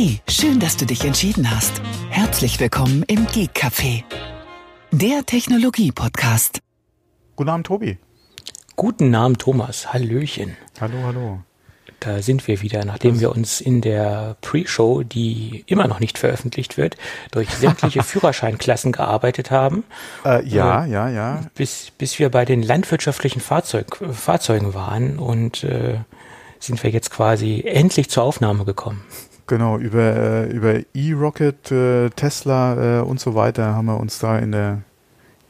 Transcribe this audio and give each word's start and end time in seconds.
Hey, 0.00 0.20
schön, 0.28 0.60
dass 0.60 0.76
du 0.76 0.86
dich 0.86 1.04
entschieden 1.04 1.50
hast. 1.50 1.82
Herzlich 2.08 2.60
willkommen 2.60 3.02
im 3.08 3.26
Geek 3.26 3.50
Café, 3.52 4.04
der 4.92 5.26
Technologie-Podcast. 5.26 6.60
Guten 7.34 7.50
Abend, 7.50 7.66
Tobi. 7.66 7.98
Guten 8.76 9.12
Abend, 9.16 9.40
Thomas. 9.40 9.92
Hallöchen. 9.92 10.56
Hallo, 10.80 10.98
hallo. 11.02 11.40
Da 11.98 12.22
sind 12.22 12.46
wir 12.46 12.62
wieder, 12.62 12.84
nachdem 12.84 13.18
wir 13.18 13.32
uns 13.32 13.60
in 13.60 13.80
der 13.80 14.36
Pre-Show, 14.40 15.02
die 15.02 15.64
immer 15.66 15.88
noch 15.88 15.98
nicht 15.98 16.16
veröffentlicht 16.16 16.76
wird, 16.76 16.96
durch 17.32 17.50
sämtliche 17.50 18.02
Führerscheinklassen 18.04 18.92
gearbeitet 18.92 19.50
haben. 19.50 19.82
Äh, 20.24 20.46
ja, 20.46 20.84
äh, 20.84 20.90
ja, 20.92 21.08
ja. 21.08 21.40
Bis, 21.56 21.90
bis 21.90 22.20
wir 22.20 22.30
bei 22.30 22.44
den 22.44 22.62
landwirtschaftlichen 22.62 23.40
Fahrzeug, 23.40 23.98
Fahrzeugen 24.12 24.74
waren 24.74 25.18
und 25.18 25.64
äh, 25.64 25.96
sind 26.60 26.84
wir 26.84 26.90
jetzt 26.90 27.10
quasi 27.10 27.64
endlich 27.66 28.10
zur 28.10 28.22
Aufnahme 28.22 28.64
gekommen. 28.64 29.02
Genau, 29.48 29.78
über, 29.78 30.14
äh, 30.14 30.50
über 30.50 30.74
E-Rocket, 30.94 31.72
äh, 31.72 32.10
Tesla 32.10 32.98
äh, 32.98 33.02
und 33.02 33.18
so 33.18 33.34
weiter 33.34 33.74
haben 33.74 33.86
wir 33.86 33.98
uns 33.98 34.18
da 34.18 34.38
in 34.38 34.52
der 34.52 34.82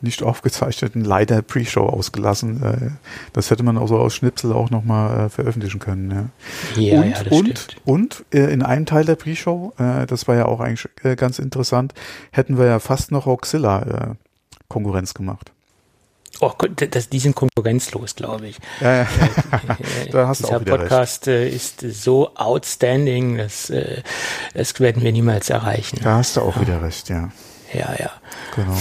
nicht 0.00 0.22
aufgezeichneten 0.22 1.04
leider 1.04 1.42
Pre-Show 1.42 1.84
ausgelassen. 1.84 2.96
Das 3.32 3.50
hätte 3.50 3.64
man 3.64 3.76
auch 3.76 3.88
so 3.88 3.98
aus 3.98 4.14
Schnipsel 4.14 4.52
auch 4.52 4.70
nochmal 4.70 5.26
äh, 5.26 5.28
veröffentlichen 5.28 5.80
können. 5.80 6.30
Ja, 6.76 6.80
ja, 6.80 7.00
und, 7.00 7.10
ja 7.10 7.24
das 7.24 7.32
und, 7.32 7.58
stimmt. 7.58 7.82
und 7.84 8.24
in 8.30 8.62
einem 8.62 8.86
Teil 8.86 9.04
der 9.04 9.16
Pre-Show, 9.16 9.72
das 9.76 10.28
war 10.28 10.36
ja 10.36 10.46
auch 10.46 10.60
eigentlich 10.60 10.88
ganz 11.16 11.40
interessant, 11.40 11.94
hätten 12.30 12.58
wir 12.58 12.66
ja 12.66 12.78
fast 12.78 13.10
noch 13.10 13.26
Auxilla 13.26 14.14
Konkurrenz 14.68 15.14
gemacht. 15.14 15.50
Oh, 16.40 16.52
das, 16.76 17.08
die 17.08 17.18
sind 17.18 17.34
konkurrenzlos, 17.34 18.14
glaube 18.14 18.48
ich. 18.48 18.58
Ja, 18.80 19.02
ja. 19.02 19.06
da 20.12 20.28
hast 20.28 20.40
du 20.40 20.44
Dieser 20.44 20.56
auch 20.56 20.60
wieder 20.60 20.78
Podcast 20.78 21.26
recht. 21.26 21.82
ist 21.82 22.02
so 22.02 22.34
outstanding, 22.36 23.38
das, 23.38 23.72
das 24.54 24.78
werden 24.78 25.02
wir 25.02 25.12
niemals 25.12 25.50
erreichen. 25.50 25.98
Da 26.02 26.16
hast 26.16 26.36
du 26.36 26.42
auch 26.42 26.56
ja. 26.56 26.62
wieder 26.62 26.82
recht, 26.82 27.08
ja. 27.08 27.30
Ja, 27.72 27.94
ja. 27.98 28.10
Genau. 28.54 28.76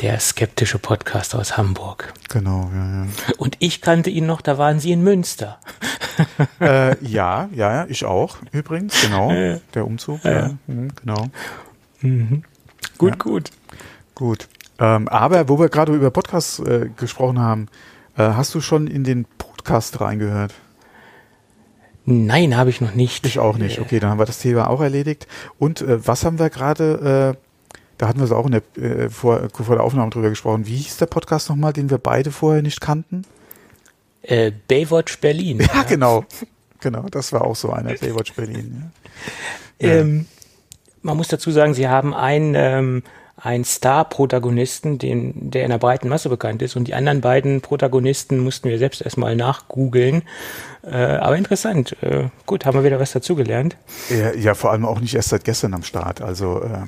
Der 0.00 0.18
skeptische 0.18 0.78
Podcast 0.78 1.34
aus 1.34 1.56
Hamburg. 1.56 2.12
Genau, 2.28 2.70
ja, 2.74 3.04
ja. 3.04 3.06
Und 3.38 3.56
ich 3.60 3.80
kannte 3.80 4.10
ihn 4.10 4.26
noch, 4.26 4.40
da 4.40 4.58
waren 4.58 4.80
sie 4.80 4.90
in 4.90 5.02
Münster. 5.02 5.58
äh, 6.60 6.96
ja, 7.06 7.48
ja, 7.52 7.74
ja, 7.74 7.86
ich 7.88 8.04
auch, 8.04 8.38
übrigens, 8.52 9.00
genau. 9.02 9.30
Der 9.74 9.86
Umzug, 9.86 10.24
ja, 10.24 10.50
mhm, 10.66 10.92
genau. 10.96 11.28
Mhm. 12.00 12.42
Gut, 12.98 13.18
gut. 13.18 13.50
Gut. 14.14 14.48
Ähm, 14.78 15.08
aber 15.08 15.48
wo 15.48 15.58
wir 15.58 15.68
gerade 15.68 15.94
über 15.94 16.10
Podcasts 16.10 16.58
äh, 16.58 16.88
gesprochen 16.96 17.38
haben, 17.38 17.68
äh, 18.16 18.22
hast 18.22 18.54
du 18.54 18.60
schon 18.60 18.86
in 18.86 19.04
den 19.04 19.26
Podcast 19.38 20.00
reingehört? 20.00 20.54
Nein, 22.06 22.56
habe 22.56 22.70
ich 22.70 22.80
noch 22.80 22.94
nicht. 22.94 23.26
Ich 23.26 23.38
auch 23.38 23.56
nicht. 23.56 23.80
Okay, 23.80 23.98
dann 23.98 24.10
haben 24.10 24.18
wir 24.18 24.26
das 24.26 24.38
Thema 24.38 24.68
auch 24.68 24.80
erledigt. 24.80 25.26
Und 25.58 25.80
äh, 25.80 26.06
was 26.06 26.24
haben 26.24 26.38
wir 26.38 26.50
gerade, 26.50 27.34
äh, 27.34 27.78
da 27.96 28.08
hatten 28.08 28.18
wir 28.18 28.24
es 28.24 28.32
auch 28.32 28.46
in 28.46 28.52
der, 28.52 28.62
äh, 28.76 29.08
vor, 29.08 29.48
vor 29.50 29.76
der 29.76 29.84
Aufnahme 29.84 30.10
drüber 30.10 30.28
gesprochen. 30.28 30.66
Wie 30.66 30.76
hieß 30.76 30.98
der 30.98 31.06
Podcast 31.06 31.48
nochmal, 31.48 31.72
den 31.72 31.88
wir 31.88 31.98
beide 31.98 32.30
vorher 32.30 32.62
nicht 32.62 32.80
kannten? 32.80 33.24
Äh, 34.22 34.52
Baywatch 34.68 35.18
Berlin. 35.20 35.60
Ja, 35.60 35.66
ja, 35.74 35.82
genau. 35.84 36.24
Genau, 36.80 37.06
das 37.10 37.32
war 37.32 37.42
auch 37.42 37.56
so 37.56 37.70
einer, 37.70 37.94
Baywatch 37.94 38.34
Berlin. 38.34 38.92
Ja. 39.80 39.88
Ähm, 39.88 40.26
man 41.00 41.16
muss 41.16 41.28
dazu 41.28 41.50
sagen, 41.50 41.72
sie 41.72 41.88
haben 41.88 42.12
ein 42.12 42.54
ähm, 42.54 43.02
einen 43.44 43.64
Star-Protagonisten, 43.64 44.98
den, 44.98 45.50
der 45.50 45.64
in 45.64 45.70
der 45.70 45.78
breiten 45.78 46.08
Masse 46.08 46.30
bekannt 46.30 46.62
ist. 46.62 46.76
Und 46.76 46.88
die 46.88 46.94
anderen 46.94 47.20
beiden 47.20 47.60
Protagonisten 47.60 48.38
mussten 48.38 48.70
wir 48.70 48.78
selbst 48.78 49.02
erstmal 49.02 49.36
nachgoogeln. 49.36 50.22
Äh, 50.82 50.96
aber 50.96 51.36
interessant. 51.36 51.94
Äh, 52.02 52.28
gut, 52.46 52.64
haben 52.64 52.78
wir 52.78 52.84
wieder 52.84 52.98
was 52.98 53.12
dazugelernt. 53.12 53.76
Ja, 54.08 54.32
ja, 54.32 54.54
vor 54.54 54.72
allem 54.72 54.86
auch 54.86 54.98
nicht 54.98 55.14
erst 55.14 55.28
seit 55.28 55.44
gestern 55.44 55.74
am 55.74 55.82
Start. 55.82 56.22
Also 56.22 56.62
äh, 56.62 56.86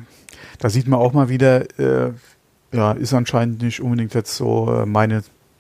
da 0.59 0.71
sieht 0.71 0.89
man 0.89 0.99
auch 0.99 1.13
mal 1.13 1.29
wieder, 1.29 1.67
äh, 1.79 2.13
ja, 2.73 2.93
ist 2.93 3.13
anscheinend 3.13 3.61
nicht 3.61 3.83
unbedingt 3.83 4.15
jetzt 4.15 4.35
so 4.35 4.83
äh, 4.83 4.87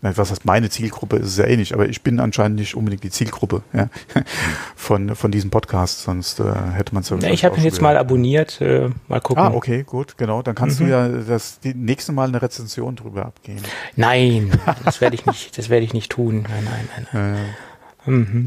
meine 0.06 0.18
was 0.18 0.30
heißt 0.30 0.44
meine 0.44 0.70
Zielgruppe, 0.70 1.16
ist 1.16 1.28
es 1.28 1.36
ja 1.36 1.44
eh 1.46 1.56
nicht, 1.56 1.72
aber 1.72 1.88
ich 1.88 2.02
bin 2.02 2.20
anscheinend 2.20 2.58
nicht 2.58 2.74
unbedingt 2.74 3.02
die 3.02 3.10
Zielgruppe 3.10 3.62
ja, 3.72 3.88
von, 4.76 5.14
von 5.14 5.30
diesem 5.30 5.50
Podcast, 5.50 6.02
sonst 6.02 6.40
äh, 6.40 6.44
hätte 6.72 6.94
man 6.94 7.02
es 7.02 7.10
ja. 7.10 7.16
Ich 7.28 7.44
habe 7.44 7.56
ihn 7.56 7.64
jetzt 7.64 7.82
mal 7.82 7.96
abonniert, 7.96 8.60
äh, 8.60 8.90
mal 9.08 9.20
gucken. 9.20 9.42
Ah, 9.42 9.52
okay, 9.52 9.82
gut, 9.82 10.16
genau. 10.18 10.42
Dann 10.42 10.54
kannst 10.54 10.80
mhm. 10.80 10.84
du 10.84 10.90
ja 10.90 11.08
das 11.08 11.60
die 11.60 11.74
nächste 11.74 12.12
Mal 12.12 12.28
eine 12.28 12.40
Rezension 12.40 12.96
drüber 12.96 13.26
abgeben. 13.26 13.62
Nein, 13.96 14.52
das 14.84 15.00
werde 15.00 15.16
ich 15.16 15.26
nicht, 15.26 15.58
das 15.58 15.68
werde 15.68 15.84
ich 15.84 15.92
nicht 15.92 16.10
tun. 16.10 16.46
Nein, 16.48 16.64
nein, 16.64 17.06
nein. 17.12 17.32
nein. 17.32 17.46
Äh, 18.06 18.10
mhm. 18.10 18.44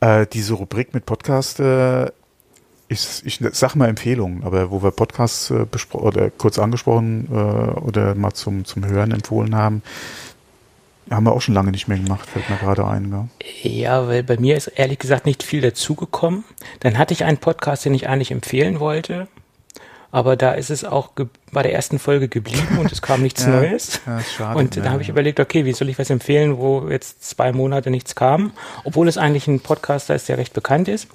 äh, 0.00 0.26
diese 0.26 0.54
Rubrik 0.54 0.94
mit 0.94 1.06
Podcast 1.06 1.60
äh, 1.60 2.10
ich, 2.86 3.22
ich 3.24 3.40
sag 3.52 3.74
mal 3.76 3.88
Empfehlungen, 3.88 4.44
aber 4.44 4.70
wo 4.70 4.82
wir 4.82 4.90
Podcasts 4.90 5.50
äh, 5.50 5.66
oder 5.92 6.30
kurz 6.30 6.58
angesprochen 6.58 7.28
äh, 7.30 7.34
oder 7.34 8.14
mal 8.14 8.32
zum, 8.32 8.64
zum 8.66 8.84
Hören 8.84 9.10
empfohlen 9.10 9.54
haben, 9.54 9.82
haben 11.10 11.24
wir 11.24 11.32
auch 11.32 11.40
schon 11.40 11.54
lange 11.54 11.70
nicht 11.70 11.88
mehr 11.88 11.98
gemacht, 11.98 12.28
fällt 12.28 12.48
mir 12.48 12.56
gerade 12.56 12.86
ein. 12.86 13.10
Gell? 13.10 13.72
Ja, 13.72 14.08
weil 14.08 14.22
bei 14.22 14.36
mir 14.36 14.56
ist 14.56 14.68
ehrlich 14.68 14.98
gesagt 14.98 15.26
nicht 15.26 15.42
viel 15.42 15.60
dazugekommen. 15.60 16.44
Dann 16.80 16.98
hatte 16.98 17.14
ich 17.14 17.24
einen 17.24 17.38
Podcast, 17.38 17.84
den 17.84 17.94
ich 17.94 18.08
eigentlich 18.08 18.30
empfehlen 18.30 18.80
wollte. 18.80 19.28
Aber 20.10 20.36
da 20.36 20.52
ist 20.52 20.70
es 20.70 20.84
auch 20.84 21.10
bei 21.50 21.62
der 21.62 21.72
ersten 21.72 21.98
Folge 21.98 22.28
geblieben 22.28 22.78
und 22.78 22.92
es 22.92 23.02
kam 23.02 23.20
nichts 23.20 23.42
ja, 23.46 23.50
Neues. 23.50 24.00
Ja, 24.06 24.20
schade, 24.20 24.58
und 24.58 24.76
da 24.76 24.90
habe 24.90 25.02
ich 25.02 25.08
überlegt, 25.08 25.40
okay, 25.40 25.64
wie 25.64 25.72
soll 25.72 25.88
ich 25.88 25.98
was 25.98 26.08
empfehlen, 26.08 26.56
wo 26.58 26.88
jetzt 26.88 27.24
zwei 27.24 27.52
Monate 27.52 27.90
nichts 27.90 28.14
kam, 28.14 28.52
obwohl 28.84 29.08
es 29.08 29.18
eigentlich 29.18 29.48
ein 29.48 29.58
Podcaster 29.58 30.14
ist, 30.14 30.28
der 30.28 30.38
recht 30.38 30.52
bekannt 30.52 30.86
ist 30.86 31.08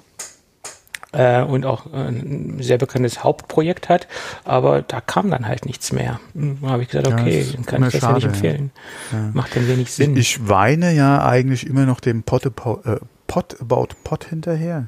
äh, 1.12 1.42
und 1.42 1.66
auch 1.66 1.86
äh, 1.92 2.08
ein 2.08 2.56
sehr 2.60 2.78
bekanntes 2.78 3.24
Hauptprojekt 3.24 3.88
hat, 3.88 4.06
aber 4.44 4.82
da 4.82 5.00
kam 5.00 5.30
dann 5.30 5.46
halt 5.46 5.66
nichts 5.66 5.92
mehr. 5.92 6.20
Hm, 6.34 6.58
Da 6.62 6.68
habe 6.68 6.82
ich 6.82 6.88
gesagt, 6.88 7.08
okay, 7.08 7.40
ja, 7.42 7.52
dann 7.54 7.66
kann 7.66 7.82
ich 7.84 7.92
das 7.92 8.00
schade, 8.00 8.20
ja 8.20 8.26
nicht 8.26 8.26
empfehlen. 8.26 8.70
Ja. 9.12 9.30
Macht 9.32 9.56
dann 9.56 9.68
wenig 9.68 9.92
Sinn. 9.92 10.16
Ich, 10.16 10.36
ich, 10.36 10.48
weine 10.48 10.92
ja 10.92 11.24
eigentlich 11.24 11.66
immer 11.66 11.86
noch 11.86 12.00
dem 12.00 12.22
Pot, 12.22 12.46
about, 12.46 12.88
äh, 12.88 12.98
Pot 13.26 13.56
about 13.60 13.88
Pot 14.04 14.24
hinterher. 14.24 14.86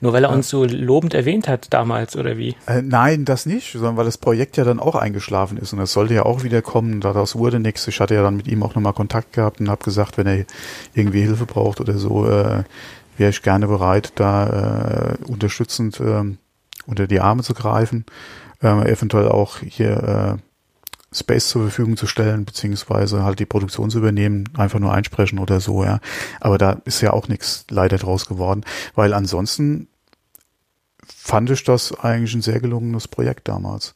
Nur 0.00 0.12
weil 0.12 0.24
er 0.24 0.30
uns 0.30 0.48
so 0.48 0.64
lobend 0.64 1.14
erwähnt 1.14 1.48
hat 1.48 1.72
damals, 1.72 2.16
oder 2.16 2.36
wie? 2.36 2.54
Äh, 2.66 2.82
nein, 2.82 3.24
das 3.24 3.46
nicht, 3.46 3.72
sondern 3.72 3.96
weil 3.96 4.04
das 4.04 4.18
Projekt 4.18 4.56
ja 4.56 4.64
dann 4.64 4.78
auch 4.78 4.94
eingeschlafen 4.94 5.56
ist 5.56 5.72
und 5.72 5.78
das 5.78 5.92
sollte 5.92 6.14
ja 6.14 6.24
auch 6.24 6.42
wieder 6.42 6.60
kommen. 6.62 7.00
Daraus 7.00 7.36
wurde 7.36 7.60
nichts. 7.60 7.88
Ich 7.88 8.00
hatte 8.00 8.14
ja 8.14 8.22
dann 8.22 8.36
mit 8.36 8.46
ihm 8.46 8.62
auch 8.62 8.74
nochmal 8.74 8.92
Kontakt 8.92 9.32
gehabt 9.32 9.60
und 9.60 9.70
habe 9.70 9.82
gesagt, 9.82 10.18
wenn 10.18 10.26
er 10.26 10.44
irgendwie 10.94 11.22
Hilfe 11.22 11.46
braucht 11.46 11.80
oder 11.80 11.96
so, 11.96 12.28
äh, 12.28 12.64
wäre 13.16 13.30
ich 13.30 13.42
gerne 13.42 13.66
bereit, 13.66 14.12
da 14.16 15.16
äh, 15.18 15.24
unterstützend 15.24 16.00
äh, 16.00 16.24
unter 16.86 17.06
die 17.06 17.20
Arme 17.20 17.42
zu 17.42 17.54
greifen, 17.54 18.04
äh, 18.62 18.90
eventuell 18.90 19.28
auch 19.28 19.58
hier 19.60 20.38
äh, 20.38 21.16
Space 21.16 21.48
zur 21.48 21.62
Verfügung 21.62 21.96
zu 21.96 22.06
stellen, 22.06 22.44
beziehungsweise 22.44 23.22
halt 23.22 23.38
die 23.38 23.46
Produktion 23.46 23.90
zu 23.90 23.98
übernehmen, 23.98 24.48
einfach 24.56 24.80
nur 24.80 24.92
einsprechen 24.92 25.38
oder 25.38 25.60
so, 25.60 25.84
ja. 25.84 26.00
Aber 26.40 26.58
da 26.58 26.80
ist 26.84 27.00
ja 27.00 27.12
auch 27.12 27.28
nichts 27.28 27.66
leider 27.70 27.98
draus 27.98 28.26
geworden, 28.26 28.64
weil 28.94 29.14
ansonsten 29.14 29.88
fand 31.06 31.50
ich 31.50 31.64
das 31.64 31.98
eigentlich 32.00 32.34
ein 32.34 32.42
sehr 32.42 32.60
gelungenes 32.60 33.08
Projekt 33.08 33.48
damals. 33.48 33.94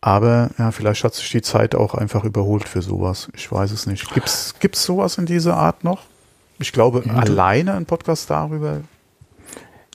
Aber 0.00 0.50
ja, 0.58 0.70
vielleicht 0.70 1.02
hat 1.04 1.14
sich 1.14 1.30
die 1.30 1.42
Zeit 1.42 1.74
auch 1.74 1.94
einfach 1.94 2.24
überholt 2.24 2.68
für 2.68 2.82
sowas. 2.82 3.28
Ich 3.34 3.50
weiß 3.50 3.72
es 3.72 3.86
nicht. 3.86 4.12
Gibt's 4.14 4.54
gibt's 4.60 4.84
sowas 4.84 5.18
in 5.18 5.26
dieser 5.26 5.56
Art 5.56 5.82
noch? 5.82 6.02
Ich 6.58 6.72
glaube, 6.72 7.02
ja, 7.06 7.12
alleine 7.14 7.74
ein 7.74 7.86
Podcast 7.86 8.30
darüber. 8.30 8.82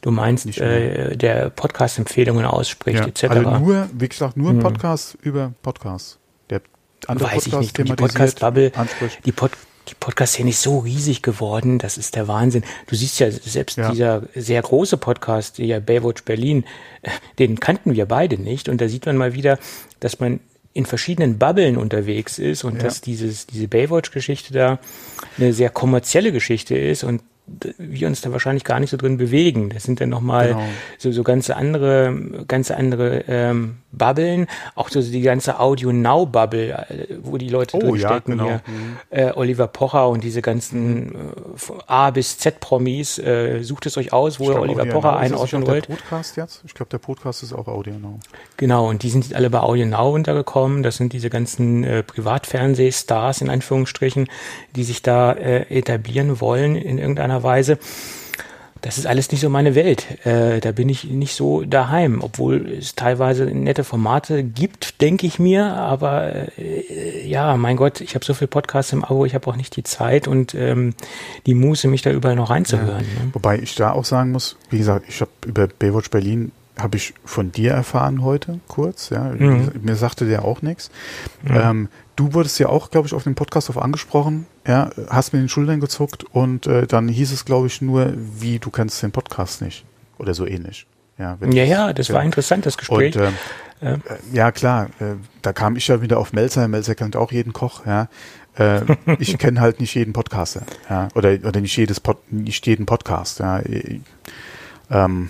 Du 0.01 0.11
meinst, 0.11 0.57
äh, 0.57 1.15
der 1.15 1.49
Podcast-Empfehlungen 1.49 2.45
ausspricht, 2.45 2.99
ja, 2.99 3.07
etc. 3.07 3.23
Also 3.23 3.59
nur, 3.59 3.89
wie 3.93 4.09
gesagt, 4.09 4.35
nur 4.35 4.49
ein 4.49 4.57
hm. 4.57 4.63
Podcast 4.63 5.13
hm. 5.13 5.19
über 5.23 5.53
Podcasts. 5.61 6.19
Der 6.49 6.61
andere 7.07 7.27
Weiß 7.27 7.45
Podcast 7.45 7.63
ich 7.63 7.77
nicht. 7.77 7.77
Die 7.77 7.93
Podcast-Bubble, 7.93 8.71
die, 9.25 9.31
Pod, 9.31 9.51
die 9.89 9.95
Podcast-Szene 9.95 10.49
ist 10.49 10.61
so 10.61 10.79
riesig 10.79 11.21
geworden, 11.21 11.79
das 11.79 11.97
ist 11.97 12.15
der 12.15 12.27
Wahnsinn. 12.27 12.63
Du 12.87 12.95
siehst 12.95 13.19
ja, 13.19 13.31
selbst 13.31 13.77
ja. 13.77 13.91
dieser 13.91 14.23
sehr 14.35 14.61
große 14.61 14.97
Podcast, 14.97 15.57
der 15.57 15.79
Baywatch 15.79 16.23
Berlin, 16.23 16.65
äh, 17.01 17.09
den 17.39 17.59
kannten 17.59 17.95
wir 17.95 18.05
beide 18.05 18.37
nicht. 18.41 18.67
Und 18.67 18.81
da 18.81 18.89
sieht 18.89 19.05
man 19.05 19.17
mal 19.17 19.33
wieder, 19.33 19.57
dass 19.99 20.19
man 20.19 20.41
in 20.73 20.85
verschiedenen 20.85 21.37
Bubblen 21.37 21.77
unterwegs 21.77 22.39
ist 22.39 22.63
und 22.63 22.77
ja. 22.77 22.83
dass 22.83 23.01
dieses, 23.01 23.45
diese 23.45 23.67
Baywatch-Geschichte 23.67 24.53
da 24.53 24.79
eine 25.37 25.53
sehr 25.53 25.69
kommerzielle 25.69 26.31
Geschichte 26.31 26.75
ist 26.77 27.03
und 27.03 27.21
wir 27.77 28.07
uns 28.07 28.21
da 28.21 28.31
wahrscheinlich 28.31 28.63
gar 28.63 28.79
nicht 28.79 28.89
so 28.89 28.97
drin 28.97 29.17
bewegen. 29.17 29.69
Das 29.69 29.83
sind 29.83 29.99
dann 30.01 30.09
nochmal 30.09 30.49
genau. 30.49 30.63
so, 30.97 31.11
so 31.11 31.23
ganz 31.23 31.49
andere, 31.49 32.45
ganz 32.47 32.71
andere 32.71 33.25
ähm, 33.27 33.77
Bubblen, 33.93 34.47
auch 34.75 34.89
so 34.89 35.01
die 35.01 35.21
ganze 35.21 35.59
Audio 35.59 35.93
Now 35.93 36.25
Bubble, 36.25 36.71
äh, 36.71 37.17
wo 37.21 37.37
die 37.37 37.49
Leute 37.49 37.77
oh, 37.77 37.79
drin 37.79 37.95
ja, 37.95 38.19
genau. 38.19 38.45
hier. 38.45 38.61
Mhm. 38.65 38.97
Äh, 39.09 39.31
Oliver 39.35 39.67
Pocher 39.67 40.09
und 40.09 40.23
diese 40.23 40.41
ganzen 40.41 41.13
äh, 41.13 41.17
A 41.87 42.09
bis 42.09 42.37
Z 42.37 42.59
Promis. 42.59 43.19
Äh, 43.19 43.63
sucht 43.63 43.85
es 43.85 43.97
euch 43.97 44.11
aus, 44.11 44.39
wo 44.39 44.51
ihr 44.51 44.59
Oliver 44.59 44.81
Audio 44.81 44.93
Pocher 44.93 45.11
Now. 45.11 45.17
einordnen 45.17 45.67
wollt. 45.67 45.87
Der 45.87 45.95
Podcast 45.95 46.37
jetzt? 46.37 46.61
Ich 46.65 46.73
glaube, 46.73 46.89
der 46.89 46.97
Podcast 46.97 47.43
ist 47.43 47.53
auch 47.53 47.67
Audio 47.67 47.93
Now. 47.93 48.19
Genau, 48.57 48.89
und 48.89 49.03
die 49.03 49.09
sind 49.09 49.33
alle 49.33 49.49
bei 49.49 49.59
Audio 49.59 49.85
Now 49.85 50.13
untergekommen. 50.13 50.83
Das 50.83 50.97
sind 50.97 51.13
diese 51.13 51.29
ganzen 51.29 51.83
äh, 51.83 52.03
Privatfernsehstars 52.03 53.41
in 53.41 53.49
Anführungsstrichen, 53.49 54.27
die 54.75 54.83
sich 54.83 55.01
da 55.01 55.33
äh, 55.33 55.63
etablieren 55.69 56.41
wollen 56.41 56.75
in 56.75 56.97
irgendeiner 56.97 57.43
Weise. 57.43 57.77
Das 58.83 58.97
ist 58.97 59.07
alles 59.07 59.31
nicht 59.31 59.39
so 59.39 59.49
meine 59.49 59.75
Welt. 59.75 60.25
Äh, 60.25 60.59
da 60.59 60.73
bin 60.73 60.89
ich 60.89 61.05
nicht 61.05 61.35
so 61.35 61.63
daheim, 61.63 62.21
obwohl 62.21 62.69
es 62.69 62.95
teilweise 62.95 63.45
nette 63.45 63.85
Formate 63.85 64.43
gibt, 64.43 64.99
denke 64.99 65.25
ich 65.25 65.39
mir. 65.39 65.73
Aber 65.73 66.49
äh, 66.57 67.25
ja, 67.25 67.55
mein 67.55 67.77
Gott, 67.77 68.01
ich 68.01 68.13
habe 68.13 68.25
so 68.25 68.33
viel 68.33 68.49
Podcasts 68.49 68.91
im 68.91 69.05
Abo, 69.05 69.25
ich 69.25 69.35
habe 69.35 69.47
auch 69.47 69.55
nicht 69.55 69.77
die 69.77 69.83
Zeit 69.83 70.27
und 70.27 70.53
ähm, 70.53 70.95
die 71.45 71.53
Muße, 71.53 71.87
mich 71.87 72.01
da 72.01 72.11
überall 72.11 72.35
noch 72.35 72.49
reinzuhören. 72.49 73.05
Ja. 73.17 73.23
Ne? 73.23 73.29
Wobei 73.31 73.57
ich 73.57 73.73
da 73.75 73.93
auch 73.93 74.03
sagen 74.03 74.31
muss, 74.31 74.57
wie 74.69 74.79
gesagt, 74.79 75.05
ich 75.07 75.21
habe 75.21 75.31
über 75.45 75.67
Baywatch 75.67 76.09
Berlin 76.09 76.51
habe 76.77 76.97
ich 76.97 77.13
von 77.23 77.51
dir 77.51 77.71
erfahren 77.71 78.23
heute 78.23 78.59
kurz. 78.67 79.09
Ja, 79.09 79.25
mhm. 79.25 79.71
mir 79.81 79.95
sagte 79.95 80.25
der 80.25 80.43
auch 80.43 80.61
nichts. 80.61 80.89
Mhm. 81.43 81.55
Ähm, 81.55 81.89
du 82.15 82.33
wurdest 82.33 82.59
ja 82.59 82.67
auch, 82.67 82.89
glaube 82.89 83.07
ich, 83.07 83.13
auf 83.13 83.23
dem 83.23 83.35
Podcast 83.35 83.69
auf 83.69 83.77
angesprochen. 83.77 84.47
Ja, 84.67 84.89
hast 85.09 85.33
mir 85.33 85.39
den 85.39 85.49
Schultern 85.49 85.79
gezuckt 85.79 86.23
und 86.23 86.67
äh, 86.67 86.87
dann 86.87 87.07
hieß 87.07 87.31
es, 87.31 87.45
glaube 87.45 87.67
ich, 87.67 87.81
nur, 87.81 88.13
wie 88.15 88.59
du 88.59 88.69
kennst 88.69 89.03
den 89.03 89.11
Podcast 89.11 89.61
nicht 89.61 89.85
oder 90.17 90.33
so 90.33 90.45
ähnlich. 90.45 90.87
Ja, 91.17 91.37
ja, 91.41 91.63
ja, 91.63 91.93
das 91.93 92.07
ja. 92.07 92.15
war 92.15 92.23
interessant, 92.23 92.65
das 92.65 92.77
Gespräch. 92.77 93.15
Und, 93.15 93.21
äh, 93.21 93.31
ja. 93.81 93.93
Äh, 93.93 93.99
ja. 94.31 94.51
klar, 94.51 94.85
äh, 94.99 95.15
da 95.41 95.53
kam 95.53 95.75
ich 95.75 95.87
ja 95.87 96.01
wieder 96.01 96.17
auf 96.17 96.33
Melzer. 96.33 96.67
Melzer 96.67 96.95
kennt 96.95 97.15
auch 97.15 97.31
jeden 97.31 97.53
Koch, 97.53 97.85
ja. 97.85 98.07
Äh, 98.55 98.81
ich 99.19 99.37
kenne 99.37 99.61
halt 99.61 99.79
nicht 99.79 99.93
jeden 99.93 100.13
Podcaster, 100.13 100.63
ja, 100.89 101.09
oder, 101.13 101.37
oder 101.43 101.61
nicht 101.61 101.75
jedes 101.75 101.99
Pod, 101.99 102.17
nicht 102.31 102.65
jeden 102.65 102.85
Podcast, 102.85 103.39
ja. 103.39 103.61
Ähm, 104.89 105.29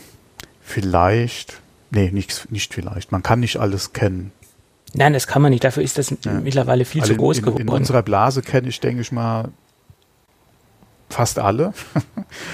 vielleicht, 0.74 1.62
nee, 1.92 2.10
nicht, 2.12 2.52
nicht 2.52 2.74
vielleicht. 2.74 3.12
Man 3.12 3.22
kann 3.22 3.40
nicht 3.40 3.58
alles 3.58 3.94
kennen. 3.94 4.32
Nein, 4.94 5.14
das 5.14 5.28
kann 5.28 5.42
man 5.42 5.52
nicht. 5.52 5.64
Dafür 5.64 5.84
ist 5.84 5.98
das 5.98 6.16
ja. 6.24 6.34
mittlerweile 6.34 6.86
viel 6.86 7.02
also 7.02 7.14
zu 7.14 7.20
groß 7.20 7.38
in, 7.38 7.46
geworden. 7.46 7.62
In 7.62 7.70
unserer 7.70 8.02
Blase 8.02 8.42
kenne 8.42 8.70
ich, 8.70 8.80
denke 8.80 9.02
ich 9.02 9.12
mal, 9.12 9.50
fast 11.10 11.40
alle. 11.40 11.74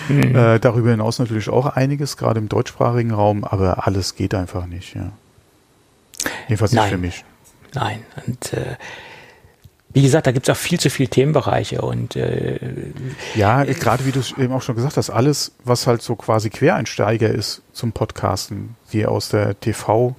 Mhm. 0.10 0.36
äh, 0.36 0.60
darüber 0.60 0.92
hinaus 0.92 1.20
natürlich 1.20 1.48
auch 1.50 1.66
einiges, 1.66 2.18
gerade 2.18 2.40
im 2.40 2.50
deutschsprachigen 2.50 3.12
Raum, 3.12 3.46
aber 3.46 3.88
alles 3.88 4.16
geht 4.16 4.34
einfach 4.34 4.66
nicht. 4.66 4.94
Ja. 4.94 5.14
Jedenfalls 6.50 6.74
nicht 6.74 6.82
Nein. 6.82 6.90
für 6.90 6.98
mich. 6.98 7.24
Nein, 7.74 8.00
und 8.26 8.54
äh, 8.54 8.76
wie 9.92 10.04
gesagt, 10.04 10.28
da 10.28 10.32
gibt 10.32 10.48
es 10.48 10.56
auch 10.56 10.60
viel 10.60 10.80
zu 10.80 10.90
viele 10.90 11.10
Themenbereiche 11.10 11.82
und 11.82 12.16
äh, 12.16 12.60
ja, 13.36 13.64
gerade 13.64 14.06
wie 14.06 14.12
du 14.12 14.20
es 14.20 14.38
eben 14.38 14.54
auch 14.54 14.62
schon 14.62 14.76
gesagt 14.76 14.98
hast, 14.98 15.10
alles, 15.10 15.52
was 15.64 15.88
halt 15.88 16.02
so 16.02 16.16
quasi 16.16 16.50
Quereinsteiger 16.50 17.30
ist 17.30 17.64
zum 17.74 17.92
Podcasten, 17.92 18.76
die 18.94 19.08
aus 19.08 19.30
der 19.30 19.60
TV 19.60 20.16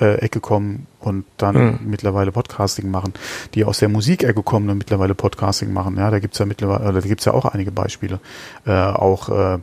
äh, 0.00 0.18
Ecke 0.20 0.40
kommen 0.40 0.86
und 1.00 1.24
dann 1.36 1.56
mhm. 1.56 1.78
mittlerweile 1.86 2.30
Podcasting 2.30 2.90
machen, 2.90 3.12
die 3.54 3.64
aus 3.64 3.78
der 3.78 3.88
Musikecke 3.88 4.42
kommen 4.42 4.70
und 4.70 4.78
mittlerweile 4.78 5.14
Podcasting 5.14 5.72
machen. 5.72 5.96
Ja, 5.96 6.10
da 6.10 6.20
gibt's 6.20 6.38
ja 6.38 6.46
mittlerweile, 6.46 6.84
oder 6.84 7.00
da 7.00 7.08
gibt's 7.08 7.24
ja 7.24 7.34
auch 7.34 7.44
einige 7.44 7.72
Beispiele. 7.72 8.20
Äh, 8.66 8.72
auch 8.72 9.28
äh, 9.28 9.58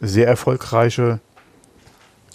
sehr 0.00 0.26
erfolgreiche 0.26 1.20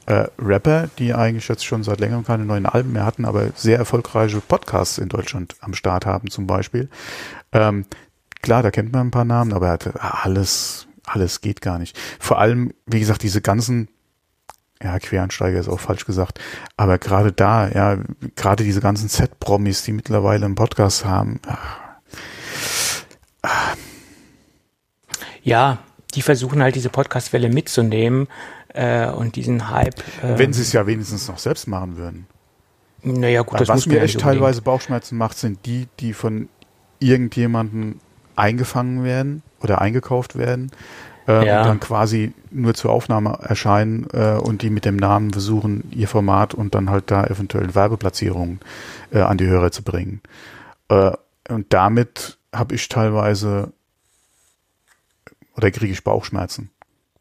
äh, 0.09 0.27
Rapper, 0.39 0.89
die 0.97 1.13
eigentlich 1.13 1.47
jetzt 1.47 1.63
schon 1.63 1.83
seit 1.83 1.99
längerem 1.99 2.25
keine 2.25 2.43
neuen 2.43 2.65
Alben 2.65 2.93
mehr 2.93 3.05
hatten, 3.05 3.25
aber 3.25 3.51
sehr 3.55 3.77
erfolgreiche 3.77 4.41
Podcasts 4.41 4.97
in 4.97 5.07
Deutschland 5.07 5.55
am 5.61 5.75
Start 5.75 6.07
haben 6.07 6.31
zum 6.31 6.47
Beispiel. 6.47 6.89
Ähm, 7.51 7.85
klar, 8.41 8.63
da 8.63 8.71
kennt 8.71 8.91
man 8.91 9.07
ein 9.07 9.11
paar 9.11 9.23
Namen, 9.23 9.53
aber 9.53 9.77
alles, 9.99 10.87
alles 11.05 11.41
geht 11.41 11.61
gar 11.61 11.77
nicht. 11.77 11.95
Vor 12.19 12.39
allem, 12.39 12.73
wie 12.87 12.99
gesagt, 12.99 13.21
diese 13.21 13.41
ganzen 13.41 13.87
ja, 14.81 14.97
Quereinsteiger 14.97 15.59
ist 15.59 15.69
auch 15.69 15.79
falsch 15.79 16.05
gesagt. 16.05 16.39
Aber 16.75 16.97
gerade 16.97 17.31
da, 17.31 17.69
ja, 17.69 17.99
gerade 18.35 18.63
diese 18.63 18.81
ganzen 18.81 19.09
Z-Promis, 19.09 19.83
die 19.83 19.91
mittlerweile 19.91 20.45
einen 20.45 20.55
Podcast 20.55 21.05
haben. 21.05 21.39
Ja, 25.43 25.77
die 26.15 26.23
versuchen 26.23 26.63
halt 26.63 26.73
diese 26.73 26.89
Podcast-Welle 26.89 27.49
mitzunehmen 27.49 28.27
äh, 28.73 29.09
und 29.09 29.35
diesen 29.35 29.69
Hype. 29.69 29.99
Äh, 30.23 30.37
Wenn 30.37 30.53
sie 30.53 30.61
es 30.61 30.73
ja 30.73 30.85
wenigstens 30.87 31.27
noch 31.27 31.37
selbst 31.37 31.67
machen 31.67 31.97
würden. 31.97 32.27
Naja, 33.01 33.41
gut, 33.41 33.53
Weil 33.53 33.59
das 33.59 33.69
Was 33.69 33.85
mir 33.85 34.01
echt 34.01 34.19
teilweise 34.19 34.61
Bauchschmerzen 34.61 35.17
macht, 35.17 35.37
sind 35.37 35.65
die, 35.65 35.87
die 35.99 36.13
von 36.13 36.49
irgendjemandem 36.99 37.99
eingefangen 38.35 39.03
werden 39.03 39.41
oder 39.61 39.81
eingekauft 39.81 40.37
werden 40.37 40.71
äh, 41.27 41.45
ja. 41.45 41.61
und 41.61 41.67
dann 41.67 41.79
quasi 41.79 42.33
nur 42.51 42.73
zur 42.73 42.91
Aufnahme 42.91 43.39
erscheinen 43.41 44.07
äh, 44.13 44.33
und 44.33 44.61
die 44.61 44.69
mit 44.69 44.85
dem 44.85 44.97
Namen 44.97 45.31
versuchen, 45.31 45.89
ihr 45.91 46.07
Format 46.07 46.53
und 46.53 46.75
dann 46.75 46.89
halt 46.89 47.11
da 47.11 47.25
eventuell 47.25 47.73
Werbeplatzierungen 47.75 48.59
äh, 49.11 49.21
an 49.21 49.37
die 49.37 49.47
Hörer 49.47 49.71
zu 49.71 49.83
bringen. 49.83 50.21
Äh, 50.89 51.11
und 51.47 51.73
damit 51.73 52.37
habe 52.53 52.75
ich 52.75 52.89
teilweise 52.89 53.71
oder 55.55 55.71
kriege 55.71 55.91
ich 55.91 56.03
Bauchschmerzen 56.03 56.69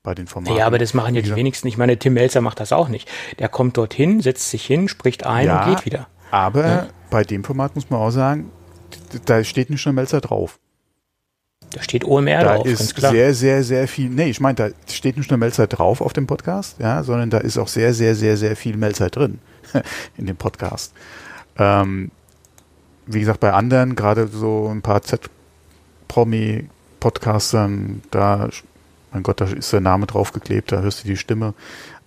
bei 0.08 0.14
den 0.14 0.26
Formaten. 0.26 0.56
Ja, 0.56 0.66
aber 0.66 0.78
das 0.78 0.94
machen 0.94 1.14
ja 1.14 1.20
die 1.20 1.36
wenigsten. 1.36 1.68
Ich 1.68 1.76
meine, 1.76 1.98
Tim 1.98 2.14
Melzer 2.14 2.40
macht 2.40 2.60
das 2.60 2.72
auch 2.72 2.88
nicht. 2.88 3.10
Der 3.38 3.50
kommt 3.50 3.76
dorthin, 3.76 4.22
setzt 4.22 4.48
sich 4.48 4.64
hin, 4.64 4.88
spricht 4.88 5.26
ein 5.26 5.44
ja, 5.44 5.62
und 5.62 5.70
geht 5.70 5.84
wieder. 5.84 6.06
Aber 6.30 6.66
ja. 6.66 6.86
bei 7.10 7.24
dem 7.24 7.44
Format 7.44 7.74
muss 7.74 7.90
man 7.90 8.00
auch 8.00 8.08
sagen, 8.08 8.50
da 9.26 9.44
steht 9.44 9.68
nicht 9.68 9.84
nur 9.84 9.92
Melzer 9.92 10.22
drauf. 10.22 10.58
Da 11.72 11.82
steht 11.82 12.06
OMR 12.06 12.42
da 12.42 12.56
drauf. 12.56 12.64
Ist 12.64 12.98
sehr, 12.98 13.34
sehr, 13.34 13.62
sehr 13.62 13.86
viel. 13.86 14.08
Nee, 14.08 14.30
ich 14.30 14.40
meine, 14.40 14.54
da 14.54 14.70
steht 14.90 15.18
nicht 15.18 15.30
nur 15.30 15.36
Melzer 15.36 15.66
drauf 15.66 16.00
auf 16.00 16.14
dem 16.14 16.26
Podcast, 16.26 16.76
ja, 16.78 17.02
sondern 17.02 17.28
da 17.28 17.36
ist 17.36 17.58
auch 17.58 17.68
sehr, 17.68 17.92
sehr, 17.92 18.14
sehr, 18.14 18.38
sehr 18.38 18.56
viel 18.56 18.78
Melzer 18.78 19.10
drin 19.10 19.40
in 20.16 20.24
dem 20.24 20.36
Podcast. 20.36 20.94
Ähm, 21.58 22.10
wie 23.04 23.20
gesagt, 23.20 23.40
bei 23.40 23.52
anderen, 23.52 23.94
gerade 23.94 24.26
so 24.28 24.68
ein 24.68 24.80
paar 24.80 25.02
Z-Promi-Podcastern, 25.02 28.00
da, 28.10 28.48
mein 29.12 29.22
Gott, 29.22 29.40
da 29.40 29.46
ist 29.46 29.72
der 29.72 29.80
Name 29.80 30.06
draufgeklebt, 30.06 30.72
da 30.72 30.80
hörst 30.80 31.04
du 31.04 31.08
die 31.08 31.16
Stimme. 31.16 31.54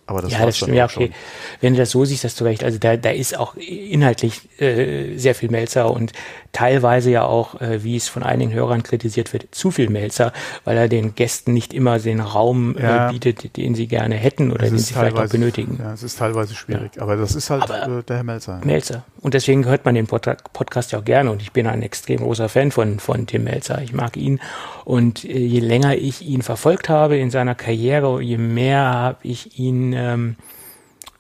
Aber 0.08 0.22
das 0.22 0.34
ja, 0.34 0.46
das 0.46 0.58
stimmt, 0.58 0.76
ja, 0.76 0.86
okay. 0.86 1.08
Schon. 1.08 1.16
Wenn 1.62 1.74
du 1.74 1.80
das 1.80 1.92
so 1.92 2.04
siehst, 2.04 2.26
hast 2.26 2.40
du 2.42 2.44
recht. 2.44 2.64
Also 2.66 2.78
da, 2.80 2.98
da 2.98 3.12
ist 3.12 3.38
auch 3.38 3.56
inhaltlich 3.56 4.42
äh, 4.60 5.16
sehr 5.16 5.36
viel 5.36 5.50
Melzer 5.50 5.90
und 5.90 6.12
teilweise 6.52 7.12
ja 7.12 7.24
auch, 7.24 7.60
äh, 7.62 7.84
wie 7.84 7.96
es 7.96 8.08
von 8.08 8.24
einigen 8.24 8.54
Hörern 8.54 8.84
kritisiert 8.84 9.34
wird, 9.34 9.48
zu 9.52 9.72
viel 9.72 9.90
Melzer, 9.90 10.34
weil 10.64 10.78
er 10.78 10.88
den 10.88 11.16
Gästen 11.16 11.54
nicht 11.54 11.74
immer 11.74 12.00
den 12.00 12.20
Raum 12.20 12.78
äh, 12.78 12.84
ja. 12.84 13.10
äh, 13.10 13.12
bietet, 13.12 13.58
den 13.58 13.76
sie 13.76 13.88
gerne 13.88 14.16
hätten 14.16 14.52
oder 14.52 14.66
den 14.68 14.78
sie 14.78 14.94
vielleicht 14.94 15.18
auch 15.18 15.30
benötigen. 15.30 15.80
Ja, 15.82 15.94
es 15.94 16.04
ist 16.04 16.20
teilweise 16.20 16.56
schwierig, 16.56 16.96
ja. 16.96 17.02
aber 17.02 17.16
das 17.16 17.36
ist 17.36 17.50
halt 17.50 17.70
äh, 17.70 18.04
der 18.04 18.18
Herr 18.18 18.24
Melzer. 18.24 18.62
Melzer. 18.64 19.04
Und 19.22 19.34
deswegen 19.34 19.66
hört 19.66 19.86
man 19.86 19.96
den 19.96 20.08
Pod 20.08 20.22
Podcast 20.54 20.92
ja 20.92 21.00
auch 21.00 21.06
gerne 21.06 21.32
und 21.32 21.42
ich 21.42 21.52
bin 21.52 21.68
ein 21.68 21.82
extrem 21.82 22.18
großer 22.18 22.50
Fan 22.50 22.72
von, 22.72 23.00
von 23.00 23.28
Tim 23.28 23.46
Melzer. 23.46 23.82
Ich 23.82 23.94
mag 23.94 24.18
ihn 24.18 24.40
und 24.86 25.24
äh, 25.26 25.38
je 25.38 25.60
länger 25.60 25.96
ich 25.96 26.22
ihn 26.22 26.42
verfolgt 26.42 26.90
habe 26.90 27.18
in 27.18 27.32
seiner 27.32 27.56
Karriere, 27.56 28.22
je 28.22 28.38
mehr 28.38 28.82
habe 28.82 29.18
ich 29.24 29.58
ihn 29.60 29.94
ähm, 29.94 30.36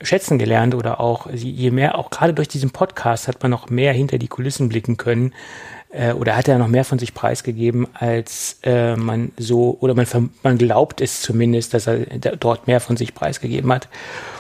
schätzen 0.03 0.38
gelernt 0.38 0.75
oder 0.75 1.00
auch 1.00 1.29
je 1.31 1.72
mehr, 1.72 1.98
auch 1.98 2.10
gerade 2.10 2.34
durch 2.34 2.48
diesen 2.48 2.72
Podcast 2.72 3.27
hat 3.27 3.41
man 3.41 3.51
noch 3.51 3.70
mehr 3.70 3.93
hinter 3.93 4.17
die 4.17 4.27
Kulissen 4.27 4.70
blicken 4.70 4.98
können 4.98 5.34
äh, 5.91 6.13
oder 6.13 6.36
hat 6.36 6.48
er 6.48 6.58
noch 6.58 6.67
mehr 6.67 6.86
von 6.86 7.00
sich 7.00 7.13
preisgegeben, 7.13 7.88
als 7.93 8.60
äh, 8.63 8.96
man 8.96 9.31
so 9.38 9.77
oder 9.79 9.93
man, 9.93 10.05
man 10.43 10.58
glaubt 10.58 11.01
es 11.01 11.22
zumindest, 11.22 11.74
dass 11.74 11.88
er 11.88 12.00
dort 12.00 12.67
mehr 12.67 12.79
von 12.79 12.98
sich 12.98 13.13
preisgegeben 13.13 13.72
hat. 13.72 13.89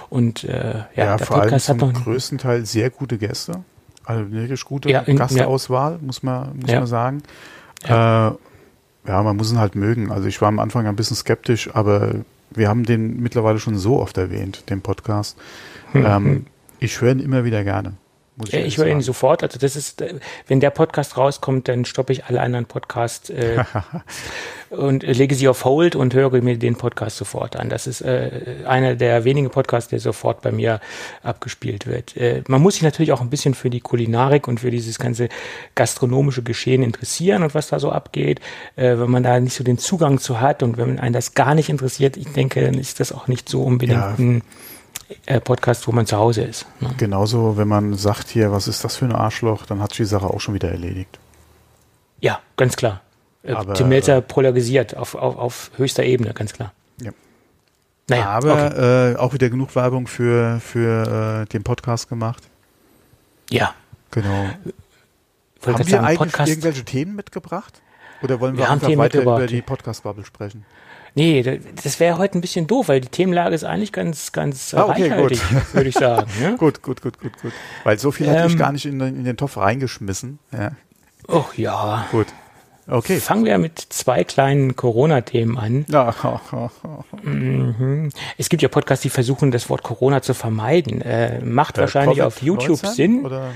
Und 0.09 0.43
äh, 0.43 0.79
ja, 0.95 1.05
ja 1.05 1.17
der 1.17 1.25
vor 1.25 1.41
Podcast 1.41 1.69
allem 1.69 1.79
zum 1.79 1.89
hat 1.89 1.95
noch 1.95 2.03
größten 2.03 2.37
Teil 2.37 2.65
sehr 2.65 2.89
gute 2.89 3.17
Gäste, 3.17 3.63
also 4.05 4.31
wirklich 4.31 4.63
gute 4.65 4.89
ja, 4.89 5.01
in, 5.01 5.17
Gastauswahl, 5.17 5.93
ja. 5.93 5.99
muss 6.01 6.23
man 6.23 6.57
muss 6.57 6.71
man 6.71 6.87
sagen. 6.87 7.23
Äh, 7.83 8.31
ja, 9.07 9.23
man 9.23 9.35
muss 9.35 9.51
ihn 9.51 9.57
halt 9.57 9.75
mögen. 9.75 10.11
Also 10.11 10.27
ich 10.27 10.41
war 10.41 10.47
am 10.47 10.59
Anfang 10.59 10.85
ein 10.85 10.95
bisschen 10.95 11.17
skeptisch, 11.17 11.73
aber 11.73 12.15
wir 12.51 12.69
haben 12.69 12.83
den 12.83 13.21
mittlerweile 13.21 13.59
schon 13.59 13.77
so 13.77 13.99
oft 13.99 14.17
erwähnt, 14.17 14.69
den 14.69 14.81
Podcast. 14.81 15.37
Hm, 15.91 16.05
ähm, 16.05 16.25
hm. 16.25 16.45
ich 16.79 17.01
höre 17.01 17.11
ihn 17.11 17.19
immer 17.19 17.43
wieder 17.45 17.63
gerne. 17.63 17.93
Ich, 18.47 18.53
ich 18.53 18.77
höre 18.77 18.87
ihn 18.87 19.01
sofort. 19.01 19.43
Also 19.43 19.59
das 19.59 19.75
ist, 19.75 20.01
äh, 20.01 20.15
wenn 20.47 20.59
der 20.59 20.69
Podcast 20.69 21.17
rauskommt, 21.17 21.67
dann 21.67 21.85
stoppe 21.85 22.13
ich 22.13 22.25
alle 22.25 22.41
anderen 22.41 22.65
Podcasts 22.65 23.29
äh, 23.29 23.63
und 24.69 25.03
lege 25.03 25.35
sie 25.35 25.47
auf 25.47 25.65
Hold 25.65 25.95
und 25.95 26.13
höre 26.13 26.41
mir 26.41 26.57
den 26.57 26.75
Podcast 26.75 27.17
sofort 27.17 27.55
an. 27.55 27.69
Das 27.69 27.87
ist 27.87 28.01
äh, 28.01 28.57
einer 28.65 28.95
der 28.95 29.23
wenigen 29.23 29.49
Podcasts, 29.49 29.89
der 29.89 29.99
sofort 29.99 30.41
bei 30.41 30.51
mir 30.51 30.79
abgespielt 31.23 31.87
wird. 31.87 32.15
Äh, 32.17 32.43
man 32.47 32.61
muss 32.61 32.75
sich 32.75 32.83
natürlich 32.83 33.11
auch 33.11 33.21
ein 33.21 33.29
bisschen 33.29 33.53
für 33.53 33.69
die 33.69 33.81
Kulinarik 33.81 34.47
und 34.47 34.61
für 34.61 34.71
dieses 34.71 34.97
ganze 34.99 35.29
gastronomische 35.75 36.43
Geschehen 36.43 36.83
interessieren 36.83 37.43
und 37.43 37.53
was 37.53 37.67
da 37.67 37.79
so 37.79 37.91
abgeht. 37.91 38.39
Äh, 38.75 38.97
wenn 38.97 39.11
man 39.11 39.23
da 39.23 39.39
nicht 39.39 39.55
so 39.55 39.63
den 39.63 39.77
Zugang 39.77 40.19
zu 40.19 40.39
hat 40.39 40.63
und 40.63 40.77
wenn 40.77 40.99
einen 40.99 41.13
das 41.13 41.33
gar 41.33 41.55
nicht 41.55 41.69
interessiert, 41.69 42.17
ich 42.17 42.31
denke, 42.31 42.61
dann 42.61 42.75
ist 42.75 42.99
das 42.99 43.11
auch 43.11 43.27
nicht 43.27 43.49
so 43.49 43.63
unbedingt 43.63 43.99
ja. 43.99 44.15
ein 44.17 44.39
äh, 44.39 44.41
Podcast, 45.43 45.87
wo 45.87 45.91
man 45.91 46.05
zu 46.05 46.17
Hause 46.17 46.43
ist. 46.43 46.65
Ne? 46.79 46.89
Genauso, 46.97 47.57
wenn 47.57 47.67
man 47.67 47.95
sagt 47.95 48.29
hier, 48.29 48.51
was 48.51 48.67
ist 48.67 48.83
das 48.83 48.95
für 48.97 49.05
ein 49.05 49.13
Arschloch, 49.13 49.65
dann 49.65 49.81
hat 49.81 49.89
sich 49.91 49.97
die 49.97 50.05
Sache 50.05 50.27
auch 50.27 50.39
schon 50.39 50.53
wieder 50.53 50.69
erledigt. 50.69 51.19
Ja, 52.19 52.39
ganz 52.57 52.75
klar. 52.75 53.01
Äh, 53.43 53.53
Aber, 53.53 53.73
Tim 53.73 53.89
Melzer 53.89 54.17
äh, 54.17 54.21
polarisiert 54.21 54.95
auf, 54.95 55.15
auf, 55.15 55.37
auf 55.37 55.71
höchster 55.77 56.03
Ebene, 56.03 56.33
ganz 56.33 56.53
klar. 56.53 56.73
Ja. 57.01 57.11
Naja, 58.07 58.25
Aber 58.29 58.67
okay. 58.67 59.11
äh, 59.11 59.15
auch 59.15 59.33
wieder 59.33 59.49
genug 59.49 59.75
Werbung 59.75 60.07
für, 60.07 60.59
für 60.59 61.43
äh, 61.43 61.45
den 61.49 61.63
Podcast 61.63 62.09
gemacht. 62.09 62.43
Ja. 63.49 63.73
Genau. 64.11 64.49
Haben 65.65 65.87
wir 65.87 66.03
eigentlich 66.03 66.17
Podcast? 66.17 66.49
irgendwelche 66.49 66.83
Themen 66.83 67.15
mitgebracht? 67.15 67.81
Oder 68.21 68.39
wollen 68.39 68.55
wir, 68.57 68.65
wir 68.65 68.69
einfach 68.69 68.95
weiter 68.97 69.21
über 69.21 69.47
die 69.47 69.61
Podcast-Bubble 69.61 70.25
sprechen? 70.25 70.65
Nee, 71.13 71.59
das 71.83 71.99
wäre 71.99 72.17
heute 72.17 72.37
ein 72.37 72.41
bisschen 72.41 72.67
doof, 72.67 72.87
weil 72.87 73.01
die 73.01 73.09
Themenlage 73.09 73.53
ist 73.53 73.63
eigentlich 73.63 73.91
ganz, 73.91 74.31
ganz 74.31 74.73
ah, 74.73 74.85
okay, 74.85 75.09
reichhaltig, 75.09 75.41
würde 75.73 75.89
ich 75.89 75.95
sagen. 75.95 76.29
Ja? 76.41 76.55
gut, 76.55 76.81
gut, 76.81 77.01
gut, 77.01 77.19
gut, 77.19 77.33
gut. 77.41 77.51
Weil 77.83 77.99
so 77.99 78.11
viel 78.11 78.27
ähm, 78.27 78.33
hatte 78.33 78.47
ich 78.47 78.53
ähm. 78.53 78.59
gar 78.59 78.71
nicht 78.71 78.85
in, 78.85 79.01
in 79.01 79.23
den 79.25 79.37
Topf 79.37 79.57
reingeschmissen. 79.57 80.39
Ja. 80.53 80.71
Och 81.27 81.57
ja. 81.57 82.07
Gut. 82.11 82.27
Okay. 82.87 83.19
Fangen 83.19 83.45
wir 83.45 83.57
mit 83.57 83.79
zwei 83.79 84.23
kleinen 84.23 84.75
Corona-Themen 84.75 85.57
an. 85.57 85.85
Ja. 85.89 86.13
Mhm. 87.23 88.09
Es 88.37 88.49
gibt 88.49 88.63
ja 88.63 88.69
Podcasts, 88.69 89.03
die 89.03 89.09
versuchen, 89.09 89.51
das 89.51 89.69
Wort 89.69 89.83
Corona 89.83 90.21
zu 90.21 90.33
vermeiden. 90.33 91.01
Äh, 91.01 91.39
macht 91.41 91.77
äh, 91.77 91.81
wahrscheinlich 91.81 92.21
auf 92.21 92.41
YouTube 92.41 92.79
Sinn. 92.79 93.25
Oder? 93.25 93.51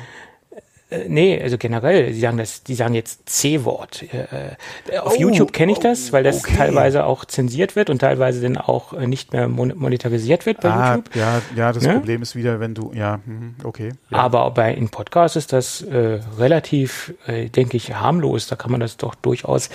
Äh, 0.96 1.10
nee, 1.10 1.42
also 1.42 1.58
generell, 1.58 2.12
die 2.14 2.20
sagen 2.20 2.38
das, 2.38 2.64
die 2.64 2.75
sagen 2.75 2.94
jetzt 2.94 3.28
C-Wort. 3.30 4.04
Äh, 4.14 4.56
äh, 4.92 4.98
auf 5.00 5.14
oh, 5.16 5.20
YouTube 5.20 5.54
kenne 5.54 5.72
ich 5.72 5.80
das, 5.80 6.14
weil 6.14 6.24
das 6.24 6.44
okay. 6.44 6.56
teilweise 6.58 7.06
auch 7.06 7.25
zensiert 7.25 7.75
wird 7.75 7.90
und 7.90 8.00
teilweise 8.00 8.42
dann 8.42 8.58
auch 8.58 8.94
äh, 8.94 9.08
nicht 9.08 9.34
mehr 9.34 9.48
monetarisiert 9.48 10.46
wird 10.46 10.62
bei 10.62 10.72
ah, 10.72 10.96
YouTube. 10.96 11.16
Ja, 11.16 11.42
ja, 11.56 11.74
das? 11.74 11.84
Ne? 11.84 11.94
Problem 11.94 12.22
ist 12.22 12.36
wieder, 12.36 12.60
wenn 12.60 12.74
du, 12.74 12.92
ja, 12.94 13.20
mhm, 13.25 13.56
okay. 13.64 13.90
Ja. 14.10 14.20
Aber 14.20 14.52
bei 14.52 14.74
in 14.74 14.90
Podcasts 14.90 15.36
ist 15.36 15.54
das 15.54 15.82
äh, 15.82 16.20
relativ, 16.38 17.14
äh, 17.28 17.50
denke 17.50 17.78
ich, 17.78 17.94
harmlos. 17.94 18.48
Da 18.48 18.56
kann 18.56 18.72
man 18.72 18.80
das 18.80 18.98
doch 18.98 19.16
durchaus, 19.16 19.70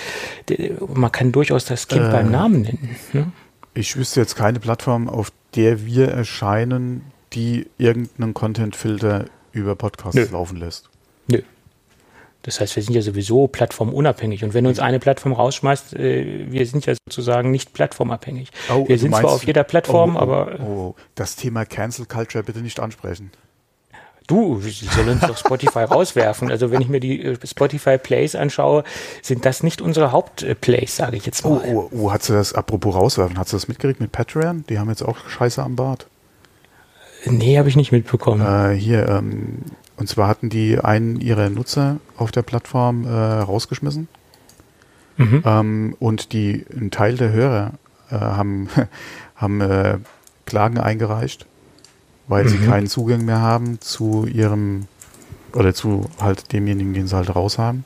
man 0.89 1.13
kann 1.13 1.33
durchaus 1.33 1.65
das 1.65 1.89
Kind 1.89 2.11
beim 2.11 2.31
Namen 2.31 2.63
nennen. 2.63 2.97
Ne? 3.13 3.33
Ich 3.75 3.97
wüsste 3.97 4.21
jetzt 4.21 4.37
keine 4.37 4.61
Plattform, 4.61 5.09
auf 5.09 5.33
der 5.55 5.87
wir 5.87 6.09
erscheinen, 6.09 7.03
die 7.33 7.69
irgendeinen 7.79 8.35
Content-Filter 8.35 9.27
über 9.53 9.77
Podcasts 9.77 10.17
Nö. 10.17 10.27
laufen 10.33 10.57
lässt. 10.57 10.90
Das 12.43 12.61
heißt, 12.61 12.75
wir 12.77 12.83
sind 12.83 12.95
ja 12.95 13.03
sowieso 13.03 13.49
plattformunabhängig. 13.49 14.45
Und 14.45 14.55
wenn 14.55 14.67
uns 14.67 14.79
eine 14.79 14.99
Plattform 14.99 15.33
rausschmeißt, 15.33 15.95
äh, 15.95 16.51
wir 16.51 16.67
sind 16.67 16.87
ja 16.87 16.95
sozusagen 16.95 17.51
nicht 17.51 17.75
plattformabhängig. 17.75 18.51
Oh, 18.73 18.89
wir 18.89 18.99
sind 18.99 19.11
meinst, 19.11 19.23
zwar 19.23 19.35
auf 19.35 19.45
jeder 19.45 19.65
Plattform, 19.65 20.17
oh, 20.17 20.19
oh, 20.19 20.23
aber. 20.23 20.61
Oh, 20.61 20.95
das 21.15 21.37
Thema 21.37 21.67
Cancel 21.67 22.07
Culture 22.07 22.43
bitte 22.43 22.61
nicht 22.61 22.81
ansprechen. 22.81 23.31
Du, 24.27 24.61
sie 24.61 24.87
sollen 24.87 25.09
uns 25.09 25.23
doch 25.23 25.37
Spotify 25.37 25.81
rauswerfen. 25.91 26.53
Also 26.53 26.71
wenn 26.71 26.81
ich 26.81 26.89
mir 26.89 27.01
die 27.01 27.21
äh, 27.21 27.37
Spotify 27.45 27.99
Plays 27.99 28.37
anschaue, 28.37 28.85
sind 29.23 29.45
das 29.45 29.65
nicht 29.65 29.83
unsere 29.83 30.13
Hauptplays, 30.13 30.97
sage 30.97 31.17
ich 31.17 31.27
jetzt 31.27 31.45
mal. 31.45 31.61
Oh, 31.67 31.91
oh, 31.93 31.97
oh, 31.97 32.13
hat 32.13 32.23
sie 32.23 32.33
das, 32.33 32.55
apropos 32.55 32.95
rauswerfen, 32.95 33.39
hat 33.39 33.49
sie 33.49 33.57
das 33.57 33.67
mitgekriegt 33.67 34.01
mit 34.01 34.13
Patreon? 34.13 34.65
Die 34.69 34.79
haben 34.79 34.89
jetzt 34.89 35.03
auch 35.03 35.17
Scheiße 35.29 35.61
am 35.61 35.75
Bart. 35.75 36.07
Nee, 37.27 37.59
habe 37.59 37.69
ich 37.69 37.77
nicht 37.77 37.93
mitbekommen. 37.93 38.41
Äh, 38.41 38.77
hier, 38.77 39.09
ähm, 39.09 39.63
und 40.01 40.07
zwar 40.07 40.29
hatten 40.29 40.49
die 40.49 40.79
einen 40.79 41.21
ihrer 41.21 41.51
Nutzer 41.51 42.01
auf 42.17 42.33
der 42.33 42.43
Plattform 42.43 43.05
äh, 43.05 43.11
rausgeschmissen. 43.11 44.09
Mhm. 45.19 45.43
Ähm, 45.45 45.97
und 46.01 46.33
die, 46.33 46.65
ein 46.75 46.91
Teil 46.91 47.17
der 47.17 47.33
Hörer 47.33 47.73
äh, 48.11 48.15
haben, 48.15 48.69
haben 49.37 49.61
äh, 49.61 49.99
Klagen 50.47 50.79
eingereicht, 50.79 51.47
weil 52.29 52.45
mhm. 52.45 52.49
sie 52.49 52.59
keinen 52.59 52.87
Zugang 52.87 53.27
mehr 53.27 53.41
haben 53.41 53.79
zu 53.83 54.27
ihrem 54.27 54.87
oder 55.53 55.75
zu 55.75 56.09
halt 56.19 56.53
demjenigen, 56.53 56.95
den 56.95 57.07
sie 57.07 57.15
halt 57.15 57.35
raus 57.37 57.59
haben. 57.59 57.85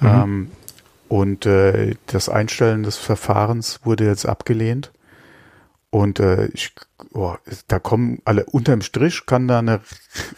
Mhm. 0.00 0.08
Ähm, 0.08 0.50
und 1.08 1.46
äh, 1.46 1.96
das 2.06 2.28
Einstellen 2.28 2.82
des 2.82 2.98
Verfahrens 2.98 3.80
wurde 3.82 4.04
jetzt 4.04 4.26
abgelehnt. 4.26 4.92
Und 5.88 6.20
äh, 6.20 6.46
ich, 6.48 6.72
oh, 7.12 7.34
da 7.68 7.78
kommen 7.78 8.20
alle 8.24 8.44
unterm 8.46 8.82
Strich 8.82 9.26
kann 9.26 9.48
da 9.48 9.58
eine 9.58 9.80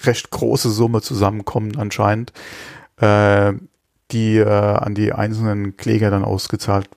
recht 0.04 0.30
große 0.30 0.70
Summe 0.70 1.02
zusammenkommen 1.02 1.76
anscheinend, 1.76 2.32
äh, 2.96 3.52
die 4.10 4.36
äh, 4.38 4.46
an 4.46 4.94
die 4.94 5.12
einzelnen 5.12 5.76
Kläger 5.76 6.10
dann 6.10 6.24
ausgezahlt 6.24 6.88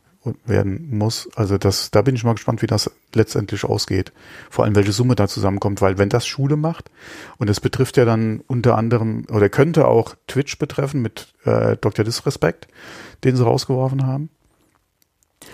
werden 0.46 0.98
muss. 0.98 1.30
Also 1.36 1.58
das, 1.58 1.92
da 1.92 2.02
bin 2.02 2.16
ich 2.16 2.24
mal 2.24 2.34
gespannt, 2.34 2.62
wie 2.62 2.68
das 2.68 2.90
letztendlich 3.14 3.64
ausgeht. 3.64 4.12
Vor 4.50 4.66
allem, 4.66 4.76
welche 4.76 4.92
Summe 4.92 5.16
da 5.16 5.28
zusammenkommt, 5.28 5.82
weil 5.82 5.98
wenn 5.98 6.10
das 6.10 6.26
Schule 6.26 6.56
macht, 6.56 6.90
und 7.38 7.50
es 7.50 7.60
betrifft 7.60 7.98
ja 7.98 8.06
dann 8.06 8.42
unter 8.48 8.78
anderem, 8.78 9.26
oder 9.32 9.50
könnte 9.50 9.88
auch 9.88 10.16
Twitch 10.28 10.58
betreffen 10.58 11.02
mit 11.02 11.34
äh, 11.46 11.78
Dr. 11.78 12.04
Disrespect, 12.04 12.68
den 13.24 13.36
sie 13.36 13.44
rausgeworfen 13.44 14.06
haben. 14.06 14.30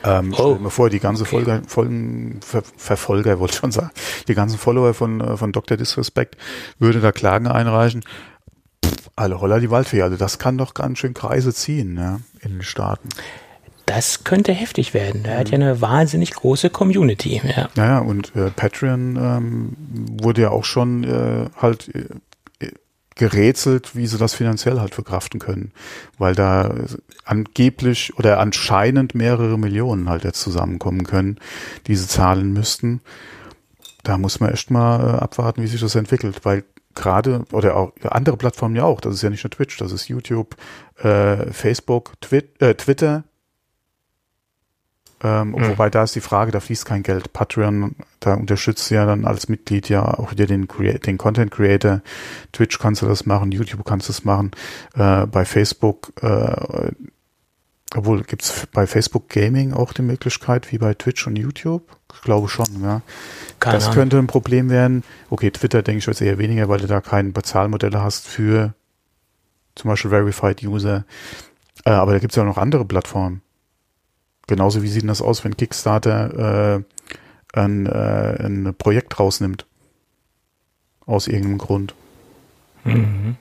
Ähm, 0.03 0.33
oh. 0.33 0.53
Stell 0.53 0.59
mir 0.59 0.69
vor, 0.69 0.89
die 0.89 0.99
ganze 0.99 1.23
okay. 1.23 1.31
Folge, 1.31 1.61
Folgen, 1.67 2.39
Ver, 2.41 2.63
Verfolger, 2.77 3.39
wollte 3.39 3.53
ich 3.53 3.59
schon 3.59 3.71
sagen, 3.71 3.91
die 4.27 4.33
ganzen 4.33 4.57
Follower 4.57 4.93
von, 4.93 5.21
äh, 5.21 5.37
von 5.37 5.51
Dr. 5.51 5.77
Disrespect 5.77 6.37
würde 6.79 6.99
da 6.99 7.11
Klagen 7.11 7.47
einreichen. 7.47 8.03
Pff, 8.83 9.09
alle 9.15 9.39
Holler 9.39 9.59
die 9.59 9.69
Waldfee. 9.69 10.01
Also 10.01 10.17
das 10.17 10.39
kann 10.39 10.57
doch 10.57 10.73
ganz 10.73 10.99
schön 10.99 11.13
Kreise 11.13 11.53
ziehen, 11.53 11.97
ja, 11.97 12.19
in 12.41 12.53
den 12.53 12.63
Staaten. 12.63 13.09
Das 13.85 14.23
könnte 14.23 14.53
heftig 14.53 14.93
werden. 14.93 15.25
Er 15.25 15.39
hat 15.39 15.49
ja 15.49 15.55
eine 15.55 15.81
wahnsinnig 15.81 16.31
große 16.31 16.69
Community. 16.69 17.41
Ja, 17.43 17.69
ja 17.75 17.99
und 17.99 18.35
äh, 18.35 18.49
Patreon 18.49 19.17
ähm, 19.17 19.75
wurde 20.21 20.43
ja 20.43 20.49
auch 20.51 20.63
schon 20.63 21.03
äh, 21.03 21.49
halt 21.61 21.93
äh, 21.93 22.05
gerätselt, 23.21 23.95
wie 23.95 24.07
sie 24.07 24.17
das 24.17 24.33
finanziell 24.33 24.79
halt 24.79 24.95
verkraften 24.95 25.39
können, 25.39 25.71
weil 26.17 26.33
da 26.33 26.73
angeblich 27.23 28.17
oder 28.17 28.39
anscheinend 28.39 29.13
mehrere 29.13 29.59
Millionen 29.59 30.09
halt 30.09 30.23
jetzt 30.23 30.41
zusammenkommen 30.41 31.03
können, 31.03 31.37
die 31.85 31.95
sie 31.95 32.07
zahlen 32.07 32.51
müssten. 32.51 33.01
Da 34.01 34.17
muss 34.17 34.39
man 34.39 34.51
echt 34.51 34.71
mal 34.71 35.01
äh, 35.01 35.19
abwarten, 35.19 35.61
wie 35.61 35.67
sich 35.67 35.81
das 35.81 35.93
entwickelt, 35.93 36.43
weil 36.45 36.63
gerade 36.95 37.45
oder 37.51 37.75
auch 37.75 37.93
andere 38.09 38.37
Plattformen 38.37 38.75
ja 38.75 38.85
auch, 38.85 39.01
das 39.01 39.13
ist 39.13 39.21
ja 39.21 39.29
nicht 39.29 39.43
nur 39.43 39.51
Twitch, 39.51 39.77
das 39.77 39.91
ist 39.91 40.07
YouTube, 40.07 40.55
äh, 40.97 41.53
Facebook, 41.53 42.19
Twit 42.21 42.59
äh, 42.59 42.73
Twitter, 42.73 43.23
ähm, 45.23 45.49
mhm. 45.49 45.69
Wobei 45.69 45.89
da 45.89 46.03
ist 46.03 46.15
die 46.15 46.21
Frage, 46.21 46.51
da 46.51 46.59
fließt 46.59 46.85
kein 46.85 47.03
Geld. 47.03 47.31
Patreon, 47.31 47.95
da 48.19 48.33
unterstützt 48.33 48.89
ja 48.89 49.05
dann 49.05 49.25
als 49.25 49.49
Mitglied 49.49 49.87
ja 49.89 50.03
auch 50.03 50.31
wieder 50.31 50.47
den, 50.47 50.67
den 51.05 51.17
Content 51.17 51.51
Creator. 51.51 52.01
Twitch 52.51 52.79
kannst 52.79 53.01
du 53.01 53.07
das 53.07 53.25
machen, 53.25 53.51
YouTube 53.51 53.85
kannst 53.85 54.09
du 54.09 54.13
das 54.13 54.23
machen. 54.25 54.51
Äh, 54.95 55.27
bei 55.27 55.45
Facebook, 55.45 56.11
äh, 56.21 56.91
obwohl 57.95 58.23
gibt's 58.23 58.67
bei 58.73 58.87
Facebook 58.87 59.29
Gaming 59.29 59.73
auch 59.73 59.93
die 59.93 60.01
Möglichkeit, 60.01 60.71
wie 60.71 60.77
bei 60.77 60.93
Twitch 60.93 61.27
und 61.27 61.37
YouTube? 61.37 61.83
Ich 62.15 62.21
glaube 62.21 62.49
schon, 62.49 62.81
ja. 62.81 63.01
Keine 63.59 63.75
das 63.75 63.91
könnte 63.91 64.17
ein 64.17 64.27
Problem 64.27 64.69
werden. 64.69 65.03
Okay, 65.29 65.51
Twitter 65.51 65.83
denke 65.83 65.99
ich 65.99 66.05
jetzt 66.07 66.21
eher 66.21 66.39
weniger, 66.39 66.67
weil 66.67 66.79
du 66.79 66.87
da 66.87 66.99
keine 66.99 67.29
Bezahlmodelle 67.29 68.01
hast 68.01 68.27
für 68.27 68.73
zum 69.75 69.89
Beispiel 69.89 70.09
Verified 70.09 70.63
User. 70.63 71.05
Äh, 71.85 71.91
aber 71.91 72.13
da 72.13 72.19
gibt's 72.19 72.35
ja 72.35 72.43
auch 72.43 72.47
noch 72.47 72.57
andere 72.57 72.85
Plattformen. 72.85 73.41
Genauso 74.51 74.83
wie 74.83 74.89
sieht 74.89 75.07
das 75.07 75.21
aus, 75.21 75.45
wenn 75.45 75.55
Kickstarter 75.55 76.75
äh, 76.75 77.57
ein, 77.57 77.85
äh, 77.85 78.45
ein 78.45 78.75
Projekt 78.77 79.17
rausnimmt. 79.17 79.65
Aus 81.05 81.27
irgendeinem 81.27 81.57
Grund. 81.57 81.95
Mhm. 82.83 83.37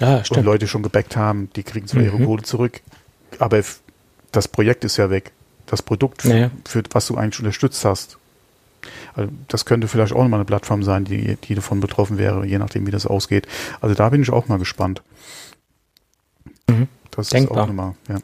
Ja, 0.00 0.24
stimmt. 0.24 0.38
Und 0.38 0.44
Leute 0.46 0.66
schon 0.66 0.82
gebackt 0.82 1.16
haben, 1.16 1.50
die 1.54 1.62
kriegen 1.62 1.86
zwar 1.86 2.00
mhm. 2.00 2.06
ihre 2.08 2.24
Kohle 2.24 2.42
zurück, 2.42 2.80
aber 3.38 3.62
das 4.32 4.48
Projekt 4.48 4.82
ist 4.82 4.96
ja 4.96 5.08
weg. 5.08 5.30
Das 5.66 5.82
Produkt, 5.82 6.24
naja. 6.24 6.50
für, 6.66 6.82
was 6.90 7.06
du 7.06 7.16
eigentlich 7.16 7.38
unterstützt 7.38 7.84
hast. 7.84 8.18
Also 9.14 9.30
das 9.46 9.64
könnte 9.64 9.86
vielleicht 9.86 10.12
auch 10.12 10.22
nochmal 10.24 10.40
eine 10.40 10.46
Plattform 10.46 10.82
sein, 10.82 11.04
die, 11.04 11.36
die 11.36 11.54
davon 11.54 11.78
betroffen 11.78 12.18
wäre, 12.18 12.44
je 12.44 12.58
nachdem, 12.58 12.88
wie 12.88 12.90
das 12.90 13.06
ausgeht. 13.06 13.46
Also 13.80 13.94
da 13.94 14.08
bin 14.08 14.20
ich 14.20 14.30
auch 14.30 14.48
mal 14.48 14.58
gespannt. 14.58 15.00
Mhm. 16.68 16.88
Das 17.12 17.28
Denkbar. 17.28 17.56
ist 17.56 17.62
auch 17.62 17.66
nochmal, 17.68 17.94
ja. 18.08 18.18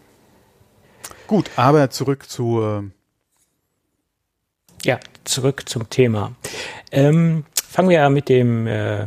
Gut, 1.26 1.50
aber 1.56 1.90
zurück 1.90 2.28
zu. 2.28 2.62
Äh 2.62 2.90
ja, 4.84 5.00
zurück 5.24 5.68
zum 5.68 5.90
Thema. 5.90 6.32
Ähm, 6.92 7.44
fangen 7.68 7.88
wir 7.88 8.08
mit 8.10 8.28
dem 8.28 8.66
äh, 8.66 9.06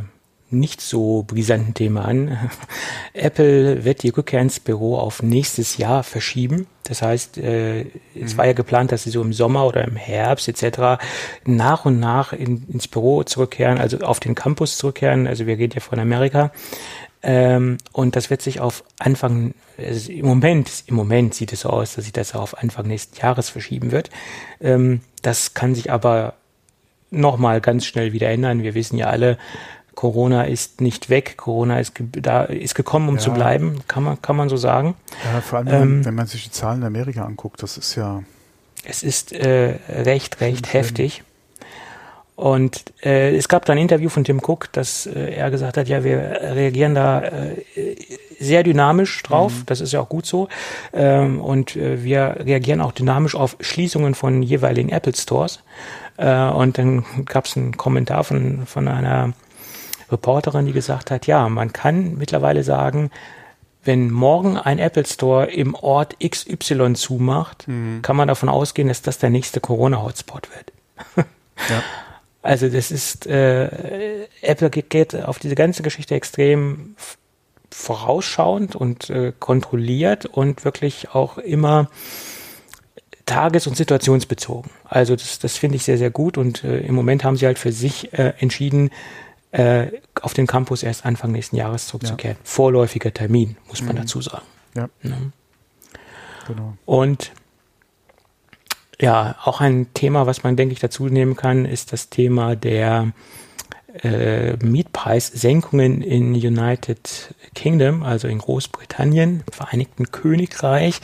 nicht 0.50 0.80
so 0.80 1.24
brisanten 1.26 1.74
Thema 1.74 2.04
an. 2.04 2.50
Apple 3.14 3.84
wird 3.84 4.02
die 4.02 4.08
Rückkehr 4.10 4.40
ins 4.40 4.60
Büro 4.60 4.98
auf 4.98 5.22
nächstes 5.22 5.78
Jahr 5.78 6.02
verschieben. 6.02 6.66
Das 6.84 7.02
heißt, 7.02 7.38
äh, 7.38 7.84
mhm. 7.84 8.24
es 8.24 8.36
war 8.36 8.46
ja 8.46 8.52
geplant, 8.52 8.92
dass 8.92 9.04
sie 9.04 9.10
so 9.10 9.22
im 9.22 9.32
Sommer 9.32 9.66
oder 9.66 9.84
im 9.84 9.96
Herbst 9.96 10.48
etc. 10.48 11.02
nach 11.44 11.84
und 11.84 12.00
nach 12.00 12.32
in, 12.32 12.66
ins 12.68 12.88
Büro 12.88 13.22
zurückkehren, 13.22 13.78
also 13.78 13.98
auf 13.98 14.20
den 14.20 14.34
Campus 14.34 14.76
zurückkehren. 14.76 15.26
Also 15.26 15.46
wir 15.46 15.56
reden 15.56 15.74
ja 15.74 15.80
von 15.80 16.00
Amerika. 16.00 16.50
Ähm, 17.22 17.78
und 17.92 18.16
das 18.16 18.30
wird 18.30 18.40
sich 18.42 18.60
auf 18.60 18.82
Anfang, 18.98 19.54
also 19.76 20.10
im 20.10 20.26
Moment, 20.26 20.84
im 20.86 20.94
Moment 20.94 21.34
sieht 21.34 21.52
es 21.52 21.60
so 21.60 21.70
aus, 21.70 21.94
dass 21.94 22.04
sich 22.04 22.12
das 22.12 22.34
auf 22.34 22.56
Anfang 22.58 22.86
nächsten 22.86 23.16
Jahres 23.20 23.50
verschieben 23.50 23.92
wird. 23.92 24.10
Ähm, 24.60 25.00
das 25.22 25.54
kann 25.54 25.74
sich 25.74 25.92
aber 25.92 26.34
nochmal 27.10 27.60
ganz 27.60 27.84
schnell 27.84 28.12
wieder 28.12 28.30
ändern. 28.30 28.62
Wir 28.62 28.74
wissen 28.74 28.96
ja 28.96 29.08
alle, 29.08 29.36
Corona 29.94 30.44
ist 30.44 30.80
nicht 30.80 31.10
weg, 31.10 31.36
Corona 31.36 31.78
ist 31.78 31.92
da 32.12 32.44
ist 32.44 32.74
gekommen, 32.74 33.08
um 33.08 33.16
ja. 33.16 33.20
zu 33.20 33.32
bleiben, 33.32 33.80
kann 33.86 34.02
man 34.02 34.22
kann 34.22 34.36
man 34.36 34.48
so 34.48 34.56
sagen. 34.56 34.94
Ja, 35.24 35.40
vor 35.42 35.58
allem 35.58 35.68
ähm, 35.68 36.04
wenn 36.04 36.14
man 36.14 36.26
sich 36.26 36.44
die 36.44 36.50
Zahlen 36.50 36.80
in 36.80 36.86
Amerika 36.86 37.24
anguckt, 37.24 37.62
das 37.62 37.76
ist 37.76 37.96
ja 37.96 38.22
es 38.84 39.02
ist 39.02 39.32
äh, 39.32 39.76
recht 39.88 40.40
recht 40.40 40.72
heftig. 40.72 41.22
Und 42.40 42.84
äh, 43.04 43.36
es 43.36 43.48
gab 43.48 43.66
da 43.66 43.74
ein 43.74 43.78
Interview 43.78 44.08
von 44.08 44.24
Tim 44.24 44.40
Cook, 44.42 44.72
dass 44.72 45.04
äh, 45.04 45.34
er 45.34 45.50
gesagt 45.50 45.76
hat, 45.76 45.88
ja, 45.88 46.04
wir 46.04 46.40
reagieren 46.40 46.94
da 46.94 47.20
äh, 47.20 47.62
sehr 48.38 48.62
dynamisch 48.62 49.22
drauf, 49.24 49.52
mhm. 49.52 49.66
das 49.66 49.82
ist 49.82 49.92
ja 49.92 50.00
auch 50.00 50.08
gut 50.08 50.24
so. 50.24 50.48
Ähm, 50.94 51.38
und 51.42 51.76
äh, 51.76 52.02
wir 52.02 52.36
reagieren 52.38 52.80
auch 52.80 52.92
dynamisch 52.92 53.34
auf 53.34 53.58
Schließungen 53.60 54.14
von 54.14 54.42
jeweiligen 54.42 54.88
Apple 54.88 55.14
Stores. 55.14 55.62
Äh, 56.16 56.48
und 56.48 56.78
dann 56.78 57.04
gab 57.26 57.44
es 57.44 57.58
einen 57.58 57.76
Kommentar 57.76 58.24
von, 58.24 58.64
von 58.64 58.88
einer 58.88 59.34
Reporterin, 60.10 60.64
die 60.64 60.72
gesagt 60.72 61.10
hat, 61.10 61.26
ja, 61.26 61.46
man 61.50 61.74
kann 61.74 62.16
mittlerweile 62.16 62.62
sagen, 62.62 63.10
wenn 63.84 64.10
morgen 64.10 64.56
ein 64.56 64.78
Apple 64.78 65.04
Store 65.04 65.44
im 65.44 65.74
Ort 65.74 66.16
XY 66.26 66.94
zumacht, 66.94 67.68
mhm. 67.68 68.00
kann 68.00 68.16
man 68.16 68.28
davon 68.28 68.48
ausgehen, 68.48 68.88
dass 68.88 69.02
das 69.02 69.18
der 69.18 69.28
nächste 69.28 69.60
Corona-Hotspot 69.60 70.48
wird. 70.54 71.26
ja. 71.68 71.82
Also 72.42 72.68
das 72.68 72.90
ist, 72.90 73.26
äh, 73.26 74.26
Apple 74.40 74.70
geht 74.70 75.14
auf 75.14 75.38
diese 75.38 75.54
ganze 75.54 75.82
Geschichte 75.82 76.14
extrem 76.14 76.96
vorausschauend 77.70 78.74
und 78.74 79.10
äh, 79.10 79.32
kontrolliert 79.38 80.26
und 80.26 80.64
wirklich 80.64 81.10
auch 81.14 81.38
immer 81.38 81.90
tages- 83.26 83.66
und 83.66 83.76
situationsbezogen. 83.76 84.70
Also 84.84 85.14
das, 85.14 85.38
das 85.38 85.56
finde 85.56 85.76
ich 85.76 85.84
sehr, 85.84 85.98
sehr 85.98 86.10
gut 86.10 86.36
und 86.38 86.64
äh, 86.64 86.80
im 86.80 86.94
Moment 86.94 87.24
haben 87.24 87.36
sie 87.36 87.46
halt 87.46 87.58
für 87.58 87.72
sich 87.72 88.12
äh, 88.12 88.32
entschieden, 88.38 88.90
äh, 89.52 89.88
auf 90.20 90.34
den 90.34 90.46
Campus 90.46 90.82
erst 90.82 91.04
Anfang 91.04 91.32
nächsten 91.32 91.56
Jahres 91.56 91.86
zurückzukehren. 91.86 92.36
Ja. 92.36 92.44
Vorläufiger 92.44 93.12
Termin, 93.12 93.56
muss 93.68 93.82
man 93.82 93.96
mhm. 93.96 94.00
dazu 94.00 94.20
sagen. 94.20 94.44
Ja. 94.74 94.88
ja. 95.02 95.16
Genau. 96.46 96.76
Und 96.86 97.32
ja, 99.00 99.36
auch 99.44 99.60
ein 99.60 99.92
Thema, 99.94 100.26
was 100.26 100.42
man, 100.42 100.56
denke 100.56 100.72
ich, 100.72 100.80
dazu 100.80 101.06
nehmen 101.06 101.36
kann, 101.36 101.64
ist 101.64 101.92
das 101.92 102.10
Thema 102.10 102.54
der 102.54 103.12
äh, 104.02 104.56
Mietpreissenkungen 104.64 106.02
in 106.02 106.34
United 106.34 107.34
Kingdom, 107.54 108.02
also 108.02 108.28
in 108.28 108.38
Großbritannien, 108.38 109.42
Vereinigten 109.50 110.12
Königreich. 110.12 111.00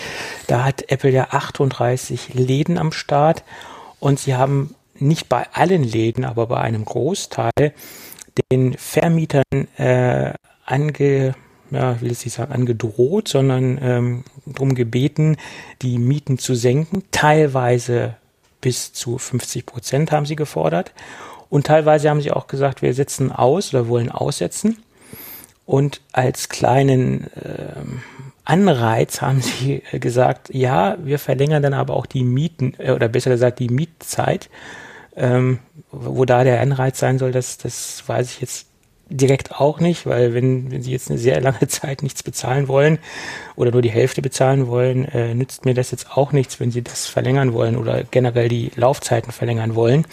Da 0.47 0.65
hat 0.65 0.91
Apple 0.91 1.11
ja 1.11 1.29
38 1.31 2.35
Läden 2.35 2.79
am 2.79 2.93
Start 2.93 3.45
und 3.99 4.21
sie 4.21 4.37
haben 4.37 4.75
nicht 4.95 5.29
bei 5.29 5.47
allen 5.53 5.83
Läden, 5.83 6.25
aber 6.25 6.47
bei 6.47 6.59
einem 6.59 6.85
Großteil 6.85 7.75
den 8.53 8.75
Vermietern 8.75 9.43
äh, 9.77 10.33
ange, 10.65 11.35
ja, 11.71 12.01
will 12.01 12.13
ich 12.13 12.25
nicht 12.25 12.35
sagen, 12.35 12.53
angedroht, 12.53 13.29
sondern 13.29 13.79
ähm, 13.83 14.25
darum 14.45 14.75
gebeten, 14.75 15.37
die 15.83 15.99
Mieten 15.99 16.39
zu 16.39 16.55
senken. 16.55 17.05
Teilweise 17.11 18.15
bis 18.61 18.93
zu 18.93 19.19
50 19.19 19.67
Prozent 19.67 20.13
haben 20.13 20.27
sie 20.27 20.37
gefordert. 20.37 20.93
Und 21.49 21.67
teilweise 21.67 22.11
haben 22.11 22.21
sie 22.21 22.33
auch 22.33 22.47
gesagt, 22.47 22.83
wir 22.83 22.95
setzen 22.95 23.31
aus 23.31 23.73
oder 23.73 23.89
wollen 23.89 24.11
aussetzen. 24.11 24.79
Und 25.65 26.01
als 26.13 26.49
kleinen 26.49 27.25
äh, 27.35 27.83
Anreiz 28.45 29.21
haben 29.21 29.43
sie 29.43 29.83
gesagt, 29.93 30.55
ja, 30.55 30.97
wir 31.03 31.19
verlängern 31.19 31.63
dann 31.63 31.75
aber 31.75 31.95
auch 31.95 32.07
die 32.07 32.25
Mieten, 32.25 32.75
äh, 32.79 32.93
oder 32.93 33.09
besser 33.09 33.31
gesagt 33.31 33.59
die 33.59 33.69
Mietzeit. 33.69 34.49
Ähm, 35.17 35.61
wo 35.91 36.27
da 36.27 36.45
der 36.45 36.61
Anreiz 36.61 36.99
sein 36.99 37.19
soll, 37.19 37.33
das, 37.33 37.57
das 37.57 38.03
weiß 38.07 38.33
ich 38.33 38.41
jetzt 38.41 38.66
direkt 39.09 39.61
auch 39.61 39.79
nicht, 39.79 40.07
weil 40.07 40.35
wenn, 40.35 40.71
wenn 40.71 40.83
sie 40.83 40.91
jetzt 40.91 41.11
eine 41.11 41.19
sehr 41.19 41.41
lange 41.41 41.69
Zeit 41.69 42.03
nichts 42.03 42.23
bezahlen 42.23 42.69
wollen 42.69 42.99
oder 43.55 43.71
nur 43.71 43.83
die 43.83 43.91
Hälfte 43.91 44.23
bezahlen 44.23 44.67
wollen, 44.67 45.05
äh, 45.07 45.35
nützt 45.35 45.65
mir 45.65 45.75
das 45.75 45.91
jetzt 45.91 46.17
auch 46.17 46.33
nichts, 46.33 46.59
wenn 46.61 46.71
sie 46.71 46.83
das 46.83 47.07
verlängern 47.07 47.53
wollen 47.53 47.77
oder 47.77 48.03
generell 48.05 48.49
die 48.49 48.73
Laufzeiten 48.75 49.33
verlängern 49.33 49.75
wollen. 49.75 50.07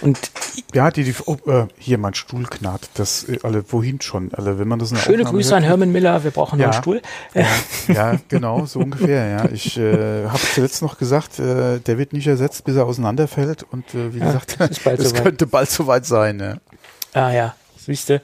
Und 0.00 0.30
ja, 0.74 0.90
die, 0.90 1.04
die 1.04 1.14
oh, 1.26 1.36
äh, 1.46 1.66
hier 1.78 1.98
mein 1.98 2.14
Stuhl 2.14 2.44
knarrt, 2.44 2.88
das 2.94 3.28
äh, 3.28 3.38
alle 3.42 3.64
wohin 3.72 4.00
schon, 4.00 4.32
alle 4.34 4.58
wenn 4.58 4.68
man 4.68 4.78
das 4.78 4.90
Schöne 4.90 5.18
Aufnahme 5.18 5.30
Grüße 5.30 5.50
hört, 5.50 5.58
an 5.58 5.64
Hermann 5.64 5.92
Miller, 5.92 6.24
wir 6.24 6.30
brauchen 6.30 6.58
ja, 6.58 6.70
einen 6.70 6.74
Stuhl. 6.74 7.02
Ja, 7.34 7.46
ja, 7.88 8.16
genau, 8.28 8.66
so 8.66 8.80
ungefähr, 8.80 9.28
ja. 9.28 9.48
Ich 9.50 9.76
äh, 9.78 10.26
habe 10.26 10.40
zuletzt 10.54 10.82
noch 10.82 10.98
gesagt, 10.98 11.38
äh, 11.38 11.80
der 11.80 11.98
wird 11.98 12.12
nicht 12.12 12.26
ersetzt, 12.26 12.64
bis 12.64 12.76
er 12.76 12.86
auseinanderfällt 12.86 13.64
und 13.70 13.94
äh, 13.94 14.14
wie 14.14 14.18
ja, 14.18 14.26
gesagt, 14.26 14.58
es 14.60 15.14
könnte 15.22 15.46
bald 15.46 15.70
soweit 15.70 16.06
sein, 16.06 16.40
ja. 16.40 16.56
Ah 17.14 17.32
ja, 17.32 17.54
siehst 17.88 18.10
du. 18.10 18.22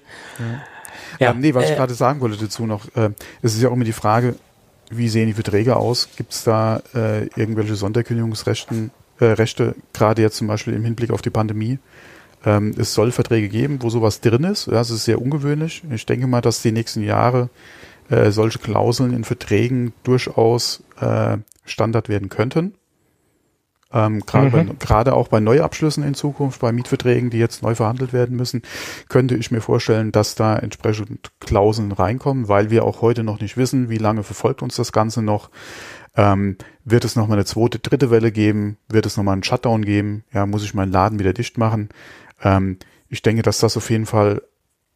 Ja. 1.18 1.30
Ähm, 1.30 1.40
nee, 1.40 1.54
was 1.54 1.64
äh, 1.64 1.72
ich 1.72 1.76
gerade 1.76 1.94
sagen 1.94 2.20
wollte 2.20 2.36
dazu 2.36 2.66
noch, 2.66 2.84
äh, 2.96 3.10
es 3.42 3.54
ist 3.54 3.62
ja 3.62 3.68
auch 3.68 3.72
immer 3.72 3.84
die 3.84 3.92
Frage, 3.92 4.36
wie 4.90 5.08
sehen 5.08 5.26
die 5.26 5.34
Verträge 5.34 5.76
aus? 5.76 6.08
Gibt 6.16 6.32
es 6.32 6.44
da 6.44 6.82
äh, 6.94 7.26
irgendwelche 7.36 7.74
Sonderkündigungsrechte, 7.74 8.90
äh, 9.20 9.24
Rechte, 9.24 9.74
gerade 9.92 10.22
jetzt 10.22 10.36
zum 10.36 10.46
Beispiel 10.46 10.74
im 10.74 10.84
Hinblick 10.84 11.10
auf 11.10 11.22
die 11.22 11.30
Pandemie? 11.30 11.78
Ähm, 12.44 12.74
es 12.76 12.94
soll 12.94 13.10
Verträge 13.10 13.48
geben, 13.48 13.78
wo 13.80 13.90
sowas 13.90 14.20
drin 14.20 14.44
ist. 14.44 14.66
Ja, 14.66 14.74
das 14.74 14.90
ist 14.90 15.04
sehr 15.04 15.20
ungewöhnlich. 15.20 15.82
Ich 15.90 16.06
denke 16.06 16.26
mal, 16.26 16.42
dass 16.42 16.62
die 16.62 16.72
nächsten 16.72 17.02
Jahre 17.02 17.48
äh, 18.10 18.30
solche 18.30 18.58
Klauseln 18.58 19.14
in 19.14 19.24
Verträgen 19.24 19.94
durchaus 20.02 20.82
äh, 21.00 21.38
Standard 21.64 22.08
werden 22.08 22.28
könnten. 22.28 22.74
Ähm, 23.94 24.22
Gerade 24.26 25.10
mhm. 25.12 25.16
auch 25.16 25.28
bei 25.28 25.38
Neuabschlüssen 25.38 26.02
in 26.02 26.14
Zukunft, 26.14 26.60
bei 26.60 26.72
Mietverträgen, 26.72 27.30
die 27.30 27.38
jetzt 27.38 27.62
neu 27.62 27.76
verhandelt 27.76 28.12
werden 28.12 28.36
müssen, 28.36 28.62
könnte 29.08 29.36
ich 29.36 29.52
mir 29.52 29.60
vorstellen, 29.60 30.10
dass 30.10 30.34
da 30.34 30.56
entsprechend 30.56 31.30
Klauseln 31.38 31.92
reinkommen, 31.92 32.48
weil 32.48 32.70
wir 32.70 32.84
auch 32.84 33.02
heute 33.02 33.22
noch 33.22 33.40
nicht 33.40 33.56
wissen, 33.56 33.88
wie 33.88 33.98
lange 33.98 34.24
verfolgt 34.24 34.62
uns 34.62 34.74
das 34.74 34.90
Ganze 34.90 35.22
noch. 35.22 35.48
Ähm, 36.16 36.56
wird 36.84 37.04
es 37.04 37.14
nochmal 37.14 37.38
eine 37.38 37.44
zweite, 37.44 37.78
dritte 37.78 38.10
Welle 38.10 38.32
geben? 38.32 38.78
Wird 38.88 39.06
es 39.06 39.16
nochmal 39.16 39.34
einen 39.34 39.44
Shutdown 39.44 39.84
geben? 39.84 40.24
Ja, 40.32 40.44
muss 40.44 40.64
ich 40.64 40.74
meinen 40.74 40.92
Laden 40.92 41.20
wieder 41.20 41.32
dicht 41.32 41.56
machen? 41.56 41.88
Ähm, 42.42 42.78
ich 43.08 43.22
denke, 43.22 43.42
dass 43.42 43.58
das 43.58 43.76
auf 43.76 43.90
jeden 43.90 44.06
Fall 44.06 44.42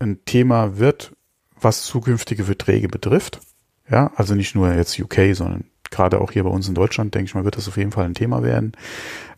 ein 0.01 0.25
Thema 0.25 0.79
wird, 0.79 1.13
was 1.61 1.85
zukünftige 1.85 2.45
Verträge 2.45 2.89
betrifft. 2.89 3.41
Ja, 3.89 4.11
also 4.17 4.35
nicht 4.35 4.55
nur 4.55 4.73
jetzt 4.75 4.99
UK, 4.99 5.35
sondern 5.35 5.65
gerade 5.90 6.20
auch 6.20 6.33
hier 6.33 6.44
bei 6.44 6.51
uns 6.51 6.68
in 6.68 6.74
Deutschland, 6.74 7.14
denke 7.14 7.27
ich 7.27 7.35
mal, 7.35 7.44
wird 7.44 7.57
das 7.57 7.68
auf 7.68 7.77
jeden 7.77 7.92
Fall 7.92 8.05
ein 8.05 8.14
Thema 8.14 8.42
werden. 8.42 8.72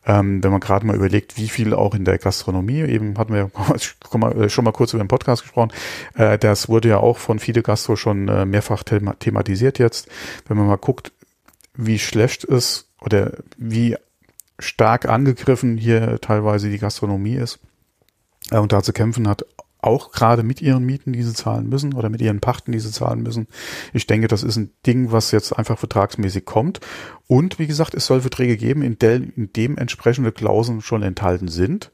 Ähm, 0.06 0.42
wenn 0.42 0.50
man 0.50 0.60
gerade 0.60 0.86
mal 0.86 0.96
überlegt, 0.96 1.36
wie 1.36 1.48
viel 1.48 1.74
auch 1.74 1.94
in 1.94 2.06
der 2.06 2.18
Gastronomie, 2.18 2.80
eben 2.82 3.18
hatten 3.18 3.34
wir 3.34 3.50
äh, 4.42 4.48
schon 4.48 4.64
mal 4.64 4.72
kurz 4.72 4.94
über 4.94 5.02
den 5.02 5.08
Podcast 5.08 5.42
gesprochen, 5.42 5.72
äh, 6.14 6.38
das 6.38 6.68
wurde 6.68 6.88
ja 6.88 6.98
auch 6.98 7.18
von 7.18 7.38
Fide 7.38 7.62
Gastro 7.62 7.96
schon 7.96 8.28
äh, 8.28 8.46
mehrfach 8.46 8.82
thema 8.82 9.14
thematisiert 9.18 9.78
jetzt. 9.78 10.08
Wenn 10.48 10.56
man 10.56 10.66
mal 10.66 10.78
guckt, 10.78 11.12
wie 11.74 11.98
schlecht 11.98 12.44
es 12.44 12.88
oder 13.00 13.32
wie 13.58 13.96
stark 14.58 15.06
angegriffen 15.06 15.76
hier 15.76 16.20
teilweise 16.20 16.70
die 16.70 16.78
Gastronomie 16.78 17.36
ist 17.36 17.58
äh, 18.50 18.58
und 18.58 18.72
da 18.72 18.82
zu 18.82 18.92
kämpfen 18.92 19.28
hat, 19.28 19.44
auch 19.82 20.12
gerade 20.12 20.42
mit 20.42 20.60
ihren 20.60 20.84
Mieten, 20.84 21.12
die 21.12 21.22
sie 21.22 21.32
zahlen 21.32 21.68
müssen 21.68 21.94
oder 21.94 22.08
mit 22.08 22.20
ihren 22.20 22.40
Pachten, 22.40 22.72
die 22.72 22.80
sie 22.80 22.90
zahlen 22.90 23.22
müssen. 23.22 23.46
Ich 23.92 24.06
denke, 24.06 24.28
das 24.28 24.42
ist 24.42 24.56
ein 24.56 24.72
Ding, 24.86 25.12
was 25.12 25.30
jetzt 25.30 25.52
einfach 25.52 25.78
vertragsmäßig 25.78 26.44
kommt. 26.44 26.80
Und 27.26 27.58
wie 27.58 27.66
gesagt, 27.66 27.94
es 27.94 28.06
soll 28.06 28.20
Verträge 28.20 28.56
geben, 28.56 28.82
in, 28.82 28.98
del, 28.98 29.32
in 29.36 29.52
dem 29.52 29.78
entsprechende 29.78 30.32
Klauseln 30.32 30.80
schon 30.80 31.02
enthalten 31.02 31.48
sind. 31.48 31.90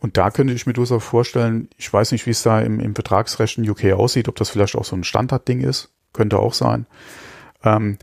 Und 0.00 0.16
da 0.16 0.30
könnte 0.30 0.52
ich 0.52 0.66
mir 0.66 0.72
durchaus 0.72 1.04
vorstellen, 1.04 1.68
ich 1.76 1.92
weiß 1.92 2.12
nicht, 2.12 2.26
wie 2.26 2.30
es 2.30 2.42
da 2.42 2.60
im, 2.60 2.80
im 2.80 2.94
Vertragsrecht 2.94 3.58
in 3.58 3.68
UK 3.68 3.92
aussieht, 3.92 4.28
ob 4.28 4.36
das 4.36 4.50
vielleicht 4.50 4.74
auch 4.74 4.84
so 4.84 4.96
ein 4.96 5.04
Standardding 5.04 5.60
ist, 5.60 5.90
könnte 6.12 6.38
auch 6.40 6.54
sein, 6.54 6.86
ähm, 7.62 7.98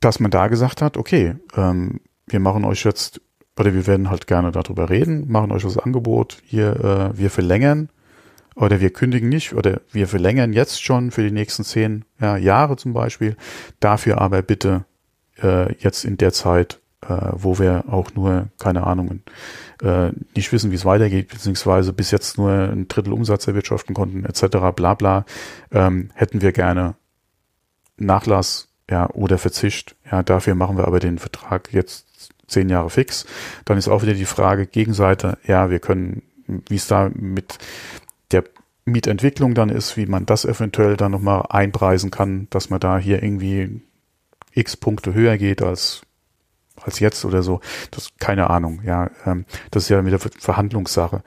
dass 0.00 0.18
man 0.18 0.32
da 0.32 0.48
gesagt 0.48 0.82
hat, 0.82 0.96
okay, 0.96 1.36
ähm, 1.56 2.00
wir 2.26 2.40
machen 2.40 2.64
euch 2.64 2.84
jetzt, 2.84 3.20
oder 3.56 3.72
wir 3.74 3.86
werden 3.86 4.10
halt 4.10 4.26
gerne 4.26 4.50
darüber 4.50 4.90
reden, 4.90 5.30
machen 5.30 5.52
euch 5.52 5.62
das 5.62 5.78
Angebot, 5.78 6.38
hier, 6.44 6.80
äh, 6.80 7.16
wir 7.16 7.30
verlängern 7.30 7.90
oder 8.54 8.80
wir 8.80 8.90
kündigen 8.90 9.28
nicht 9.28 9.54
oder 9.54 9.80
wir 9.92 10.08
verlängern 10.08 10.52
jetzt 10.52 10.82
schon 10.82 11.10
für 11.10 11.22
die 11.22 11.30
nächsten 11.30 11.64
zehn 11.64 12.04
ja, 12.20 12.36
Jahre 12.36 12.76
zum 12.76 12.92
Beispiel. 12.92 13.36
Dafür 13.80 14.20
aber 14.20 14.42
bitte 14.42 14.84
äh, 15.42 15.74
jetzt 15.78 16.04
in 16.04 16.16
der 16.16 16.32
Zeit, 16.32 16.80
äh, 17.02 17.16
wo 17.32 17.58
wir 17.58 17.84
auch 17.88 18.14
nur, 18.14 18.48
keine 18.58 18.86
Ahnung, 18.86 19.22
äh, 19.82 20.10
nicht 20.36 20.52
wissen, 20.52 20.70
wie 20.70 20.76
es 20.76 20.84
weitergeht, 20.84 21.28
beziehungsweise 21.28 21.92
bis 21.92 22.10
jetzt 22.10 22.38
nur 22.38 22.50
ein 22.50 22.88
Drittel 22.88 23.12
Umsatz 23.12 23.46
erwirtschaften 23.46 23.94
konnten, 23.94 24.24
etc., 24.24 24.46
bla 24.74 24.94
bla, 24.94 25.24
ähm, 25.72 26.10
hätten 26.14 26.40
wir 26.40 26.52
gerne 26.52 26.94
Nachlass 27.96 28.68
ja, 28.90 29.08
oder 29.10 29.38
Verzicht. 29.38 29.96
Ja, 30.10 30.22
dafür 30.22 30.54
machen 30.54 30.76
wir 30.76 30.86
aber 30.86 31.00
den 31.00 31.18
Vertrag 31.18 31.72
jetzt 31.72 32.06
zehn 32.46 32.68
Jahre 32.68 32.90
fix. 32.90 33.26
Dann 33.64 33.78
ist 33.78 33.88
auch 33.88 34.02
wieder 34.02 34.14
die 34.14 34.24
Frage, 34.24 34.66
Gegenseite, 34.66 35.38
ja, 35.46 35.70
wir 35.70 35.78
können, 35.78 36.22
wie 36.46 36.76
es 36.76 36.86
da 36.86 37.10
mit 37.14 37.58
der 38.30 38.44
Mietentwicklung 38.84 39.54
dann 39.54 39.70
ist, 39.70 39.96
wie 39.96 40.06
man 40.06 40.26
das 40.26 40.44
eventuell 40.44 40.96
dann 40.96 41.12
nochmal 41.12 41.46
einpreisen 41.48 42.10
kann, 42.10 42.48
dass 42.50 42.70
man 42.70 42.80
da 42.80 42.98
hier 42.98 43.22
irgendwie 43.22 43.82
x 44.52 44.76
Punkte 44.76 45.14
höher 45.14 45.38
geht 45.38 45.62
als 45.62 46.02
als 46.82 46.98
jetzt 46.98 47.24
oder 47.24 47.42
so. 47.42 47.60
Das 47.90 48.10
keine 48.18 48.50
Ahnung. 48.50 48.82
Ja, 48.84 49.10
ähm, 49.24 49.46
das 49.70 49.84
ist 49.84 49.88
ja 49.88 50.04
wieder 50.04 50.18
Verhandlungssache. 50.18 51.22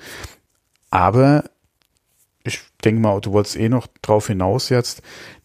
Aber 0.89 1.45
ich 2.43 2.61
denke 2.83 3.01
mal, 3.01 3.19
du 3.21 3.31
wolltest 3.31 3.57
eh 3.57 3.69
noch 3.69 3.87
drauf 4.01 4.27
hinaus 4.27 4.69
jetzt. 4.69 5.01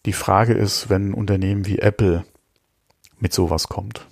Die 0.07 0.13
Frage 0.13 0.55
ist, 0.55 0.89
wenn 0.89 1.11
ein 1.11 1.15
Unternehmen 1.15 1.67
wie 1.67 1.79
Apple 1.79 2.25
mit 3.19 3.33
sowas 3.33 3.69
kommt. 3.69 4.07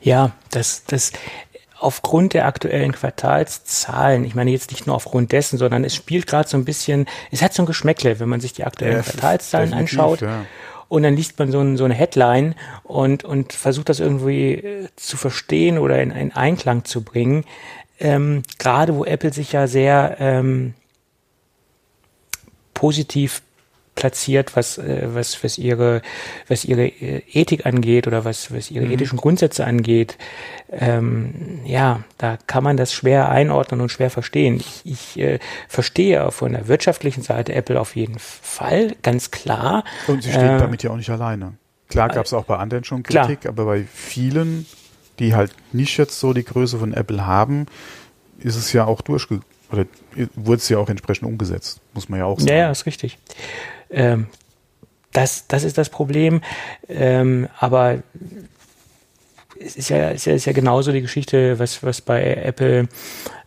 Ja, 0.00 0.32
das, 0.50 0.84
das, 0.84 1.12
aufgrund 1.78 2.34
der 2.34 2.46
aktuellen 2.46 2.92
Quartalszahlen, 2.92 4.24
ich 4.24 4.34
meine 4.34 4.50
jetzt 4.50 4.70
nicht 4.70 4.86
nur 4.86 4.96
aufgrund 4.96 5.32
dessen, 5.32 5.58
sondern 5.58 5.84
es 5.84 5.94
spielt 5.94 6.26
gerade 6.26 6.48
so 6.48 6.56
ein 6.56 6.64
bisschen, 6.64 7.06
es 7.30 7.42
hat 7.42 7.52
so 7.52 7.62
ein 7.62 7.66
Geschmäckle, 7.66 8.18
wenn 8.18 8.28
man 8.28 8.40
sich 8.40 8.52
die 8.52 8.64
aktuellen 8.64 8.96
ja, 8.96 9.02
Quartalszahlen 9.02 9.74
anschaut. 9.74 10.20
Ja. 10.22 10.46
Und 10.88 11.02
dann 11.02 11.16
liest 11.16 11.38
man 11.38 11.50
so, 11.50 11.60
ein, 11.60 11.76
so 11.76 11.84
eine 11.84 11.94
Headline 11.94 12.54
und, 12.84 13.24
und 13.24 13.52
versucht 13.52 13.88
das 13.88 13.98
irgendwie 13.98 14.54
äh, 14.54 14.88
zu 14.94 15.16
verstehen 15.16 15.78
oder 15.78 16.00
in 16.00 16.12
einen 16.12 16.32
Einklang 16.32 16.84
zu 16.84 17.02
bringen. 17.02 17.44
Ähm, 17.98 18.42
gerade 18.58 18.94
wo 18.94 19.04
Apple 19.04 19.32
sich 19.32 19.52
ja 19.52 19.66
sehr 19.66 20.16
ähm, 20.20 20.74
positiv 22.72 23.42
platziert, 23.96 24.54
was, 24.54 24.78
äh, 24.78 25.08
was, 25.12 25.42
was 25.42 25.58
ihre, 25.58 26.02
was 26.46 26.64
ihre 26.64 26.86
äh, 26.86 27.22
Ethik 27.32 27.66
angeht 27.66 28.06
oder 28.06 28.24
was, 28.24 28.54
was 28.54 28.70
ihre 28.70 28.84
mhm. 28.84 28.92
ethischen 28.92 29.18
Grundsätze 29.18 29.64
angeht. 29.64 30.16
Ähm, 30.70 31.60
ja, 31.64 32.04
da 32.18 32.38
kann 32.46 32.62
man 32.62 32.76
das 32.76 32.92
schwer 32.92 33.28
einordnen 33.30 33.80
und 33.80 33.90
schwer 33.90 34.10
verstehen. 34.10 34.56
Ich, 34.56 34.82
ich 34.84 35.18
äh, 35.18 35.38
verstehe 35.66 36.30
von 36.30 36.52
der 36.52 36.68
wirtschaftlichen 36.68 37.22
Seite 37.22 37.54
Apple 37.54 37.80
auf 37.80 37.96
jeden 37.96 38.18
Fall, 38.20 38.94
ganz 39.02 39.32
klar. 39.32 39.82
Und 40.06 40.22
sie 40.22 40.30
steht 40.30 40.42
äh, 40.42 40.58
damit 40.58 40.84
ja 40.84 40.90
auch 40.90 40.96
nicht 40.96 41.10
alleine. 41.10 41.54
Klar 41.88 42.08
gab 42.08 42.26
es 42.26 42.32
auch 42.32 42.44
bei 42.44 42.56
anderen 42.56 42.84
schon 42.84 43.02
Kritik, 43.02 43.42
klar. 43.42 43.52
aber 43.52 43.64
bei 43.64 43.84
vielen, 43.92 44.66
die 45.18 45.34
halt 45.34 45.52
nicht 45.72 45.96
jetzt 45.96 46.20
so 46.20 46.32
die 46.32 46.44
Größe 46.44 46.78
von 46.78 46.92
Apple 46.92 47.26
haben, 47.26 47.66
ist 48.38 48.56
es 48.56 48.72
ja 48.72 48.84
auch 48.84 49.00
durchge 49.00 49.40
oder 49.70 49.86
wurde 50.34 50.58
es 50.58 50.68
ja 50.68 50.78
auch 50.78 50.88
entsprechend 50.88 51.28
umgesetzt, 51.28 51.80
muss 51.94 52.08
man 52.08 52.20
ja 52.20 52.26
auch 52.26 52.38
sagen. 52.38 52.50
Ja, 52.50 52.56
ja, 52.56 52.70
ist 52.70 52.86
richtig. 52.86 53.18
Ähm, 53.90 54.26
das, 55.12 55.46
das 55.46 55.64
ist 55.64 55.78
das 55.78 55.88
Problem. 55.88 56.42
Ähm, 56.88 57.48
aber 57.58 58.02
es 59.60 59.76
ist 59.76 59.88
ja, 59.88 60.10
es 60.10 60.26
ist 60.26 60.44
ja 60.44 60.52
genauso 60.52 60.92
die 60.92 61.02
Geschichte, 61.02 61.58
was, 61.58 61.82
was 61.82 62.00
bei 62.00 62.34
Apple 62.34 62.88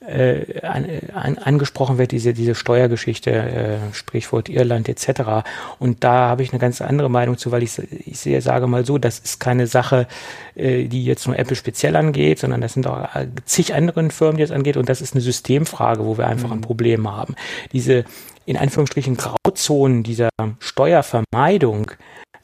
äh, 0.01 0.61
an, 0.61 0.87
an, 1.13 1.37
angesprochen 1.37 1.97
wird, 1.97 2.11
diese, 2.11 2.33
diese 2.33 2.55
Steuergeschichte, 2.55 3.31
äh, 3.31 3.93
Sprichwort 3.93 4.49
Irland 4.49 4.89
etc. 4.89 5.45
Und 5.77 6.03
da 6.03 6.29
habe 6.29 6.43
ich 6.43 6.51
eine 6.51 6.59
ganz 6.59 6.81
andere 6.81 7.09
Meinung 7.09 7.37
zu, 7.37 7.51
weil 7.51 7.63
ich, 7.63 7.77
ich 8.05 8.19
sehe, 8.19 8.41
sage 8.41 8.67
mal 8.67 8.85
so, 8.85 8.97
das 8.97 9.19
ist 9.19 9.39
keine 9.39 9.67
Sache, 9.67 10.07
äh, 10.55 10.85
die 10.85 11.05
jetzt 11.05 11.27
nur 11.27 11.37
Apple 11.37 11.55
speziell 11.55 11.95
angeht, 11.95 12.39
sondern 12.39 12.61
das 12.61 12.73
sind 12.73 12.87
auch 12.87 13.07
zig 13.45 13.73
anderen 13.73 14.11
Firmen, 14.11 14.37
die 14.37 14.43
es 14.43 14.51
angeht. 14.51 14.77
Und 14.77 14.89
das 14.89 15.01
ist 15.01 15.13
eine 15.13 15.21
Systemfrage, 15.21 16.05
wo 16.05 16.17
wir 16.17 16.27
einfach 16.27 16.49
mhm. 16.49 16.55
ein 16.55 16.61
Problem 16.61 17.09
haben. 17.09 17.35
Diese 17.71 18.05
in 18.45 18.57
Anführungsstrichen 18.57 19.15
Grauzonen 19.15 20.01
dieser 20.01 20.29
Steuervermeidung 20.57 21.91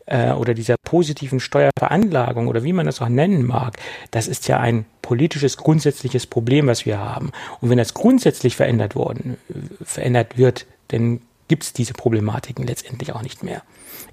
äh, 0.06 0.32
oder 0.32 0.54
dieser 0.54 0.76
positiven 0.78 1.40
Steuerveranlagung 1.40 2.48
oder 2.48 2.64
wie 2.64 2.74
man 2.74 2.86
das 2.86 3.02
auch 3.02 3.10
nennen 3.10 3.46
mag, 3.46 3.78
das 4.12 4.28
ist 4.28 4.48
ja 4.48 4.60
ein 4.60 4.86
politisches 5.02 5.58
grundsätzliches 5.58 6.26
Problem, 6.26 6.68
was 6.68 6.86
wir 6.86 7.00
haben. 7.00 7.32
Und 7.62 7.70
wenn 7.70 7.78
das 7.78 7.94
grundsätzlich 7.94 8.56
verändert 8.56 8.96
worden, 8.96 9.38
verändert 9.84 10.38
wird, 10.38 10.66
dann 10.90 11.22
gibt 11.48 11.64
es 11.64 11.74
diese 11.74 11.94
Problematiken 11.94 12.66
letztendlich 12.66 13.14
auch 13.14 13.22
nicht 13.22 13.44
mehr. 13.44 13.62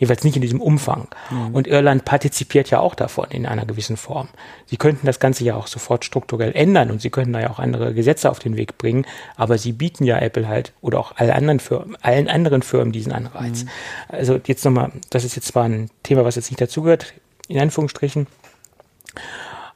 Jedenfalls 0.03 0.25
nicht 0.25 0.35
in 0.35 0.43
diesem 0.43 0.61
Umfang. 0.61 1.07
Mhm. 1.31 1.55
Und 1.55 1.69
Irland 1.69 2.05
partizipiert 2.05 2.69
ja 2.71 2.81
auch 2.81 2.97
davon 2.97 3.27
in 3.31 3.47
einer 3.47 3.65
gewissen 3.65 3.97
Form. 3.97 4.27
Sie 4.67 4.77
könnten 4.77 5.07
das 5.07 5.21
Ganze 5.21 5.45
ja 5.45 5.55
auch 5.55 5.69
sofort 5.69 6.05
strukturell 6.05 6.51
ändern 6.57 6.91
und 6.91 7.01
sie 7.01 7.11
könnten 7.11 7.33
da 7.33 7.39
ja 7.39 7.51
auch 7.51 7.61
andere 7.61 7.95
Gesetze 7.95 8.29
auf 8.29 8.41
den 8.41 8.57
Weg 8.57 8.79
bringen, 8.79 9.07
aber 9.37 9.59
sie 9.59 9.71
bieten 9.71 10.03
ja 10.03 10.19
Apple 10.19 10.49
halt 10.49 10.73
oder 10.81 10.99
auch 10.99 11.13
alle 11.15 11.37
anderen 11.37 11.61
Firmen, 11.61 11.97
allen 12.03 12.27
anderen 12.27 12.63
Firmen 12.63 12.91
diesen 12.91 13.13
Anreiz. 13.13 13.63
Mhm. 13.63 13.69
Also 14.09 14.41
jetzt 14.45 14.65
nochmal, 14.65 14.91
das 15.11 15.23
ist 15.23 15.37
jetzt 15.37 15.47
zwar 15.47 15.67
ein 15.67 15.89
Thema, 16.03 16.25
was 16.25 16.35
jetzt 16.35 16.51
nicht 16.51 16.61
dazugehört, 16.61 17.15
in 17.47 17.61
Anführungsstrichen, 17.61 18.27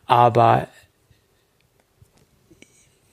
aber 0.06 0.66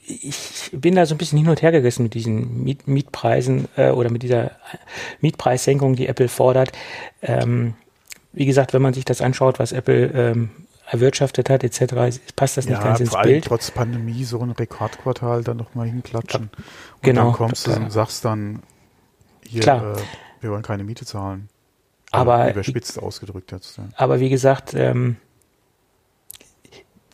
ich 0.05 0.69
bin 0.73 0.95
da 0.95 1.05
so 1.05 1.15
ein 1.15 1.17
bisschen 1.17 1.37
hin 1.37 1.49
und 1.49 1.61
her 1.61 1.71
gerissen 1.71 2.03
mit 2.03 2.13
diesen 2.13 2.63
Miet 2.63 2.87
Mietpreisen 2.87 3.67
äh, 3.77 3.91
oder 3.91 4.09
mit 4.09 4.23
dieser 4.23 4.51
Mietpreissenkung, 5.21 5.95
die 5.95 6.07
Apple 6.07 6.27
fordert. 6.27 6.71
Ähm, 7.21 7.75
wie 8.33 8.45
gesagt, 8.45 8.73
wenn 8.73 8.81
man 8.81 8.93
sich 8.93 9.05
das 9.05 9.21
anschaut, 9.21 9.59
was 9.59 9.71
Apple 9.71 10.07
ähm, 10.07 10.49
erwirtschaftet 10.89 11.49
hat, 11.49 11.63
etc., 11.63 12.19
passt 12.35 12.57
das 12.57 12.65
nicht 12.65 12.77
ja, 12.77 12.83
ganz 12.83 12.99
ins 12.99 13.09
vor 13.11 13.19
allem 13.19 13.29
Bild. 13.29 13.45
Trotz 13.45 13.71
Pandemie 13.71 14.23
so 14.23 14.39
ein 14.39 14.51
Rekordquartal 14.51 15.43
dann 15.43 15.57
nochmal 15.57 15.87
hinklatschen. 15.87 16.49
Ja, 16.51 16.63
und 16.95 17.03
genau. 17.03 17.23
dann 17.25 17.33
kommst 17.33 17.67
du 17.67 17.71
und 17.71 17.91
sagst 17.91 18.25
dann, 18.25 18.63
hier, 19.47 19.61
Klar. 19.61 19.97
Äh, 19.97 20.01
wir 20.41 20.51
wollen 20.51 20.63
keine 20.63 20.83
Miete 20.83 21.05
zahlen. 21.05 21.49
Aber 22.11 22.51
überspitzt 22.51 23.01
ausgedrückt 23.01 23.51
jetzt. 23.51 23.77
Ja. 23.77 23.85
Aber 23.95 24.19
wie 24.19 24.29
gesagt, 24.29 24.73
ähm, 24.75 25.17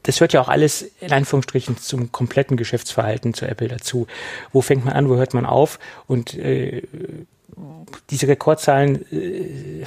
das 0.03 0.21
hört 0.21 0.33
ja 0.33 0.41
auch 0.41 0.49
alles 0.49 0.91
in 1.01 1.11
Anführungsstrichen 1.11 1.77
zum 1.77 2.11
kompletten 2.11 2.57
Geschäftsverhalten 2.57 3.33
zu 3.33 3.45
Apple 3.47 3.67
dazu. 3.67 4.07
Wo 4.51 4.61
fängt 4.61 4.85
man 4.85 4.93
an, 4.93 5.09
wo 5.09 5.15
hört 5.15 5.33
man 5.33 5.45
auf? 5.45 5.79
Und 6.07 6.35
äh, 6.35 6.83
diese 8.09 8.27
Rekordzahlen 8.27 9.05
äh, 9.11 9.85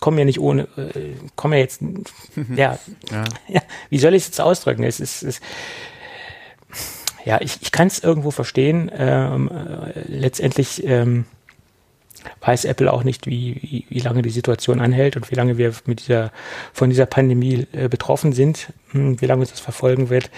kommen 0.00 0.18
ja 0.18 0.24
nicht 0.24 0.40
ohne, 0.40 0.62
äh, 0.76 1.14
kommen 1.36 1.54
ja 1.54 1.60
jetzt, 1.60 1.80
ja, 2.54 2.78
ja. 3.10 3.24
ja, 3.48 3.62
wie 3.90 3.98
soll 3.98 4.14
ich 4.14 4.22
es 4.22 4.28
jetzt 4.28 4.40
ausdrücken? 4.40 4.84
Es 4.84 5.00
ist, 5.00 5.22
es, 5.22 5.40
ja, 7.24 7.40
ich, 7.40 7.58
ich 7.60 7.72
kann 7.72 7.88
es 7.88 7.98
irgendwo 7.98 8.30
verstehen. 8.30 8.90
Ähm, 8.94 9.50
äh, 9.50 10.00
letztendlich 10.06 10.84
ähm, 10.86 11.26
weiß 12.40 12.64
Apple 12.64 12.92
auch 12.92 13.04
nicht, 13.04 13.26
wie, 13.26 13.56
wie, 13.62 13.86
wie 13.88 14.00
lange 14.00 14.22
die 14.22 14.30
Situation 14.30 14.80
anhält 14.80 15.16
und 15.16 15.30
wie 15.30 15.34
lange 15.34 15.58
wir 15.58 15.72
mit 15.86 16.00
dieser, 16.00 16.30
von 16.72 16.90
dieser 16.90 17.06
Pandemie 17.06 17.66
äh, 17.72 17.88
betroffen 17.88 18.32
sind, 18.32 18.72
hm, 18.90 19.20
wie 19.20 19.26
lange 19.26 19.40
uns 19.40 19.50
das 19.50 19.60
verfolgen 19.60 20.10
wird. 20.10 20.30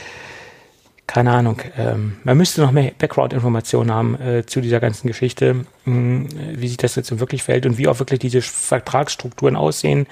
Keine 1.07 1.33
Ahnung. 1.33 1.61
Ähm, 1.77 2.19
man 2.23 2.37
müsste 2.37 2.61
noch 2.61 2.71
mehr 2.71 2.93
Background-Informationen 2.97 3.93
haben 3.93 4.21
äh, 4.21 4.47
zu 4.47 4.61
dieser 4.61 4.79
ganzen 4.79 5.09
Geschichte, 5.09 5.67
hm, 5.85 6.29
wie 6.55 6.69
sich 6.69 6.77
das 6.77 6.95
jetzt 6.95 7.19
wirklich 7.19 7.43
verhält 7.43 7.67
und 7.67 7.79
wie 7.79 7.89
auch 7.89 7.99
wirklich 7.99 8.21
diese 8.21 8.43
Vertragsstrukturen 8.43 9.57
aussehen. 9.57 10.07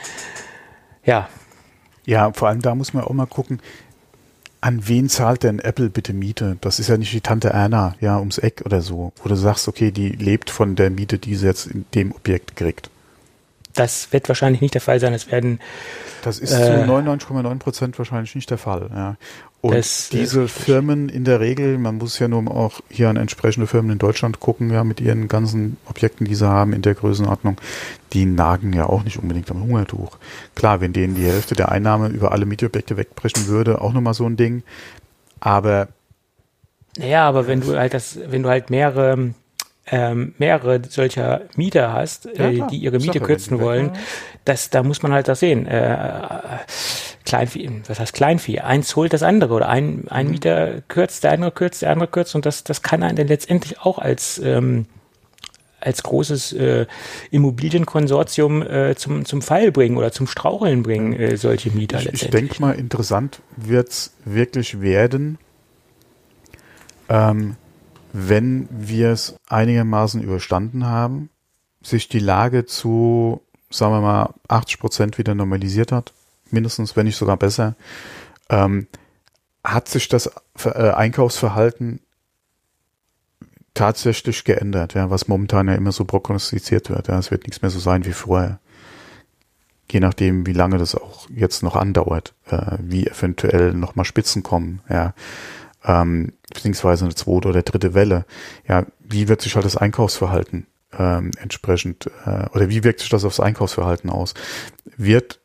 Ja. 1.04 1.28
Ja, 2.04 2.32
vor 2.32 2.48
allem 2.48 2.62
da 2.62 2.74
muss 2.74 2.94
man 2.94 3.04
auch 3.04 3.12
mal 3.12 3.26
gucken, 3.26 3.60
an 4.60 4.88
wen 4.88 5.08
zahlt 5.08 5.44
denn 5.44 5.58
Apple 5.58 5.90
bitte 5.90 6.12
Miete? 6.12 6.56
Das 6.60 6.80
ist 6.80 6.88
ja 6.88 6.96
nicht 6.96 7.12
die 7.12 7.20
Tante 7.20 7.54
Anna, 7.54 7.94
ja, 8.00 8.18
ums 8.18 8.38
Eck 8.38 8.62
oder 8.64 8.80
so. 8.80 9.12
Wo 9.22 9.28
du 9.28 9.36
sagst, 9.36 9.68
okay, 9.68 9.90
die 9.90 10.10
lebt 10.10 10.50
von 10.50 10.74
der 10.76 10.90
Miete, 10.90 11.18
die 11.18 11.36
sie 11.36 11.46
jetzt 11.46 11.66
in 11.66 11.84
dem 11.94 12.12
Objekt 12.12 12.56
kriegt. 12.56 12.90
Das 13.78 14.12
wird 14.12 14.28
wahrscheinlich 14.28 14.60
nicht 14.60 14.74
der 14.74 14.80
Fall 14.80 14.98
sein. 14.98 15.14
Es 15.14 15.30
werden. 15.30 15.60
Das 16.22 16.38
ist 16.38 16.52
äh, 16.52 16.84
zu 16.84 16.92
99,9 16.92 17.58
Prozent 17.58 17.98
wahrscheinlich 17.98 18.34
nicht 18.34 18.50
der 18.50 18.58
Fall. 18.58 18.90
Ja. 18.92 19.16
Und 19.60 19.74
das, 19.74 20.08
diese 20.08 20.44
äh, 20.44 20.48
Firmen 20.48 21.08
in 21.08 21.24
der 21.24 21.40
Regel, 21.40 21.78
man 21.78 21.98
muss 21.98 22.18
ja 22.18 22.28
nur 22.28 22.50
auch 22.50 22.80
hier 22.90 23.08
an 23.08 23.16
entsprechende 23.16 23.66
Firmen 23.66 23.92
in 23.92 23.98
Deutschland 23.98 24.40
gucken, 24.40 24.70
ja, 24.70 24.82
mit 24.84 25.00
ihren 25.00 25.28
ganzen 25.28 25.76
Objekten, 25.86 26.26
die 26.26 26.34
sie 26.34 26.48
haben 26.48 26.72
in 26.72 26.82
der 26.82 26.94
Größenordnung, 26.94 27.60
die 28.12 28.24
nagen 28.24 28.72
ja 28.72 28.86
auch 28.86 29.04
nicht 29.04 29.18
unbedingt 29.18 29.50
am 29.50 29.62
Hungertuch. 29.62 30.18
Klar, 30.54 30.80
wenn 30.80 30.92
denen 30.92 31.14
die 31.14 31.24
Hälfte 31.24 31.54
der 31.54 31.70
Einnahme 31.70 32.08
über 32.08 32.32
alle 32.32 32.46
Mietobjekte 32.46 32.96
wegbrechen 32.96 33.46
würde, 33.46 33.80
auch 33.80 33.92
nochmal 33.92 34.14
so 34.14 34.26
ein 34.26 34.36
Ding. 34.36 34.62
Aber 35.40 35.88
naja, 36.96 37.28
aber 37.28 37.46
wenn 37.46 37.60
du 37.60 37.76
halt 37.76 37.94
das, 37.94 38.18
wenn 38.26 38.42
du 38.42 38.48
halt 38.48 38.70
mehrere 38.70 39.34
ähm, 39.90 40.34
mehrere 40.38 40.82
solcher 40.88 41.42
Mieter 41.56 41.92
hast, 41.92 42.28
ja, 42.36 42.48
äh, 42.50 42.62
die 42.70 42.78
ihre 42.78 42.98
Miete 42.98 43.20
kürzen 43.20 43.60
wollen, 43.60 43.92
das, 44.44 44.70
da 44.70 44.82
muss 44.82 45.02
man 45.02 45.12
halt 45.12 45.28
das 45.28 45.40
sehen. 45.40 45.66
Äh, 45.66 46.38
Kleinvieh, 47.24 47.82
was 47.86 48.00
heißt 48.00 48.14
Kleinvieh? 48.14 48.60
Eins 48.60 48.96
holt 48.96 49.12
das 49.12 49.22
andere 49.22 49.54
oder 49.54 49.68
ein, 49.68 50.04
ein 50.08 50.26
mhm. 50.26 50.32
Mieter 50.32 50.80
kürzt, 50.88 51.24
der 51.24 51.32
andere 51.32 51.52
kürzt, 51.52 51.82
der 51.82 51.90
andere 51.90 52.08
kürzt 52.08 52.34
und 52.34 52.46
das, 52.46 52.64
das 52.64 52.82
kann 52.82 53.02
einen 53.02 53.16
dann 53.16 53.28
letztendlich 53.28 53.80
auch 53.80 53.98
als 53.98 54.38
ähm, 54.38 54.86
als 55.80 56.02
großes 56.02 56.54
äh, 56.54 56.86
Immobilienkonsortium 57.30 58.62
äh, 58.62 58.94
zum, 58.96 59.24
zum 59.24 59.42
Fall 59.42 59.70
bringen 59.70 59.96
oder 59.96 60.10
zum 60.10 60.26
Straucheln 60.26 60.82
bringen, 60.82 61.12
äh, 61.12 61.36
solche 61.36 61.70
Mieter 61.70 62.00
ich. 62.00 62.24
Ich 62.24 62.30
denke 62.30 62.60
mal, 62.60 62.72
interessant 62.72 63.40
wird's 63.56 64.12
wirklich 64.24 64.80
werden, 64.80 65.38
ähm, 67.08 67.54
wenn 68.12 68.68
wir 68.70 69.10
es 69.10 69.36
einigermaßen 69.48 70.22
überstanden 70.22 70.86
haben, 70.86 71.30
sich 71.82 72.08
die 72.08 72.18
Lage 72.18 72.66
zu, 72.66 73.40
sagen 73.70 73.92
wir 73.92 74.00
mal, 74.00 74.34
80 74.48 74.80
Prozent 74.80 75.18
wieder 75.18 75.34
normalisiert 75.34 75.92
hat, 75.92 76.12
mindestens, 76.50 76.96
wenn 76.96 77.06
nicht 77.06 77.16
sogar 77.16 77.36
besser, 77.36 77.76
ähm, 78.48 78.86
hat 79.62 79.88
sich 79.88 80.08
das 80.08 80.30
äh, 80.64 80.90
Einkaufsverhalten 80.90 82.00
tatsächlich 83.74 84.44
geändert, 84.44 84.94
ja, 84.94 85.10
was 85.10 85.28
momentan 85.28 85.68
ja 85.68 85.74
immer 85.74 85.92
so 85.92 86.04
prognostiziert 86.04 86.90
wird. 86.90 87.08
Ja, 87.08 87.18
es 87.18 87.30
wird 87.30 87.44
nichts 87.44 87.62
mehr 87.62 87.70
so 87.70 87.78
sein 87.78 88.04
wie 88.04 88.12
vorher. 88.12 88.58
Je 89.90 90.00
nachdem, 90.00 90.46
wie 90.46 90.52
lange 90.52 90.78
das 90.78 90.94
auch 90.94 91.30
jetzt 91.30 91.62
noch 91.62 91.76
andauert, 91.76 92.34
äh, 92.46 92.76
wie 92.80 93.06
eventuell 93.06 93.72
nochmal 93.72 94.04
Spitzen 94.04 94.42
kommen, 94.42 94.80
ja 94.88 95.14
ähm, 95.84 96.32
beziehungsweise 96.52 97.04
eine 97.04 97.14
zweite 97.14 97.48
oder 97.48 97.62
dritte 97.62 97.94
Welle. 97.94 98.24
Ja, 98.66 98.86
wie 99.00 99.28
wird 99.28 99.42
sich 99.42 99.54
halt 99.54 99.64
das 99.64 99.76
Einkaufsverhalten 99.76 100.66
ähm, 100.96 101.30
entsprechend 101.40 102.10
äh, 102.24 102.46
oder 102.54 102.68
wie 102.68 102.84
wirkt 102.84 103.00
sich 103.00 103.08
das 103.08 103.24
aufs 103.24 103.40
Einkaufsverhalten 103.40 104.10
aus? 104.10 104.34
Wird 104.96 105.40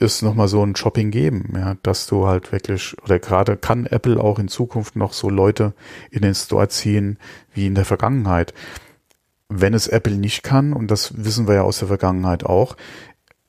es 0.00 0.22
nochmal 0.22 0.48
so 0.48 0.64
ein 0.64 0.74
Shopping 0.74 1.10
geben, 1.10 1.52
ja, 1.54 1.76
dass 1.82 2.06
du 2.06 2.26
halt 2.26 2.50
wirklich, 2.50 2.96
oder 3.02 3.18
gerade 3.18 3.56
kann 3.56 3.86
Apple 3.86 4.18
auch 4.18 4.38
in 4.38 4.48
Zukunft 4.48 4.96
noch 4.96 5.12
so 5.12 5.28
Leute 5.28 5.74
in 6.10 6.22
den 6.22 6.34
Store 6.34 6.68
ziehen 6.68 7.18
wie 7.52 7.66
in 7.66 7.74
der 7.74 7.84
Vergangenheit. 7.84 8.54
Wenn 9.48 9.74
es 9.74 9.86
Apple 9.86 10.16
nicht 10.16 10.42
kann, 10.42 10.72
und 10.72 10.90
das 10.90 11.24
wissen 11.24 11.46
wir 11.46 11.56
ja 11.56 11.62
aus 11.62 11.78
der 11.78 11.88
Vergangenheit 11.88 12.44
auch, 12.44 12.76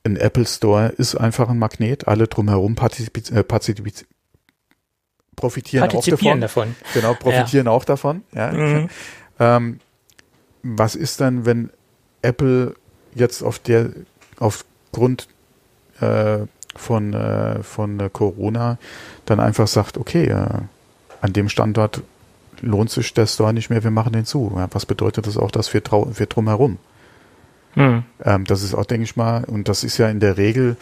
ein 0.03 0.17
Apple 0.17 0.45
Store 0.45 0.89
ist 0.89 1.15
einfach 1.15 1.47
ein 1.47 1.57
Magnet, 1.57 2.09
alle 2.09 2.27
drumherum 2.27 2.75
partizip 2.75 3.31
äh, 3.31 3.43
profitieren 5.35 5.83
auch 5.83 6.05
davon. 6.05 6.41
davon. 6.41 6.75
Genau, 6.93 7.13
profitieren 7.13 7.65
ja. 7.65 7.71
auch 7.71 7.85
davon. 7.85 8.23
Ja. 8.33 8.51
Mhm. 8.51 8.89
Ähm, 9.39 9.79
was 10.63 10.95
ist 10.95 11.21
dann, 11.21 11.45
wenn 11.45 11.69
Apple 12.21 12.75
jetzt 13.13 13.41
auf 13.41 13.59
der 13.59 13.89
aufgrund 14.39 15.27
äh, 15.99 16.39
von 16.75 17.13
äh, 17.13 17.61
von 17.63 18.09
Corona 18.11 18.77
dann 19.25 19.39
einfach 19.39 19.67
sagt, 19.67 19.97
okay, 19.97 20.25
äh, 20.25 20.47
an 21.21 21.33
dem 21.33 21.49
Standort 21.49 22.01
lohnt 22.61 22.89
sich 22.89 23.13
der 23.13 23.27
Store 23.27 23.53
nicht 23.53 23.69
mehr, 23.69 23.83
wir 23.83 23.91
machen 23.91 24.13
den 24.13 24.25
zu. 24.25 24.51
Ja, 24.55 24.67
was 24.71 24.85
bedeutet 24.85 25.27
das 25.27 25.37
auch 25.37 25.51
das 25.51 25.67
für, 25.67 25.81
für 26.13 26.25
drumherum? 26.25 26.77
Mhm. 27.75 28.03
Ähm, 28.23 28.45
das 28.45 28.63
ist 28.63 28.73
auch, 28.73 28.85
denke 28.85 29.03
ich 29.03 29.15
mal, 29.15 29.43
und 29.45 29.67
das 29.67 29.83
ist 29.83 29.97
ja 29.97 30.09
in 30.09 30.19
der 30.19 30.37
Regel, 30.37 30.77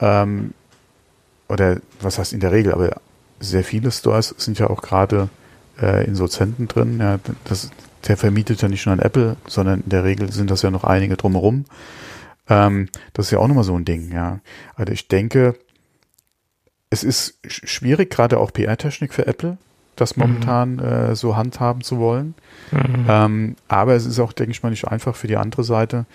ähm, 0.00 0.54
oder 1.48 1.78
was 2.00 2.18
heißt 2.18 2.32
in 2.32 2.40
der 2.40 2.52
Regel, 2.52 2.72
aber 2.72 3.00
sehr 3.40 3.64
viele 3.64 3.90
Stores 3.90 4.34
sind 4.38 4.58
ja 4.58 4.68
auch 4.70 4.82
gerade 4.82 5.28
äh, 5.80 6.06
in 6.06 6.14
so 6.14 6.26
Zentren 6.28 6.68
drin. 6.68 6.98
Ja, 7.00 7.18
das, 7.44 7.70
der 8.06 8.16
vermietet 8.16 8.62
ja 8.62 8.68
nicht 8.68 8.86
nur 8.86 8.92
an 8.92 8.98
Apple, 8.98 9.36
sondern 9.46 9.82
in 9.82 9.88
der 9.88 10.04
Regel 10.04 10.32
sind 10.32 10.50
das 10.50 10.62
ja 10.62 10.70
noch 10.70 10.84
einige 10.84 11.16
drumherum. 11.16 11.64
Ähm, 12.48 12.88
das 13.12 13.26
ist 13.26 13.32
ja 13.32 13.38
auch 13.38 13.48
nochmal 13.48 13.64
so 13.64 13.76
ein 13.76 13.84
Ding, 13.84 14.12
ja. 14.12 14.40
Also 14.74 14.92
ich 14.92 15.08
denke, 15.08 15.56
es 16.90 17.02
ist 17.02 17.38
schwierig, 17.46 18.10
gerade 18.10 18.38
auch 18.38 18.52
PR-Technik 18.52 19.12
für 19.12 19.26
Apple, 19.26 19.58
das 19.96 20.16
mhm. 20.16 20.22
momentan 20.22 20.72
mhm. 20.74 20.80
äh, 20.80 21.16
so 21.16 21.36
handhaben 21.36 21.82
zu 21.82 21.98
wollen. 21.98 22.34
Mhm. 22.70 23.06
Ähm, 23.08 23.56
aber 23.68 23.94
es 23.94 24.06
ist 24.06 24.20
auch, 24.20 24.32
denke 24.32 24.52
ich 24.52 24.62
mal, 24.62 24.70
nicht 24.70 24.86
einfach 24.86 25.16
für 25.16 25.26
die 25.26 25.36
andere 25.36 25.64
Seite, 25.64 26.06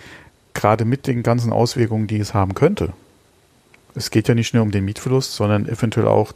gerade 0.54 0.86
mit 0.86 1.08
den 1.08 1.24
ganzen 1.24 1.52
Auswirkungen, 1.52 2.08
die 2.08 2.20
es 2.20 2.34
haben 2.34 2.56
könnte. 2.56 2.94
Es 3.96 4.10
geht 4.10 4.28
ja 4.28 4.36
nicht 4.36 4.54
nur 4.54 4.64
um 4.64 4.72
den 4.72 4.86
Mietverlust, 4.86 5.36
sondern 5.36 5.68
eventuell 5.68 6.08
auch 6.08 6.32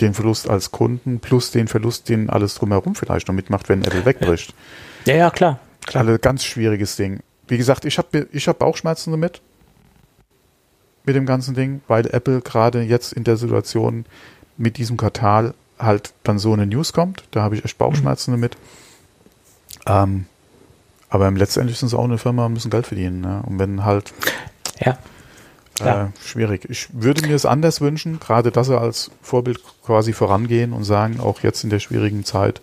den 0.00 0.14
Verlust 0.14 0.48
als 0.48 0.70
Kunden 0.70 1.20
plus 1.20 1.50
den 1.50 1.68
Verlust, 1.68 2.08
den 2.08 2.30
alles 2.30 2.54
drumherum 2.54 2.94
vielleicht 2.94 3.28
noch 3.28 3.34
mitmacht, 3.34 3.68
wenn 3.68 3.82
Apple 3.82 4.04
wegbricht. 4.04 4.54
Ja, 5.04 5.14
ja, 5.14 5.30
klar. 5.30 5.58
klar. 5.86 6.06
Also 6.06 6.18
ganz 6.18 6.44
schwieriges 6.44 6.96
Ding. 6.96 7.20
Wie 7.48 7.58
gesagt, 7.58 7.84
ich 7.84 7.98
habe 7.98 8.26
ich 8.32 8.48
hab 8.48 8.58
Bauchschmerzen 8.58 9.10
damit. 9.12 9.40
Mit 11.04 11.14
dem 11.14 11.26
ganzen 11.26 11.54
Ding, 11.54 11.82
weil 11.86 12.06
Apple 12.06 12.40
gerade 12.40 12.82
jetzt 12.82 13.12
in 13.12 13.22
der 13.22 13.36
Situation 13.36 14.06
mit 14.56 14.76
diesem 14.76 14.96
Quartal 14.96 15.54
halt 15.78 16.12
dann 16.24 16.38
so 16.38 16.52
eine 16.52 16.66
News 16.66 16.92
kommt. 16.92 17.24
Da 17.30 17.42
habe 17.42 17.54
ich 17.54 17.64
echt 17.64 17.78
Bauchschmerzen 17.78 18.32
mhm. 18.32 18.40
damit. 18.40 18.56
Ähm, 19.86 20.26
aber 21.08 21.30
letztendlich 21.30 21.78
sind 21.78 21.88
es 21.88 21.94
auch 21.94 22.04
eine 22.04 22.18
Firma 22.18 22.46
und 22.46 22.54
müssen 22.54 22.70
Geld 22.70 22.86
verdienen. 22.86 23.20
Ne? 23.20 23.42
Und 23.46 23.58
wenn 23.58 23.84
halt. 23.84 24.12
Ja. 24.80 24.98
Äh, 25.80 26.06
schwierig. 26.24 26.66
Ich 26.70 26.88
würde 26.92 27.26
mir 27.26 27.34
es 27.34 27.44
anders 27.44 27.80
wünschen, 27.80 28.18
gerade 28.18 28.50
dass 28.50 28.68
sie 28.68 28.78
als 28.78 29.10
Vorbild 29.20 29.60
quasi 29.84 30.12
vorangehen 30.12 30.72
und 30.72 30.84
sagen, 30.84 31.20
auch 31.20 31.40
jetzt 31.40 31.64
in 31.64 31.70
der 31.70 31.80
schwierigen 31.80 32.24
Zeit 32.24 32.60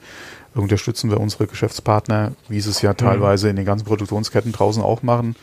unterstützen 0.55 1.09
wir 1.09 1.19
unsere 1.19 1.47
Geschäftspartner, 1.47 2.33
wie 2.47 2.61
sie 2.61 2.69
es 2.69 2.81
ja 2.81 2.91
mhm. 2.91 2.97
teilweise 2.97 3.49
in 3.49 3.55
den 3.55 3.65
ganzen 3.65 3.85
Produktionsketten 3.85 4.51
draußen 4.51 4.81
auch 4.83 5.03
machen. 5.03 5.35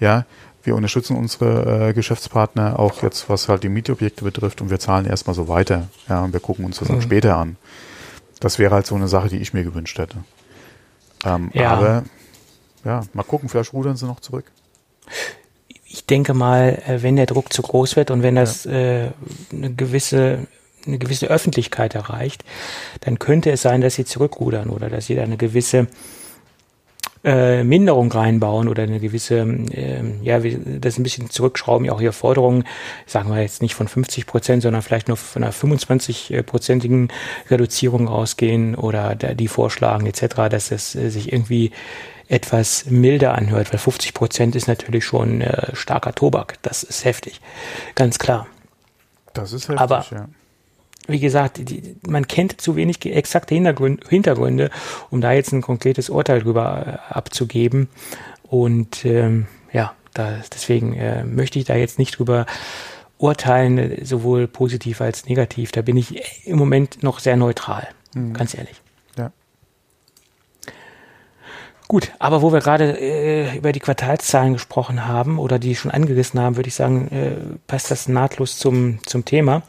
Ja, 0.00 0.24
wir 0.62 0.74
unterstützen 0.74 1.16
unsere 1.16 1.88
äh, 1.88 1.92
Geschäftspartner 1.92 2.78
auch 2.78 3.02
jetzt, 3.02 3.28
was 3.28 3.48
halt 3.48 3.62
die 3.62 3.68
Mietobjekte 3.68 4.24
betrifft 4.24 4.60
und 4.60 4.70
wir 4.70 4.78
zahlen 4.78 5.06
erstmal 5.06 5.34
so 5.34 5.48
weiter. 5.48 5.88
Ja, 6.08 6.22
und 6.24 6.32
wir 6.32 6.40
gucken 6.40 6.64
uns 6.64 6.78
das 6.78 6.88
mhm. 6.88 6.94
dann 6.94 7.02
später 7.02 7.36
an. 7.36 7.56
Das 8.40 8.58
wäre 8.58 8.74
halt 8.74 8.86
so 8.86 8.94
eine 8.94 9.08
Sache, 9.08 9.28
die 9.28 9.38
ich 9.38 9.54
mir 9.54 9.64
gewünscht 9.64 9.98
hätte. 9.98 10.18
Ähm, 11.24 11.50
ja. 11.54 11.70
Aber 11.70 12.04
ja, 12.84 13.02
mal 13.14 13.22
gucken, 13.22 13.48
vielleicht 13.48 13.72
rudern 13.72 13.96
sie 13.96 14.06
noch 14.06 14.20
zurück. 14.20 14.50
Ich 15.88 16.06
denke 16.06 16.34
mal, 16.34 16.82
äh, 16.86 17.02
wenn 17.02 17.16
der 17.16 17.26
Druck 17.26 17.52
zu 17.52 17.62
groß 17.62 17.96
wird 17.96 18.10
und 18.10 18.22
wenn 18.22 18.34
das 18.34 18.64
ja. 18.64 18.72
äh, 18.72 19.10
eine 19.52 19.72
gewisse 19.74 20.46
eine 20.86 20.98
gewisse 20.98 21.26
Öffentlichkeit 21.26 21.96
erreicht, 21.96 22.44
dann 23.00 23.18
könnte 23.18 23.50
es 23.50 23.62
sein, 23.62 23.80
dass 23.80 23.94
sie 23.94 24.04
zurückrudern 24.04 24.70
oder 24.70 24.88
dass 24.88 25.06
sie 25.06 25.16
da 25.16 25.24
eine 25.24 25.36
gewisse 25.36 25.88
äh, 27.24 27.64
Minderung 27.64 28.12
reinbauen 28.12 28.68
oder 28.68 28.84
eine 28.84 29.00
gewisse, 29.00 29.40
äh, 29.40 30.02
ja, 30.22 30.38
das 30.38 30.96
ein 30.96 31.02
bisschen 31.02 31.28
zurückschrauben, 31.28 31.86
ja 31.86 31.92
auch 31.92 32.00
hier 32.00 32.12
Forderungen, 32.12 32.64
sagen 33.04 33.30
wir 33.30 33.42
jetzt 33.42 33.62
nicht 33.62 33.74
von 33.74 33.88
50 33.88 34.26
Prozent, 34.26 34.62
sondern 34.62 34.82
vielleicht 34.82 35.08
nur 35.08 35.16
von 35.16 35.42
einer 35.42 35.52
25-prozentigen 35.52 37.08
Reduzierung 37.50 38.08
ausgehen 38.08 38.76
oder 38.76 39.16
die 39.16 39.48
vorschlagen 39.48 40.06
etc., 40.06 40.48
dass 40.48 40.70
es 40.70 40.94
äh, 40.94 41.10
sich 41.10 41.32
irgendwie 41.32 41.72
etwas 42.28 42.86
milder 42.86 43.34
anhört, 43.34 43.72
weil 43.72 43.78
50 43.78 44.14
Prozent 44.14 44.56
ist 44.56 44.68
natürlich 44.68 45.04
schon 45.04 45.40
äh, 45.40 45.74
starker 45.74 46.14
Tobak. 46.14 46.58
Das 46.62 46.82
ist 46.82 47.04
heftig, 47.04 47.40
ganz 47.94 48.18
klar. 48.18 48.46
Das 49.32 49.52
ist 49.52 49.68
heftig, 49.68 49.80
Aber, 49.80 50.06
ja 50.10 50.28
wie 51.08 51.20
gesagt, 51.20 51.58
die, 51.70 51.96
man 52.06 52.26
kennt 52.26 52.60
zu 52.60 52.76
wenig 52.76 53.04
exakte 53.04 53.54
Hintergründe, 53.54 54.02
Hintergründe, 54.08 54.70
um 55.10 55.20
da 55.20 55.32
jetzt 55.32 55.52
ein 55.52 55.62
konkretes 55.62 56.10
Urteil 56.10 56.40
drüber 56.40 57.00
äh, 57.10 57.12
abzugeben. 57.14 57.88
Und 58.42 59.04
ähm, 59.04 59.46
ja, 59.72 59.94
da, 60.14 60.40
deswegen 60.52 60.94
äh, 60.94 61.24
möchte 61.24 61.58
ich 61.58 61.64
da 61.64 61.74
jetzt 61.74 61.98
nicht 61.98 62.18
drüber 62.18 62.46
urteilen, 63.18 64.04
sowohl 64.04 64.46
positiv 64.46 65.00
als 65.00 65.26
negativ. 65.26 65.72
Da 65.72 65.82
bin 65.82 65.96
ich 65.96 66.46
im 66.46 66.58
Moment 66.58 67.02
noch 67.02 67.18
sehr 67.18 67.36
neutral, 67.36 67.88
mhm. 68.14 68.34
ganz 68.34 68.54
ehrlich. 68.54 68.80
Ja. 69.16 69.32
Gut, 71.88 72.12
aber 72.18 72.42
wo 72.42 72.52
wir 72.52 72.60
gerade 72.60 72.98
äh, 72.98 73.56
über 73.56 73.72
die 73.72 73.80
Quartalszahlen 73.80 74.54
gesprochen 74.54 75.06
haben 75.06 75.38
oder 75.38 75.58
die 75.58 75.76
schon 75.76 75.90
angerissen 75.90 76.40
haben, 76.40 76.56
würde 76.56 76.68
ich 76.68 76.74
sagen, 76.74 77.08
äh, 77.12 77.56
passt 77.66 77.90
das 77.90 78.08
nahtlos 78.08 78.58
zum, 78.58 78.98
zum 79.06 79.24
Thema 79.24 79.62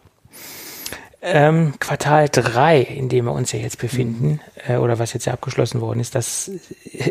ähm, 1.22 1.74
Quartal 1.80 2.30
3, 2.30 2.82
in 2.82 3.10
dem 3.10 3.26
wir 3.26 3.34
uns 3.34 3.52
ja 3.52 3.60
jetzt 3.60 3.80
befinden, 3.80 4.40
äh, 4.68 4.78
oder 4.78 5.00
was 5.00 5.14
jetzt 5.14 5.26
ja 5.26 5.34
abgeschlossen 5.34 5.82
worden 5.82 6.00
ist, 6.00 6.16
das 6.16 6.50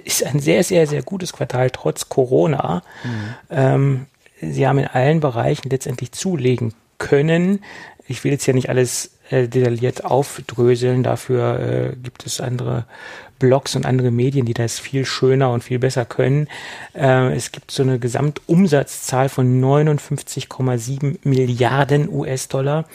ist 0.04 0.24
ein 0.24 0.40
sehr, 0.40 0.64
sehr, 0.64 0.86
sehr 0.86 1.02
gutes 1.02 1.32
Quartal 1.32 1.70
trotz 1.70 2.08
Corona. 2.08 2.82
Mhm. 3.04 3.34
Ähm, 3.50 4.06
sie 4.40 4.66
haben 4.66 4.78
in 4.78 4.86
allen 4.86 5.20
Bereichen 5.20 5.70
letztendlich 5.70 6.12
zulegen 6.12 6.74
können. 6.98 7.64
Ich 8.06 8.22
will 8.24 8.32
jetzt 8.32 8.46
ja 8.46 8.52
nicht 8.52 8.68
alles 8.68 9.15
äh, 9.30 9.48
detailliert 9.48 10.04
aufdröseln, 10.04 11.02
dafür 11.02 11.60
äh, 11.60 11.96
gibt 11.96 12.26
es 12.26 12.40
andere 12.40 12.84
Blogs 13.38 13.76
und 13.76 13.84
andere 13.84 14.10
Medien, 14.10 14.46
die 14.46 14.54
das 14.54 14.78
viel 14.78 15.04
schöner 15.04 15.50
und 15.50 15.62
viel 15.62 15.78
besser 15.78 16.04
können. 16.04 16.48
Äh, 16.94 17.34
es 17.34 17.52
gibt 17.52 17.70
so 17.70 17.82
eine 17.82 17.98
Gesamtumsatzzahl 17.98 19.28
von 19.28 19.60
59,7 19.62 21.18
Milliarden 21.24 22.08
US-Dollar, 22.08 22.86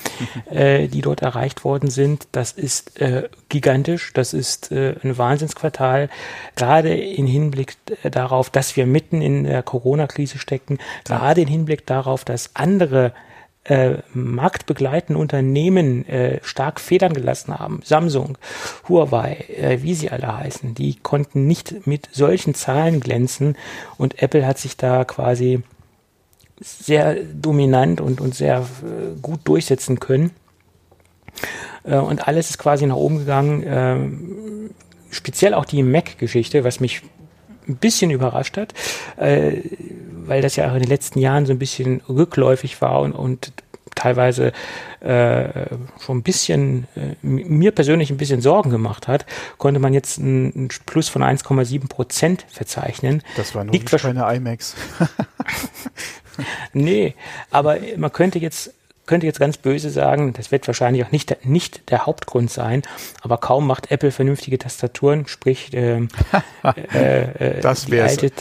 mhm. 0.50 0.58
äh, 0.58 0.88
die 0.88 1.02
dort 1.02 1.22
erreicht 1.22 1.64
worden 1.64 1.90
sind. 1.90 2.28
Das 2.32 2.52
ist 2.54 3.00
äh, 3.00 3.30
gigantisch. 3.50 4.14
Das 4.14 4.34
ist 4.34 4.72
äh, 4.72 4.96
ein 5.04 5.18
Wahnsinnsquartal. 5.18 6.10
Gerade 6.56 6.96
in 6.96 7.28
Hinblick 7.28 7.78
äh, 8.04 8.10
darauf, 8.10 8.50
dass 8.50 8.76
wir 8.76 8.86
mitten 8.86 9.22
in 9.22 9.44
der 9.44 9.64
Corona-Krise 9.64 10.40
stecken, 10.40 10.80
gerade 11.06 11.42
in 11.42 11.48
Hinblick 11.48 11.86
darauf, 11.86 12.26
dass 12.26 12.52
andere 12.56 13.14
äh, 13.64 13.98
marktbegleitenden 14.14 15.22
Unternehmen 15.22 16.08
äh, 16.08 16.40
stark 16.44 16.80
federn 16.80 17.14
gelassen 17.14 17.58
haben, 17.58 17.82
Samsung, 17.84 18.38
Huawei, 18.90 19.46
äh, 19.56 19.84
wie 19.84 19.94
sie 19.94 20.10
alle 20.10 20.36
heißen, 20.38 20.74
die 20.74 20.96
konnten 20.96 21.46
nicht 21.46 21.86
mit 21.86 22.10
solchen 22.12 22.56
Zahlen 22.56 23.00
glänzen 23.00 23.56
und 23.98 24.22
Apple 24.22 24.46
hat 24.46 24.58
sich 24.58 24.78
da 24.78 25.06
quasi 25.06 25.62
sehr 26.60 27.16
dominant 27.16 28.02
und, 28.02 28.22
und 28.22 28.36
sehr 28.36 28.60
äh, 28.60 29.20
gut 29.22 29.42
durchsetzen 29.46 30.00
können. 30.00 30.32
Äh, 31.84 31.98
und 31.98 32.28
alles 32.28 32.52
ist 32.52 32.58
quasi 32.60 32.86
nach 32.86 32.96
oben 32.96 33.20
gegangen. 33.20 33.64
Äh, 33.64 35.14
speziell 35.14 35.54
auch 35.54 35.66
die 35.66 35.84
Mac-Geschichte, 35.84 36.64
was 36.64 36.80
mich 36.80 37.02
ein 37.72 37.78
bisschen 37.78 38.12
überrascht 38.12 38.58
hat. 38.58 38.74
Äh, 39.18 39.62
weil 40.26 40.42
das 40.42 40.56
ja 40.56 40.70
auch 40.70 40.76
in 40.76 40.82
den 40.82 40.90
letzten 40.90 41.20
Jahren 41.20 41.46
so 41.46 41.52
ein 41.52 41.60
bisschen 41.60 42.02
rückläufig 42.08 42.80
war 42.82 43.02
und, 43.02 43.14
und 43.14 43.52
teilweise 43.96 44.54
äh, 45.02 45.66
schon 46.00 46.18
ein 46.18 46.24
bisschen, 46.24 46.88
äh, 46.96 47.16
mir 47.22 47.72
persönlich 47.72 48.12
ein 48.12 48.18
bisschen 48.18 48.42
Sorgen 48.42 48.70
gemacht 48.70 49.08
hat, 49.08 49.26
konnte 49.58 49.80
man 49.80 49.94
jetzt 49.94 50.18
ein, 50.18 50.70
Plus 50.86 51.10
von 51.10 51.24
1,7 51.24 51.88
Prozent 51.88 52.46
verzeichnen. 52.50 53.22
Das 53.36 53.54
war 53.56 53.64
nur 53.64 53.74
Liegt 53.74 53.92
nicht 53.92 54.02
keine 54.02 54.34
IMAX. 54.34 54.76
nee, 56.74 57.16
aber 57.50 57.78
man 57.98 58.12
könnte 58.12 58.40
jetzt 58.40 58.74
könnte 59.12 59.28
jetzt 59.28 59.42
ganz 59.42 59.58
böse 59.58 59.90
sagen, 59.90 60.32
das 60.32 60.54
wird 60.54 60.66
wahrscheinlich 60.68 61.04
auch 61.04 61.12
nicht, 61.12 61.46
nicht 61.46 61.92
der 61.92 62.06
Hauptgrund 62.06 62.50
sein, 62.50 62.82
aber 63.22 63.38
kaum 63.38 63.68
macht 63.68 63.92
Apple 63.92 64.10
vernünftige 64.10 64.58
Tastaturen, 64.58 65.28
sprich 65.28 65.74
äh, 65.74 66.08
äh, 66.64 67.58
äh, 67.58 67.60
das 67.60 67.88
die 67.88 68.00
alte 68.00 68.32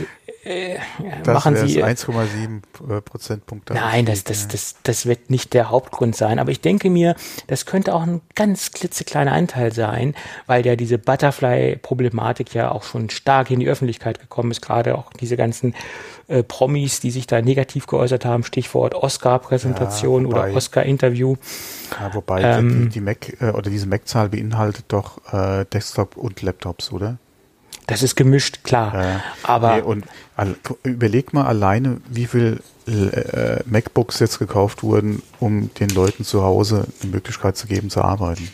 äh, 0.50 0.78
machen 1.26 1.56
Sie 1.56 1.82
1,7 1.82 2.96
äh, 2.96 3.00
Prozentpunkte. 3.00 3.74
Nein, 3.74 4.06
das, 4.06 4.24
das, 4.24 4.48
das, 4.48 4.76
das 4.82 5.06
wird 5.06 5.30
nicht 5.30 5.54
der 5.54 5.70
Hauptgrund 5.70 6.16
sein. 6.16 6.38
Aber 6.38 6.50
ich 6.50 6.60
denke 6.60 6.90
mir, 6.90 7.14
das 7.46 7.66
könnte 7.66 7.94
auch 7.94 8.02
ein 8.02 8.20
ganz 8.34 8.72
klitzekleiner 8.72 9.32
Anteil 9.32 9.72
sein, 9.72 10.14
weil 10.46 10.66
ja 10.66 10.76
diese 10.76 10.98
Butterfly-Problematik 10.98 12.54
ja 12.54 12.70
auch 12.70 12.82
schon 12.82 13.10
stark 13.10 13.50
in 13.50 13.60
die 13.60 13.68
Öffentlichkeit 13.68 14.20
gekommen 14.20 14.50
ist. 14.50 14.60
Gerade 14.60 14.96
auch 14.98 15.12
diese 15.12 15.36
ganzen 15.36 15.74
äh, 16.28 16.42
Promis, 16.42 17.00
die 17.00 17.10
sich 17.10 17.26
da 17.26 17.42
negativ 17.42 17.86
geäußert 17.86 18.24
haben, 18.24 18.44
Stichwort 18.44 18.94
Oscar-Präsentation 18.94 20.22
ja, 20.24 20.28
oder 20.28 20.54
Oscar-Interview. 20.54 21.36
Ja, 21.98 22.14
wobei 22.14 22.42
ähm, 22.42 22.84
die, 22.84 22.88
die 22.88 23.00
Mac 23.00 23.40
äh, 23.40 23.50
oder 23.50 23.70
diese 23.70 23.86
Mac-Zahl 23.86 24.28
beinhaltet 24.28 24.86
doch 24.88 25.20
äh, 25.32 25.64
Desktop 25.66 26.16
und 26.16 26.42
Laptops, 26.42 26.92
oder? 26.92 27.18
Das 27.90 28.04
ist 28.04 28.14
gemischt, 28.14 28.62
klar. 28.62 28.94
Ja, 28.94 29.20
aber 29.42 29.74
nee, 29.74 29.82
und 29.82 30.04
überleg 30.82 31.32
mal 31.32 31.46
alleine, 31.46 32.00
wie 32.08 32.26
viel 32.26 32.60
äh, 32.86 33.62
MacBooks 33.66 34.18
jetzt 34.20 34.38
gekauft 34.38 34.82
wurden, 34.82 35.22
um 35.38 35.72
den 35.74 35.88
Leuten 35.90 36.24
zu 36.24 36.42
Hause 36.42 36.86
eine 37.02 37.12
Möglichkeit 37.12 37.56
zu 37.56 37.66
geben, 37.66 37.90
zu 37.90 38.02
arbeiten. 38.02 38.50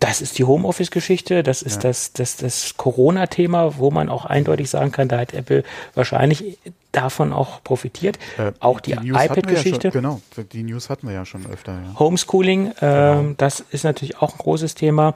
Das 0.00 0.20
ist 0.20 0.38
die 0.38 0.44
Homeoffice-Geschichte, 0.44 1.42
das 1.42 1.62
ist 1.62 1.76
ja. 1.76 1.90
das, 1.90 2.12
das, 2.12 2.36
das 2.36 2.76
Corona-Thema, 2.76 3.78
wo 3.78 3.90
man 3.90 4.08
auch 4.08 4.24
eindeutig 4.24 4.68
sagen 4.68 4.90
kann, 4.90 5.08
da 5.08 5.18
hat 5.18 5.32
Apple 5.32 5.62
wahrscheinlich 5.94 6.58
davon 6.92 7.32
auch 7.32 7.62
profitiert. 7.64 8.18
Äh, 8.38 8.52
auch 8.60 8.80
die, 8.80 8.94
die 8.96 9.08
iPad-Geschichte. 9.08 9.88
Ja 9.88 9.92
genau, 9.92 10.20
die 10.52 10.62
News 10.62 10.90
hatten 10.90 11.08
wir 11.08 11.14
ja 11.14 11.24
schon 11.24 11.46
öfter. 11.46 11.72
Ja. 11.72 11.98
Homeschooling, 11.98 12.68
äh, 12.68 12.72
genau. 12.80 13.34
das 13.36 13.60
ist 13.60 13.84
natürlich 13.84 14.18
auch 14.18 14.32
ein 14.32 14.38
großes 14.38 14.74
Thema 14.74 15.14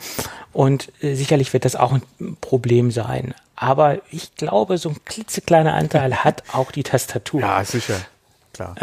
und 0.52 0.90
äh, 1.02 1.14
sicherlich 1.14 1.52
wird 1.52 1.64
das 1.64 1.76
auch 1.76 1.92
ein 1.92 2.02
Problem 2.40 2.90
sein. 2.90 3.34
Aber 3.54 3.98
ich 4.10 4.34
glaube, 4.34 4.78
so 4.78 4.90
ein 4.90 4.96
klitzekleiner 5.04 5.74
Anteil 5.74 6.14
hat 6.24 6.42
auch 6.52 6.72
die 6.72 6.82
Tastatur. 6.82 7.40
Ja, 7.40 7.64
sicher, 7.64 8.00
klar. 8.52 8.74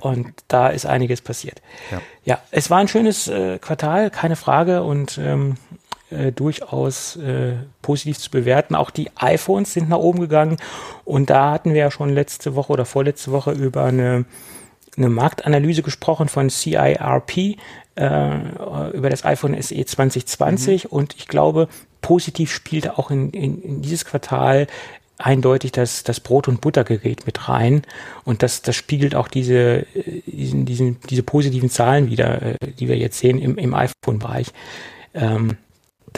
Und 0.00 0.32
da 0.48 0.68
ist 0.68 0.86
einiges 0.86 1.20
passiert. 1.20 1.62
Ja, 1.90 2.00
ja 2.24 2.38
es 2.50 2.70
war 2.70 2.78
ein 2.78 2.88
schönes 2.88 3.28
äh, 3.28 3.58
Quartal, 3.58 4.10
keine 4.10 4.36
Frage. 4.36 4.82
Und 4.82 5.18
ähm, 5.18 5.56
äh, 6.10 6.32
durchaus 6.32 7.16
äh, 7.16 7.54
positiv 7.82 8.18
zu 8.18 8.30
bewerten. 8.30 8.74
Auch 8.74 8.90
die 8.90 9.10
iPhones 9.16 9.72
sind 9.72 9.88
nach 9.88 9.98
oben 9.98 10.20
gegangen. 10.20 10.56
Und 11.04 11.30
da 11.30 11.52
hatten 11.52 11.74
wir 11.74 11.80
ja 11.80 11.90
schon 11.90 12.10
letzte 12.10 12.54
Woche 12.54 12.72
oder 12.72 12.84
vorletzte 12.84 13.30
Woche 13.30 13.52
über 13.52 13.84
eine, 13.84 14.24
eine 14.96 15.08
Marktanalyse 15.08 15.82
gesprochen 15.82 16.28
von 16.28 16.50
CIRP 16.50 17.36
äh, 17.36 17.56
über 18.92 19.10
das 19.10 19.24
iPhone 19.24 19.60
SE 19.60 19.84
2020. 19.84 20.84
Mhm. 20.84 20.90
Und 20.90 21.14
ich 21.16 21.28
glaube, 21.28 21.68
positiv 22.00 22.52
spielte 22.52 22.98
auch 22.98 23.10
in, 23.10 23.30
in, 23.30 23.60
in 23.62 23.82
dieses 23.82 24.04
Quartal 24.04 24.66
eindeutig 25.18 25.72
das, 25.72 26.04
das 26.04 26.20
Brot- 26.20 26.48
und 26.48 26.60
Buttergerät 26.60 27.26
mit 27.26 27.48
rein. 27.48 27.82
Und 28.24 28.42
das, 28.42 28.62
das 28.62 28.76
spiegelt 28.76 29.14
auch 29.14 29.28
diese, 29.28 29.86
äh, 29.94 30.22
diesen, 30.26 30.64
diesen, 30.64 30.96
diese 31.10 31.22
positiven 31.22 31.70
Zahlen 31.70 32.08
wieder, 32.08 32.40
äh, 32.40 32.56
die 32.78 32.88
wir 32.88 32.96
jetzt 32.96 33.18
sehen 33.18 33.38
im, 33.38 33.58
im 33.58 33.74
iPhone-Bereich. 33.74 34.48
Ähm, 35.14 35.56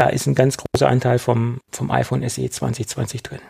da 0.00 0.06
ist 0.06 0.26
ein 0.26 0.34
ganz 0.34 0.56
großer 0.56 0.88
Anteil 0.88 1.18
vom, 1.18 1.60
vom 1.70 1.90
iPhone 1.90 2.26
SE 2.26 2.48
2020 2.48 3.22
drin. 3.22 3.40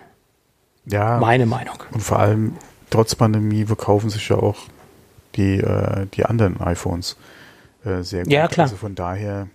Ja. 0.85 1.19
Meine 1.21 1.47
Meinung. 1.47 1.77
Und 1.93 2.03
vor 2.03 2.19
allem, 2.19 2.57
trotz 2.91 3.15
Pandemie 3.15 3.67
verkaufen 3.67 4.11
sich 4.11 4.29
ja 4.29 4.37
auch 4.37 4.57
die, 5.37 5.59
äh, 5.59 6.07
die 6.13 6.25
anderen 6.25 6.61
iPhones 6.61 7.17
äh, 7.85 8.03
sehr 8.03 8.25
gut. 8.25 8.33
Ja, 8.33 8.49
klar. 8.49 8.65
Also 8.65 8.77
von 8.77 8.97
daher 8.97 9.47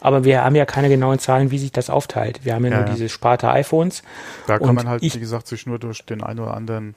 aber 0.00 0.24
wir 0.24 0.42
haben 0.42 0.56
ja 0.56 0.66
keine 0.66 0.88
genauen 0.88 1.20
Zahlen, 1.20 1.52
wie 1.52 1.58
sich 1.58 1.70
das 1.70 1.88
aufteilt. 1.88 2.44
Wir 2.44 2.54
haben 2.54 2.64
ja, 2.64 2.72
ja 2.72 2.80
nur 2.80 2.86
diese 2.86 3.08
Sparte 3.08 3.48
iPhones. 3.50 4.02
Da 4.48 4.58
kann 4.58 4.74
man 4.74 4.88
halt, 4.88 5.04
ich, 5.04 5.14
wie 5.14 5.20
gesagt, 5.20 5.46
sich 5.46 5.66
nur 5.66 5.78
durch 5.78 6.04
den 6.04 6.24
einen 6.24 6.40
oder 6.40 6.54
anderen 6.54 6.96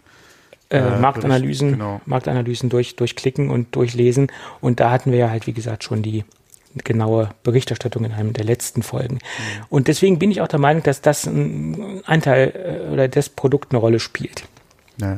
äh, 0.69 0.79
äh 0.79 0.99
Marktanalysen, 0.99 1.73
genau. 1.73 2.01
Marktanalysen 2.07 2.69
durch, 2.69 2.95
durchklicken 2.95 3.51
und 3.51 3.75
durchlesen. 3.75 4.31
Und 4.61 4.79
da 4.79 4.89
hatten 4.89 5.11
wir 5.11 5.19
ja 5.19 5.29
halt, 5.29 5.45
wie 5.45 5.53
gesagt, 5.53 5.83
schon 5.83 6.01
die 6.01 6.25
genaue 6.83 7.29
Berichterstattung 7.43 8.05
in 8.05 8.11
einem 8.11 8.33
der 8.33 8.43
letzten 8.43 8.83
Folgen. 8.83 9.15
Mhm. 9.15 9.19
Und 9.69 9.87
deswegen 9.87 10.19
bin 10.19 10.31
ich 10.31 10.41
auch 10.41 10.47
der 10.47 10.59
Meinung, 10.59 10.83
dass 10.83 11.01
das 11.01 11.25
ein 11.25 12.01
Anteil 12.05 12.53
äh, 12.87 12.91
oder 12.91 13.07
das 13.07 13.29
Produkt 13.29 13.71
eine 13.71 13.79
Rolle 13.79 13.99
spielt. 13.99 14.43
Ja. 14.97 15.13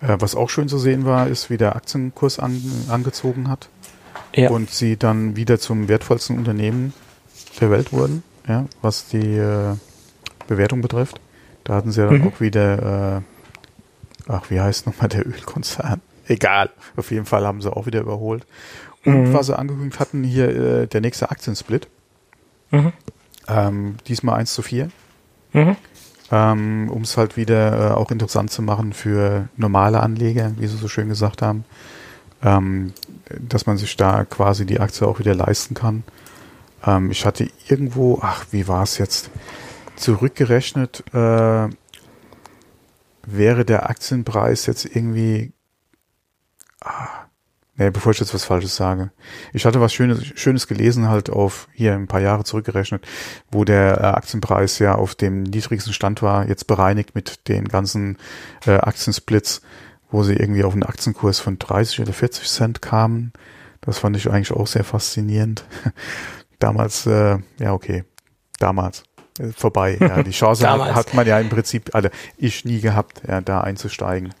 Äh, 0.00 0.16
was 0.20 0.34
auch 0.34 0.50
schön 0.50 0.68
zu 0.68 0.78
sehen 0.78 1.04
war, 1.04 1.26
ist, 1.28 1.50
wie 1.50 1.56
der 1.56 1.76
Aktienkurs 1.76 2.38
an, 2.38 2.62
angezogen 2.88 3.48
hat 3.48 3.68
ja. 4.34 4.50
und 4.50 4.70
sie 4.70 4.96
dann 4.96 5.36
wieder 5.36 5.58
zum 5.58 5.88
wertvollsten 5.88 6.38
Unternehmen 6.38 6.92
der 7.60 7.70
Welt 7.70 7.92
wurden, 7.92 8.22
ja, 8.46 8.66
was 8.82 9.08
die 9.08 9.36
äh, 9.36 9.74
Bewertung 10.46 10.80
betrifft. 10.80 11.20
Da 11.64 11.74
hatten 11.74 11.90
sie 11.90 12.00
ja 12.00 12.06
dann 12.08 12.22
mhm. 12.22 12.28
auch 12.28 12.40
wieder, 12.40 13.18
äh, 13.18 14.30
ach, 14.30 14.50
wie 14.50 14.60
heißt 14.60 14.86
nochmal 14.86 15.08
der 15.08 15.26
Ölkonzern? 15.26 16.00
Egal, 16.28 16.70
auf 16.96 17.10
jeden 17.10 17.26
Fall 17.26 17.46
haben 17.46 17.62
sie 17.62 17.74
auch 17.74 17.86
wieder 17.86 18.00
überholt. 18.00 18.46
Und 19.04 19.28
mhm. 19.28 19.32
was 19.32 19.46
sie 19.46 19.58
angekündigt 19.58 20.00
hatten, 20.00 20.24
hier 20.24 20.48
äh, 20.48 20.86
der 20.86 21.00
nächste 21.00 21.30
Aktiensplit. 21.30 21.88
Mhm. 22.70 22.92
Ähm, 23.46 23.96
diesmal 24.06 24.38
1 24.40 24.52
zu 24.52 24.62
4. 24.62 24.90
Mhm. 25.52 25.76
Ähm, 26.30 26.90
um 26.90 27.02
es 27.02 27.16
halt 27.16 27.36
wieder 27.36 27.90
äh, 27.90 27.94
auch 27.94 28.10
interessant 28.10 28.50
zu 28.50 28.60
machen 28.60 28.92
für 28.92 29.48
normale 29.56 30.00
Anleger, 30.00 30.52
wie 30.58 30.66
sie 30.66 30.76
so 30.76 30.88
schön 30.88 31.08
gesagt 31.08 31.40
haben 31.40 31.64
ähm, 32.42 32.92
dass 33.28 33.66
man 33.66 33.76
sich 33.76 33.96
da 33.96 34.24
quasi 34.24 34.66
die 34.66 34.80
Aktie 34.80 35.06
auch 35.06 35.18
wieder 35.18 35.34
leisten 35.34 35.74
kann. 35.74 36.04
Ähm, 36.84 37.10
ich 37.10 37.26
hatte 37.26 37.50
irgendwo, 37.68 38.20
ach, 38.22 38.46
wie 38.50 38.68
war 38.68 38.82
es 38.82 38.98
jetzt, 38.98 39.30
zurückgerechnet, 39.96 41.02
äh, 41.12 41.68
wäre 43.26 43.64
der 43.64 43.90
Aktienpreis 43.90 44.66
jetzt 44.66 44.84
irgendwie, 44.84 45.52
ah, 46.80 47.26
nee, 47.78 47.90
bevor 47.90 48.12
ich 48.12 48.20
jetzt 48.20 48.34
was 48.34 48.44
Falsches 48.44 48.76
sage. 48.76 49.10
Ich 49.54 49.64
hatte 49.64 49.80
was 49.80 49.94
Schönes, 49.94 50.26
Schönes 50.34 50.66
gelesen, 50.66 51.08
halt 51.08 51.30
auf 51.30 51.68
hier 51.72 51.94
ein 51.94 52.06
paar 52.06 52.20
Jahre 52.20 52.44
zurückgerechnet, 52.44 53.06
wo 53.50 53.64
der 53.64 53.98
äh, 53.98 54.04
Aktienpreis 54.04 54.78
ja 54.78 54.94
auf 54.94 55.14
dem 55.14 55.44
niedrigsten 55.44 55.94
Stand 55.94 56.20
war, 56.20 56.46
jetzt 56.46 56.66
bereinigt 56.66 57.14
mit 57.14 57.48
den 57.48 57.66
ganzen 57.66 58.18
äh, 58.66 58.72
Aktiensplits 58.72 59.62
wo 60.10 60.22
sie 60.22 60.34
irgendwie 60.34 60.64
auf 60.64 60.72
einen 60.72 60.84
Aktienkurs 60.84 61.40
von 61.40 61.58
30 61.58 62.00
oder 62.00 62.12
40 62.12 62.48
Cent 62.48 62.82
kamen. 62.82 63.32
Das 63.80 63.98
fand 63.98 64.16
ich 64.16 64.30
eigentlich 64.30 64.52
auch 64.52 64.66
sehr 64.66 64.84
faszinierend. 64.84 65.64
Damals, 66.58 67.06
äh, 67.06 67.38
ja 67.58 67.72
okay, 67.72 68.04
damals 68.58 69.04
äh, 69.38 69.52
vorbei. 69.56 69.96
Ja, 70.00 70.24
die 70.24 70.32
Chance 70.32 70.68
hat, 70.70 70.94
hat, 70.94 71.14
man 71.14 71.24
ja 71.24 71.38
im 71.38 71.48
Prinzip, 71.48 71.94
also 71.94 72.08
ich 72.36 72.64
nie 72.64 72.80
gehabt, 72.80 73.22
ja, 73.28 73.40
da 73.40 73.60
einzusteigen. 73.60 74.34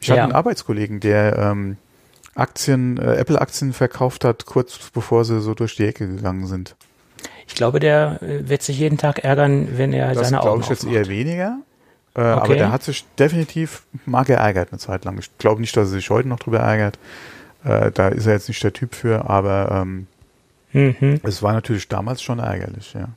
Ich 0.00 0.08
ja. 0.08 0.14
hatte 0.14 0.24
einen 0.24 0.32
Arbeitskollegen, 0.32 0.98
der 0.98 1.38
ähm, 1.38 1.76
Aktien, 2.40 2.98
äh, 2.98 3.16
Apple-Aktien 3.16 3.72
verkauft 3.72 4.24
hat, 4.24 4.46
kurz 4.46 4.90
bevor 4.92 5.24
sie 5.24 5.40
so 5.40 5.54
durch 5.54 5.76
die 5.76 5.86
Ecke 5.86 6.08
gegangen 6.08 6.46
sind. 6.46 6.76
Ich 7.46 7.54
glaube, 7.54 7.80
der 7.80 8.22
äh, 8.22 8.48
wird 8.48 8.62
sich 8.62 8.78
jeden 8.78 8.98
Tag 8.98 9.24
ärgern, 9.24 9.68
wenn 9.76 9.92
er 9.92 10.14
das 10.14 10.28
seine 10.28 10.42
Augen 10.42 10.60
Das 10.60 10.68
glaube 10.68 10.74
ich 10.74 10.82
jetzt 10.82 11.08
eher 11.08 11.08
weniger. 11.08 11.58
Äh, 12.14 12.20
okay. 12.20 12.30
Aber 12.30 12.54
der 12.54 12.72
hat 12.72 12.82
sich 12.82 13.04
definitiv 13.18 13.82
mal 14.06 14.24
geärgert 14.24 14.68
eine 14.72 14.78
Zeit 14.78 15.04
lang. 15.04 15.18
Ich 15.18 15.36
glaube 15.38 15.60
nicht, 15.60 15.76
dass 15.76 15.88
er 15.88 15.92
sich 15.92 16.10
heute 16.10 16.28
noch 16.28 16.38
drüber 16.38 16.58
ärgert. 16.58 16.98
Äh, 17.64 17.90
da 17.92 18.08
ist 18.08 18.26
er 18.26 18.32
jetzt 18.34 18.48
nicht 18.48 18.62
der 18.62 18.72
Typ 18.72 18.94
für, 18.94 19.28
aber 19.28 19.82
ähm, 19.82 20.06
mhm. 20.72 21.20
es 21.22 21.42
war 21.42 21.52
natürlich 21.52 21.88
damals 21.88 22.22
schon 22.22 22.38
ärgerlich, 22.38 22.94
ja. 22.94 23.08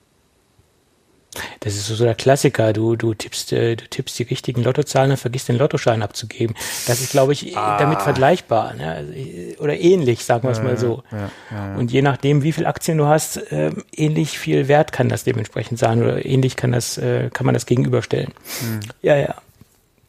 Das 1.64 1.76
ist 1.76 1.88
so 1.88 2.04
der 2.04 2.16
Klassiker. 2.16 2.74
Du, 2.74 2.98
du 2.98 3.14
tippst, 3.14 3.54
äh, 3.54 3.78
du 3.78 3.88
tippst 3.88 4.20
die 4.20 4.24
richtigen 4.24 4.64
Lottozahlen 4.64 5.12
und 5.12 5.18
vergisst 5.18 5.48
den 5.48 5.58
Lottoschein 5.58 6.02
abzugeben. 6.02 6.56
Das 6.88 7.00
ist, 7.00 7.12
glaube 7.12 7.32
ich, 7.32 7.58
ah. 7.58 7.78
damit 7.78 8.02
vergleichbar. 8.02 8.74
Ne? 8.74 8.92
Also, 8.92 9.14
oder 9.60 9.80
ähnlich, 9.80 10.26
sagen 10.26 10.44
wir 10.44 10.52
es 10.52 10.62
mal 10.62 10.78
so. 10.78 11.04
Ja, 11.12 11.30
ja, 11.52 11.76
und 11.76 11.92
je 11.92 12.02
nachdem, 12.02 12.44
wie 12.44 12.52
viel 12.52 12.66
Aktien 12.66 12.98
du 12.98 13.08
hast, 13.08 13.38
äh, 13.52 13.72
ähnlich 13.96 14.38
viel 14.38 14.68
Wert 14.68 14.92
kann 14.92 15.08
das 15.08 15.24
dementsprechend 15.24 15.80
sein 15.80 16.04
oder 16.04 16.26
ähnlich 16.26 16.58
kann 16.58 16.74
das, 16.74 16.98
äh, 16.98 17.30
kann 17.34 17.46
man 17.46 17.54
das 17.54 17.66
gegenüberstellen. 17.66 18.34
Mhm. 18.62 18.80
Ja, 19.02 19.16
ja. 19.16 19.36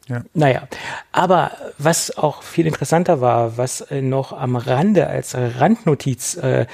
Ja. 0.07 0.21
Naja, 0.35 0.67
aber 1.11 1.53
was 1.79 2.15
auch 2.15 2.43
viel 2.43 2.67
interessanter 2.67 3.21
war, 3.21 3.57
was 3.57 3.81
äh, 3.81 4.03
noch 4.03 4.33
am 4.33 4.55
Rande 4.55 5.07
als 5.07 5.33
Randnotiz 5.35 6.37
äh, 6.37 6.61
äh, 6.61 6.65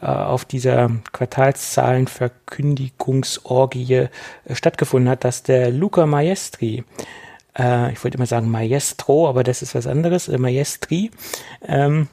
auf 0.00 0.44
dieser 0.44 0.90
Quartalszahlenverkündigungsorgie 1.12 3.94
äh, 3.94 4.08
stattgefunden 4.52 5.08
hat, 5.08 5.24
dass 5.24 5.42
der 5.42 5.70
Luca 5.70 6.04
Maestri, 6.06 6.84
äh, 7.58 7.92
ich 7.92 8.04
wollte 8.04 8.18
immer 8.18 8.26
sagen 8.26 8.50
Maestro, 8.50 9.26
aber 9.28 9.42
das 9.42 9.62
ist 9.62 9.74
was 9.74 9.86
anderes, 9.86 10.28
äh, 10.28 10.36
Maestri, 10.38 11.10
ähm, 11.66 12.08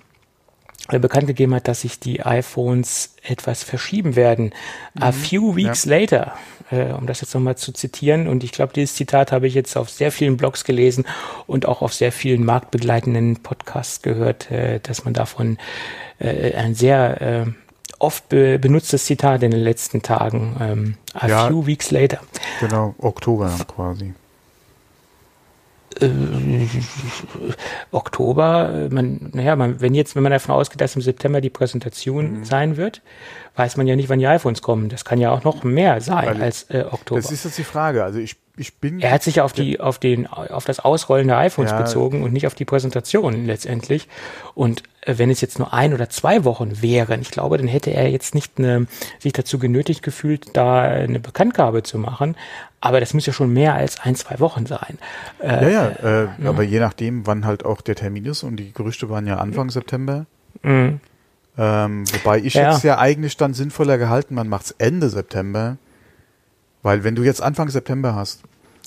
bekannt 0.89 1.27
gegeben 1.27 1.55
hat, 1.55 1.69
dass 1.69 1.81
sich 1.81 1.99
die 1.99 2.25
iPhones 2.25 3.15
etwas 3.23 3.63
verschieben 3.63 4.17
werden. 4.17 4.53
Mhm. 4.93 5.03
A 5.03 5.13
few 5.13 5.55
weeks 5.55 5.85
ja. 5.85 5.91
later, 5.91 6.33
äh, 6.71 6.91
um 6.91 7.07
das 7.07 7.21
jetzt 7.21 7.33
nochmal 7.33 7.55
zu 7.55 7.71
zitieren. 7.71 8.27
Und 8.27 8.43
ich 8.43 8.51
glaube, 8.51 8.73
dieses 8.73 8.95
Zitat 8.95 9.31
habe 9.31 9.47
ich 9.47 9.53
jetzt 9.53 9.77
auf 9.77 9.89
sehr 9.89 10.11
vielen 10.11 10.35
Blogs 10.35 10.65
gelesen 10.65 11.05
und 11.47 11.65
auch 11.65 11.81
auf 11.81 11.93
sehr 11.93 12.11
vielen 12.11 12.43
marktbegleitenden 12.43 13.43
Podcasts 13.43 14.01
gehört, 14.01 14.51
äh, 14.51 14.81
dass 14.81 15.05
man 15.05 15.13
davon 15.13 15.57
äh, 16.19 16.53
ein 16.53 16.75
sehr 16.75 17.21
äh, 17.21 17.45
oft 18.03 18.29
be 18.29 18.59
benutztes 18.59 19.05
Zitat 19.05 19.41
in 19.43 19.51
den 19.51 19.61
letzten 19.61 20.01
Tagen. 20.01 20.55
Ähm, 20.59 20.97
a 21.13 21.27
ja, 21.27 21.47
few 21.47 21.65
weeks 21.65 21.89
later. 21.89 22.19
Genau, 22.59 22.93
Oktober 22.99 23.51
quasi. 23.67 24.13
äh, 26.01 26.67
Oktober, 27.91 28.87
man, 28.89 29.31
naja, 29.33 29.55
man, 29.55 29.81
wenn 29.81 29.93
jetzt, 29.95 30.15
wenn 30.15 30.23
man 30.23 30.31
davon 30.31 30.55
ausgeht, 30.55 30.81
dass 30.81 30.95
im 30.95 31.01
September 31.01 31.41
die 31.41 31.49
Präsentation 31.49 32.39
mhm. 32.39 32.45
sein 32.45 32.77
wird, 32.77 33.01
weiß 33.55 33.77
man 33.77 33.87
ja 33.87 33.95
nicht, 33.95 34.09
wann 34.09 34.19
die 34.19 34.27
iPhones 34.27 34.61
kommen. 34.61 34.89
Das 34.89 35.05
kann 35.05 35.19
ja 35.19 35.31
auch 35.31 35.43
noch 35.43 35.63
mehr 35.63 36.01
sein 36.01 36.25
Weil, 36.25 36.41
als 36.41 36.63
äh, 36.69 36.85
Oktober. 36.89 37.21
Das 37.21 37.31
ist 37.31 37.45
jetzt 37.45 37.57
die 37.57 37.63
Frage. 37.63 38.03
Also 38.03 38.19
ich, 38.19 38.35
ich 38.55 38.75
bin. 38.75 38.99
Er 38.99 39.11
hat 39.11 39.23
sich 39.23 39.41
auf 39.41 39.51
die, 39.51 39.79
auf 39.79 39.97
den, 39.97 40.27
auf 40.27 40.65
das 40.65 40.79
Ausrollen 40.79 41.27
der 41.27 41.37
iPhones 41.37 41.71
ja. 41.71 41.81
bezogen 41.81 42.21
und 42.21 42.33
nicht 42.33 42.45
auf 42.45 42.53
die 42.53 42.65
Präsentation 42.65 43.45
letztendlich. 43.45 44.07
Und 44.53 44.83
äh, 45.01 45.15
wenn 45.17 45.31
es 45.31 45.41
jetzt 45.41 45.57
nur 45.57 45.73
ein 45.73 45.93
oder 45.93 46.09
zwei 46.09 46.43
Wochen 46.43 46.81
wären, 46.81 47.21
ich 47.21 47.31
glaube, 47.31 47.57
dann 47.57 47.67
hätte 47.67 47.91
er 47.91 48.09
jetzt 48.09 48.35
nicht 48.35 48.59
eine, 48.59 48.85
sich 49.19 49.33
dazu 49.33 49.57
genötigt 49.57 50.03
gefühlt, 50.03 50.55
da 50.55 50.81
eine 50.81 51.19
Bekanntgabe 51.19 51.81
zu 51.81 51.97
machen. 51.97 52.35
Aber 52.79 52.99
das 52.99 53.13
muss 53.13 53.25
ja 53.25 53.33
schon 53.33 53.51
mehr 53.51 53.73
als 53.73 53.99
ein, 54.01 54.15
zwei 54.15 54.39
Wochen 54.39 54.65
sein. 54.65 54.99
Äh, 55.39 55.63
ja, 55.63 55.69
ja, 55.69 55.87
äh, 55.87 56.27
ja, 56.43 56.49
aber 56.49 56.63
je 56.63 56.79
nachdem, 56.79 57.25
wann 57.25 57.45
halt 57.45 57.65
auch 57.65 57.81
der 57.81 57.95
Termin 57.95 58.25
ist 58.25 58.43
und 58.43 58.57
die 58.57 58.71
Gerüchte 58.71 59.09
waren 59.09 59.25
ja 59.25 59.37
Anfang 59.37 59.71
September. 59.71 60.25
Mhm. 60.61 60.99
Ähm, 61.57 62.03
wobei 62.11 62.39
ich 62.39 62.55
ja. 62.55 62.71
jetzt 62.71 62.83
ja 62.83 62.97
eigentlich 62.97 63.37
dann 63.37 63.53
sinnvoller 63.53 63.97
gehalten, 63.97 64.35
man 64.35 64.47
macht 64.47 64.65
es 64.65 64.71
Ende 64.77 65.09
September. 65.09 65.77
Weil 66.83 67.03
wenn 67.03 67.15
du 67.15 67.23
jetzt 67.23 67.41
Anfang 67.41 67.69
September 67.69 68.13
hast 68.13 68.43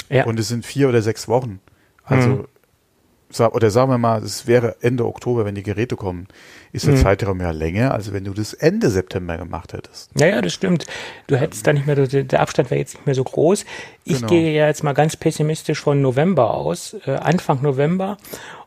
ja. 0.09 0.25
und 0.25 0.39
es 0.39 0.49
sind 0.49 0.65
vier 0.65 0.89
oder 0.89 1.03
sechs 1.03 1.27
Wochen, 1.27 1.61
also 2.05 2.29
mhm. 2.29 3.47
oder 3.53 3.71
sagen 3.71 3.91
wir 3.91 3.99
mal, 3.99 4.23
es 4.23 4.47
wäre 4.47 4.77
Ende 4.83 5.07
Oktober, 5.07 5.45
wenn 5.45 5.55
die 5.55 5.63
Geräte 5.63 5.97
kommen, 5.97 6.29
ist 6.73 6.87
der 6.87 6.95
mhm. 6.95 6.99
Zeitraum 6.99 7.41
ja 7.41 7.51
länger, 7.51 7.93
als 7.93 8.13
wenn 8.13 8.25
du 8.25 8.33
das 8.33 8.53
Ende 8.53 8.91
September 8.91 9.39
gemacht 9.39 9.73
hättest. 9.73 10.11
Ja, 10.19 10.27
ja, 10.27 10.41
das 10.43 10.53
stimmt. 10.53 10.87
Du 11.27 11.37
hättest 11.37 11.67
da 11.67 11.73
nicht 11.73 11.87
mehr, 11.87 11.97
der 11.97 12.41
Abstand 12.41 12.71
wäre 12.71 12.79
jetzt 12.79 12.95
nicht 12.95 13.07
mehr 13.07 13.15
so 13.15 13.25
groß. 13.25 13.65
Ich 14.05 14.17
genau. 14.17 14.29
gehe 14.29 14.53
ja 14.53 14.67
jetzt 14.67 14.85
mal 14.85 14.93
ganz 14.93 15.17
pessimistisch 15.17 15.81
von 15.81 16.01
November 16.01 16.55
aus, 16.55 16.95
äh, 17.07 17.13
Anfang 17.13 17.63
November 17.63 18.19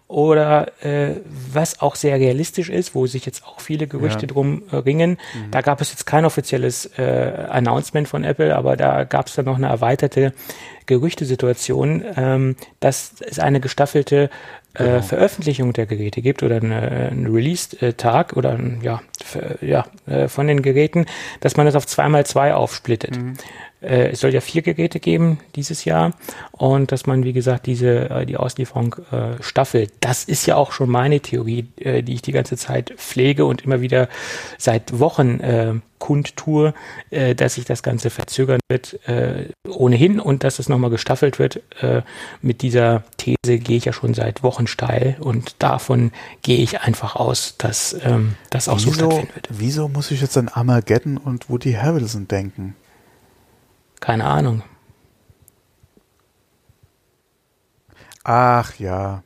oder 0.09 0.71
äh, 0.83 1.17
was 1.53 1.81
auch 1.81 1.95
sehr 1.95 2.19
realistisch 2.19 2.69
ist, 2.69 2.95
wo 2.95 3.05
sich 3.05 3.27
jetzt 3.27 3.45
auch 3.45 3.61
viele 3.61 3.85
Gerüchte 3.85 4.21
ja. 4.21 4.27
drum 4.27 4.63
äh, 4.71 4.77
ringen. 4.77 5.11
Mhm. 5.11 5.51
Da 5.51 5.61
gab 5.61 5.81
es 5.81 5.91
jetzt 5.91 6.07
kein 6.07 6.25
offizielles 6.25 6.87
äh, 6.97 7.45
Announcement 7.47 8.07
von 8.07 8.23
Apple, 8.23 8.55
aber 8.55 8.75
da 8.75 9.03
gab 9.03 9.27
es 9.27 9.35
dann 9.35 9.45
noch 9.45 9.57
eine 9.57 9.67
erweiterte 9.67 10.33
Gerüchtesituation, 10.87 12.03
ähm, 12.17 12.55
dass 12.79 13.13
es 13.21 13.37
eine 13.37 13.59
gestaffelte 13.59 14.31
äh, 14.73 14.83
genau. 14.83 15.01
Veröffentlichung 15.03 15.73
der 15.73 15.85
Geräte 15.85 16.23
gibt 16.23 16.41
oder 16.41 16.55
einen 16.55 17.27
Release-Tag 17.27 18.35
oder 18.35 18.53
ein, 18.53 18.79
ja, 18.81 19.01
für, 19.23 19.59
ja 19.61 19.85
äh, 20.07 20.27
von 20.27 20.47
den 20.47 20.63
Geräten, 20.63 21.05
dass 21.39 21.55
man 21.55 21.67
das 21.67 21.75
auf 21.75 21.85
zweimal 21.85 22.25
zwei 22.25 22.55
aufsplittet. 22.55 23.15
Mhm. 23.15 23.33
Äh, 23.81 24.09
es 24.09 24.19
soll 24.19 24.33
ja 24.33 24.41
vier 24.41 24.61
Geräte 24.61 24.99
geben 24.99 25.39
dieses 25.55 25.85
Jahr 25.85 26.13
und 26.51 26.91
dass 26.91 27.05
man, 27.05 27.23
wie 27.23 27.33
gesagt, 27.33 27.65
diese 27.65 28.09
äh, 28.09 28.25
die 28.25 28.37
Auslieferung 28.37 28.95
äh, 29.11 29.41
staffelt. 29.41 29.91
Das 30.01 30.23
ist 30.23 30.45
ja 30.45 30.55
auch 30.55 30.71
schon 30.71 30.89
meine 30.89 31.19
Theorie, 31.19 31.67
äh, 31.77 32.03
die 32.03 32.13
ich 32.13 32.21
die 32.21 32.31
ganze 32.31 32.57
Zeit 32.57 32.93
pflege 32.97 33.45
und 33.45 33.61
immer 33.61 33.81
wieder 33.81 34.09
seit 34.57 34.99
Wochen 34.99 35.39
äh, 35.39 35.73
kundtue, 35.99 36.73
äh, 37.11 37.35
dass 37.35 37.55
sich 37.55 37.65
das 37.65 37.83
Ganze 37.83 38.09
verzögern 38.09 38.59
wird 38.69 38.99
äh, 39.07 39.49
ohnehin 39.67 40.19
und 40.19 40.43
dass 40.43 40.59
es 40.59 40.69
nochmal 40.69 40.89
gestaffelt 40.89 41.39
wird. 41.39 41.61
Äh, 41.81 42.01
mit 42.41 42.61
dieser 42.61 43.03
These 43.17 43.59
gehe 43.59 43.77
ich 43.77 43.85
ja 43.85 43.93
schon 43.93 44.13
seit 44.13 44.41
Wochen 44.41 44.65
steil 44.65 45.17
und 45.19 45.55
davon 45.59 46.11
gehe 46.41 46.57
ich 46.57 46.81
einfach 46.81 47.15
aus, 47.15 47.55
dass 47.57 47.95
ähm, 48.03 48.35
das 48.49 48.67
auch 48.67 48.77
wieso, 48.77 48.91
so 48.91 48.93
stattfinden 48.95 49.35
wird. 49.35 49.49
Wieso 49.51 49.87
muss 49.87 50.11
ich 50.11 50.21
jetzt 50.21 50.37
an 50.37 50.47
Armageddon 50.47 51.17
und 51.17 51.49
Woody 51.49 51.73
Harrelson 51.73 52.27
denken? 52.27 52.75
Keine 53.99 54.25
Ahnung. 54.25 54.63
Ach 58.23 58.73
ja. 58.79 59.23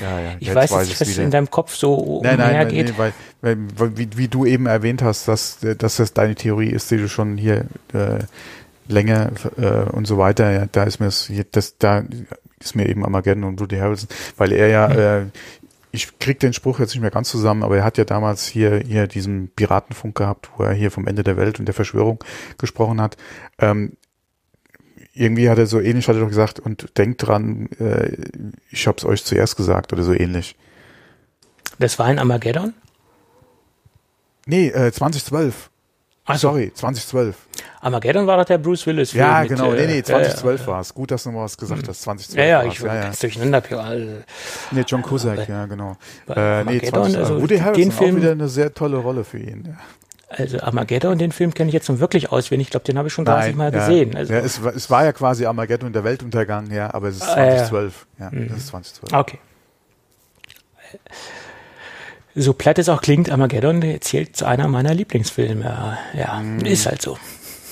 Ja, 0.00 0.20
ja. 0.20 0.36
Ich 0.40 0.52
weiß, 0.52 0.72
weiß 0.72 0.88
nicht, 0.88 1.00
was 1.00 1.18
in 1.18 1.30
deinem 1.30 1.50
Kopf 1.50 1.74
so 1.74 2.20
nein, 2.22 2.38
nein, 2.38 2.50
umhergeht. 2.50 2.94
Nein, 2.98 3.12
weil, 3.42 3.56
weil 3.76 3.96
wie, 3.96 4.08
wie, 4.16 4.28
du 4.28 4.44
eben 4.44 4.66
erwähnt 4.66 5.02
hast, 5.02 5.28
dass, 5.28 5.58
dass 5.60 5.96
das 5.96 6.12
deine 6.12 6.34
Theorie 6.34 6.70
ist, 6.70 6.90
die 6.90 6.96
du 6.96 7.08
schon 7.08 7.36
hier 7.36 7.66
äh, 7.92 8.24
länger 8.88 9.30
äh, 9.56 9.90
und 9.90 10.06
so 10.06 10.18
weiter, 10.18 10.50
ja, 10.50 10.66
da 10.70 10.84
ist 10.84 11.00
mir 11.00 11.06
das, 11.06 11.30
das, 11.50 11.78
da 11.78 12.04
ist 12.58 12.74
mir 12.74 12.88
eben 12.88 13.04
Armageddon 13.04 13.44
und 13.44 13.60
Woody 13.60 13.76
Harrelson, 13.76 14.08
weil 14.36 14.52
er 14.52 14.68
ja, 14.68 14.88
mhm. 14.88 14.98
äh, 14.98 15.30
ich 15.94 16.18
krieg 16.18 16.40
den 16.40 16.52
Spruch 16.52 16.80
jetzt 16.80 16.90
nicht 16.90 17.02
mehr 17.02 17.12
ganz 17.12 17.30
zusammen, 17.30 17.62
aber 17.62 17.76
er 17.76 17.84
hat 17.84 17.98
ja 17.98 18.04
damals 18.04 18.48
hier, 18.48 18.80
hier 18.80 19.06
diesen 19.06 19.48
Piratenfunk 19.54 20.16
gehabt, 20.16 20.50
wo 20.56 20.64
er 20.64 20.72
hier 20.72 20.90
vom 20.90 21.06
Ende 21.06 21.22
der 21.22 21.36
Welt 21.36 21.60
und 21.60 21.66
der 21.66 21.74
Verschwörung 21.74 22.22
gesprochen 22.58 23.00
hat. 23.00 23.16
Ähm, 23.58 23.96
irgendwie 25.12 25.48
hat 25.48 25.58
er 25.58 25.66
so 25.66 25.80
ähnlich, 25.80 26.08
hat 26.08 26.16
er 26.16 26.22
doch 26.22 26.28
gesagt, 26.28 26.58
und 26.58 26.98
denkt 26.98 27.24
dran, 27.24 27.68
äh, 27.78 28.16
ich 28.70 28.88
hab's 28.88 29.04
euch 29.04 29.24
zuerst 29.24 29.56
gesagt 29.56 29.92
oder 29.92 30.02
so 30.02 30.12
ähnlich. 30.12 30.56
Das 31.78 31.96
war 32.00 32.06
ein 32.06 32.18
Armageddon? 32.18 32.74
Nee, 34.46 34.68
äh, 34.70 34.90
2012. 34.90 35.70
Ach 36.26 36.36
so. 36.36 36.48
Sorry, 36.48 36.72
2012. 36.72 37.36
Armageddon 37.82 38.26
war 38.26 38.38
doch 38.38 38.46
der 38.46 38.56
Bruce 38.56 38.86
Willis 38.86 39.10
Film. 39.10 39.24
Ja, 39.24 39.44
genau. 39.44 39.70
Mit, 39.70 39.80
nee, 39.80 39.86
nee, 39.86 40.02
2012 40.02 40.62
äh, 40.62 40.66
war 40.66 40.80
es. 40.80 40.94
Gut, 40.94 41.10
dass 41.10 41.24
du 41.24 41.30
mal 41.30 41.44
was 41.44 41.56
gesagt 41.56 41.86
hast. 41.86 42.00
2012 42.02 42.38
Ja, 42.38 42.62
ja, 42.62 42.64
ich 42.64 42.82
war 42.82 42.94
ja, 42.94 43.02
ganz 43.02 43.20
ja. 43.20 43.28
durcheinander. 43.28 43.62
Also, 43.78 44.06
nee, 44.70 44.84
John 44.86 45.02
Cusack, 45.02 45.46
ja, 45.48 45.66
genau. 45.66 45.96
Äh, 46.28 46.64
nee, 46.64 46.80
20, 46.80 47.18
also, 47.18 47.42
Woody 47.42 47.58
Harrison 47.58 47.82
den 47.82 47.92
Film, 47.92 48.14
auch 48.14 48.20
wieder 48.20 48.32
eine 48.32 48.48
sehr 48.48 48.72
tolle 48.72 48.96
Rolle 48.96 49.24
für 49.24 49.38
ihn. 49.38 49.64
Ja. 49.66 49.76
Also 50.30 50.58
Armageddon, 50.60 51.18
den 51.18 51.30
Film 51.30 51.52
kenne 51.54 51.68
ich 51.68 51.74
jetzt 51.74 51.88
nun 51.88 52.00
wirklich 52.00 52.32
auswendig. 52.32 52.68
Ich 52.68 52.70
glaube, 52.70 52.84
den 52.84 52.98
habe 52.98 53.08
ich 53.08 53.14
schon 53.14 53.24
30 53.24 53.50
Nein, 53.50 53.56
Mal 53.56 53.72
ja, 53.72 53.86
gesehen. 53.86 54.16
Also, 54.16 54.32
ja, 54.32 54.40
es, 54.40 54.58
es, 54.58 54.90
war 54.90 55.04
ja 55.04 55.12
quasi 55.12 55.46
Armageddon 55.46 55.92
der 55.92 56.04
Weltuntergang, 56.04 56.70
ja, 56.70 56.92
aber 56.92 57.08
es 57.08 57.16
ist 57.16 57.24
2012. 57.24 58.06
Ah, 58.18 58.22
ja, 58.22 58.30
mhm. 58.30 58.48
das 58.48 58.58
ist 58.58 58.66
2012. 58.68 59.12
Okay. 59.12 59.38
So 62.34 62.52
platt 62.52 62.78
es 62.78 62.88
auch 62.88 63.00
klingt, 63.00 63.30
Armageddon 63.30 63.82
zählt 64.00 64.36
zu 64.36 64.44
einer 64.44 64.66
meiner 64.68 64.92
Lieblingsfilme. 64.92 65.98
Ja, 66.14 66.40
mhm. 66.40 66.60
ist 66.60 66.86
halt 66.86 67.00
so. 67.00 67.16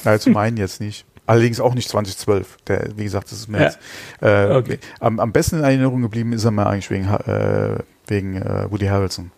Also 0.04 0.30
meinen 0.30 0.56
jetzt 0.56 0.80
nicht. 0.80 1.04
Allerdings 1.26 1.60
auch 1.60 1.74
nicht 1.74 1.88
2012. 1.88 2.58
Der, 2.66 2.96
wie 2.96 3.04
gesagt, 3.04 3.30
das 3.30 3.38
ist 3.38 3.48
mir 3.48 3.62
jetzt, 3.62 3.78
äh, 4.20 4.54
okay. 4.54 4.78
am, 5.00 5.20
am 5.20 5.32
besten 5.32 5.58
in 5.58 5.64
Erinnerung 5.64 6.02
geblieben 6.02 6.32
ist 6.32 6.44
er 6.44 6.50
mir 6.50 6.66
eigentlich 6.66 6.90
wegen, 6.90 7.08
äh, 7.08 7.78
wegen 8.06 8.36
äh, 8.36 8.70
Woody 8.70 8.86
Harrelson. 8.86 9.30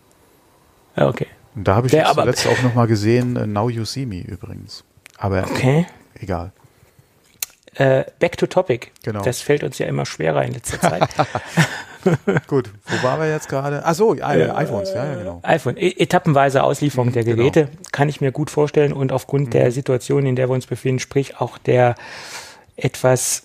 Okay. 0.96 1.26
Und 1.54 1.68
da 1.68 1.76
habe 1.76 1.86
ich 1.86 1.92
der, 1.92 2.06
zuletzt 2.06 2.46
auch 2.46 2.62
nochmal 2.62 2.86
gesehen, 2.86 3.36
uh, 3.36 3.46
Now 3.46 3.68
You 3.68 3.84
See 3.84 4.06
Me 4.06 4.20
übrigens. 4.22 4.84
Aber 5.18 5.44
okay. 5.44 5.86
egal. 6.20 6.52
Äh, 7.74 8.04
back 8.18 8.36
to 8.38 8.46
topic. 8.46 8.90
Genau. 9.02 9.22
Das 9.22 9.40
fällt 9.40 9.62
uns 9.62 9.78
ja 9.78 9.86
immer 9.86 10.06
schwerer 10.06 10.44
in 10.44 10.52
letzter 10.52 10.80
Zeit. 10.80 11.08
Gut, 12.46 12.70
wo 12.84 13.06
waren 13.06 13.20
wir 13.20 13.30
jetzt 13.30 13.48
gerade? 13.48 13.82
Ach 13.84 13.94
so, 13.94 14.14
äh, 14.14 14.20
iPhones, 14.20 14.92
ja, 14.94 15.04
ja, 15.04 15.14
genau. 15.14 15.40
iPhone, 15.42 15.76
e 15.76 15.94
etappenweise 15.98 16.62
Auslieferung 16.62 17.12
der 17.12 17.24
genau. 17.24 17.36
Geräte 17.36 17.64
genau. 17.66 17.78
kann 17.92 18.08
ich 18.08 18.20
mir 18.20 18.32
gut 18.32 18.50
vorstellen 18.50 18.92
und 18.92 19.12
aufgrund 19.12 19.46
mhm. 19.46 19.50
der 19.50 19.72
Situation, 19.72 20.26
in 20.26 20.36
der 20.36 20.48
wir 20.48 20.54
uns 20.54 20.66
befinden, 20.66 20.98
sprich 20.98 21.40
auch 21.40 21.58
der 21.58 21.94
etwas 22.76 23.44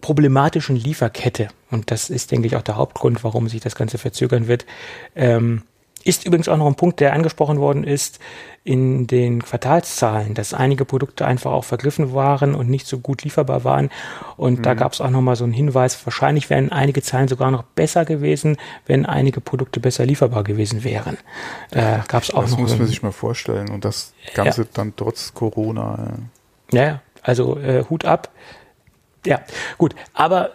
problematischen 0.00 0.76
Lieferkette, 0.76 1.48
und 1.70 1.90
das 1.90 2.10
ist, 2.10 2.30
denke 2.30 2.46
ich, 2.46 2.56
auch 2.56 2.62
der 2.62 2.76
Hauptgrund, 2.76 3.24
warum 3.24 3.48
sich 3.48 3.60
das 3.60 3.74
Ganze 3.74 3.98
verzögern 3.98 4.46
wird, 4.46 4.66
ähm, 5.14 5.62
ist 6.06 6.24
übrigens 6.24 6.48
auch 6.48 6.56
noch 6.56 6.66
ein 6.66 6.76
Punkt, 6.76 7.00
der 7.00 7.12
angesprochen 7.12 7.58
worden 7.58 7.84
ist 7.84 8.20
in 8.62 9.06
den 9.06 9.42
Quartalszahlen, 9.42 10.34
dass 10.34 10.52
einige 10.52 10.84
Produkte 10.84 11.24
einfach 11.24 11.52
auch 11.52 11.64
vergriffen 11.64 12.14
waren 12.14 12.54
und 12.54 12.68
nicht 12.68 12.86
so 12.86 12.98
gut 12.98 13.22
lieferbar 13.22 13.62
waren. 13.64 13.90
Und 14.36 14.58
mhm. 14.58 14.62
da 14.62 14.74
gab 14.74 14.92
es 14.92 15.00
auch 15.00 15.10
nochmal 15.10 15.36
so 15.36 15.44
einen 15.44 15.52
Hinweis, 15.52 16.04
wahrscheinlich 16.04 16.50
wären 16.50 16.72
einige 16.72 17.00
Zahlen 17.02 17.28
sogar 17.28 17.50
noch 17.50 17.62
besser 17.62 18.04
gewesen, 18.04 18.56
wenn 18.86 19.06
einige 19.06 19.40
Produkte 19.40 19.78
besser 19.78 20.04
lieferbar 20.04 20.42
gewesen 20.42 20.82
wären. 20.82 21.16
Äh, 21.70 21.98
gab 22.08 22.24
es 22.24 22.32
auch 22.32 22.42
das 22.42 22.52
noch. 22.52 22.58
Das 22.58 22.70
muss 22.70 22.78
man 22.78 22.88
sich 22.88 23.02
mal 23.02 23.12
vorstellen. 23.12 23.70
Und 23.70 23.84
das 23.84 24.14
Ganze 24.34 24.62
ja. 24.62 24.68
dann 24.74 24.94
trotz 24.96 25.32
Corona. 25.32 26.14
Ja, 26.72 26.82
ja 26.82 27.00
also 27.22 27.58
äh, 27.58 27.84
Hut 27.88 28.04
ab. 28.04 28.30
Ja, 29.24 29.40
gut. 29.78 29.94
Aber 30.12 30.50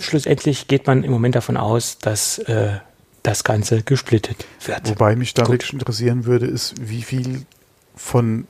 schlussendlich 0.00 0.68
geht 0.68 0.86
man 0.86 1.04
im 1.04 1.10
Moment 1.12 1.34
davon 1.34 1.56
aus, 1.56 1.98
dass 1.98 2.38
äh, 2.38 2.78
das 3.22 3.44
Ganze 3.44 3.82
gesplittet 3.82 4.46
wird. 4.64 4.88
Wobei 4.88 5.16
mich 5.16 5.34
da 5.34 5.42
Gut. 5.42 5.52
wirklich 5.52 5.72
interessieren 5.72 6.24
würde, 6.24 6.46
ist, 6.46 6.74
wie 6.80 7.02
viel 7.02 7.44
von 7.94 8.46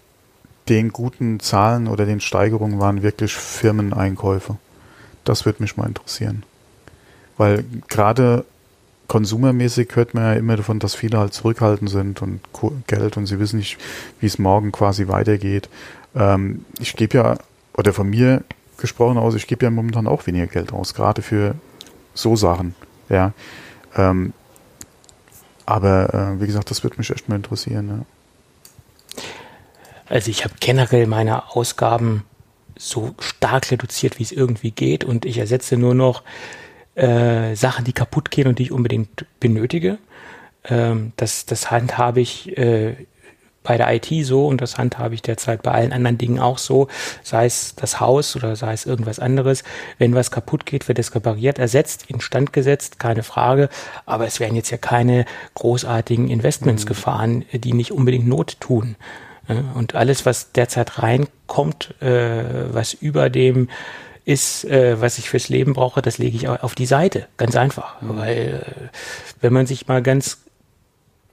den 0.69 0.93
guten 0.93 1.41
Zahlen 1.41 1.89
oder 1.89 2.07
den 2.07 2.21
Steigerungen 2.21 2.79
waren 2.79 3.03
wirklich 3.03 3.35
Firmeneinkäufe. 3.35 4.57
Das 5.25 5.45
würde 5.45 5.63
mich 5.63 5.77
mal 5.77 5.89
interessieren. 5.89 6.45
Weil 7.37 7.65
gerade 7.89 8.45
konsumermäßig 9.09 9.89
hört 9.95 10.15
man 10.15 10.23
ja 10.23 10.33
immer 10.35 10.57
davon, 10.57 10.79
dass 10.79 10.95
viele 10.95 11.19
halt 11.19 11.35
zurückhaltend 11.35 11.91
sind 11.91 12.23
und 12.23 12.41
Geld 12.87 13.17
und 13.17 13.27
sie 13.27 13.41
wissen 13.41 13.59
nicht, 13.59 13.77
wie 14.21 14.27
es 14.27 14.39
morgen 14.39 14.71
quasi 14.71 15.09
weitergeht. 15.09 15.69
Ähm, 16.15 16.65
ich 16.79 16.95
gebe 16.95 17.19
ja, 17.19 17.39
oder 17.77 17.93
von 17.93 18.09
mir 18.09 18.45
gesprochen 18.77 19.19
aus, 19.19 19.35
ich 19.35 19.49
gebe 19.49 19.65
ja 19.65 19.71
momentan 19.71 20.07
auch 20.07 20.27
weniger 20.29 20.47
Geld 20.47 20.73
aus, 20.73 20.95
gerade 20.95 21.23
für 21.23 21.57
so 22.15 22.37
Sachen. 22.37 22.77
Ja. 23.09 23.33
Ähm, 23.97 24.33
aber 25.67 26.15
äh, 26.15 26.41
wie 26.41 26.47
gesagt, 26.47 26.71
das 26.71 26.83
würde 26.83 26.97
mich 26.99 27.11
echt 27.11 27.29
mal 27.29 27.37
interessieren. 27.37 27.89
Ja. 27.89 29.23
Also 30.09 30.31
ich 30.31 30.45
habe 30.45 30.55
generell 30.59 31.07
meine 31.07 31.51
Ausgaben 31.55 32.25
so 32.77 33.15
stark 33.21 33.71
reduziert, 33.71 34.19
wie 34.19 34.23
es 34.23 34.33
irgendwie 34.33 34.71
geht. 34.71 35.05
Und 35.05 35.25
ich 35.25 35.39
ersetze 35.39 35.77
nur 35.77 35.95
noch 35.95 36.23
äh, 36.95 37.55
Sachen, 37.55 37.85
die 37.85 37.93
kaputt 37.93 38.31
gehen 38.31 38.49
und 38.49 38.59
die 38.59 38.65
ich 38.65 38.73
unbedingt 38.73 39.27
benötige. 39.39 39.99
Ähm, 40.65 41.13
das, 41.17 41.47
das 41.47 41.71
handhabe 41.71 42.21
ich 42.21 42.57
äh, 42.59 42.97
bei 43.63 43.77
der 43.77 43.93
IT 43.95 44.09
so 44.25 44.47
und 44.47 44.61
das 44.61 44.79
handhabe 44.79 45.15
ich 45.15 45.23
derzeit 45.23 45.63
bei 45.63 45.73
allen 45.73 45.93
anderen 45.93 46.19
Dingen 46.19 46.39
auch 46.39 46.59
so, 46.59 46.89
sei 47.23 47.47
es 47.47 47.75
das 47.75 48.01
Haus 48.01 48.35
oder 48.37 48.57
sei 48.57 48.73
es 48.73 48.87
irgendwas 48.87 49.19
anderes. 49.19 49.65
Wenn 49.99 50.15
was 50.15 50.31
kaputt 50.31 50.65
geht, 50.65 50.89
wird 50.89 50.99
es 50.99 51.15
repariert, 51.15 51.59
ersetzt, 51.59 52.07
instand 52.09 52.53
gesetzt, 52.53 52.99
keine 52.99 53.23
Frage. 53.23 53.69
Aber 54.07 54.27
es 54.27 54.41
werden 54.41 54.57
jetzt 54.57 54.71
ja 54.71 54.79
keine 54.79 55.27
großartigen 55.55 56.29
Investments 56.29 56.85
mhm. 56.85 56.89
gefahren, 56.89 57.45
die 57.53 57.75
nicht 57.75 57.93
unbedingt 57.93 58.27
Not 58.27 58.59
tun. 58.61 58.97
Und 59.75 59.95
alles, 59.95 60.27
was 60.27 60.53
derzeit 60.53 61.03
reinkommt, 61.03 62.01
äh, 62.01 62.73
was 62.73 62.95
über 62.95 63.31
dem 63.31 63.69
ist, 64.25 64.65
äh, 64.65 65.01
was 65.01 65.19
ich 65.19 65.29
fürs 65.29 65.49
Leben 65.49 65.73
brauche, 65.73 66.03
das 66.03 66.19
lege 66.19 66.37
ich 66.37 66.49
auf 66.49 66.75
die 66.75 66.87
Seite. 66.87 67.27
Ganz 67.37 67.57
einfach. 67.57 68.01
Mhm. 68.01 68.17
Weil, 68.17 68.63
äh, 68.65 68.89
wenn 69.41 69.53
man 69.53 69.67
sich 69.67 69.89
mal 69.89 70.03
ganz 70.03 70.39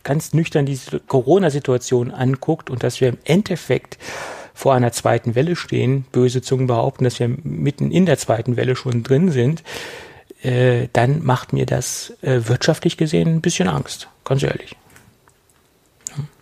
ganz 0.08 0.34
nüchtern 0.34 0.66
diese 0.66 1.02
Corona-Situation 1.02 2.12
anguckt 2.12 2.70
und 2.70 2.82
dass 2.82 3.02
wir 3.02 3.10
im 3.10 3.18
Endeffekt 3.26 3.98
vor 4.54 4.74
einer 4.74 4.94
zweiten 4.94 5.36
Welle 5.36 5.58
stehen, 5.58 6.06
böse 6.14 6.42
Zungen 6.42 6.66
behaupten, 6.66 7.04
dass 7.04 7.20
wir 7.20 7.28
mitten 7.28 7.92
in 7.92 8.06
der 8.06 8.18
zweiten 8.18 8.56
Welle 8.56 8.78
schon 8.78 9.04
drin 9.04 9.32
sind, 9.32 9.64
äh, 10.42 10.88
dann 10.94 11.26
macht 11.26 11.52
mir 11.52 11.66
das 11.66 12.14
äh, 12.22 12.40
wirtschaftlich 12.46 12.96
gesehen 12.96 13.28
ein 13.28 13.42
bisschen 13.42 13.68
Angst, 13.68 14.08
ganz 14.24 14.44
ehrlich. 14.44 14.78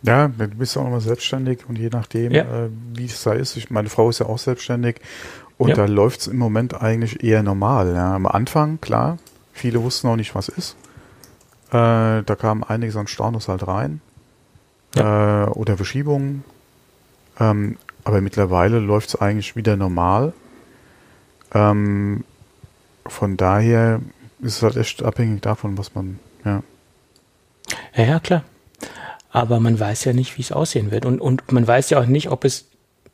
Ja, 0.04 0.28
du 0.28 0.48
bist 0.48 0.78
auch 0.78 0.84
nochmal 0.84 1.02
selbstständig 1.02 1.68
und 1.68 1.80
je 1.80 1.90
nachdem, 1.92 2.34
ja. 2.34 2.44
äh, 2.44 2.70
wie 2.94 3.06
es 3.06 3.24
da 3.24 3.34
ist, 3.34 3.58
ich, 3.58 3.72
meine 3.72 3.90
Frau 3.90 4.10
ist 4.10 4.20
ja 4.20 4.28
auch 4.28 4.38
selbstständig 4.38 4.98
und 5.58 5.70
ja. 5.70 5.76
da 5.76 5.86
läuft 5.86 6.22
es 6.22 6.28
im 6.28 6.38
Moment 6.38 6.80
eigentlich 6.80 7.24
eher 7.24 7.42
normal. 7.42 7.96
Ja. 7.96 8.14
Am 8.14 8.28
Anfang, 8.28 8.80
klar, 8.80 9.18
viele 9.54 9.82
wussten 9.82 10.08
auch 10.08 10.18
nicht, 10.18 10.36
was 10.36 10.50
ist. 10.50 10.76
Äh, 11.70 12.24
da 12.24 12.36
kam 12.38 12.64
einiges 12.64 12.96
an 12.96 13.08
Stornos 13.08 13.48
halt 13.48 13.68
rein. 13.68 14.02
Ja. 14.96 15.46
Äh, 15.46 15.50
oder 15.50 15.78
Verschiebungen. 15.78 16.44
Ähm, 17.40 17.78
aber 18.04 18.22
mittlerweile 18.22 18.80
läuft 18.80 19.10
es 19.10 19.16
eigentlich 19.16 19.56
wieder 19.56 19.76
normal. 19.76 20.34
Ähm, 21.54 22.24
von 23.06 23.38
daher 23.38 24.02
ist 24.40 24.58
es 24.58 24.64
halt 24.64 24.78
echt 24.78 25.04
abhängig 25.04 25.42
davon, 25.42 25.78
was 25.78 25.96
man, 25.96 26.20
ja. 26.44 26.62
Ja, 27.96 28.04
ja, 28.04 28.20
klar. 28.20 28.44
Aber 29.32 29.60
man 29.60 29.80
weiß 29.80 30.06
ja 30.06 30.14
nicht, 30.14 30.38
wie 30.38 30.42
es 30.42 30.52
aussehen 30.52 30.92
wird. 30.92 31.06
Und, 31.06 31.20
und 31.20 31.52
man 31.52 31.68
weiß 31.68 31.90
ja 31.90 32.00
auch 32.00 32.06
nicht, 32.06 32.30
ob 32.30 32.46
es 32.46 32.66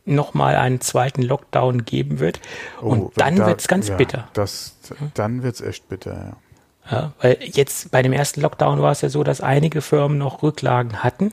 nochmal 0.05 0.55
einen 0.55 0.81
zweiten 0.81 1.21
Lockdown 1.21 1.85
geben 1.85 2.19
wird. 2.19 2.39
Oh, 2.81 2.89
und 2.89 3.11
dann 3.15 3.37
da, 3.37 3.47
wird 3.47 3.61
es 3.61 3.67
ganz 3.67 3.87
ja, 3.87 3.95
bitter. 3.95 4.27
Das, 4.33 4.75
dann 5.13 5.43
wird 5.43 5.55
es 5.55 5.61
echt 5.61 5.87
bitter, 5.89 6.13
ja. 6.13 6.37
Ja, 6.91 7.13
weil 7.21 7.37
jetzt 7.41 7.89
bei 7.91 8.01
dem 8.01 8.11
ersten 8.11 8.41
Lockdown 8.41 8.81
war 8.81 8.91
es 8.91 9.01
ja 9.01 9.07
so, 9.07 9.23
dass 9.23 9.39
einige 9.39 9.81
Firmen 9.81 10.17
noch 10.17 10.43
Rücklagen 10.43 11.03
hatten, 11.03 11.31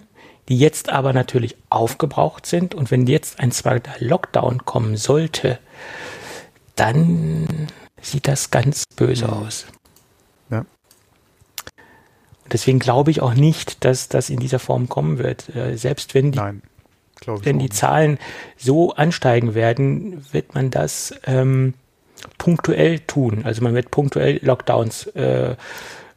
die 0.48 0.56
jetzt 0.56 0.88
aber 0.88 1.12
natürlich 1.12 1.56
aufgebraucht 1.68 2.46
sind. 2.46 2.76
Und 2.76 2.92
wenn 2.92 3.08
jetzt 3.08 3.40
ein 3.40 3.50
zweiter 3.50 3.92
Lockdown 3.98 4.64
kommen 4.64 4.96
sollte, 4.96 5.58
dann 6.76 7.66
sieht 8.00 8.28
das 8.28 8.52
ganz 8.52 8.84
böse 8.94 9.26
mhm. 9.26 9.32
aus. 9.32 9.66
Ja. 10.48 10.58
Und 10.58 12.52
deswegen 12.52 12.78
glaube 12.78 13.10
ich 13.10 13.20
auch 13.20 13.34
nicht, 13.34 13.84
dass 13.84 14.08
das 14.08 14.30
in 14.30 14.38
dieser 14.38 14.60
Form 14.60 14.88
kommen 14.88 15.18
wird. 15.18 15.54
Äh, 15.56 15.76
selbst 15.76 16.14
wenn 16.14 16.30
die, 16.30 16.38
Nein, 16.38 16.62
wenn 17.26 17.58
die 17.58 17.68
Zahlen 17.68 18.18
so 18.56 18.92
ansteigen 18.94 19.56
werden, 19.56 20.24
wird 20.32 20.54
man 20.54 20.70
das 20.70 21.14
ähm, 21.26 21.74
punktuell 22.38 23.00
tun. 23.00 23.42
Also 23.44 23.62
man 23.62 23.74
wird 23.74 23.90
punktuell 23.90 24.40
Lockdowns 24.42 25.06
äh, 25.08 25.56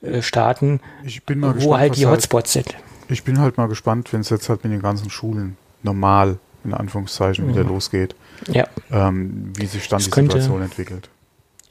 äh 0.01 0.21
starten, 0.21 0.79
wo 1.03 1.53
gespannt, 1.53 1.79
halt 1.79 1.97
die 1.97 2.05
Hotspots 2.05 2.55
halt, 2.55 2.69
sind. 2.69 2.83
Ich 3.09 3.23
bin 3.23 3.39
halt 3.39 3.57
mal 3.57 3.67
gespannt, 3.67 4.11
wenn 4.13 4.21
es 4.21 4.29
jetzt 4.29 4.49
halt 4.49 4.63
mit 4.63 4.73
den 4.73 4.81
ganzen 4.81 5.09
Schulen 5.09 5.57
normal 5.83 6.37
in 6.63 6.73
Anführungszeichen 6.73 7.45
mhm. 7.45 7.49
wieder 7.49 7.63
losgeht, 7.63 8.15
ja. 8.47 8.67
ähm, 8.91 9.51
wie 9.55 9.65
sich 9.65 9.87
dann 9.87 9.97
das 9.97 10.05
die 10.05 10.11
könnte, 10.11 10.33
Situation 10.33 10.61
entwickelt. 10.61 11.09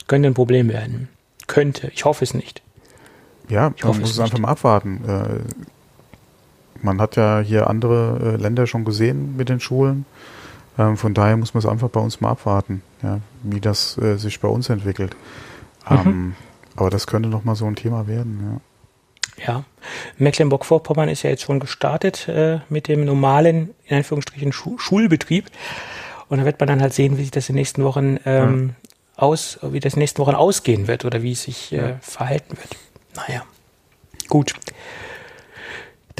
Könnte 0.07 0.29
ein 0.29 0.35
Problem 0.35 0.69
werden. 0.69 1.09
Könnte. 1.47 1.91
Ich 1.95 2.05
hoffe 2.05 2.25
es 2.25 2.35
nicht. 2.35 2.63
Ja, 3.49 3.73
ich 3.77 3.85
man 3.85 4.01
muss 4.01 4.11
es 4.11 4.21
einfach 4.21 4.39
mal 4.39 4.49
abwarten. 4.49 5.01
Äh, 5.07 5.41
man 6.83 7.01
hat 7.01 7.17
ja 7.17 7.41
hier 7.41 7.69
andere 7.69 8.35
äh, 8.35 8.37
Länder 8.37 8.67
schon 8.67 8.85
gesehen 8.85 9.37
mit 9.37 9.49
den 9.49 9.61
Schulen. 9.61 10.07
Ähm, 10.79 10.97
von 10.97 11.15
daher 11.15 11.37
muss 11.37 11.55
man 11.55 11.61
es 11.61 11.67
einfach 11.67 11.89
bei 11.89 12.01
uns 12.01 12.21
mal 12.21 12.31
abwarten, 12.31 12.83
ja, 13.03 13.21
wie 13.43 13.61
das 13.61 13.99
äh, 13.99 14.17
sich 14.17 14.41
bei 14.41 14.49
uns 14.49 14.69
entwickelt. 14.69 15.17
Mhm. 15.89 15.97
Ähm, 15.97 16.37
aber 16.77 16.91
das 16.91 17.07
könnte 17.07 17.29
noch 17.29 17.45
mal 17.45 17.55
so 17.55 17.67
ein 17.67 17.77
Thema 17.77 18.07
werden, 18.07 18.41
ja. 18.53 18.61
Ja, 19.47 19.65
Mecklenburg-Vorpommern 20.19 21.09
ist 21.09 21.23
ja 21.23 21.31
jetzt 21.31 21.43
schon 21.43 21.61
gestartet 21.61 22.29
äh, 22.29 22.61
mit 22.69 22.89
dem 22.89 23.05
normalen, 23.07 23.71
in 23.87 23.97
Anführungsstrichen, 23.97 24.53
Schu 24.53 24.77
Schulbetrieb. 24.79 25.47
Und 26.29 26.39
da 26.39 26.45
wird 26.45 26.61
man 26.61 26.69
dann 26.69 26.83
halt 26.83 26.93
sehen, 26.93 27.17
wie 27.17 27.23
sich 27.23 27.31
das 27.31 27.49
in 27.49 27.55
den 27.55 27.61
nächsten 27.61 27.83
Wochen 27.83 28.19
ähm, 28.27 28.75
ja. 29.17 29.23
aus, 29.23 29.59
wie 29.63 29.81
das 29.81 29.95
in 29.95 29.99
den 29.99 30.03
nächsten 30.03 30.19
Wochen 30.19 30.35
ausgehen 30.35 30.89
wird 30.89 31.05
oder 31.05 31.23
wie 31.23 31.33
es 31.33 31.45
sich 31.45 31.73
äh, 31.73 31.95
verhalten 32.01 32.57
wird. 32.57 32.77
Naja, 33.17 33.43
gut. 34.29 34.55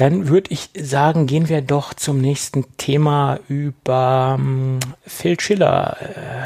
Dann 0.01 0.29
würde 0.29 0.49
ich 0.49 0.71
sagen, 0.75 1.27
gehen 1.27 1.47
wir 1.47 1.61
doch 1.61 1.93
zum 1.93 2.19
nächsten 2.21 2.65
Thema 2.77 3.39
über 3.47 4.35
ähm, 4.39 4.79
Phil 5.05 5.39
Schiller. 5.39 5.95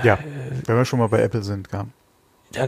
Äh, 0.03 0.05
ja, 0.05 0.19
wenn 0.65 0.75
wir 0.75 0.83
schon 0.83 0.99
mal 0.99 1.07
bei 1.07 1.21
Apple 1.21 1.41
sind, 1.41 1.69
ja. 1.71 1.87
Da 2.51 2.67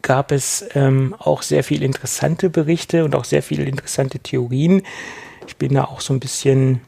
gab 0.00 0.32
es 0.32 0.64
ähm, 0.74 1.14
auch 1.18 1.42
sehr 1.42 1.62
viele 1.62 1.84
interessante 1.84 2.48
Berichte 2.48 3.04
und 3.04 3.14
auch 3.14 3.26
sehr 3.26 3.42
viele 3.42 3.64
interessante 3.64 4.18
Theorien. 4.18 4.80
Ich 5.46 5.58
bin 5.58 5.74
da 5.74 5.84
auch 5.84 6.00
so 6.00 6.14
ein 6.14 6.20
bisschen, 6.20 6.80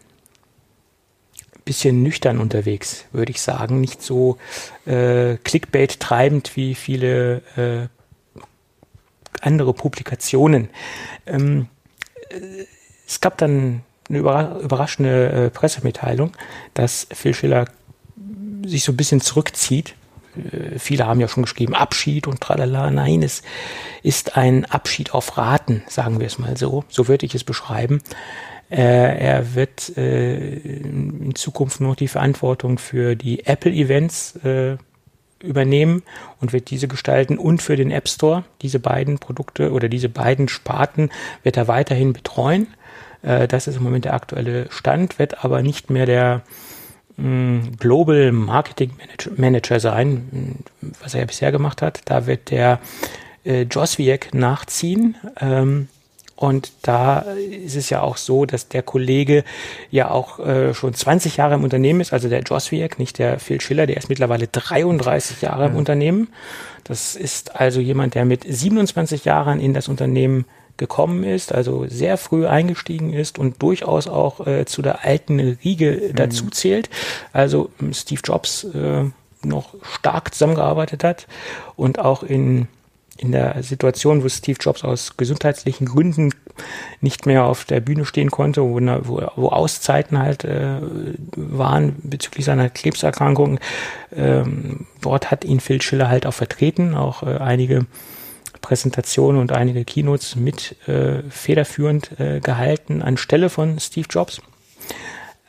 bisschen 1.66 2.02
nüchtern 2.02 2.38
unterwegs, 2.38 3.04
würde 3.12 3.32
ich 3.32 3.42
sagen. 3.42 3.82
Nicht 3.82 4.00
so 4.00 4.38
äh, 4.86 5.36
Clickbait 5.44 6.00
treibend 6.00 6.56
wie 6.56 6.74
viele 6.74 7.42
äh, 7.58 7.88
andere 9.42 9.74
Publikationen. 9.74 10.70
Ähm, 11.26 11.68
äh, 12.30 12.64
es 13.06 13.20
gab 13.20 13.38
dann 13.38 13.82
eine 14.08 14.18
überraschende 14.18 15.30
äh, 15.30 15.50
Pressemitteilung, 15.50 16.32
dass 16.74 17.06
Phil 17.12 17.34
Schiller 17.34 17.66
sich 18.64 18.84
so 18.84 18.92
ein 18.92 18.96
bisschen 18.96 19.20
zurückzieht. 19.20 19.94
Äh, 20.36 20.78
viele 20.78 21.06
haben 21.06 21.20
ja 21.20 21.28
schon 21.28 21.44
geschrieben, 21.44 21.74
Abschied 21.74 22.26
und 22.26 22.40
tralala. 22.40 22.90
Nein, 22.90 23.22
es 23.22 23.42
ist 24.02 24.36
ein 24.36 24.64
Abschied 24.66 25.14
auf 25.14 25.36
Raten, 25.36 25.82
sagen 25.88 26.20
wir 26.20 26.26
es 26.26 26.38
mal 26.38 26.56
so. 26.56 26.84
So 26.88 27.08
würde 27.08 27.26
ich 27.26 27.34
es 27.34 27.44
beschreiben. 27.44 28.02
Äh, 28.70 29.18
er 29.18 29.54
wird 29.54 29.88
in 29.90 31.34
Zukunft 31.36 31.80
nur 31.80 31.94
die 31.94 32.08
Verantwortung 32.08 32.78
für 32.78 33.14
die 33.14 33.46
Apple-Events 33.46 34.40
übernehmen 35.40 36.02
und 36.40 36.52
wird 36.52 36.70
diese 36.70 36.88
gestalten 36.88 37.38
und 37.38 37.62
für 37.62 37.76
den 37.76 37.90
App 37.90 38.08
Store. 38.08 38.44
Diese 38.62 38.80
beiden 38.80 39.18
Produkte 39.18 39.70
oder 39.70 39.88
diese 39.88 40.08
beiden 40.08 40.48
Sparten 40.48 41.10
wird 41.42 41.56
er 41.56 41.68
weiterhin 41.68 42.12
betreuen. 42.12 42.66
Äh, 43.26 43.48
das 43.48 43.66
ist 43.66 43.76
im 43.76 43.82
Moment 43.82 44.04
der 44.04 44.14
aktuelle 44.14 44.70
Stand, 44.70 45.18
wird 45.18 45.44
aber 45.44 45.62
nicht 45.62 45.90
mehr 45.90 46.06
der 46.06 46.42
mh, 47.16 47.26
mm, 47.26 47.76
Global 47.78 48.32
Marketing 48.32 48.92
Manager 49.36 49.80
sein, 49.80 50.56
was 51.02 51.14
er 51.14 51.20
ja 51.20 51.26
bisher 51.26 51.52
gemacht 51.52 51.82
hat. 51.82 52.00
Da 52.06 52.26
wird 52.26 52.50
der 52.50 52.80
äh, 53.44 53.62
Joswiak 53.62 54.32
nachziehen. 54.32 55.16
Ähm, 55.40 55.88
und 56.36 56.70
da 56.82 57.20
ist 57.20 57.76
es 57.76 57.88
ja 57.88 58.02
auch 58.02 58.18
so, 58.18 58.44
dass 58.44 58.68
der 58.68 58.82
Kollege 58.82 59.42
ja 59.90 60.10
auch 60.10 60.38
äh, 60.38 60.74
schon 60.74 60.92
20 60.92 61.38
Jahre 61.38 61.54
im 61.54 61.64
Unternehmen 61.64 62.02
ist, 62.02 62.12
also 62.12 62.28
der 62.28 62.42
Joswiak, 62.42 62.98
nicht 62.98 63.18
der 63.18 63.40
Phil 63.40 63.58
Schiller, 63.62 63.86
der 63.86 63.96
ist 63.96 64.10
mittlerweile 64.10 64.46
33 64.46 65.40
Jahre 65.40 65.66
im 65.66 65.76
Unternehmen. 65.76 66.28
Das 66.84 67.16
ist 67.16 67.56
also 67.58 67.80
jemand, 67.80 68.14
der 68.14 68.26
mit 68.26 68.44
27 68.46 69.24
Jahren 69.24 69.60
in 69.60 69.72
das 69.72 69.88
Unternehmen 69.88 70.44
gekommen 70.76 71.24
ist, 71.24 71.52
also 71.52 71.86
sehr 71.88 72.16
früh 72.16 72.46
eingestiegen 72.46 73.12
ist 73.12 73.38
und 73.38 73.62
durchaus 73.62 74.06
auch 74.06 74.46
äh, 74.46 74.64
zu 74.66 74.82
der 74.82 75.04
alten 75.04 75.40
Riege 75.40 76.10
mhm. 76.10 76.16
dazu 76.16 76.50
zählt. 76.50 76.90
Also 77.32 77.70
ähm, 77.80 77.92
Steve 77.94 78.20
Jobs 78.24 78.64
äh, 78.64 79.04
noch 79.42 79.74
stark 79.82 80.34
zusammengearbeitet 80.34 81.04
hat 81.04 81.26
und 81.76 81.98
auch 81.98 82.22
in 82.22 82.68
in 83.18 83.32
der 83.32 83.62
Situation, 83.62 84.22
wo 84.22 84.28
Steve 84.28 84.58
Jobs 84.60 84.84
aus 84.84 85.16
gesundheitlichen 85.16 85.86
Gründen 85.86 86.34
nicht 87.00 87.26
mehr 87.26 87.44
auf 87.44 87.64
der 87.64 87.80
Bühne 87.80 88.04
stehen 88.04 88.30
konnte, 88.30 88.62
wo, 88.62 88.78
wo, 88.78 89.26
wo 89.36 89.48
Auszeiten 89.48 90.18
halt 90.18 90.44
äh, 90.44 90.78
waren 91.36 91.96
bezüglich 92.02 92.44
seiner 92.44 92.70
Krebserkrankung, 92.70 93.58
ähm, 94.14 94.86
dort 95.00 95.30
hat 95.30 95.44
ihn 95.44 95.60
Phil 95.60 95.82
Schiller 95.82 96.08
halt 96.08 96.26
auch 96.26 96.34
vertreten, 96.34 96.94
auch 96.94 97.22
äh, 97.22 97.38
einige 97.38 97.86
Präsentationen 98.66 99.40
und 99.40 99.52
einige 99.52 99.84
Keynotes 99.84 100.34
mit 100.34 100.76
äh, 100.88 101.22
federführend 101.30 102.18
äh, 102.18 102.40
gehalten 102.40 103.00
anstelle 103.00 103.48
von 103.48 103.78
Steve 103.78 104.08
Jobs. 104.10 104.40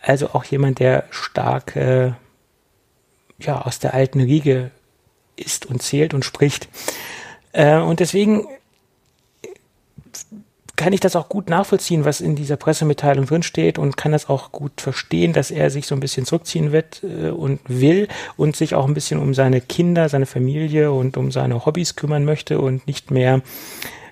Also 0.04 0.30
auch 0.34 0.44
jemand, 0.44 0.78
der 0.78 1.06
stark 1.10 1.76
äh, 1.76 2.12
ja 3.40 3.62
aus 3.64 3.80
der 3.80 3.96
alten 3.96 4.22
Riege 4.22 4.70
ist 5.36 5.66
und 5.66 5.82
zählt 5.82 6.14
und 6.14 6.26
spricht. 6.26 6.70
Äh, 7.54 7.78
und 7.80 8.02
deswegen 8.02 8.46
kann 10.78 10.94
ich 10.94 11.02
das 11.02 11.18
auch 11.18 11.28
gut 11.28 11.50
nachvollziehen, 11.50 12.06
was 12.06 12.22
in 12.22 12.36
dieser 12.36 12.56
Pressemitteilung 12.56 13.26
drinsteht 13.26 13.78
und 13.78 13.98
kann 13.98 14.14
das 14.14 14.30
auch 14.30 14.54
gut 14.54 14.80
verstehen, 14.80 15.34
dass 15.34 15.52
er 15.52 15.70
sich 15.70 15.88
so 15.88 15.96
ein 15.96 16.00
bisschen 16.00 16.26
zurückziehen 16.26 16.72
wird 16.72 17.04
äh, 17.04 17.30
und 17.30 17.60
will 17.68 18.08
und 18.38 18.56
sich 18.56 18.76
auch 18.76 18.88
ein 18.88 18.94
bisschen 18.94 19.20
um 19.20 19.34
seine 19.34 19.60
Kinder, 19.60 20.08
seine 20.08 20.28
Familie 20.28 20.94
und 20.94 21.18
um 21.18 21.32
seine 21.32 21.66
Hobbys 21.66 21.96
kümmern 21.96 22.24
möchte 22.24 22.62
und 22.62 22.88
nicht 22.88 23.12
mehr 23.12 23.42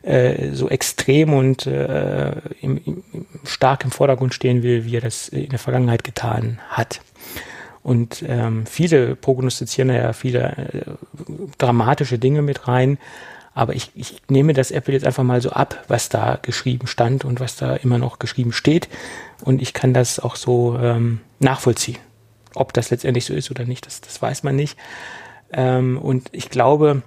äh, 0.01 0.51
so 0.53 0.67
extrem 0.67 1.33
und 1.33 1.67
äh, 1.67 2.31
im, 2.61 2.81
im, 2.83 3.03
stark 3.45 3.85
im 3.85 3.91
Vordergrund 3.91 4.33
stehen 4.33 4.63
will, 4.63 4.85
wie 4.85 4.97
er 4.97 5.01
das 5.01 5.29
in 5.29 5.49
der 5.49 5.59
Vergangenheit 5.59 6.03
getan 6.03 6.59
hat. 6.69 6.99
Und 7.83 8.25
ähm, 8.27 8.65
viele 8.65 9.15
prognostizieren 9.15 9.89
ja 9.89 10.13
viele 10.13 10.39
äh, 10.57 10.81
dramatische 11.59 12.17
Dinge 12.17 12.41
mit 12.41 12.67
rein. 12.67 12.97
Aber 13.55 13.73
ich, 13.73 13.89
ich 13.95 14.21
nehme 14.29 14.53
das 14.53 14.69
Apple 14.69 14.93
jetzt 14.93 15.05
einfach 15.05 15.23
mal 15.23 15.41
so 15.41 15.49
ab, 15.49 15.83
was 15.87 16.09
da 16.09 16.37
geschrieben 16.41 16.87
stand 16.87 17.23
und 17.23 17.39
was 17.39 17.55
da 17.55 17.75
immer 17.77 17.97
noch 17.97 18.19
geschrieben 18.19 18.51
steht. 18.51 18.89
Und 19.43 19.61
ich 19.61 19.73
kann 19.73 19.93
das 19.93 20.19
auch 20.19 20.35
so 20.35 20.77
ähm, 20.77 21.21
nachvollziehen. 21.39 21.97
Ob 22.53 22.73
das 22.73 22.91
letztendlich 22.91 23.25
so 23.25 23.33
ist 23.33 23.49
oder 23.49 23.63
nicht, 23.65 23.85
das, 23.85 24.01
das 24.01 24.21
weiß 24.21 24.43
man 24.43 24.57
nicht. 24.57 24.77
Ähm, 25.53 25.97
und 25.97 26.27
ich 26.33 26.49
glaube, 26.49 27.01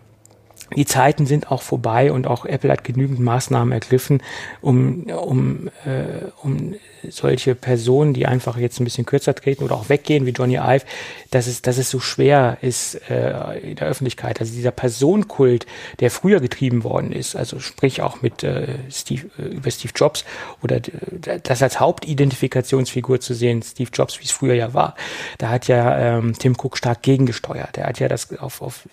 die 0.75 0.87
Zeiten 0.87 1.27
sind 1.27 1.51
auch 1.51 1.63
vorbei 1.63 2.13
und 2.13 2.27
auch 2.27 2.47
Apple 2.47 2.73
hat 2.73 2.83
genügend 2.83 3.21
Maßnahmen 3.21 3.73
ergriffen, 3.73 4.23
um, 4.63 5.05
um, 5.05 5.69
äh, 5.85 6.31
um 6.43 6.75
solche 7.09 7.55
Personen, 7.55 8.15
die 8.15 8.27
einfach 8.27 8.57
jetzt 8.57 8.81
ein 8.81 8.85
bisschen 8.85 9.07
kürzer 9.07 9.35
treten 9.35 9.65
oder 9.65 9.75
auch 9.75 9.89
weggehen, 9.89 10.27
wie 10.27 10.31
Johnny 10.31 10.57
Ive, 10.57 10.85
dass 11.31 11.47
es, 11.47 11.63
dass 11.63 11.79
es 11.79 11.91
so 11.91 12.01
schwer 12.01 12.59
ist 12.61 12.95
äh, 13.11 13.59
in 13.59 13.77
der 13.77 13.89
Öffentlichkeit. 13.89 14.41
Also 14.41 14.53
dieser 14.55 14.71
Personenkult, 14.71 15.67
der 16.01 16.11
früher 16.11 16.41
getrieben 16.41 16.85
worden 16.85 17.13
ist, 17.13 17.37
also 17.37 17.61
sprich 17.61 18.03
auch 18.03 18.23
mit 18.23 18.43
äh, 18.43 18.67
Steve, 18.91 19.27
äh, 19.39 19.43
über 19.43 19.71
Steve 19.71 19.93
Jobs 19.95 20.25
oder 20.63 20.77
äh, 20.77 21.41
das 21.43 21.63
als 21.63 21.81
Hauptidentifikationsfigur 21.81 23.21
zu 23.21 23.35
sehen, 23.35 23.63
Steve 23.63 23.91
Jobs, 23.93 24.21
wie 24.21 24.25
es 24.25 24.31
früher 24.31 24.55
ja 24.55 24.75
war, 24.75 24.95
da 25.39 25.51
hat 25.51 25.69
ja 25.69 26.19
ähm, 26.19 26.35
Tim 26.39 26.55
Cook 26.55 26.79
stark 26.79 27.03
gegengesteuert. 27.03 27.77
Er 27.79 27.87
hat 27.87 28.01
ja 28.01 28.09
das 28.09 28.37
auf, 28.39 28.63
auf 28.63 28.89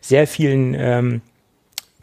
sehr 0.00 0.26
vielen, 0.26 0.74
ähm, 0.74 1.22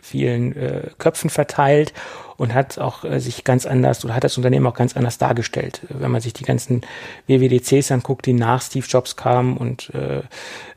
vielen 0.06 0.56
äh, 0.56 0.82
Köpfen 1.00 1.30
verteilt 1.30 1.94
und 2.38 2.54
hat 2.54 2.78
auch 2.78 3.04
äh, 3.04 3.20
sich 3.20 3.44
ganz 3.44 3.66
anders 3.66 4.06
oder 4.06 4.16
hat 4.16 4.24
das 4.24 4.38
Unternehmen 4.38 4.68
auch 4.68 4.76
ganz 4.76 4.96
anders 4.96 5.18
dargestellt. 5.18 5.82
Wenn 5.90 6.12
man 6.12 6.22
sich 6.22 6.34
die 6.34 6.44
ganzen 6.44 6.82
WWDCs 7.28 7.92
anguckt, 7.92 8.26
die 8.26 8.34
nach 8.34 8.62
Steve 8.62 8.86
Jobs 8.88 9.16
kamen 9.16 9.58
und 9.58 9.92
äh, 9.94 10.22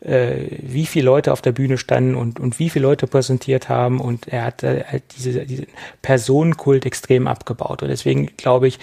äh, 0.01 0.59
wie 0.63 0.87
viele 0.87 1.05
Leute 1.05 1.33
auf 1.33 1.43
der 1.43 1.53
Bühne 1.53 1.79
standen 1.79 2.15
und, 2.15 2.41
und 2.41 2.59
wie 2.59 2.71
viele 2.71 2.85
Leute 2.85 3.07
präsentiert 3.07 3.69
haben 3.69 4.01
und 4.01 4.29
er 4.29 4.45
hat 4.45 4.63
äh, 4.63 4.85
halt 4.85 5.03
diese, 5.17 5.45
diese 5.45 5.67
Personenkult 6.01 6.87
extrem 6.87 7.27
abgebaut. 7.27 7.83
Und 7.83 7.89
deswegen 7.89 8.31
glaube 8.37 8.69
ich, 8.69 8.79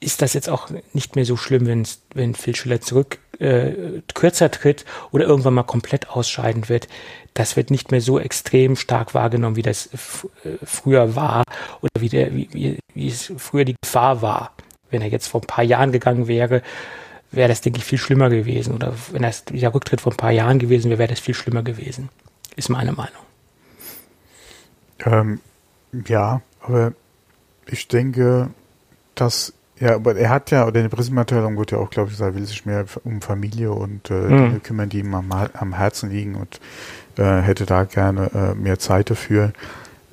ist 0.00 0.22
das 0.22 0.34
jetzt 0.34 0.48
auch 0.48 0.68
nicht 0.92 1.16
mehr 1.16 1.24
so 1.24 1.36
schlimm, 1.36 1.66
wenn, 1.66 1.86
wenn 2.14 2.34
Phil 2.34 2.54
Schiller 2.54 2.80
zurück 2.80 3.18
äh, 3.38 4.02
kürzer 4.14 4.50
tritt 4.50 4.84
oder 5.10 5.24
irgendwann 5.24 5.54
mal 5.54 5.62
komplett 5.62 6.10
ausscheiden 6.10 6.68
wird. 6.68 6.88
Das 7.34 7.56
wird 7.56 7.70
nicht 7.70 7.90
mehr 7.90 8.00
so 8.00 8.18
extrem 8.18 8.76
stark 8.76 9.14
wahrgenommen, 9.14 9.56
wie 9.56 9.62
das 9.62 9.86
äh, 9.86 9.96
früher 10.64 11.16
war 11.16 11.44
oder 11.80 11.90
wie, 11.98 12.08
der, 12.08 12.34
wie, 12.34 12.78
wie, 12.94 13.08
es 13.08 13.32
früher 13.36 13.64
die 13.64 13.76
Gefahr 13.82 14.22
war. 14.22 14.52
Wenn 14.90 15.02
er 15.02 15.08
jetzt 15.08 15.28
vor 15.28 15.40
ein 15.40 15.46
paar 15.46 15.64
Jahren 15.64 15.92
gegangen 15.92 16.28
wäre, 16.28 16.62
wäre 17.30 17.48
das, 17.48 17.60
denke 17.60 17.78
ich, 17.78 17.84
viel 17.84 17.98
schlimmer 17.98 18.30
gewesen. 18.30 18.74
Oder 18.74 18.94
wenn 19.12 19.22
das 19.22 19.44
dieser 19.44 19.74
Rücktritt 19.74 20.00
vor 20.00 20.12
ein 20.12 20.16
paar 20.16 20.30
Jahren 20.30 20.58
gewesen 20.58 20.90
wäre, 20.90 20.98
wäre 20.98 21.10
das 21.10 21.20
viel 21.20 21.34
schlimmer 21.34 21.62
gewesen. 21.62 22.08
Ist 22.54 22.68
meine 22.68 22.92
Meinung. 22.92 23.22
Ähm, 25.04 25.40
ja, 26.06 26.40
aber 26.60 26.92
ich 27.66 27.88
denke, 27.88 28.50
dass 29.14 29.52
ja, 29.78 29.94
aber 29.94 30.16
er 30.16 30.30
hat 30.30 30.50
ja, 30.50 30.66
oder 30.66 30.76
in 30.80 30.88
der 30.88 30.96
Pressemitteilung 30.96 31.58
wird 31.58 31.70
ja 31.70 31.78
auch, 31.78 31.90
glaube 31.90 32.08
ich, 32.08 32.16
gesagt, 32.16 32.34
er 32.34 32.38
will 32.38 32.46
sich 32.46 32.64
mehr 32.64 32.86
um 33.04 33.20
Familie 33.20 33.72
und 33.72 34.10
äh, 34.10 34.14
mhm. 34.14 34.28
Dinge 34.28 34.60
kümmern, 34.60 34.88
die 34.88 35.00
ihm 35.00 35.14
am, 35.14 35.30
am 35.30 35.74
Herzen 35.74 36.10
liegen 36.10 36.34
und 36.34 36.60
äh, 37.18 37.40
hätte 37.40 37.66
da 37.66 37.84
gerne 37.84 38.30
äh, 38.34 38.54
mehr 38.54 38.78
Zeit 38.78 39.10
dafür. 39.10 39.52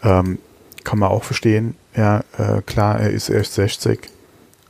Ähm, 0.03 0.39
kann 0.83 0.99
man 0.99 1.09
auch 1.09 1.23
verstehen. 1.23 1.75
Ja, 1.95 2.23
äh, 2.37 2.61
klar, 2.65 2.99
er 2.99 3.11
ist 3.11 3.29
erst 3.29 3.53
60, 3.53 4.09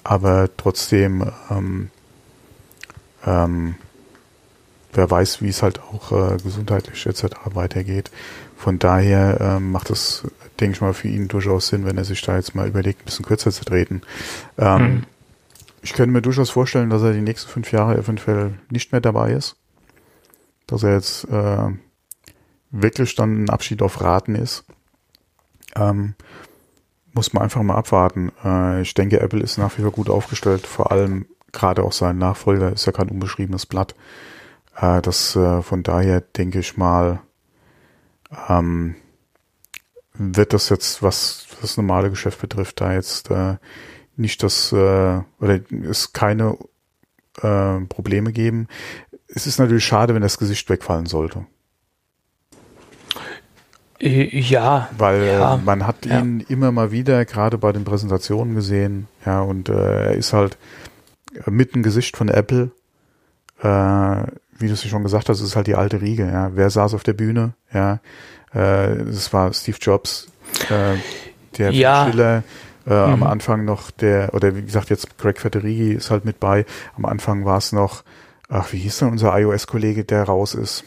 aber 0.03 0.49
trotzdem, 0.57 1.31
ähm, 1.49 1.89
ähm, 3.25 3.75
wer 4.93 5.09
weiß, 5.09 5.41
wie 5.41 5.49
es 5.49 5.63
halt 5.63 5.81
auch 5.81 6.11
äh, 6.11 6.37
gesundheitlich 6.37 7.05
etc. 7.07 7.35
weitergeht. 7.45 8.11
Von 8.57 8.77
daher 8.77 9.39
ähm, 9.41 9.71
macht 9.71 9.89
es 9.89 10.23
denke 10.63 10.75
ich 10.75 10.81
mal, 10.81 10.93
für 10.93 11.09
ihn 11.09 11.27
durchaus 11.27 11.67
Sinn, 11.67 11.85
wenn 11.85 11.97
er 11.97 12.05
sich 12.05 12.21
da 12.21 12.37
jetzt 12.37 12.55
mal 12.55 12.67
überlegt, 12.67 13.01
ein 13.01 13.05
bisschen 13.05 13.25
kürzer 13.25 13.51
zu 13.51 13.65
treten. 13.65 14.01
Ähm, 14.57 14.81
mhm. 14.81 15.03
Ich 15.81 15.93
könnte 15.93 16.13
mir 16.13 16.21
durchaus 16.21 16.49
vorstellen, 16.49 16.89
dass 16.89 17.01
er 17.01 17.11
die 17.11 17.21
nächsten 17.21 17.51
fünf 17.51 17.73
Jahre 17.73 17.97
eventuell 17.97 18.53
nicht 18.69 18.93
mehr 18.93 19.01
dabei 19.01 19.33
ist. 19.33 19.57
Dass 20.65 20.83
er 20.83 20.93
jetzt 20.93 21.25
äh, 21.25 21.67
wirklich 22.71 23.15
dann 23.15 23.43
ein 23.43 23.49
Abschied 23.49 23.81
auf 23.81 23.99
Raten 23.99 24.35
ist. 24.35 24.63
Ähm, 25.75 26.15
muss 27.11 27.33
man 27.33 27.43
einfach 27.43 27.61
mal 27.61 27.75
abwarten. 27.75 28.31
Äh, 28.43 28.81
ich 28.83 28.93
denke, 28.93 29.19
Apple 29.19 29.41
ist 29.41 29.57
nach 29.57 29.77
wie 29.77 29.81
vor 29.81 29.91
gut 29.91 30.09
aufgestellt, 30.09 30.65
vor 30.65 30.93
allem 30.93 31.25
gerade 31.51 31.83
auch 31.83 31.91
sein 31.91 32.17
Nachfolger 32.17 32.71
ist 32.71 32.85
ja 32.85 32.93
kein 32.93 33.09
unbeschriebenes 33.09 33.65
Blatt. 33.65 33.93
Äh, 34.77 35.01
das 35.01 35.35
äh, 35.35 35.61
von 35.61 35.83
daher 35.83 36.21
denke 36.21 36.59
ich 36.59 36.77
mal, 36.77 37.19
ähm, 38.47 38.95
wird 40.13 40.53
das 40.53 40.69
jetzt, 40.69 41.01
was 41.01 41.47
das 41.61 41.77
normale 41.77 42.09
Geschäft 42.09 42.39
betrifft, 42.41 42.81
da 42.81 42.93
jetzt 42.93 43.31
äh, 43.31 43.55
nicht 44.15 44.43
das 44.43 44.71
äh, 44.71 45.21
oder 45.39 45.59
es 45.89 46.13
keine 46.13 46.57
äh, 47.41 47.79
Probleme 47.89 48.31
geben. 48.31 48.67
Es 49.27 49.47
ist 49.47 49.59
natürlich 49.59 49.85
schade, 49.85 50.13
wenn 50.13 50.21
das 50.21 50.37
Gesicht 50.37 50.69
wegfallen 50.69 51.07
sollte. 51.07 51.45
Äh, 53.99 54.37
ja. 54.39 54.89
Weil 54.97 55.21
äh, 55.21 55.33
ja, 55.33 55.59
man 55.63 55.87
hat 55.87 56.05
ihn 56.05 56.41
ja. 56.41 56.45
immer 56.49 56.71
mal 56.71 56.91
wieder, 56.91 57.25
gerade 57.25 57.57
bei 57.57 57.71
den 57.71 57.85
Präsentationen 57.85 58.53
gesehen, 58.53 59.07
ja, 59.25 59.41
und 59.41 59.69
äh, 59.69 60.05
er 60.07 60.13
ist 60.13 60.33
halt 60.33 60.57
mit 61.47 61.73
dem 61.73 61.81
Gesicht 61.81 62.17
von 62.17 62.27
Apple, 62.27 62.71
äh, 63.61 64.23
wie 64.59 64.67
du 64.67 64.73
es 64.73 64.85
schon 64.85 65.03
gesagt 65.03 65.29
hast, 65.29 65.41
ist 65.41 65.55
halt 65.55 65.67
die 65.67 65.75
alte 65.75 66.01
Riege, 66.01 66.27
ja. 66.27 66.51
Wer 66.53 66.69
saß 66.69 66.93
auf 66.93 67.03
der 67.03 67.13
Bühne, 67.13 67.53
ja, 67.73 67.99
äh, 68.53 69.03
das 69.05 69.33
war 69.33 69.53
Steve 69.53 69.77
Jobs, 69.79 70.27
äh, 70.69 70.97
der 71.57 71.71
ja. 71.71 72.05
Schiller, 72.05 72.43
äh, 72.85 72.89
mhm. 72.89 73.13
am 73.13 73.23
Anfang 73.23 73.65
noch 73.65 73.91
der, 73.91 74.33
oder 74.33 74.55
wie 74.55 74.63
gesagt, 74.63 74.89
jetzt 74.89 75.17
Greg 75.17 75.39
Federighi 75.39 75.93
ist 75.93 76.11
halt 76.11 76.25
mit 76.25 76.39
bei. 76.39 76.65
Am 76.95 77.05
Anfang 77.05 77.45
war 77.45 77.57
es 77.57 77.71
noch, 77.71 78.03
ach, 78.49 78.71
wie 78.73 78.77
hieß 78.77 78.99
denn 78.99 79.09
unser 79.09 79.37
iOS-Kollege, 79.37 80.03
der 80.03 80.23
raus 80.23 80.53
ist? 80.53 80.83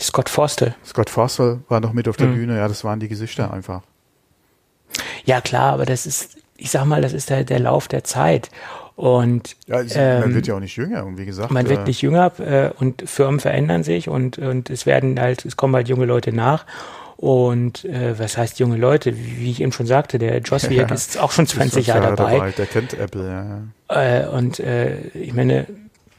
Scott 0.00 0.28
Forstall. 0.28 0.74
Scott 0.84 1.10
Forstall 1.10 1.60
war 1.68 1.80
noch 1.80 1.92
mit 1.92 2.08
auf 2.08 2.16
der 2.16 2.28
mhm. 2.28 2.34
Bühne, 2.34 2.56
ja, 2.58 2.68
das 2.68 2.84
waren 2.84 3.00
die 3.00 3.08
Gesichter 3.08 3.52
einfach. 3.52 3.82
Ja, 5.24 5.40
klar, 5.40 5.72
aber 5.72 5.86
das 5.86 6.06
ist, 6.06 6.36
ich 6.56 6.70
sag 6.70 6.84
mal, 6.84 7.02
das 7.02 7.12
ist 7.12 7.30
der, 7.30 7.44
der 7.44 7.58
Lauf 7.58 7.88
der 7.88 8.04
Zeit. 8.04 8.50
Und 8.94 9.56
ja, 9.66 9.80
es, 9.80 9.94
ähm, 9.94 10.20
man 10.20 10.34
wird 10.34 10.46
ja 10.46 10.54
auch 10.54 10.60
nicht 10.60 10.76
jünger, 10.76 11.04
und 11.04 11.18
wie 11.18 11.26
gesagt. 11.26 11.50
Man 11.50 11.68
wird 11.68 11.80
äh, 11.80 11.84
nicht 11.84 12.00
jünger 12.00 12.32
äh, 12.40 12.70
und 12.78 13.02
Firmen 13.08 13.40
verändern 13.40 13.84
sich 13.84 14.08
und, 14.08 14.38
und 14.38 14.70
es 14.70 14.86
werden 14.86 15.20
halt, 15.20 15.44
es 15.44 15.56
kommen 15.56 15.74
halt 15.74 15.88
junge 15.88 16.06
Leute 16.06 16.32
nach. 16.32 16.64
Und 17.16 17.84
äh, 17.86 18.18
was 18.18 18.36
heißt 18.36 18.58
junge 18.58 18.76
Leute? 18.76 19.16
Wie, 19.16 19.50
ich 19.50 19.62
eben 19.62 19.72
schon 19.72 19.86
sagte, 19.86 20.18
der 20.18 20.38
Joss 20.40 20.62
ja, 20.70 20.86
ist 20.92 21.18
auch 21.18 21.32
schon 21.32 21.46
20 21.46 21.86
Jahre 21.86 22.14
dabei. 22.14 22.34
dabei. 22.34 22.50
Der 22.50 22.66
kennt 22.66 22.94
Apple, 22.94 23.70
ja. 23.88 24.22
Äh, 24.22 24.26
und 24.28 24.60
äh, 24.60 24.98
ich 25.14 25.32
meine, 25.32 25.66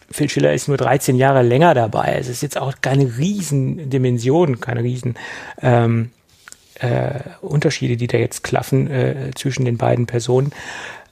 Phil 0.09 0.29
Schiller 0.29 0.53
ist 0.53 0.67
nur 0.67 0.77
13 0.77 1.15
Jahre 1.15 1.43
länger 1.43 1.73
dabei. 1.73 2.17
Es 2.19 2.29
ist 2.29 2.41
jetzt 2.41 2.57
auch 2.57 2.73
keine 2.81 3.17
Riesendimension, 3.17 4.59
keine 4.59 4.81
riesen 4.81 5.15
ähm, 5.61 6.11
äh, 6.75 7.19
Unterschiede, 7.41 7.97
die 7.97 8.07
da 8.07 8.17
jetzt 8.17 8.43
klaffen 8.43 8.89
äh, 8.89 9.31
zwischen 9.35 9.65
den 9.65 9.77
beiden 9.77 10.07
Personen. 10.07 10.51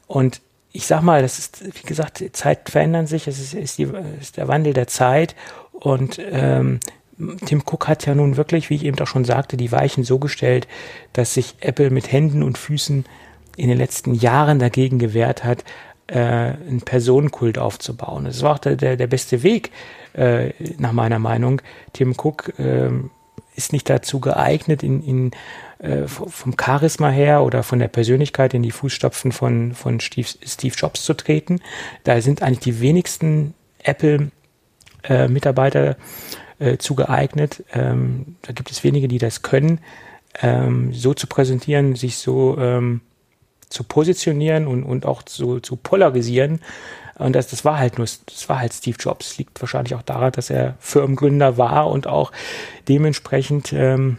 Und 0.08 0.42
ich 0.72 0.88
sag 0.88 1.02
mal, 1.02 1.22
das 1.22 1.40
ist, 1.40 1.64
wie 1.64 1.88
gesagt, 1.88 2.24
Zeit 2.34 2.70
verändern 2.70 3.08
sich, 3.08 3.28
es 3.28 3.40
ist, 3.40 3.54
ist, 3.54 3.78
die, 3.78 3.88
ist 4.20 4.38
der 4.38 4.48
Wandel 4.48 4.74
der 4.74 4.88
Zeit 4.88 5.36
und 5.72 6.20
ähm, 6.20 6.80
Tim 7.18 7.64
Cook 7.66 7.88
hat 7.88 8.06
ja 8.06 8.14
nun 8.14 8.38
wirklich, 8.38 8.70
wie 8.70 8.76
ich 8.76 8.86
eben 8.86 9.00
auch 9.00 9.08
schon 9.08 9.26
sagte, 9.26 9.58
die 9.58 9.72
Weichen 9.72 10.04
so 10.04 10.20
gestellt, 10.20 10.68
dass 11.14 11.34
sich 11.34 11.56
Apple 11.62 11.90
mit 11.90 12.12
Händen 12.12 12.44
und 12.44 12.58
Füßen 12.58 13.06
in 13.56 13.70
den 13.70 13.78
letzten 13.78 14.14
Jahren 14.14 14.60
dagegen 14.60 15.00
gewehrt 15.00 15.44
hat, 15.44 15.64
äh, 16.08 16.20
einen 16.20 16.82
Personenkult 16.82 17.58
aufzubauen. 17.58 18.26
Das 18.26 18.42
war 18.42 18.56
auch 18.56 18.60
der, 18.60 18.76
der, 18.76 18.98
der 18.98 19.08
beste 19.08 19.44
Weg, 19.44 19.72
äh, 20.14 20.52
nach 20.78 20.92
meiner 20.92 21.20
Meinung. 21.20 21.62
Tim 21.94 22.14
Cook 22.18 22.60
äh, 22.60 22.90
ist 23.56 23.74
nicht 23.74 23.90
dazu 23.90 24.20
geeignet, 24.20 24.84
in, 24.84 25.02
in, 25.02 25.32
äh, 25.80 26.08
vom 26.08 26.56
Charisma 26.60 27.10
her 27.10 27.44
oder 27.44 27.64
von 27.64 27.80
der 27.80 27.88
Persönlichkeit 27.88 28.54
in 28.54 28.62
die 28.64 28.72
Fußstapfen 28.72 29.32
von, 29.32 29.74
von 29.74 30.00
Steve, 30.00 30.28
Steve 30.46 30.76
Jobs 30.76 31.04
zu 31.04 31.14
treten. 31.14 31.62
Da 32.04 32.22
sind 32.22 32.44
eigentlich 32.44 32.60
die 32.60 32.82
wenigsten 32.82 33.54
Apple-Mitarbeiter 33.84 35.92
äh, 35.92 35.96
zugeeignet. 36.78 37.64
Ähm, 37.74 38.38
da 38.42 38.54
gibt 38.54 38.72
es 38.72 38.84
wenige, 38.84 39.08
die 39.08 39.18
das 39.18 39.42
können, 39.42 39.80
ähm, 40.42 40.94
so 40.94 41.14
zu 41.14 41.28
präsentieren, 41.28 41.96
sich 41.96 42.18
so 42.18 42.58
ähm, 42.58 43.02
zu 43.70 43.84
positionieren 43.84 44.68
und, 44.68 44.84
und 44.84 45.06
auch 45.06 45.24
zu, 45.24 45.60
zu 45.60 45.76
polarisieren. 45.76 46.62
Und 47.18 47.34
das, 47.34 47.48
das 47.48 47.64
war 47.64 47.80
halt 47.80 47.98
nur, 47.98 48.08
das 48.26 48.50
war 48.50 48.60
halt 48.60 48.74
Steve 48.74 48.98
Jobs. 49.00 49.38
Liegt 49.38 49.62
wahrscheinlich 49.62 49.96
auch 49.96 50.02
daran, 50.02 50.34
dass 50.34 50.50
er 50.50 50.76
Firmengründer 50.80 51.58
war 51.58 51.90
und 51.90 52.08
auch 52.08 52.32
dementsprechend 52.88 53.72
ähm, 53.74 54.18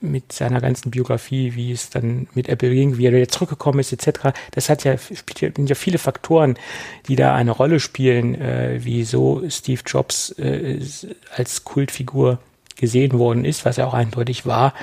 mit 0.00 0.32
seiner 0.32 0.60
ganzen 0.60 0.90
Biografie, 0.90 1.54
wie 1.54 1.72
es 1.72 1.90
dann 1.90 2.28
mit 2.34 2.48
Apple 2.48 2.70
ging, 2.70 2.98
wie 2.98 3.06
er 3.06 3.12
wieder 3.12 3.28
zurückgekommen 3.28 3.80
ist, 3.80 3.92
etc. 3.92 4.30
Das 4.52 4.68
hat 4.68 4.84
ja, 4.84 4.96
sind 4.96 5.68
ja 5.68 5.74
viele 5.74 5.98
Faktoren, 5.98 6.56
die 7.08 7.16
da 7.16 7.34
eine 7.34 7.50
Rolle 7.50 7.80
spielen, 7.80 8.34
äh, 8.40 8.80
wieso 8.82 9.42
Steve 9.48 9.80
Jobs 9.86 10.30
äh, 10.38 10.80
als 11.34 11.64
Kultfigur 11.64 12.38
gesehen 12.76 13.18
worden 13.18 13.44
ist, 13.44 13.64
was 13.64 13.78
er 13.78 13.88
auch 13.88 13.94
eindeutig 13.94 14.46
war. 14.46 14.74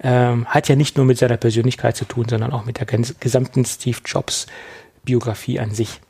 Ähm, 0.00 0.46
hat 0.46 0.68
ja 0.68 0.76
nicht 0.76 0.96
nur 0.96 1.06
mit 1.06 1.18
seiner 1.18 1.36
Persönlichkeit 1.36 1.96
zu 1.96 2.04
tun, 2.04 2.26
sondern 2.28 2.52
auch 2.52 2.64
mit 2.64 2.78
der 2.78 2.86
gesamten 2.86 3.64
Steve 3.64 3.98
Jobs 4.04 4.46
Biografie 5.04 5.58
an 5.58 5.72
sich. 5.72 6.00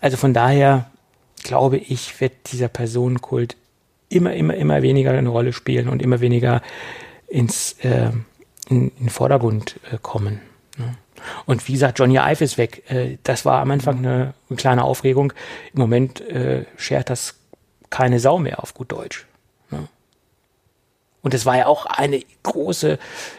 Also 0.00 0.16
von 0.16 0.34
daher 0.34 0.90
glaube 1.42 1.78
ich, 1.78 2.20
wird 2.20 2.32
dieser 2.52 2.68
Personenkult 2.68 3.56
immer, 4.08 4.34
immer, 4.34 4.54
immer 4.54 4.82
weniger 4.82 5.12
eine 5.12 5.28
Rolle 5.28 5.52
spielen 5.52 5.88
und 5.88 6.02
immer 6.02 6.20
weniger 6.20 6.62
ins 7.30 7.72
äh, 7.82 8.10
in, 8.68 8.88
in 8.88 8.96
den 8.98 9.10
Vordergrund 9.10 9.78
äh, 9.90 9.98
kommen. 10.00 10.40
Ne? 10.78 10.94
Und 11.44 11.66
wie 11.68 11.72
gesagt, 11.72 11.98
Johnny 11.98 12.16
Ive 12.16 12.44
ist 12.44 12.56
weg. 12.56 12.90
Äh, 12.90 13.18
das 13.24 13.44
war 13.44 13.60
am 13.60 13.70
Anfang 13.70 13.98
eine, 13.98 14.34
eine 14.48 14.56
kleine 14.56 14.84
Aufregung. 14.84 15.32
Im 15.74 15.80
Moment 15.80 16.20
äh, 16.20 16.64
schert 16.76 17.10
das 17.10 17.34
keine 17.90 18.20
Sau 18.20 18.38
mehr 18.38 18.62
auf 18.62 18.74
gut 18.74 18.92
Deutsch. 18.92 19.26
Ne? 19.70 19.88
Und 21.22 21.34
es 21.34 21.44
war 21.44 21.56
ja 21.56 21.66
auch 21.66 21.86
eine 21.86 22.22
große 22.42 22.98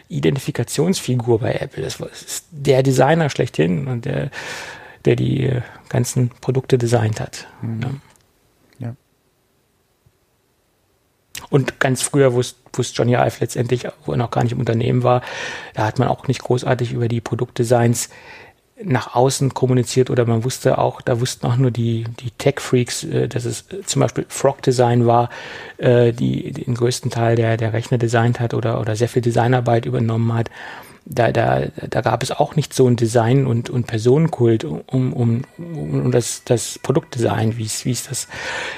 Identifikationsfigur 0.09 1.39
bei 1.39 1.53
Apple. 1.53 1.83
Das 1.83 1.99
war 1.99 2.09
das 2.09 2.43
der 2.51 2.83
Designer 2.83 3.29
schlechthin 3.29 3.87
und 3.87 4.05
der, 4.05 4.29
der 5.05 5.15
die 5.15 5.45
äh, 5.45 5.61
ganzen 5.89 6.29
Produkte 6.41 6.77
designt 6.77 7.19
hat. 7.19 7.47
Mhm. 7.61 7.79
Ne? 7.79 8.01
Und 11.51 11.79
ganz 11.79 12.01
früher 12.01 12.33
wusste, 12.33 12.57
wusste 12.73 12.95
Johnny 12.95 13.13
Ive 13.13 13.37
letztendlich, 13.41 13.87
wo 14.05 14.13
er 14.13 14.17
noch 14.17 14.31
gar 14.31 14.43
nicht 14.43 14.53
im 14.53 14.59
Unternehmen 14.59 15.03
war, 15.03 15.21
da 15.75 15.85
hat 15.85 15.99
man 15.99 16.07
auch 16.07 16.27
nicht 16.27 16.41
großartig 16.41 16.93
über 16.93 17.07
die 17.07 17.21
Produktdesigns 17.21 18.09
nach 18.83 19.15
außen 19.15 19.53
kommuniziert 19.53 20.09
oder 20.09 20.25
man 20.25 20.43
wusste 20.43 20.77
auch, 20.77 21.01
da 21.01 21.19
wussten 21.19 21.45
auch 21.45 21.57
nur 21.57 21.71
die, 21.71 22.05
die 22.19 22.31
Tech-Freaks, 22.31 23.03
äh, 23.03 23.27
dass 23.27 23.45
es 23.45 23.65
äh, 23.71 23.81
zum 23.85 23.99
Beispiel 23.99 24.25
Frog-Design 24.27 25.05
war, 25.05 25.29
äh, 25.77 26.13
die, 26.13 26.51
die 26.51 26.63
den 26.63 26.75
größten 26.75 27.11
Teil 27.11 27.35
der, 27.35 27.57
der 27.57 27.73
Rechner 27.73 27.97
designt 27.97 28.39
hat 28.39 28.53
oder, 28.53 28.79
oder 28.79 28.95
sehr 28.95 29.09
viel 29.09 29.21
Designarbeit 29.21 29.85
übernommen 29.85 30.33
hat. 30.33 30.49
Da, 31.05 31.31
da, 31.31 31.63
da 31.89 32.01
gab 32.01 32.23
es 32.23 32.31
auch 32.31 32.55
nicht 32.55 32.73
so 32.73 32.87
ein 32.87 32.95
Design- 32.95 33.47
und, 33.47 33.69
und 33.69 33.87
Personenkult 33.87 34.63
um, 34.63 35.13
um, 35.13 35.43
um 35.57 36.11
das, 36.11 36.43
das 36.45 36.79
Produktdesign, 36.79 37.57
wie 37.57 37.65
es, 37.65 37.85
wie 37.85 37.91
es 37.91 38.07
das 38.07 38.27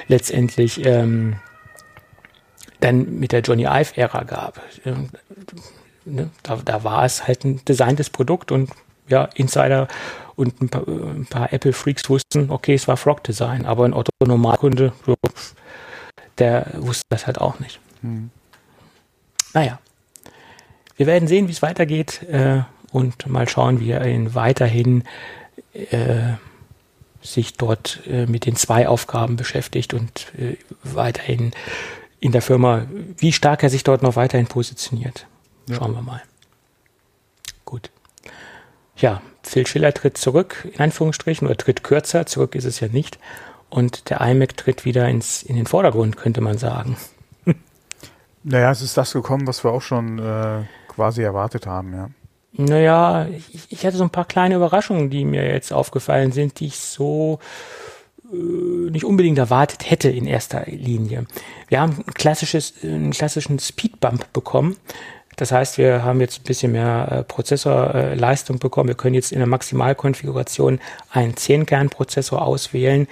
letztendlich 0.07 0.85
ähm, 0.85 1.35
dann 2.83 3.19
mit 3.19 3.31
der 3.31 3.41
Johnny 3.41 3.63
Ive-Ära 3.63 4.23
gab. 4.23 4.61
Ne, 6.05 6.29
da, 6.43 6.57
da, 6.57 6.83
war 6.83 7.05
es 7.05 7.27
halt 7.27 7.45
ein 7.45 7.63
designtes 7.63 8.09
Produkt 8.09 8.51
und 8.51 8.71
ja, 9.07 9.29
Insider 9.35 9.87
und 10.35 10.61
ein 10.61 10.69
paar, 10.69 10.83
paar 11.29 11.53
Apple-Freaks 11.53 12.09
wussten, 12.09 12.49
okay, 12.49 12.73
es 12.73 12.87
war 12.87 12.97
Frog-Design, 12.97 13.65
aber 13.65 13.85
ein 13.85 13.93
Otto-Normalkunde, 13.93 14.91
der 16.39 16.67
wusste 16.75 17.05
das 17.09 17.25
halt 17.25 17.39
auch 17.39 17.59
nicht. 17.59 17.79
Hm. 18.01 18.31
Naja, 19.53 19.79
wir 20.97 21.05
werden 21.05 21.27
sehen, 21.27 21.47
wie 21.47 21.53
es 21.53 21.61
weitergeht 21.61 22.23
äh, 22.23 22.63
und 22.91 23.27
mal 23.27 23.47
schauen, 23.47 23.79
wie 23.79 23.91
er 23.91 24.05
ihn 24.05 24.35
weiterhin 24.35 25.03
äh, 25.73 26.33
sich 27.21 27.53
dort 27.53 28.01
äh, 28.07 28.25
mit 28.25 28.45
den 28.45 28.57
zwei 28.57 28.89
Aufgaben 28.89 29.37
beschäftigt 29.37 29.93
und 29.93 30.33
äh, 30.37 30.57
weiterhin 30.83 31.51
in 32.23 32.31
der 32.31 32.41
Firma, 32.41 32.85
wie 33.17 33.33
stark 33.33 33.63
er 33.63 33.69
sich 33.69 33.83
dort 33.83 34.01
noch 34.01 34.15
weiterhin 34.15 34.47
positioniert. 34.47 35.27
Schauen 35.69 35.91
ja. 35.91 35.97
wir 35.97 36.01
mal. 36.01 36.21
Gut. 37.65 37.91
Ja, 38.95 39.21
Phil 39.43 39.67
Schiller 39.67 39.93
tritt 39.93 40.17
zurück, 40.17 40.65
in 40.71 40.79
Anführungsstrichen, 40.79 41.45
oder 41.45 41.57
tritt 41.57 41.83
kürzer, 41.83 42.25
zurück 42.25 42.55
ist 42.55 42.63
es 42.63 42.79
ja 42.79 42.87
nicht. 42.87 43.19
Und 43.69 44.09
der 44.09 44.21
iMac 44.21 44.55
tritt 44.55 44.85
wieder 44.85 45.09
ins, 45.09 45.43
in 45.43 45.57
den 45.57 45.65
Vordergrund, 45.65 46.15
könnte 46.15 46.39
man 46.39 46.57
sagen. 46.57 46.95
Naja, 48.45 48.71
es 48.71 48.81
ist 48.81 48.97
das 48.97 49.13
gekommen, 49.13 49.47
was 49.47 49.63
wir 49.63 49.71
auch 49.71 49.81
schon 49.81 50.19
äh, 50.19 50.63
quasi 50.89 51.23
erwartet 51.23 51.65
haben, 51.65 51.93
ja. 51.93 52.09
Naja, 52.51 53.25
ich, 53.27 53.71
ich 53.71 53.85
hatte 53.85 53.95
so 53.95 54.03
ein 54.03 54.09
paar 54.09 54.25
kleine 54.25 54.55
Überraschungen, 54.55 55.09
die 55.09 55.23
mir 55.23 55.47
jetzt 55.47 55.71
aufgefallen 55.71 56.33
sind, 56.33 56.59
die 56.59 56.67
ich 56.67 56.77
so 56.77 57.39
nicht 58.33 59.05
unbedingt 59.05 59.37
erwartet 59.37 59.89
hätte 59.89 60.09
in 60.09 60.25
erster 60.25 60.63
Linie. 60.65 61.25
Wir 61.67 61.81
haben 61.81 62.03
ein 62.05 62.13
klassisches, 62.13 62.73
einen 62.83 63.11
klassischen 63.11 63.59
Speedbump 63.59 64.33
bekommen. 64.33 64.77
Das 65.35 65.51
heißt, 65.51 65.77
wir 65.77 66.03
haben 66.03 66.21
jetzt 66.21 66.41
ein 66.41 66.43
bisschen 66.43 66.71
mehr 66.71 67.07
äh, 67.11 67.23
Prozessorleistung 67.23 68.59
bekommen. 68.59 68.89
Wir 68.89 68.95
können 68.95 69.15
jetzt 69.15 69.31
in 69.31 69.39
der 69.39 69.47
Maximalkonfiguration 69.47 70.79
einen 71.09 71.33
10-Kern-Prozessor 71.33 72.41
auswählen. 72.41 73.07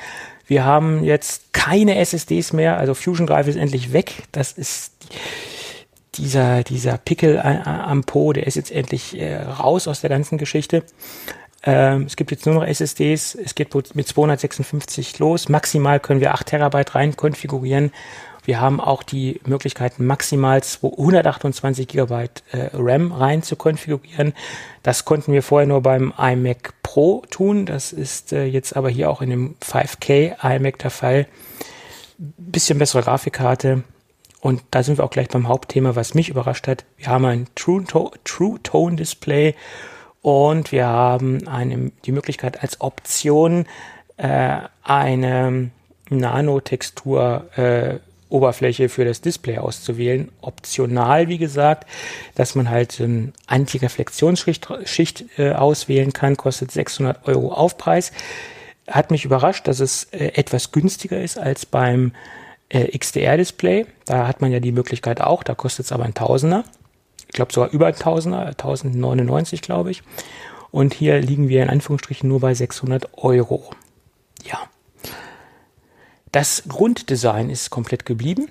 Wir 0.46 0.66
haben 0.66 1.04
jetzt 1.04 1.54
keine 1.54 1.98
SSDs 1.98 2.54
mehr, 2.54 2.78
also 2.78 2.94
Fusion 2.94 3.26
Drive 3.26 3.48
ist 3.48 3.56
endlich 3.56 3.94
weg. 3.94 4.24
Das 4.32 4.52
ist 4.52 4.94
dieser, 6.16 6.64
dieser 6.64 6.98
Pickel 6.98 7.40
am 7.40 8.04
Po, 8.04 8.34
der 8.34 8.46
ist 8.46 8.56
jetzt 8.56 8.72
endlich 8.72 9.20
äh, 9.20 9.38
raus 9.38 9.88
aus 9.88 10.02
der 10.02 10.10
ganzen 10.10 10.38
Geschichte. 10.38 10.84
Ähm, 11.64 12.04
es 12.04 12.16
gibt 12.16 12.32
jetzt 12.32 12.46
nur 12.46 12.56
noch 12.56 12.66
SSDs. 12.66 13.36
Es 13.36 13.56
geht 13.56 13.74
mit 13.96 14.08
256 14.08 15.20
los. 15.20 15.50
Maximal 15.50 16.00
können 16.00 16.20
wir 16.20 16.34
8 16.34 16.48
Terabyte 16.48 16.96
rein 16.96 17.16
konfigurieren. 17.16 17.92
Wir 18.44 18.60
haben 18.60 18.80
auch 18.80 19.04
die 19.04 19.40
Möglichkeit, 19.46 20.00
maximal 20.00 20.62
128 20.82 21.88
Gigabyte 21.88 22.44
äh, 22.52 22.70
RAM 22.74 23.12
rein 23.12 23.44
zu 23.44 23.56
konfigurieren. 23.56 24.34
Das 24.82 25.06
konnten 25.06 25.32
wir 25.32 25.44
vorher 25.44 25.68
nur 25.68 25.82
beim 25.82 26.12
iMac 26.18 26.74
Pro 26.82 27.24
tun. 27.30 27.68
Das 27.68 27.94
ist 27.94 28.34
äh, 28.34 28.46
jetzt 28.46 28.76
aber 28.76 28.90
hier 28.90 29.12
auch 29.12 29.22
in 29.22 29.30
dem 29.30 29.56
5K 29.62 30.56
iMac 30.56 30.80
der 30.80 30.90
Fall. 30.90 31.28
Bisschen 32.18 32.80
bessere 32.80 33.04
Grafikkarte. 33.04 33.84
Und 34.40 34.64
da 34.72 34.82
sind 34.82 34.98
wir 34.98 35.06
auch 35.06 35.12
gleich 35.12 35.28
beim 35.28 35.48
Hauptthema, 35.48 35.96
was 35.96 36.16
mich 36.16 36.30
überrascht 36.30 36.68
hat. 36.68 36.84
Wir 36.98 37.08
haben 37.08 37.26
ein 37.26 37.48
True, 37.54 37.84
to 37.84 38.12
True 38.24 38.60
Tone 38.64 38.96
Display 38.96 39.54
und 40.22 40.72
wir 40.72 40.88
haben 40.88 41.48
eine, 41.48 41.92
die 42.06 42.12
Möglichkeit 42.12 42.62
als 42.62 42.80
Option 42.82 43.66
äh, 44.18 44.58
eine 44.84 45.72
Nanotextur 46.10 47.46
äh, 47.58 48.00
Oberfläche 48.30 48.88
für 48.88 49.04
das 49.04 49.22
Display 49.22 49.58
auszuwählen. 49.58 50.32
Optional, 50.42 51.28
wie 51.28 51.38
gesagt, 51.38 51.88
dass 52.36 52.56
man 52.56 52.70
halt 52.70 53.00
ähm, 53.00 53.34
Antireflexionsschicht 53.48 54.68
Schicht, 54.86 55.26
äh, 55.38 55.52
auswählen 55.52 56.14
kann, 56.14 56.38
kostet 56.38 56.72
600 56.72 57.28
Euro 57.28 57.52
Aufpreis. 57.52 58.12
Hat 58.88 59.12
mich 59.12 59.26
überrascht, 59.26 59.68
dass 59.68 59.80
es 59.80 60.06
äh, 60.06 60.32
etwas 60.36 60.72
günstiger 60.72 61.22
ist 61.22 61.38
als 61.38 61.66
beim 61.66 62.14
äh, 62.70 62.98
XDR-Display. 62.98 63.86
Da 64.06 64.28
hat 64.28 64.40
man 64.40 64.52
ja 64.52 64.60
die 64.60 64.72
Möglichkeit 64.72 65.20
auch, 65.20 65.44
da 65.44 65.56
kostet 65.56 65.88
es 65.88 65.92
aber 65.92 66.06
ein 66.06 66.14
Tausender 66.14 66.64
ich 67.32 67.36
glaube 67.36 67.54
sogar 67.54 67.70
über 67.70 67.88
1000er, 67.88 68.48
1099 68.48 69.62
glaube 69.62 69.90
ich. 69.90 70.04
Und 70.70 70.94
hier 70.94 71.22
liegen 71.22 71.48
wir 71.48 71.64
in 71.64 71.70
Anführungsstrichen 71.70 72.28
nur 72.28 72.42
bei 72.42 72.54
600 72.54 73.18
Euro. 73.18 73.72
Ja. 74.44 74.60
Das 76.34 76.64
Grunddesign 76.68 77.50
ist 77.50 77.70
komplett 77.70 78.06
geblieben. 78.06 78.50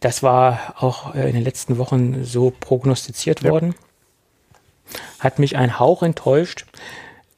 Das 0.00 0.22
war 0.22 0.76
auch 0.78 1.14
äh, 1.14 1.28
in 1.28 1.34
den 1.34 1.44
letzten 1.44 1.76
Wochen 1.76 2.24
so 2.24 2.54
prognostiziert 2.58 3.42
ja. 3.42 3.50
worden. 3.50 3.74
Hat 5.18 5.38
mich 5.38 5.58
ein 5.58 5.78
Hauch 5.78 6.02
enttäuscht. 6.02 6.64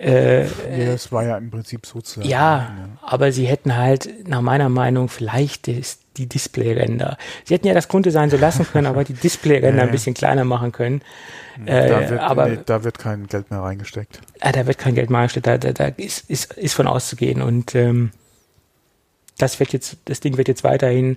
Äh, 0.03 0.47
ja, 0.47 0.93
das 0.93 1.13
war 1.13 1.25
ja 1.25 1.39
im 1.39 1.51
Prinzip 1.51 1.87
so 1.87 2.01
zu 2.01 2.23
ja, 2.23 2.29
ja, 2.29 2.69
aber 3.03 3.31
sie 3.31 3.47
hätten 3.47 3.77
halt 3.77 4.29
nach 4.29 4.41
meiner 4.41 4.69
Meinung 4.69 5.09
vielleicht 5.09 5.69
das, 5.69 6.01
die 6.17 6.27
Displayränder. 6.29 7.17
Sie 7.45 7.55
hätten 7.55 7.69
ja 7.69 7.75
das 7.75 7.87
Grunddesign 7.87 8.29
so 8.29 8.37
lassen 8.37 8.67
können, 8.67 8.89
aber 8.89 9.05
die 9.05 9.13
Displayränder 9.13 9.83
ja, 9.83 9.85
ein 9.85 9.93
bisschen 9.93 10.15
kleiner 10.15 10.45
machen 10.45 10.73
können. 10.73 11.03
Äh, 11.67 11.89
da, 11.89 12.11
wird, 12.11 12.21
aber, 12.21 12.49
nee, 12.49 12.59
da 12.67 12.83
wird 12.83 12.99
kein 12.99 13.29
Geld 13.29 13.53
mehr 13.53 13.61
reingesteckt. 13.61 14.21
Äh, 14.41 14.51
da 14.51 14.67
wird 14.67 14.79
kein 14.79 14.97
Geld 14.97 15.09
mehr 15.09 15.21
reingesteckt, 15.21 15.47
da, 15.47 15.59
da, 15.59 15.73
da 15.73 15.87
ist, 15.97 16.29
ist, 16.29 16.53
ist 16.55 16.75
von 16.75 16.89
auszugehen. 16.89 17.41
Und 17.41 17.77
ähm, 17.77 18.11
das 19.39 19.61
wird 19.61 19.73
jetzt, 19.73 19.99
das 20.07 20.19
Ding 20.19 20.37
wird 20.37 20.49
jetzt 20.49 20.65
weiterhin 20.65 21.17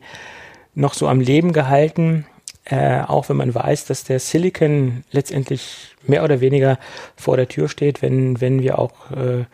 noch 0.76 0.94
so 0.94 1.08
am 1.08 1.22
Leben 1.22 1.54
gehalten 1.54 2.28
äh, 2.66 3.01
auch 3.01 3.30
wenn 3.30 3.38
man 3.38 3.53
weiß, 3.53 3.86
dass 3.86 4.03
der 4.03 4.20
Silicon 4.20 5.03
letztendlich 5.11 5.95
mehr 6.07 6.24
oder 6.24 6.41
weniger 6.41 6.80
vor 7.16 7.38
der 7.38 7.47
Tür 7.47 7.70
steht, 7.70 8.01
wenn, 8.01 8.41
wenn 8.41 8.61
wir 8.61 8.80
auch 8.80 9.11
äh, 9.11 9.45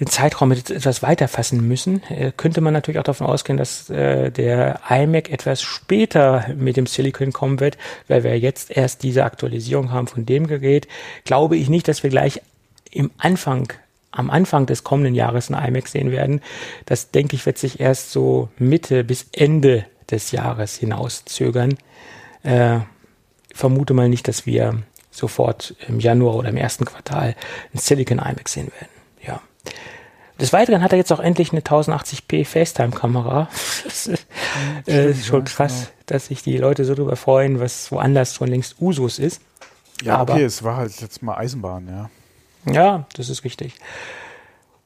den 0.00 0.06
Zeitraum 0.06 0.50
etwas 0.50 1.02
weiter 1.02 1.28
fassen 1.28 1.66
müssen, 1.68 2.02
äh, 2.08 2.32
könnte 2.36 2.62
man 2.62 2.72
natürlich 2.72 2.98
auch 2.98 3.04
davon 3.04 3.26
ausgehen, 3.26 3.58
dass 3.58 3.90
äh, 3.90 4.30
der 4.30 4.80
iMac 4.88 5.30
etwas 5.30 5.62
später 5.62 6.46
mit 6.56 6.76
dem 6.76 6.86
Silicon 6.86 7.32
kommen 7.32 7.60
wird, 7.60 7.76
weil 8.08 8.24
wir 8.24 8.38
jetzt 8.38 8.70
erst 8.70 9.02
diese 9.02 9.24
Aktualisierung 9.24 9.92
haben 9.92 10.06
von 10.06 10.24
dem 10.24 10.46
Gerät. 10.46 10.88
Glaube 11.24 11.56
ich 11.56 11.68
nicht, 11.68 11.86
dass 11.86 12.02
wir 12.02 12.10
gleich 12.10 12.40
im 12.90 13.10
Anfang 13.18 13.72
am 14.12 14.28
Anfang 14.28 14.66
des 14.66 14.82
kommenden 14.82 15.14
Jahres 15.14 15.52
ein 15.52 15.68
iMac 15.68 15.86
sehen 15.86 16.10
werden. 16.10 16.40
Das 16.84 17.12
denke 17.12 17.36
ich 17.36 17.46
wird 17.46 17.58
sich 17.58 17.78
erst 17.78 18.10
so 18.10 18.48
Mitte 18.58 19.04
bis 19.04 19.26
Ende 19.32 19.84
des 20.10 20.32
Jahres 20.32 20.76
hinauszögern. 20.76 21.76
Äh, 22.42 22.80
vermute 23.54 23.94
mal 23.94 24.08
nicht, 24.08 24.28
dass 24.28 24.46
wir 24.46 24.82
sofort 25.10 25.74
im 25.88 26.00
Januar 26.00 26.36
oder 26.36 26.50
im 26.50 26.56
ersten 26.56 26.84
Quartal 26.84 27.34
ein 27.74 27.78
Silicon 27.78 28.18
iMac 28.18 28.48
sehen 28.48 28.68
werden. 28.68 28.92
Ja. 29.26 29.40
Des 30.40 30.52
Weiteren 30.52 30.82
hat 30.82 30.92
er 30.92 30.98
jetzt 30.98 31.12
auch 31.12 31.20
endlich 31.20 31.52
eine 31.52 31.60
1080p 31.60 32.44
FaceTime-Kamera. 32.44 33.48
Das 33.82 34.06
ist, 34.06 34.26
äh, 34.86 35.10
ist 35.10 35.26
schon 35.26 35.44
krass, 35.44 35.72
genau. 35.72 35.90
dass 36.06 36.26
sich 36.26 36.42
die 36.42 36.56
Leute 36.56 36.84
so 36.84 36.94
drüber 36.94 37.16
freuen, 37.16 37.60
was 37.60 37.90
woanders 37.92 38.34
schon 38.34 38.48
längst 38.48 38.76
Usus 38.80 39.18
ist. 39.18 39.40
Ja, 40.02 40.16
Aber, 40.16 40.34
okay, 40.34 40.44
es 40.44 40.62
war 40.62 40.76
halt 40.76 41.00
jetzt 41.00 41.22
mal 41.22 41.36
Eisenbahn, 41.36 41.88
ja. 41.88 42.10
Ja, 42.72 43.06
das 43.14 43.28
ist 43.28 43.44
richtig. 43.44 43.74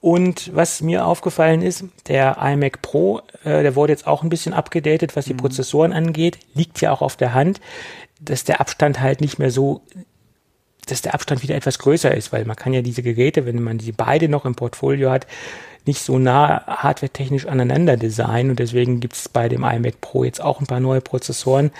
Und 0.04 0.54
was 0.54 0.82
mir 0.82 1.06
aufgefallen 1.06 1.62
ist, 1.62 1.84
der 2.08 2.36
iMac 2.38 2.82
Pro, 2.82 3.22
äh, 3.42 3.62
der 3.62 3.74
wurde 3.74 3.94
jetzt 3.94 4.06
auch 4.06 4.22
ein 4.22 4.28
bisschen 4.28 4.52
abgedatet, 4.52 5.16
was 5.16 5.24
die 5.24 5.32
mhm. 5.32 5.38
Prozessoren 5.38 5.94
angeht. 5.94 6.38
Liegt 6.52 6.82
ja 6.82 6.92
auch 6.92 7.00
auf 7.00 7.16
der 7.16 7.32
Hand, 7.32 7.58
dass 8.20 8.44
der 8.44 8.60
Abstand 8.60 9.00
halt 9.00 9.22
nicht 9.22 9.38
mehr 9.38 9.50
so, 9.50 9.80
dass 10.88 11.00
der 11.00 11.14
Abstand 11.14 11.42
wieder 11.42 11.54
etwas 11.54 11.78
größer 11.78 12.14
ist, 12.14 12.34
weil 12.34 12.44
man 12.44 12.54
kann 12.54 12.74
ja 12.74 12.82
diese 12.82 13.02
Geräte, 13.02 13.46
wenn 13.46 13.62
man 13.62 13.78
die 13.78 13.92
beide 13.92 14.28
noch 14.28 14.44
im 14.44 14.56
Portfolio 14.56 15.10
hat, 15.10 15.26
nicht 15.86 16.02
so 16.02 16.18
nah 16.18 16.66
hardwaretechnisch 16.66 17.46
aneinander 17.46 17.96
designen. 17.96 18.50
Und 18.50 18.58
deswegen 18.58 19.00
gibt 19.00 19.14
es 19.14 19.30
bei 19.30 19.48
dem 19.48 19.64
iMac 19.64 20.02
Pro 20.02 20.24
jetzt 20.24 20.42
auch 20.42 20.60
ein 20.60 20.66
paar 20.66 20.80
neue 20.80 21.00
Prozessoren. 21.00 21.70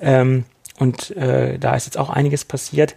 Ähm, 0.00 0.46
und 0.80 1.16
äh, 1.16 1.60
da 1.60 1.76
ist 1.76 1.86
jetzt 1.86 1.96
auch 1.96 2.10
einiges 2.10 2.44
passiert. 2.44 2.96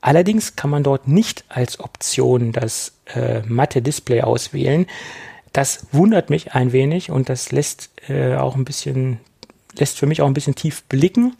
Allerdings 0.00 0.56
kann 0.56 0.70
man 0.70 0.82
dort 0.82 1.06
nicht 1.06 1.44
als 1.50 1.78
Option 1.80 2.52
das 2.52 2.94
äh, 3.14 3.42
matte 3.46 3.82
Display 3.82 4.22
auswählen. 4.22 4.86
Das 5.52 5.86
wundert 5.92 6.30
mich 6.30 6.54
ein 6.54 6.72
wenig 6.72 7.10
und 7.10 7.28
das 7.28 7.52
lässt 7.52 7.90
äh, 8.08 8.36
auch 8.36 8.56
ein 8.56 8.64
bisschen, 8.64 9.18
lässt 9.76 9.98
für 9.98 10.06
mich 10.06 10.22
auch 10.22 10.26
ein 10.26 10.34
bisschen 10.34 10.54
tief 10.54 10.82
blicken, 10.84 11.36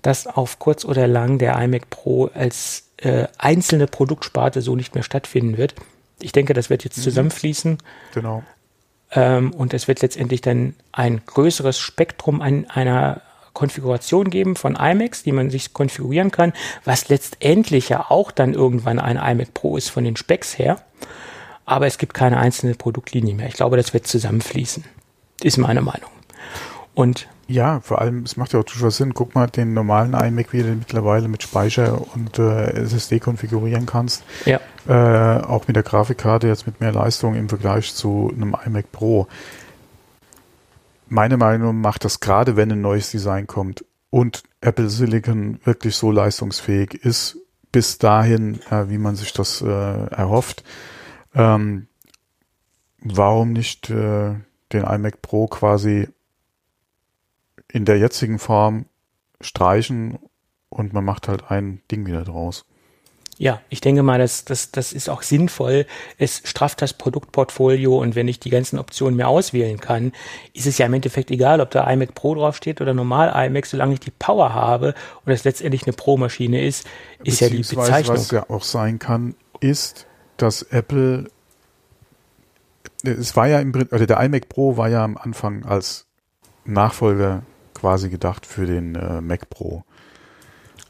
dass 0.00 0.26
auf 0.26 0.58
kurz 0.58 0.84
oder 0.84 1.06
lang 1.06 1.38
der 1.38 1.56
iMac 1.60 1.90
Pro 1.90 2.26
als 2.26 2.88
äh, 2.96 3.26
einzelne 3.38 3.86
Produktsparte 3.86 4.62
so 4.62 4.74
nicht 4.74 4.94
mehr 4.94 5.04
stattfinden 5.04 5.58
wird. 5.58 5.74
Ich 6.20 6.32
denke, 6.32 6.54
das 6.54 6.70
wird 6.70 6.84
jetzt 6.84 6.98
mhm. 6.98 7.02
zusammenfließen. 7.02 7.78
Genau. 8.14 8.42
Ähm, 9.10 9.52
und 9.52 9.74
es 9.74 9.88
wird 9.88 10.00
letztendlich 10.02 10.40
dann 10.40 10.74
ein 10.92 11.20
größeres 11.26 11.78
Spektrum 11.78 12.40
an 12.40 12.66
einer 12.70 13.20
Konfiguration 13.52 14.30
geben 14.30 14.56
von 14.56 14.76
iMacs, 14.76 15.22
die 15.22 15.32
man 15.32 15.50
sich 15.50 15.72
konfigurieren 15.72 16.30
kann, 16.30 16.52
was 16.84 17.08
letztendlich 17.08 17.88
ja 17.88 18.06
auch 18.08 18.30
dann 18.30 18.54
irgendwann 18.54 18.98
ein 18.98 19.16
iMac 19.16 19.54
Pro 19.54 19.76
ist 19.76 19.88
von 19.88 20.04
den 20.04 20.16
Specs 20.16 20.58
her. 20.58 20.78
Aber 21.64 21.86
es 21.86 21.98
gibt 21.98 22.14
keine 22.14 22.38
einzelne 22.38 22.74
Produktlinie 22.74 23.34
mehr. 23.34 23.48
Ich 23.48 23.54
glaube, 23.54 23.76
das 23.76 23.94
wird 23.94 24.06
zusammenfließen. 24.06 24.84
Ist 25.42 25.58
meine 25.58 25.80
Meinung. 25.80 26.10
Und 26.94 27.28
ja, 27.48 27.80
vor 27.80 28.00
allem, 28.00 28.22
es 28.22 28.36
macht 28.36 28.52
ja 28.52 28.60
auch 28.60 28.64
durchaus 28.64 28.96
Sinn. 28.96 29.14
Guck 29.14 29.34
mal, 29.34 29.46
den 29.46 29.74
normalen 29.74 30.14
iMac, 30.14 30.52
wie 30.52 30.62
du 30.62 30.68
mittlerweile 30.70 31.28
mit 31.28 31.42
Speicher 31.42 32.00
und 32.14 32.38
äh, 32.38 32.70
SSD 32.82 33.20
konfigurieren 33.20 33.84
kannst. 33.84 34.24
Ja. 34.46 34.60
Äh, 34.88 35.42
auch 35.42 35.66
mit 35.66 35.76
der 35.76 35.82
Grafikkarte 35.82 36.48
jetzt 36.48 36.66
mit 36.66 36.80
mehr 36.80 36.92
Leistung 36.92 37.34
im 37.34 37.48
Vergleich 37.48 37.94
zu 37.94 38.32
einem 38.34 38.56
iMac 38.64 38.90
Pro 38.90 39.26
meine 41.12 41.36
Meinung 41.36 41.82
macht 41.82 42.06
das 42.06 42.20
gerade, 42.20 42.56
wenn 42.56 42.72
ein 42.72 42.80
neues 42.80 43.10
Design 43.10 43.46
kommt 43.46 43.84
und 44.08 44.44
Apple 44.62 44.88
Silicon 44.88 45.60
wirklich 45.62 45.94
so 45.94 46.10
leistungsfähig 46.10 46.94
ist, 46.94 47.36
bis 47.70 47.98
dahin, 47.98 48.62
äh, 48.70 48.88
wie 48.88 48.96
man 48.96 49.14
sich 49.14 49.34
das 49.34 49.60
äh, 49.60 49.66
erhofft, 49.66 50.64
ähm, 51.34 51.86
warum 52.98 53.52
nicht 53.52 53.90
äh, 53.90 54.36
den 54.72 54.84
iMac 54.84 55.20
Pro 55.20 55.48
quasi 55.48 56.08
in 57.68 57.84
der 57.84 57.98
jetzigen 57.98 58.38
Form 58.38 58.86
streichen 59.42 60.18
und 60.70 60.94
man 60.94 61.04
macht 61.04 61.28
halt 61.28 61.50
ein 61.50 61.82
Ding 61.90 62.06
wieder 62.06 62.24
draus. 62.24 62.64
Ja, 63.38 63.60
ich 63.70 63.80
denke 63.80 64.02
mal, 64.02 64.18
das, 64.18 64.44
das, 64.44 64.70
das 64.70 64.92
ist 64.92 65.08
auch 65.08 65.22
sinnvoll. 65.22 65.86
Es 66.18 66.42
strafft 66.44 66.82
das 66.82 66.92
Produktportfolio 66.92 67.98
und 67.98 68.14
wenn 68.14 68.28
ich 68.28 68.38
die 68.38 68.50
ganzen 68.50 68.78
Optionen 68.78 69.16
mehr 69.16 69.28
auswählen 69.28 69.80
kann, 69.80 70.12
ist 70.52 70.66
es 70.66 70.78
ja 70.78 70.86
im 70.86 70.94
Endeffekt 70.94 71.30
egal, 71.30 71.60
ob 71.60 71.70
da 71.70 71.90
iMac 71.90 72.14
Pro 72.14 72.34
draufsteht 72.34 72.80
oder 72.80 72.94
normal 72.94 73.32
iMac, 73.46 73.66
solange 73.66 73.94
ich 73.94 74.00
die 74.00 74.10
Power 74.10 74.54
habe 74.54 74.94
und 75.24 75.32
es 75.32 75.44
letztendlich 75.44 75.84
eine 75.86 75.94
Pro-Maschine 75.94 76.64
ist, 76.64 76.86
ist 77.24 77.40
ja 77.40 77.48
die 77.48 77.58
Bezeichnung. 77.58 78.16
Was 78.16 78.30
ja 78.30 78.48
auch 78.48 78.62
sein 78.62 78.98
kann, 78.98 79.34
ist, 79.60 80.06
dass 80.36 80.62
Apple, 80.62 81.30
es 83.02 83.34
war 83.34 83.48
ja 83.48 83.60
im 83.60 83.72
also 83.90 84.06
der 84.06 84.20
iMac 84.20 84.48
Pro 84.50 84.76
war 84.76 84.88
ja 84.88 85.02
am 85.02 85.16
Anfang 85.16 85.64
als 85.64 86.06
Nachfolger 86.64 87.42
quasi 87.74 88.08
gedacht 88.10 88.46
für 88.46 88.66
den 88.66 88.94
äh, 88.94 89.20
Mac 89.20 89.50
Pro. 89.50 89.82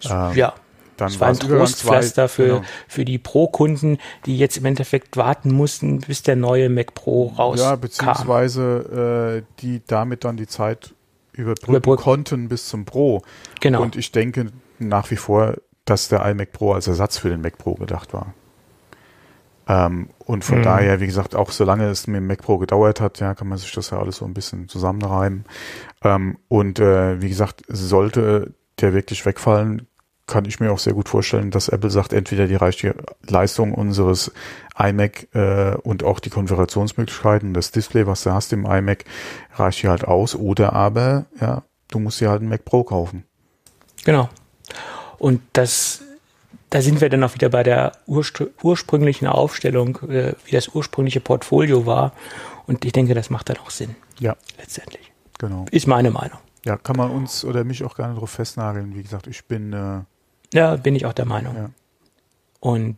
Ähm, 0.05 0.33
ja. 0.35 0.55
Dann 1.03 1.21
war 1.21 1.29
ein 1.29 1.39
Trostpflaster 1.39 2.29
für, 2.29 2.47
genau. 2.47 2.63
für 2.89 3.05
die 3.05 3.19
Pro-Kunden, 3.19 3.99
die 4.27 4.39
jetzt 4.39 4.57
im 4.57 4.65
Endeffekt 4.65 5.17
warten 5.17 5.53
mussten, 5.53 5.99
bis 5.99 6.23
der 6.23 6.37
neue 6.37 6.69
Mac 6.69 6.95
Pro 6.95 7.27
rauskam. 7.37 7.63
Ja, 7.63 7.77
beziehungsweise 7.77 9.43
äh, 9.45 9.61
die 9.61 9.83
damit 9.87 10.25
dann 10.25 10.37
die 10.37 10.47
Zeit 10.47 10.95
überbrücken 11.33 11.77
Überbrück. 11.77 12.01
konnten 12.01 12.49
bis 12.49 12.69
zum 12.69 12.85
Pro. 12.85 13.23
Genau. 13.61 13.83
Und 13.83 13.97
ich 13.97 14.13
denke 14.13 14.53
nach 14.79 15.11
wie 15.11 15.17
vor, 15.17 15.57
dass 15.85 16.09
der 16.09 16.25
iMac 16.25 16.53
Pro 16.53 16.73
als 16.73 16.87
Ersatz 16.87 17.19
für 17.19 17.29
den 17.29 17.41
Mac 17.41 17.59
Pro 17.59 17.75
gedacht 17.75 18.13
war. 18.13 18.35
Ähm, 19.69 20.09
und 20.19 20.45
von 20.45 20.59
mhm. 20.59 20.63
daher, 20.65 21.01
wie 21.01 21.07
gesagt, 21.07 21.35
auch 21.35 21.51
solange 21.51 21.89
es 21.89 22.07
mit 22.07 22.17
dem 22.17 22.27
Mac 22.27 22.43
Pro 22.43 22.59
gedauert 22.59 23.01
hat, 23.01 23.21
ja, 23.21 23.35
kann 23.35 23.49
man 23.49 23.59
sich 23.59 23.73
das 23.73 23.91
ja 23.91 23.99
alles 23.99 24.17
so 24.17 24.25
ein 24.25 24.35
bisschen 24.35 24.69
zusammenreimen. 24.69 25.45
Ähm, 26.03 26.39
und 26.49 26.79
äh, 26.79 27.21
wie 27.21 27.29
gesagt, 27.29 27.63
sollte 27.69 28.55
der 28.81 28.95
wirklich 28.95 29.25
wegfallen, 29.25 29.87
kann 30.27 30.45
ich 30.45 30.61
mir 30.61 30.73
auch 30.73 30.79
sehr 30.79 30.95
gut 30.95 31.09
vorstellen, 31.09 31.51
dass 31.51 31.69
Apple 31.69 31.91
sagt, 31.91 32.13
entweder 32.13 32.47
die 32.47 32.55
reicht 32.55 32.83
die 32.83 32.93
Leistung 33.29 33.75
unseres 33.75 34.33
iMac 34.79 35.29
äh, 35.35 35.75
und 35.83 36.05
auch 36.05 36.21
die 36.21 36.31
Konfigurationsmöglichkeiten, 36.31 37.55
das 37.55 37.71
Display, 37.71 38.07
was 38.07 38.23
du 38.23 38.33
hast 38.33 38.53
im 38.53 38.65
iMac, 38.65 39.05
reicht 39.57 39.81
hier 39.81 39.91
halt 39.91 40.05
aus, 40.05 40.35
oder 40.35 40.73
aber, 40.73 41.27
ja, 41.41 41.65
du 41.89 41.99
musst 41.99 42.21
dir 42.21 42.31
halt 42.31 42.41
einen 42.41 42.49
Mac 42.49 42.65
Pro 42.65 42.85
kaufen. 42.85 43.25
Genau. 44.05 44.29
Und 45.19 45.41
das, 45.53 46.03
da 46.71 46.83
sind 46.83 47.01
wir 47.01 47.09
dann 47.09 47.23
auch 47.25 47.35
wieder 47.35 47.49
bei 47.49 47.63
der 47.63 47.93
urspr 48.07 48.49
ursprünglichen 48.63 49.27
Aufstellung, 49.27 49.99
äh, 50.09 50.35
wie 50.45 50.53
das 50.53 50.69
ursprüngliche 50.69 51.21
Portfolio 51.21 51.87
war. 51.87 52.13
Und 52.67 52.85
ich 52.85 52.93
denke, 52.93 53.15
das 53.15 53.31
macht 53.31 53.49
dann 53.49 53.59
auch 53.59 53.71
Sinn. 53.71 53.97
Ja. 54.19 54.37
Letztendlich. 54.59 55.13
Genau. 55.39 55.67
Ist 55.71 55.87
meine 55.87 56.11
Meinung. 56.11 56.39
Ja, 56.65 56.77
kann 56.77 56.97
man 56.97 57.11
uns 57.11 57.45
oder 57.45 57.65
mich 57.65 57.83
auch 57.85 57.97
gerne 57.97 58.15
darauf 58.15 58.31
festnageln. 58.31 58.95
Wie 58.95 59.03
gesagt, 59.03 59.27
ich 59.27 59.47
bin 59.47 59.73
äh, 59.73 60.01
ja, 60.53 60.77
bin 60.77 60.95
ich 60.95 61.07
auch 61.07 61.13
der 61.13 61.25
Meinung. 61.25 61.57
Ja. 61.57 61.71
Und 62.61 62.97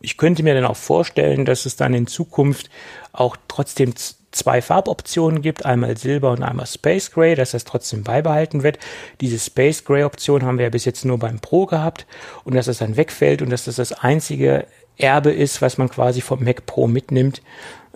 ich 0.00 0.16
könnte 0.16 0.42
mir 0.42 0.54
dann 0.54 0.64
auch 0.64 0.76
vorstellen, 0.76 1.44
dass 1.44 1.66
es 1.66 1.76
dann 1.76 1.94
in 1.94 2.06
Zukunft 2.06 2.70
auch 3.12 3.36
trotzdem 3.48 3.94
zwei 4.30 4.60
Farboptionen 4.62 5.42
gibt, 5.42 5.64
einmal 5.64 5.96
Silber 5.96 6.30
und 6.30 6.42
einmal 6.42 6.66
Space 6.66 7.10
Gray, 7.10 7.34
dass 7.34 7.52
das 7.52 7.64
trotzdem 7.64 8.04
beibehalten 8.04 8.62
wird. 8.62 8.78
Diese 9.20 9.38
Space 9.38 9.84
Gray 9.84 10.04
Option 10.04 10.44
haben 10.44 10.58
wir 10.58 10.64
ja 10.64 10.70
bis 10.70 10.84
jetzt 10.84 11.04
nur 11.04 11.18
beim 11.18 11.40
Pro 11.40 11.66
gehabt 11.66 12.06
und 12.44 12.54
dass 12.54 12.66
es 12.66 12.78
dann 12.78 12.96
wegfällt 12.96 13.42
und 13.42 13.50
dass 13.50 13.64
das 13.64 13.76
das 13.76 13.92
einzige 13.92 14.66
Erbe 14.98 15.32
ist, 15.32 15.62
was 15.62 15.78
man 15.78 15.88
quasi 15.88 16.20
vom 16.20 16.44
Mac 16.44 16.66
Pro 16.66 16.86
mitnimmt 16.86 17.42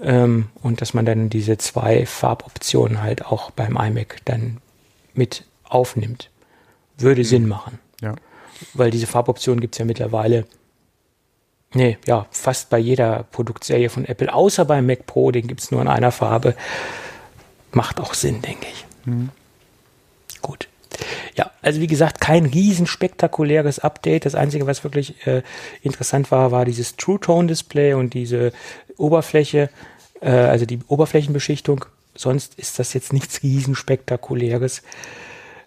ähm, 0.02 0.48
und 0.62 0.80
dass 0.80 0.94
man 0.94 1.04
dann 1.04 1.30
diese 1.30 1.58
zwei 1.58 2.06
Farboptionen 2.06 3.02
halt 3.02 3.24
auch 3.26 3.50
beim 3.50 3.76
iMac 3.76 4.16
dann 4.24 4.58
mit 5.14 5.44
aufnimmt. 5.64 6.30
Würde 6.98 7.20
mhm. 7.20 7.26
Sinn 7.26 7.48
machen. 7.48 7.78
Ja 8.00 8.14
weil 8.74 8.90
diese 8.90 9.06
Farboption 9.06 9.60
gibt 9.60 9.74
es 9.74 9.78
ja 9.78 9.84
mittlerweile, 9.84 10.44
nee, 11.74 11.98
ja, 12.06 12.26
fast 12.30 12.70
bei 12.70 12.78
jeder 12.78 13.24
Produktserie 13.30 13.90
von 13.90 14.04
Apple, 14.04 14.32
außer 14.32 14.64
beim 14.64 14.86
Mac 14.86 15.06
Pro, 15.06 15.30
den 15.30 15.46
gibt 15.46 15.60
es 15.60 15.70
nur 15.70 15.82
in 15.82 15.88
einer 15.88 16.12
Farbe. 16.12 16.54
Macht 17.72 18.00
auch 18.00 18.14
Sinn, 18.14 18.42
denke 18.42 18.66
ich. 18.72 18.86
Mhm. 19.06 19.30
Gut. 20.42 20.68
Ja, 21.34 21.50
also 21.62 21.80
wie 21.80 21.86
gesagt, 21.86 22.20
kein 22.20 22.46
riesen 22.46 22.86
spektakuläres 22.86 23.78
Update. 23.78 24.24
Das 24.24 24.34
Einzige, 24.34 24.66
was 24.66 24.84
wirklich 24.84 25.26
äh, 25.26 25.42
interessant 25.82 26.30
war, 26.30 26.50
war 26.50 26.64
dieses 26.64 26.96
True 26.96 27.20
Tone 27.20 27.48
Display 27.48 27.94
und 27.94 28.14
diese 28.14 28.52
Oberfläche, 28.96 29.70
äh, 30.20 30.30
also 30.30 30.66
die 30.66 30.80
Oberflächenbeschichtung. 30.88 31.84
Sonst 32.14 32.58
ist 32.58 32.78
das 32.78 32.92
jetzt 32.92 33.12
nichts 33.12 33.42
riesen 33.42 33.74
spektakuläres. 33.74 34.82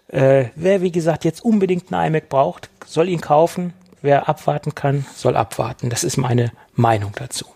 Äh, 0.08 0.46
wer, 0.54 0.82
wie 0.82 0.92
gesagt, 0.92 1.24
jetzt 1.24 1.44
unbedingt 1.44 1.92
einen 1.92 2.14
iMac 2.14 2.28
braucht, 2.28 2.70
soll 2.86 3.08
ihn 3.08 3.20
kaufen. 3.20 3.72
Wer 4.02 4.28
abwarten 4.28 4.74
kann, 4.74 5.06
soll 5.14 5.36
abwarten. 5.36 5.88
Das 5.88 6.04
ist 6.04 6.18
meine 6.18 6.52
Meinung 6.74 7.12
dazu. 7.14 7.46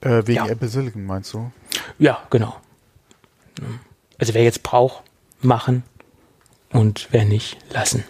Äh, 0.00 0.26
wegen 0.26 0.44
ja. 0.44 0.48
Apple 0.48 0.68
Silicon 0.68 1.04
meinst 1.04 1.32
du? 1.32 1.52
Ja, 1.98 2.22
genau. 2.30 2.56
Also 4.18 4.34
wer 4.34 4.42
jetzt 4.42 4.62
braucht, 4.62 5.02
machen 5.40 5.84
und 6.72 7.08
wer 7.12 7.24
nicht, 7.24 7.56
lassen. 7.72 8.04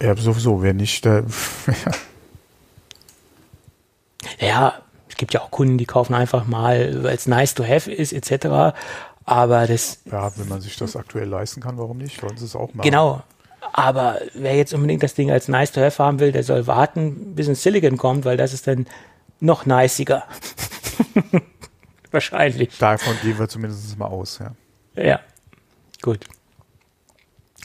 Ja, 0.00 0.16
sowieso, 0.16 0.62
wer 0.62 0.72
nicht, 0.72 1.04
äh, 1.06 1.24
ja, 4.38 4.80
es 5.08 5.16
gibt 5.16 5.34
ja 5.34 5.40
auch 5.42 5.50
Kunden, 5.50 5.76
die 5.76 5.86
kaufen 5.86 6.14
einfach 6.14 6.46
mal, 6.46 7.02
weil 7.02 7.14
es 7.14 7.26
nice 7.26 7.54
to 7.54 7.64
have 7.64 7.90
ist, 7.90 8.12
etc. 8.12 8.76
Aber 9.30 9.68
das. 9.68 10.00
Ja, 10.10 10.36
wenn 10.36 10.48
man 10.48 10.60
sich 10.60 10.76
das 10.76 10.96
aktuell 10.96 11.28
leisten 11.28 11.60
kann, 11.60 11.78
warum 11.78 11.98
nicht? 11.98 12.20
Wollen 12.20 12.36
sie 12.36 12.46
es 12.46 12.56
auch 12.56 12.74
machen? 12.74 12.82
Genau. 12.82 13.22
Aber 13.72 14.18
wer 14.34 14.56
jetzt 14.56 14.74
unbedingt 14.74 15.04
das 15.04 15.14
Ding 15.14 15.30
als 15.30 15.46
nice 15.46 15.70
to 15.70 15.80
have 15.80 16.02
haben 16.02 16.18
will, 16.18 16.32
der 16.32 16.42
soll 16.42 16.66
warten, 16.66 17.36
bis 17.36 17.48
ein 17.48 17.54
Silicon 17.54 17.96
kommt, 17.96 18.24
weil 18.24 18.36
das 18.36 18.52
ist 18.52 18.66
dann 18.66 18.88
noch 19.38 19.66
nicer. 19.66 20.24
Wahrscheinlich. 22.10 22.76
Davon 22.78 23.14
gehen 23.22 23.38
wir 23.38 23.48
zumindest 23.48 23.96
mal 23.96 24.06
aus, 24.06 24.40
ja. 24.40 24.52
Ja, 25.00 25.20
gut. 26.02 26.24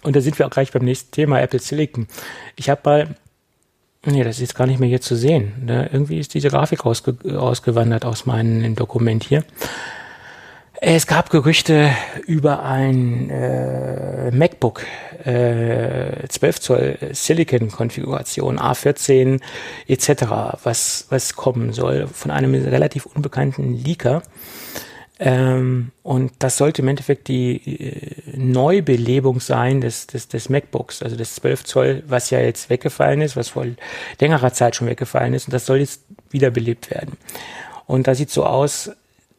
Und 0.04 0.16
da 0.16 0.22
sind 0.22 0.38
wir 0.38 0.46
auch 0.46 0.52
gleich 0.52 0.72
beim 0.72 0.86
nächsten 0.86 1.10
Thema, 1.10 1.42
Apple 1.42 1.58
Silicon. 1.58 2.08
Ich 2.56 2.70
habe 2.70 2.82
mal, 2.84 3.16
nee, 4.06 4.24
das 4.24 4.36
ist 4.36 4.42
jetzt 4.42 4.56
gar 4.56 4.68
nicht 4.68 4.80
mehr 4.80 4.90
hier 4.90 5.02
zu 5.02 5.16
sehen. 5.16 5.66
Ne? 5.66 5.90
Irgendwie 5.92 6.20
ist 6.20 6.36
diese 6.36 6.50
Grafik 6.50 6.86
ausge, 6.86 7.18
ausgewandert 7.40 8.06
aus 8.06 8.28
meinem 8.28 8.76
Dokument 8.76 9.24
hier. 9.24 9.44
Es 10.82 11.08
gab 11.08 11.30
Gerüchte 11.30 11.90
über 12.28 12.64
ein 12.64 13.30
äh, 13.30 14.32
MacBook 14.32 14.86
äh, 15.24 16.28
12 16.28 16.60
Zoll 16.60 16.98
Silicon 17.12 17.72
Konfiguration 17.72 18.60
A14 18.60 19.40
etc. 19.88 20.10
was 20.64 21.06
was 21.10 21.36
kommen 21.36 21.72
soll 21.72 22.08
von 22.08 22.32
einem 22.32 22.54
relativ 22.54 23.06
unbekannten 23.06 23.74
Leaker. 23.74 24.22
Ähm, 25.18 25.92
und 26.04 26.34
das 26.40 26.58
sollte 26.58 26.82
im 26.82 26.90
Endeffekt 26.90 27.30
die 27.30 27.56
äh, 27.56 28.38
Neubelebung 28.38 29.40
sein 29.40 29.80
des, 29.80 30.08
des, 30.08 30.28
des 30.28 30.50
MacBooks, 30.50 31.02
also 31.02 31.16
des 31.16 31.36
12 31.36 31.64
Zoll, 31.64 32.04
was 32.06 32.32
ja 32.32 32.40
jetzt 32.42 32.70
weggefallen 32.70 33.22
ist, 33.22 33.38
was 33.38 33.50
vor 33.50 33.66
längerer 34.20 34.52
Zeit 34.52 34.76
schon 34.76 34.88
weggefallen 34.88 35.34
ist. 35.34 35.48
Und 35.48 35.54
das 35.54 35.66
soll 35.66 35.78
jetzt 35.78 36.02
wiederbelebt 36.32 36.92
werden. 36.92 37.14
Und 37.88 38.08
da 38.08 38.16
sieht 38.16 38.30
so 38.30 38.46
aus, 38.46 38.92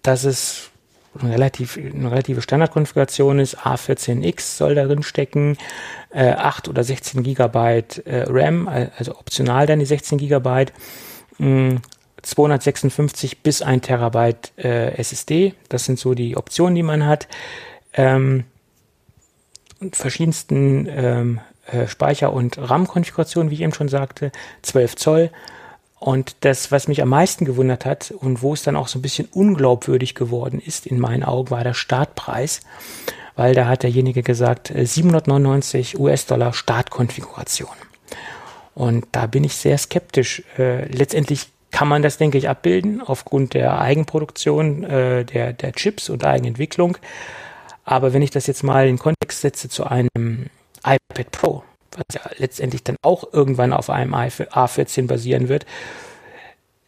dass 0.02 0.24
es 0.24 0.70
relativ, 1.22 1.76
eine 1.76 2.10
relative 2.10 2.42
Standardkonfiguration 2.42 3.38
ist. 3.38 3.58
A14X 3.58 4.56
soll 4.56 4.74
darin 4.74 5.02
stecken, 5.02 5.56
äh, 6.10 6.30
8 6.30 6.68
oder 6.68 6.84
16 6.84 7.22
Gigabyte 7.22 8.06
äh, 8.06 8.24
RAM, 8.28 8.68
also 8.68 9.16
optional 9.18 9.66
dann 9.66 9.78
die 9.78 9.86
16 9.86 10.18
Gigabyte. 10.18 10.72
Mh, 11.38 11.80
256 12.22 13.42
bis 13.42 13.62
1 13.62 13.86
Terabyte 13.86 14.52
äh, 14.56 14.96
SSD. 14.96 15.54
Das 15.68 15.84
sind 15.84 15.98
so 15.98 16.14
die 16.14 16.36
Optionen, 16.36 16.74
die 16.74 16.82
man 16.82 17.06
hat. 17.06 17.28
Ähm, 17.92 18.44
verschiedensten 19.92 20.88
ähm, 20.90 21.40
äh, 21.66 21.86
Speicher- 21.86 22.32
und 22.32 22.58
RAM-Konfigurationen, 22.58 23.50
wie 23.50 23.54
ich 23.54 23.60
eben 23.60 23.74
schon 23.74 23.88
sagte, 23.88 24.32
12 24.62 24.96
Zoll. 24.96 25.30
Und 25.98 26.36
das, 26.40 26.70
was 26.70 26.88
mich 26.88 27.00
am 27.00 27.08
meisten 27.08 27.44
gewundert 27.44 27.86
hat 27.86 28.10
und 28.10 28.42
wo 28.42 28.52
es 28.52 28.62
dann 28.62 28.76
auch 28.76 28.88
so 28.88 28.98
ein 28.98 29.02
bisschen 29.02 29.28
unglaubwürdig 29.32 30.14
geworden 30.14 30.60
ist, 30.64 30.86
in 30.86 31.00
meinen 31.00 31.22
Augen, 31.22 31.50
war 31.50 31.64
der 31.64 31.74
Startpreis. 31.74 32.60
Weil 33.34 33.54
da 33.54 33.66
hat 33.66 33.82
derjenige 33.82 34.22
gesagt, 34.22 34.68
799 34.68 35.94
äh, 35.94 35.98
US-Dollar 35.98 36.52
Startkonfiguration. 36.52 37.68
Und 38.74 39.06
da 39.12 39.26
bin 39.26 39.44
ich 39.44 39.56
sehr 39.56 39.78
skeptisch. 39.78 40.42
Äh, 40.58 40.86
letztendlich 40.86 41.48
kann 41.70 41.88
man 41.88 42.02
das, 42.02 42.18
denke 42.18 42.38
ich, 42.38 42.48
abbilden 42.48 43.02
aufgrund 43.02 43.54
der 43.54 43.78
Eigenproduktion 43.80 44.84
äh, 44.84 45.24
der, 45.24 45.52
der 45.52 45.72
Chips 45.72 46.08
und 46.08 46.24
Eigenentwicklung. 46.24 46.96
Aber 47.84 48.12
wenn 48.12 48.22
ich 48.22 48.30
das 48.30 48.46
jetzt 48.46 48.62
mal 48.62 48.88
in 48.88 48.98
Kontext 48.98 49.40
setze 49.40 49.68
zu 49.68 49.84
einem 49.84 50.46
iPad 50.84 51.30
Pro, 51.30 51.64
was 51.96 52.04
ja 52.14 52.20
letztendlich 52.38 52.84
dann 52.84 52.96
auch 53.02 53.32
irgendwann 53.32 53.72
auf 53.72 53.90
einem 53.90 54.14
A14 54.14 55.06
basieren 55.06 55.48
wird, 55.48 55.66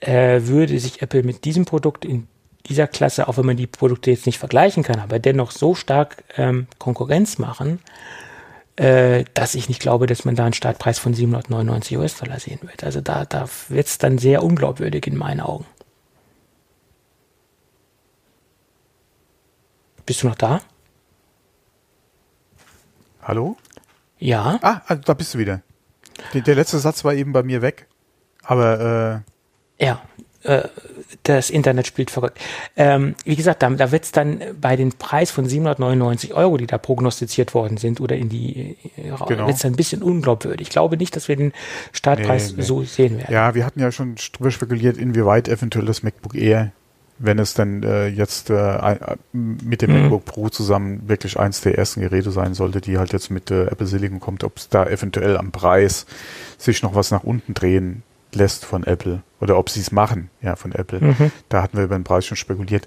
äh, 0.00 0.42
würde 0.42 0.78
sich 0.78 1.02
Apple 1.02 1.22
mit 1.22 1.44
diesem 1.44 1.64
Produkt 1.64 2.04
in 2.04 2.28
dieser 2.66 2.86
Klasse, 2.86 3.28
auch 3.28 3.36
wenn 3.38 3.46
man 3.46 3.56
die 3.56 3.66
Produkte 3.66 4.10
jetzt 4.10 4.26
nicht 4.26 4.38
vergleichen 4.38 4.82
kann, 4.82 5.00
aber 5.00 5.18
dennoch 5.18 5.50
so 5.50 5.74
stark 5.74 6.22
ähm, 6.36 6.66
Konkurrenz 6.78 7.38
machen, 7.38 7.80
äh, 8.76 9.24
dass 9.34 9.54
ich 9.54 9.68
nicht 9.68 9.80
glaube, 9.80 10.06
dass 10.06 10.24
man 10.24 10.36
da 10.36 10.44
einen 10.44 10.52
Startpreis 10.52 10.98
von 10.98 11.14
799 11.14 11.98
US-Dollar 11.98 12.38
sehen 12.38 12.60
wird. 12.62 12.84
Also 12.84 13.00
da, 13.00 13.24
da 13.24 13.48
wird 13.68 13.86
es 13.86 13.98
dann 13.98 14.18
sehr 14.18 14.42
unglaubwürdig 14.42 15.06
in 15.06 15.16
meinen 15.16 15.40
Augen. 15.40 15.64
Bist 20.06 20.22
du 20.22 20.28
noch 20.28 20.36
da? 20.36 20.60
Hallo? 23.22 23.56
Ja. 24.18 24.58
Ah, 24.62 24.82
also 24.86 25.02
da 25.04 25.14
bist 25.14 25.34
du 25.34 25.38
wieder. 25.38 25.62
Der, 26.34 26.40
der, 26.40 26.54
letzte 26.54 26.78
Satz 26.78 27.04
war 27.04 27.14
eben 27.14 27.32
bei 27.32 27.42
mir 27.42 27.62
weg. 27.62 27.86
Aber 28.42 29.24
äh 29.78 29.84
ja, 29.84 30.02
äh, 30.42 30.62
das 31.22 31.50
Internet 31.50 31.86
spielt 31.86 32.10
verrückt. 32.10 32.38
Ähm, 32.76 33.14
wie 33.24 33.36
gesagt, 33.36 33.62
da, 33.62 33.70
da 33.70 33.92
wird 33.92 34.04
es 34.04 34.12
dann 34.12 34.40
bei 34.60 34.76
den 34.76 34.92
Preis 34.92 35.30
von 35.30 35.46
799 35.46 36.34
Euro, 36.34 36.56
die 36.56 36.66
da 36.66 36.78
prognostiziert 36.78 37.54
worden 37.54 37.76
sind, 37.76 38.00
oder 38.00 38.16
in 38.16 38.28
die 38.28 38.76
äh, 38.96 39.12
genau. 39.26 39.46
wird 39.46 39.64
ein 39.64 39.76
bisschen 39.76 40.02
unglaubwürdig. 40.02 40.68
Ich 40.68 40.70
glaube 40.70 40.96
nicht, 40.96 41.14
dass 41.16 41.28
wir 41.28 41.36
den 41.36 41.52
Startpreis 41.92 42.50
nee, 42.50 42.58
nee. 42.58 42.62
so 42.62 42.82
sehen 42.82 43.18
werden. 43.18 43.32
Ja, 43.32 43.54
wir 43.54 43.64
hatten 43.64 43.80
ja 43.80 43.92
schon 43.92 44.16
drüber 44.32 44.50
spekuliert, 44.50 44.96
inwieweit 44.96 45.48
eventuell 45.48 45.86
das 45.86 46.02
MacBook 46.02 46.34
Air 46.34 46.72
wenn 47.18 47.38
es 47.38 47.54
dann 47.54 47.82
äh, 47.82 48.06
jetzt 48.06 48.50
äh, 48.50 48.96
mit 49.32 49.82
dem 49.82 49.92
mhm. 49.92 50.02
MacBook 50.02 50.24
Pro 50.24 50.48
zusammen 50.48 51.08
wirklich 51.08 51.38
eins 51.38 51.60
der 51.60 51.76
ersten 51.76 52.00
Geräte 52.00 52.30
sein 52.30 52.54
sollte, 52.54 52.80
die 52.80 52.98
halt 52.98 53.12
jetzt 53.12 53.30
mit 53.30 53.50
äh, 53.50 53.66
Apple 53.66 53.86
Silicon 53.86 54.20
kommt, 54.20 54.44
ob 54.44 54.56
es 54.56 54.68
da 54.68 54.86
eventuell 54.86 55.36
am 55.36 55.50
Preis 55.50 56.06
sich 56.58 56.82
noch 56.82 56.94
was 56.94 57.10
nach 57.10 57.24
unten 57.24 57.54
drehen 57.54 58.02
lässt 58.32 58.64
von 58.64 58.84
Apple 58.84 59.22
oder 59.40 59.58
ob 59.58 59.70
sie 59.70 59.80
es 59.80 59.90
machen, 59.90 60.30
ja, 60.42 60.54
von 60.56 60.72
Apple. 60.72 61.00
Mhm. 61.00 61.32
Da 61.48 61.62
hatten 61.62 61.76
wir 61.76 61.84
über 61.84 61.98
den 61.98 62.04
Preis 62.04 62.26
schon 62.26 62.36
spekuliert. 62.36 62.86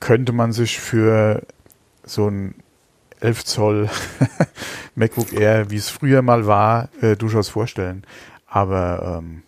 Könnte 0.00 0.32
man 0.32 0.52
sich 0.52 0.78
für 0.78 1.42
so 2.04 2.28
ein 2.28 2.54
11 3.20 3.44
Zoll 3.44 3.90
MacBook 4.94 5.32
Air, 5.32 5.70
wie 5.70 5.76
es 5.76 5.88
früher 5.88 6.22
mal 6.22 6.46
war, 6.46 6.88
äh, 7.00 7.16
durchaus 7.16 7.48
vorstellen. 7.48 8.04
Aber 8.46 9.20
ähm, 9.22 9.42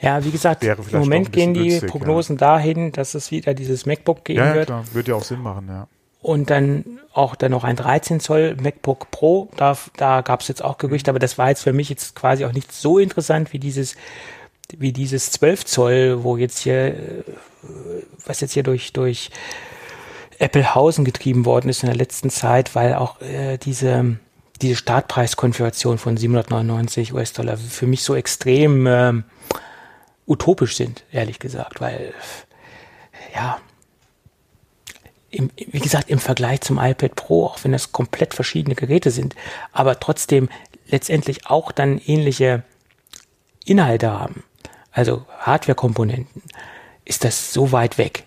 ja, 0.00 0.24
wie 0.24 0.30
gesagt, 0.30 0.64
im 0.64 0.76
Moment 0.92 1.32
gehen 1.32 1.54
die 1.54 1.68
günstig, 1.68 1.90
Prognosen 1.90 2.36
ja. 2.36 2.40
dahin, 2.40 2.92
dass 2.92 3.14
es 3.14 3.30
wieder 3.30 3.54
dieses 3.54 3.86
MacBook 3.86 4.24
geben 4.24 4.40
ja, 4.40 4.54
wird. 4.54 4.68
Ja, 4.68 4.82
klar. 4.82 4.94
Wird 4.94 5.08
ja 5.08 5.14
auch 5.14 5.24
Sinn 5.24 5.40
machen, 5.40 5.66
ja. 5.68 5.86
Und 6.20 6.50
dann 6.50 7.00
auch 7.12 7.34
dann 7.34 7.50
noch 7.50 7.64
ein 7.64 7.74
13 7.74 8.20
Zoll 8.20 8.56
MacBook 8.60 9.10
Pro. 9.10 9.48
Da, 9.56 9.76
da 9.96 10.20
gab 10.20 10.40
es 10.40 10.48
jetzt 10.48 10.62
auch 10.62 10.78
Gerüchte, 10.78 11.10
aber 11.10 11.18
das 11.18 11.36
war 11.36 11.48
jetzt 11.48 11.62
für 11.62 11.72
mich 11.72 11.88
jetzt 11.88 12.14
quasi 12.14 12.44
auch 12.44 12.52
nicht 12.52 12.72
so 12.72 12.98
interessant 12.98 13.52
wie 13.52 13.58
dieses, 13.58 13.96
wie 14.76 14.92
dieses 14.92 15.32
12 15.32 15.64
Zoll, 15.64 16.22
wo 16.22 16.36
jetzt 16.36 16.60
hier, 16.60 17.24
was 18.24 18.40
jetzt 18.40 18.52
hier 18.52 18.62
durch, 18.62 18.92
durch 18.92 19.30
Applehausen 20.38 21.04
getrieben 21.04 21.44
worden 21.44 21.68
ist 21.68 21.82
in 21.82 21.88
der 21.88 21.96
letzten 21.96 22.30
Zeit, 22.30 22.74
weil 22.74 22.94
auch 22.94 23.20
äh, 23.20 23.58
diese, 23.58 24.16
diese 24.62 24.76
Startpreiskonfiguration 24.76 25.98
von 25.98 26.16
799 26.16 27.12
US-Dollar 27.12 27.56
für 27.56 27.86
mich 27.86 28.02
so 28.02 28.14
extrem 28.14 28.86
äh, 28.86 29.12
utopisch 30.26 30.76
sind, 30.76 31.04
ehrlich 31.12 31.38
gesagt, 31.38 31.80
weil 31.80 32.14
ja, 33.34 33.58
im, 35.30 35.50
wie 35.56 35.80
gesagt, 35.80 36.10
im 36.10 36.18
Vergleich 36.18 36.60
zum 36.60 36.78
iPad 36.78 37.16
Pro, 37.16 37.46
auch 37.46 37.58
wenn 37.64 37.72
das 37.72 37.92
komplett 37.92 38.34
verschiedene 38.34 38.74
Geräte 38.74 39.10
sind, 39.10 39.34
aber 39.72 39.98
trotzdem 39.98 40.48
letztendlich 40.86 41.46
auch 41.46 41.72
dann 41.72 41.98
ähnliche 41.98 42.62
Inhalte 43.64 44.10
haben, 44.10 44.44
also 44.90 45.26
Hardware-Komponenten, 45.38 46.42
ist 47.04 47.24
das 47.24 47.52
so 47.52 47.72
weit 47.72 47.98
weg. 47.98 48.24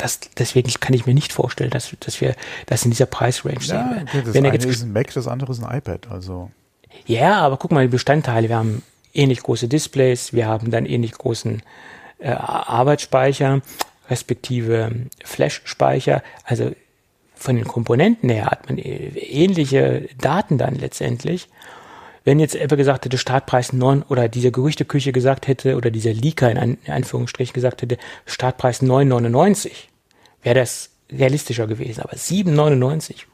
Das, 0.00 0.18
deswegen 0.38 0.70
kann 0.80 0.94
ich 0.94 1.04
mir 1.04 1.12
nicht 1.12 1.32
vorstellen, 1.32 1.70
dass, 1.70 1.94
dass 2.00 2.22
wir 2.22 2.34
das 2.66 2.84
in 2.84 2.90
dieser 2.90 3.04
Preisrange 3.04 3.56
ja, 3.60 3.66
sehen. 3.66 4.08
Okay, 4.08 4.22
das 4.24 4.34
Wenn 4.34 4.46
eine 4.46 4.56
ist 4.56 4.82
ein 4.82 4.92
Mac, 4.92 5.12
das 5.12 5.28
andere 5.28 5.52
ist 5.52 5.62
ein 5.62 5.76
iPad. 5.76 6.08
Also. 6.10 6.50
Ja, 7.06 7.40
aber 7.40 7.58
guck 7.58 7.70
mal, 7.70 7.82
die 7.82 7.92
Bestandteile. 7.92 8.48
Wir 8.48 8.56
haben 8.56 8.82
ähnlich 9.12 9.42
große 9.42 9.68
Displays, 9.68 10.32
wir 10.32 10.46
haben 10.46 10.70
dann 10.70 10.86
ähnlich 10.86 11.12
großen 11.12 11.62
äh, 12.18 12.30
Arbeitsspeicher, 12.30 13.60
respektive 14.08 14.90
Flash-Speicher. 15.22 16.22
Also 16.44 16.72
von 17.34 17.56
den 17.56 17.66
Komponenten 17.66 18.30
her 18.30 18.46
hat 18.46 18.68
man 18.68 18.78
ähnliche 18.78 20.08
Daten 20.18 20.56
dann 20.56 20.76
letztendlich. 20.76 21.48
Wenn 22.24 22.38
jetzt 22.38 22.54
Apple 22.54 22.76
gesagt 22.76 23.04
hätte, 23.04 23.18
Startpreis 23.18 23.72
9 23.72 24.02
oder 24.02 24.28
diese 24.28 24.52
Gerüchteküche 24.52 25.12
gesagt 25.12 25.48
hätte 25.48 25.76
oder 25.76 25.90
dieser 25.90 26.12
Leaker 26.12 26.50
in 26.50 26.78
Anführungsstrichen 26.86 27.54
gesagt 27.54 27.82
hätte, 27.82 27.96
Startpreis 28.26 28.82
9,99, 28.82 29.70
wäre 30.42 30.56
das 30.56 30.90
realistischer 31.10 31.66
gewesen. 31.66 32.02
Aber 32.02 32.12
7,99 32.12 33.24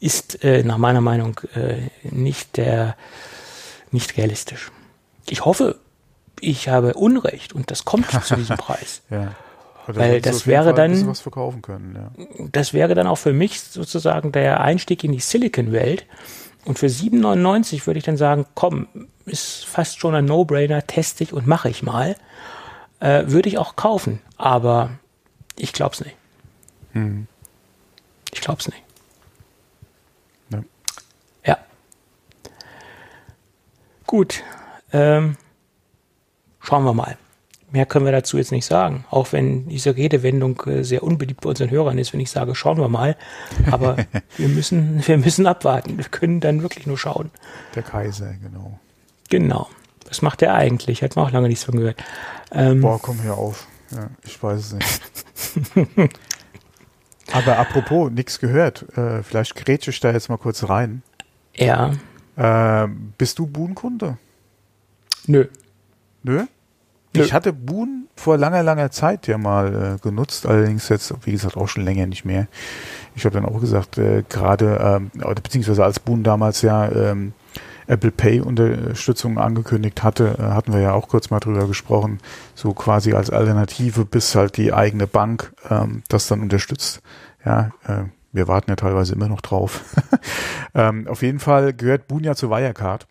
ist 0.00 0.42
äh, 0.42 0.64
nach 0.64 0.78
meiner 0.78 1.00
Meinung 1.00 1.40
äh, 1.54 1.76
nicht 2.02 2.56
der 2.56 2.96
nicht 3.92 4.16
realistisch. 4.16 4.70
Ich 5.28 5.44
hoffe, 5.44 5.76
ich 6.40 6.68
habe 6.68 6.94
Unrecht 6.94 7.52
und 7.52 7.70
das 7.70 7.84
kommt 7.84 8.10
zu 8.10 8.36
diesem 8.36 8.56
Preis. 8.58 9.02
ja. 9.10 9.34
Weil 9.86 10.20
das 10.20 10.46
wäre 10.46 10.72
dann, 10.72 10.92
können, 11.62 11.96
ja. 11.96 12.46
das 12.52 12.72
wäre 12.72 12.94
dann 12.94 13.08
auch 13.08 13.16
für 13.16 13.32
mich 13.32 13.60
sozusagen 13.60 14.30
der 14.30 14.60
Einstieg 14.60 15.02
in 15.02 15.10
die 15.10 15.18
Silicon-Welt. 15.20 16.06
Und 16.64 16.78
für 16.78 16.86
7,99 16.86 17.86
würde 17.86 17.98
ich 17.98 18.04
dann 18.04 18.16
sagen, 18.16 18.46
komm, 18.54 18.88
ist 19.24 19.64
fast 19.64 19.98
schon 19.98 20.14
ein 20.14 20.24
No-Brainer, 20.24 20.86
teste 20.86 21.24
ich 21.24 21.32
und 21.32 21.46
mache 21.46 21.68
ich 21.68 21.82
mal. 21.82 22.16
Äh, 23.00 23.24
würde 23.26 23.48
ich 23.48 23.58
auch 23.58 23.76
kaufen, 23.76 24.20
aber 24.36 24.90
ich 25.56 25.72
glaube 25.72 25.94
es 25.94 26.04
nicht. 26.04 26.16
Hm. 26.92 27.26
Ich 28.32 28.40
glaube 28.40 28.60
es 28.60 28.68
nicht. 28.68 28.82
Ja. 30.50 30.62
ja. 31.44 31.58
Gut. 34.06 34.42
Ähm, 34.92 35.36
schauen 36.60 36.84
wir 36.84 36.94
mal. 36.94 37.16
Mehr 37.72 37.86
können 37.86 38.04
wir 38.04 38.12
dazu 38.12 38.36
jetzt 38.36 38.50
nicht 38.50 38.66
sagen. 38.66 39.04
Auch 39.10 39.32
wenn 39.32 39.68
diese 39.68 39.96
Redewendung 39.96 40.60
äh, 40.66 40.82
sehr 40.82 41.02
unbeliebt 41.02 41.42
bei 41.42 41.50
unseren 41.50 41.70
Hörern 41.70 41.98
ist, 41.98 42.12
wenn 42.12 42.20
ich 42.20 42.30
sage, 42.30 42.54
schauen 42.54 42.78
wir 42.78 42.88
mal. 42.88 43.16
Aber 43.70 43.96
wir 44.36 44.48
müssen, 44.48 45.06
wir 45.06 45.18
müssen 45.18 45.46
abwarten. 45.46 45.96
Wir 45.96 46.04
können 46.06 46.40
dann 46.40 46.62
wirklich 46.62 46.86
nur 46.86 46.98
schauen. 46.98 47.30
Der 47.74 47.82
Kaiser, 47.82 48.34
genau. 48.42 48.78
Genau. 49.28 49.68
Was 50.08 50.22
macht 50.22 50.40
der 50.40 50.54
eigentlich? 50.54 51.02
Hat 51.02 51.14
man 51.14 51.26
auch 51.26 51.30
lange 51.30 51.48
nichts 51.48 51.64
von 51.64 51.76
gehört. 51.76 52.02
Ähm, 52.50 52.80
Boah, 52.80 53.00
komm 53.00 53.20
hier 53.22 53.34
auf. 53.34 53.68
Ja, 53.92 54.08
ich 54.24 54.42
weiß 54.42 54.58
es 54.58 54.72
nicht. 54.72 55.00
Aber 57.32 57.58
apropos, 57.58 58.10
nichts 58.10 58.40
gehört. 58.40 58.86
Äh, 58.96 59.22
vielleicht 59.22 59.54
grätsche 59.54 59.90
ich 59.90 60.00
da 60.00 60.10
jetzt 60.12 60.28
mal 60.28 60.38
kurz 60.38 60.68
rein. 60.68 61.02
Ja. 61.54 61.92
Äh, 62.36 62.88
bist 63.18 63.38
du 63.38 63.46
Buhnkunde? 63.46 64.18
Nö. 65.26 65.46
Nö? 66.22 66.46
Ich 67.12 67.32
hatte 67.32 67.52
Boon 67.52 68.08
vor 68.14 68.36
langer, 68.36 68.62
langer 68.62 68.90
Zeit 68.90 69.26
ja 69.26 69.38
mal 69.38 69.96
äh, 69.96 69.98
genutzt, 70.00 70.46
allerdings 70.46 70.88
jetzt, 70.88 71.12
wie 71.24 71.32
gesagt, 71.32 71.56
auch 71.56 71.66
schon 71.66 71.84
länger 71.84 72.06
nicht 72.06 72.24
mehr. 72.24 72.46
Ich 73.16 73.24
habe 73.24 73.34
dann 73.34 73.44
auch 73.44 73.60
gesagt, 73.60 73.98
äh, 73.98 74.22
gerade, 74.28 74.78
ähm, 74.80 75.10
beziehungsweise 75.42 75.84
als 75.84 75.98
Boon 75.98 76.22
damals 76.22 76.62
ja 76.62 76.90
ähm, 76.90 77.32
Apple 77.88 78.12
Pay 78.12 78.40
Unterstützung 78.40 79.38
angekündigt 79.38 80.04
hatte, 80.04 80.36
äh, 80.38 80.42
hatten 80.42 80.72
wir 80.72 80.80
ja 80.80 80.92
auch 80.92 81.08
kurz 81.08 81.30
mal 81.30 81.40
drüber 81.40 81.66
gesprochen, 81.66 82.20
so 82.54 82.72
quasi 82.72 83.14
als 83.14 83.30
Alternative, 83.30 84.04
bis 84.04 84.36
halt 84.36 84.56
die 84.56 84.72
eigene 84.72 85.08
Bank 85.08 85.52
ähm, 85.68 86.04
das 86.08 86.28
dann 86.28 86.40
unterstützt. 86.40 87.02
Ja, 87.44 87.70
äh, 87.86 88.04
wir 88.32 88.46
warten 88.46 88.70
ja 88.70 88.76
teilweise 88.76 89.14
immer 89.14 89.28
noch 89.28 89.40
drauf. 89.40 89.96
ähm, 90.74 91.08
auf 91.08 91.22
jeden 91.22 91.40
Fall 91.40 91.72
gehört 91.72 92.06
Boon 92.06 92.22
ja 92.22 92.36
zu 92.36 92.48
Wirecard. 92.50 93.08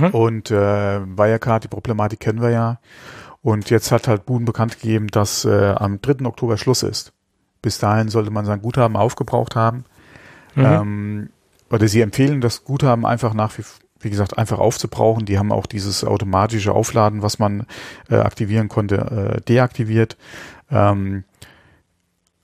Mhm. 0.00 0.06
Und 0.10 0.50
äh, 0.50 1.00
Wirecard, 1.00 1.64
die 1.64 1.68
Problematik 1.68 2.20
kennen 2.20 2.40
wir 2.40 2.50
ja. 2.50 2.78
Und 3.42 3.70
jetzt 3.70 3.90
hat 3.90 4.08
halt 4.08 4.24
Boon 4.24 4.44
bekannt 4.44 4.80
gegeben, 4.80 5.08
dass 5.08 5.44
äh, 5.44 5.74
am 5.76 6.00
3. 6.00 6.24
Oktober 6.26 6.56
Schluss 6.56 6.82
ist. 6.82 7.12
Bis 7.60 7.78
dahin 7.78 8.08
sollte 8.08 8.30
man 8.30 8.44
sein 8.44 8.62
Guthaben 8.62 8.96
aufgebraucht 8.96 9.56
haben. 9.56 9.84
Mhm. 10.54 10.64
Ähm, 10.64 11.30
oder 11.70 11.88
sie 11.88 12.00
empfehlen 12.00 12.40
das 12.40 12.64
Guthaben 12.64 13.04
einfach 13.06 13.34
nach 13.34 13.56
wie, 13.58 13.64
wie 14.00 14.10
gesagt, 14.10 14.38
einfach 14.38 14.58
aufzubrauchen. 14.58 15.26
Die 15.26 15.38
haben 15.38 15.52
auch 15.52 15.66
dieses 15.66 16.04
automatische 16.04 16.72
Aufladen, 16.72 17.22
was 17.22 17.38
man 17.38 17.66
äh, 18.10 18.16
aktivieren 18.16 18.68
konnte, 18.68 18.96
äh, 18.96 19.40
deaktiviert. 19.40 20.16
Ähm, 20.70 21.24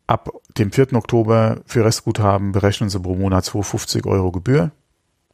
ab 0.06 0.30
dem 0.56 0.72
4. 0.72 0.94
Oktober 0.94 1.58
für 1.66 1.84
Restguthaben 1.84 2.52
berechnen 2.52 2.88
sie 2.88 2.98
pro 2.98 3.14
Monat 3.14 3.44
250 3.44 4.06
Euro 4.06 4.32
Gebühr 4.32 4.72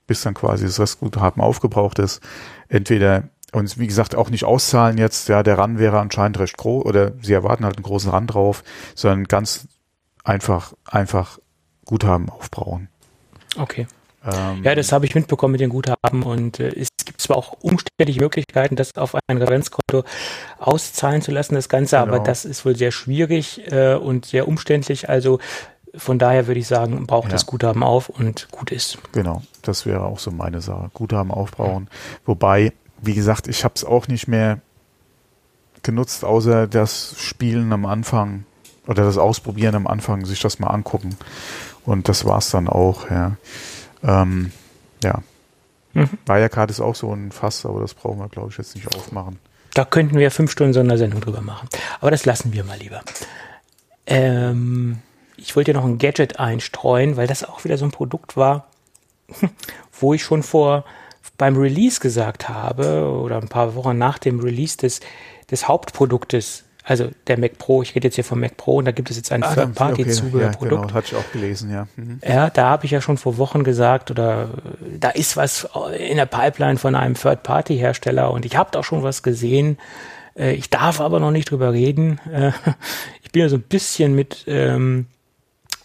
bis 0.06 0.22
dann 0.22 0.34
quasi 0.34 0.64
das 0.64 0.80
Restguthaben 0.80 1.42
aufgebraucht 1.42 1.98
ist. 1.98 2.20
Entweder 2.68 3.24
und 3.52 3.78
wie 3.78 3.86
gesagt 3.86 4.16
auch 4.16 4.30
nicht 4.30 4.44
auszahlen 4.44 4.98
jetzt, 4.98 5.28
ja, 5.28 5.42
der 5.42 5.58
Run 5.58 5.78
wäre 5.78 6.00
anscheinend 6.00 6.38
recht 6.40 6.56
groß 6.56 6.84
oder 6.84 7.12
sie 7.22 7.32
erwarten 7.32 7.64
halt 7.64 7.76
einen 7.76 7.84
großen 7.84 8.10
Run 8.10 8.26
drauf, 8.26 8.64
sondern 8.96 9.24
ganz 9.24 9.68
einfach, 10.24 10.72
einfach 10.84 11.38
Guthaben 11.84 12.28
aufbrauchen. 12.30 12.88
Okay. 13.56 13.86
Ähm, 14.24 14.64
ja, 14.64 14.74
das 14.74 14.90
habe 14.90 15.04
ich 15.04 15.14
mitbekommen 15.14 15.52
mit 15.52 15.60
den 15.60 15.70
Guthaben 15.70 16.22
und 16.22 16.58
äh, 16.58 16.74
es 16.74 16.88
gibt 17.04 17.20
zwar 17.20 17.36
auch 17.36 17.52
umständliche 17.60 18.20
Möglichkeiten, 18.20 18.74
das 18.74 18.96
auf 18.96 19.14
ein 19.26 19.36
Referenzkonto 19.36 20.04
auszahlen 20.58 21.20
zu 21.20 21.30
lassen, 21.30 21.54
das 21.54 21.68
Ganze, 21.68 21.96
genau. 21.96 22.08
aber 22.08 22.24
das 22.24 22.44
ist 22.46 22.64
wohl 22.64 22.74
sehr 22.74 22.90
schwierig 22.90 23.70
äh, 23.70 23.94
und 23.94 24.24
sehr 24.24 24.48
umständlich. 24.48 25.10
Also 25.10 25.40
von 25.96 26.18
daher 26.18 26.46
würde 26.46 26.60
ich 26.60 26.66
sagen, 26.66 27.06
braucht 27.06 27.26
ja. 27.26 27.32
das 27.32 27.46
Guthaben 27.46 27.82
auf 27.82 28.08
und 28.08 28.48
gut 28.50 28.72
ist. 28.72 28.98
Genau, 29.12 29.42
das 29.62 29.86
wäre 29.86 30.04
auch 30.04 30.18
so 30.18 30.30
meine 30.30 30.60
Sache. 30.60 30.90
Guthaben 30.92 31.30
aufbrauchen. 31.30 31.88
Wobei, 32.24 32.72
wie 33.00 33.14
gesagt, 33.14 33.48
ich 33.48 33.64
habe 33.64 33.74
es 33.76 33.84
auch 33.84 34.08
nicht 34.08 34.28
mehr 34.28 34.60
genutzt, 35.82 36.24
außer 36.24 36.66
das 36.66 37.14
Spielen 37.18 37.72
am 37.72 37.86
Anfang 37.86 38.44
oder 38.86 39.04
das 39.04 39.18
Ausprobieren 39.18 39.74
am 39.74 39.86
Anfang, 39.86 40.24
sich 40.26 40.40
das 40.40 40.58
mal 40.58 40.68
angucken. 40.68 41.16
Und 41.84 42.08
das 42.08 42.24
war 42.24 42.38
es 42.38 42.50
dann 42.50 42.68
auch, 42.68 43.10
ja. 43.10 43.36
Ähm, 44.02 44.52
ja. 45.02 45.22
Mhm. 45.92 46.10
Wirecard 46.26 46.70
ist 46.70 46.80
auch 46.80 46.94
so 46.94 47.12
ein 47.12 47.30
Fass, 47.30 47.64
aber 47.64 47.80
das 47.80 47.94
brauchen 47.94 48.18
wir, 48.18 48.28
glaube 48.28 48.48
ich, 48.50 48.58
jetzt 48.58 48.74
nicht 48.74 48.94
aufmachen. 48.94 49.38
Da 49.74 49.84
könnten 49.84 50.18
wir 50.18 50.30
fünf 50.30 50.50
Stunden 50.50 50.72
Sondersendung 50.72 51.20
drüber 51.20 51.40
machen. 51.40 51.68
Aber 52.00 52.10
das 52.10 52.24
lassen 52.24 52.52
wir 52.52 52.64
mal 52.64 52.78
lieber. 52.78 53.02
Ähm, 54.06 54.98
ich 55.44 55.54
wollte 55.56 55.74
noch 55.74 55.84
ein 55.84 55.98
Gadget 55.98 56.40
einstreuen, 56.40 57.16
weil 57.18 57.26
das 57.26 57.44
auch 57.44 57.64
wieder 57.64 57.76
so 57.76 57.84
ein 57.84 57.90
Produkt 57.90 58.36
war, 58.36 58.66
wo 60.00 60.14
ich 60.14 60.22
schon 60.22 60.42
vor 60.42 60.84
beim 61.36 61.56
Release 61.56 62.00
gesagt 62.00 62.48
habe 62.48 63.10
oder 63.10 63.36
ein 63.36 63.48
paar 63.48 63.74
Wochen 63.74 63.98
nach 63.98 64.18
dem 64.18 64.40
Release 64.40 64.78
des, 64.78 65.00
des 65.50 65.68
Hauptproduktes, 65.68 66.64
also 66.82 67.10
der 67.26 67.38
Mac 67.38 67.58
Pro, 67.58 67.82
ich 67.82 67.94
rede 67.94 68.08
jetzt 68.08 68.14
hier 68.14 68.24
vom 68.24 68.40
Mac 68.40 68.56
Pro 68.56 68.76
und 68.76 68.86
da 68.86 68.92
gibt 68.92 69.10
es 69.10 69.16
jetzt 69.16 69.32
ein 69.32 69.42
ah, 69.42 69.54
Third-Party-Zubehörprodukt. 69.54 70.72
Ja, 70.72 70.86
genau, 70.86 70.94
hatte 70.94 71.08
ich 71.08 71.16
auch 71.16 71.32
gelesen, 71.32 71.70
ja. 71.70 71.88
Mhm. 71.96 72.20
Ja, 72.26 72.48
da 72.50 72.70
habe 72.70 72.86
ich 72.86 72.92
ja 72.92 73.00
schon 73.00 73.18
vor 73.18 73.36
Wochen 73.36 73.64
gesagt 73.64 74.10
oder 74.10 74.48
da 74.98 75.10
ist 75.10 75.36
was 75.36 75.68
in 75.98 76.16
der 76.16 76.26
Pipeline 76.26 76.78
von 76.78 76.94
einem 76.94 77.14
Third-Party-Hersteller 77.14 78.30
und 78.30 78.46
ich 78.46 78.56
habe 78.56 78.78
auch 78.78 78.84
schon 78.84 79.02
was 79.02 79.22
gesehen. 79.22 79.76
Äh, 80.38 80.54
ich 80.54 80.70
darf 80.70 81.00
aber 81.00 81.20
noch 81.20 81.30
nicht 81.32 81.50
drüber 81.50 81.72
reden. 81.72 82.18
Äh, 82.32 82.52
ich 83.22 83.32
bin 83.32 83.42
ja 83.42 83.48
so 83.48 83.56
ein 83.56 83.62
bisschen 83.62 84.14
mit 84.14 84.44
ähm, 84.46 85.06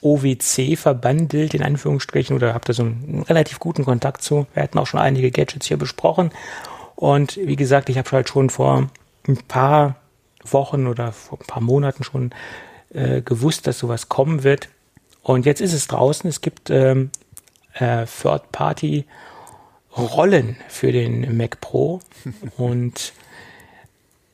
OWC 0.01 0.77
verbandelt, 0.77 1.53
in 1.53 1.63
Anführungsstrichen, 1.63 2.35
oder 2.35 2.53
habt 2.53 2.67
da 2.69 2.73
so 2.73 2.83
einen 2.83 3.23
relativ 3.27 3.59
guten 3.59 3.85
Kontakt 3.85 4.21
zu. 4.21 4.47
Wir 4.53 4.63
hatten 4.63 4.79
auch 4.79 4.87
schon 4.87 4.99
einige 4.99 5.31
Gadgets 5.31 5.67
hier 5.67 5.77
besprochen. 5.77 6.31
Und 6.95 7.37
wie 7.37 7.55
gesagt, 7.55 7.89
ich 7.89 7.97
habe 7.97 8.11
halt 8.11 8.29
schon 8.29 8.49
vor 8.49 8.89
ein 9.27 9.37
paar 9.47 9.95
Wochen 10.43 10.87
oder 10.87 11.11
vor 11.11 11.39
ein 11.39 11.47
paar 11.47 11.61
Monaten 11.61 12.03
schon 12.03 12.31
äh, 12.93 13.21
gewusst, 13.21 13.67
dass 13.67 13.77
sowas 13.79 14.09
kommen 14.09 14.43
wird. 14.43 14.69
Und 15.21 15.45
jetzt 15.45 15.61
ist 15.61 15.73
es 15.73 15.87
draußen. 15.87 16.29
Es 16.29 16.41
gibt 16.41 16.69
ähm, 16.69 17.11
äh, 17.73 18.05
Third-Party-Rollen 18.05 20.57
für 20.67 20.91
den 20.91 21.37
Mac 21.37 21.61
Pro. 21.61 22.01
Und 22.57 23.13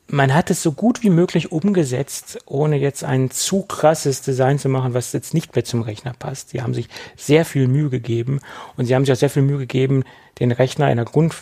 man 0.08 0.34
hat 0.34 0.50
es 0.50 0.62
so 0.62 0.72
gut 0.72 1.02
wie 1.02 1.10
möglich 1.10 1.50
umgesetzt, 1.50 2.38
ohne 2.46 2.76
jetzt 2.76 3.02
ein 3.02 3.30
zu 3.30 3.62
krasses 3.62 4.22
Design 4.22 4.58
zu 4.58 4.68
machen, 4.68 4.94
was 4.94 5.12
jetzt 5.12 5.34
nicht 5.34 5.54
mehr 5.54 5.64
zum 5.64 5.82
Rechner 5.82 6.12
passt. 6.16 6.50
Sie 6.50 6.62
haben 6.62 6.74
sich 6.74 6.88
sehr 7.16 7.44
viel 7.44 7.66
Mühe 7.66 7.90
gegeben 7.90 8.40
und 8.76 8.86
sie 8.86 8.94
haben 8.94 9.04
sich 9.04 9.12
auch 9.12 9.18
sehr 9.18 9.30
viel 9.30 9.42
Mühe 9.42 9.58
gegeben, 9.58 10.04
den 10.38 10.52
Rechner 10.52 10.90
in 10.90 10.96
der 10.96 11.06
Grund, 11.06 11.34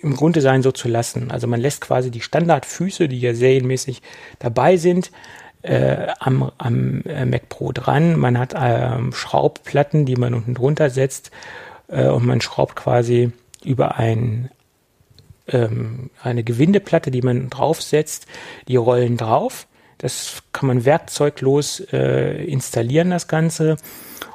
im 0.00 0.16
Grunddesign 0.16 0.62
so 0.62 0.72
zu 0.72 0.88
lassen. 0.88 1.30
Also 1.30 1.46
man 1.46 1.60
lässt 1.60 1.82
quasi 1.82 2.10
die 2.10 2.22
Standardfüße, 2.22 3.08
die 3.08 3.20
ja 3.20 3.34
serienmäßig 3.34 4.00
dabei 4.38 4.78
sind, 4.78 5.10
äh, 5.62 6.06
am, 6.18 6.50
am 6.56 7.02
äh, 7.02 7.26
Mac 7.26 7.50
Pro 7.50 7.72
dran. 7.72 8.18
Man 8.18 8.38
hat 8.38 8.54
ähm, 8.56 9.12
Schraubplatten, 9.12 10.06
die 10.06 10.16
man 10.16 10.32
unten 10.32 10.54
drunter 10.54 10.88
setzt 10.88 11.30
äh, 11.88 12.08
und 12.08 12.24
man 12.24 12.40
schraubt 12.40 12.76
quasi 12.76 13.32
über 13.62 13.98
ein 13.98 14.48
ähm, 15.52 16.10
eine 16.22 16.44
Gewindeplatte, 16.44 17.10
die 17.10 17.22
man 17.22 17.50
draufsetzt, 17.50 18.26
die 18.68 18.76
rollen 18.76 19.16
drauf. 19.16 19.66
Das 19.98 20.42
kann 20.52 20.68
man 20.68 20.84
werkzeuglos 20.84 21.80
äh, 21.92 22.44
installieren, 22.44 23.10
das 23.10 23.28
Ganze. 23.28 23.76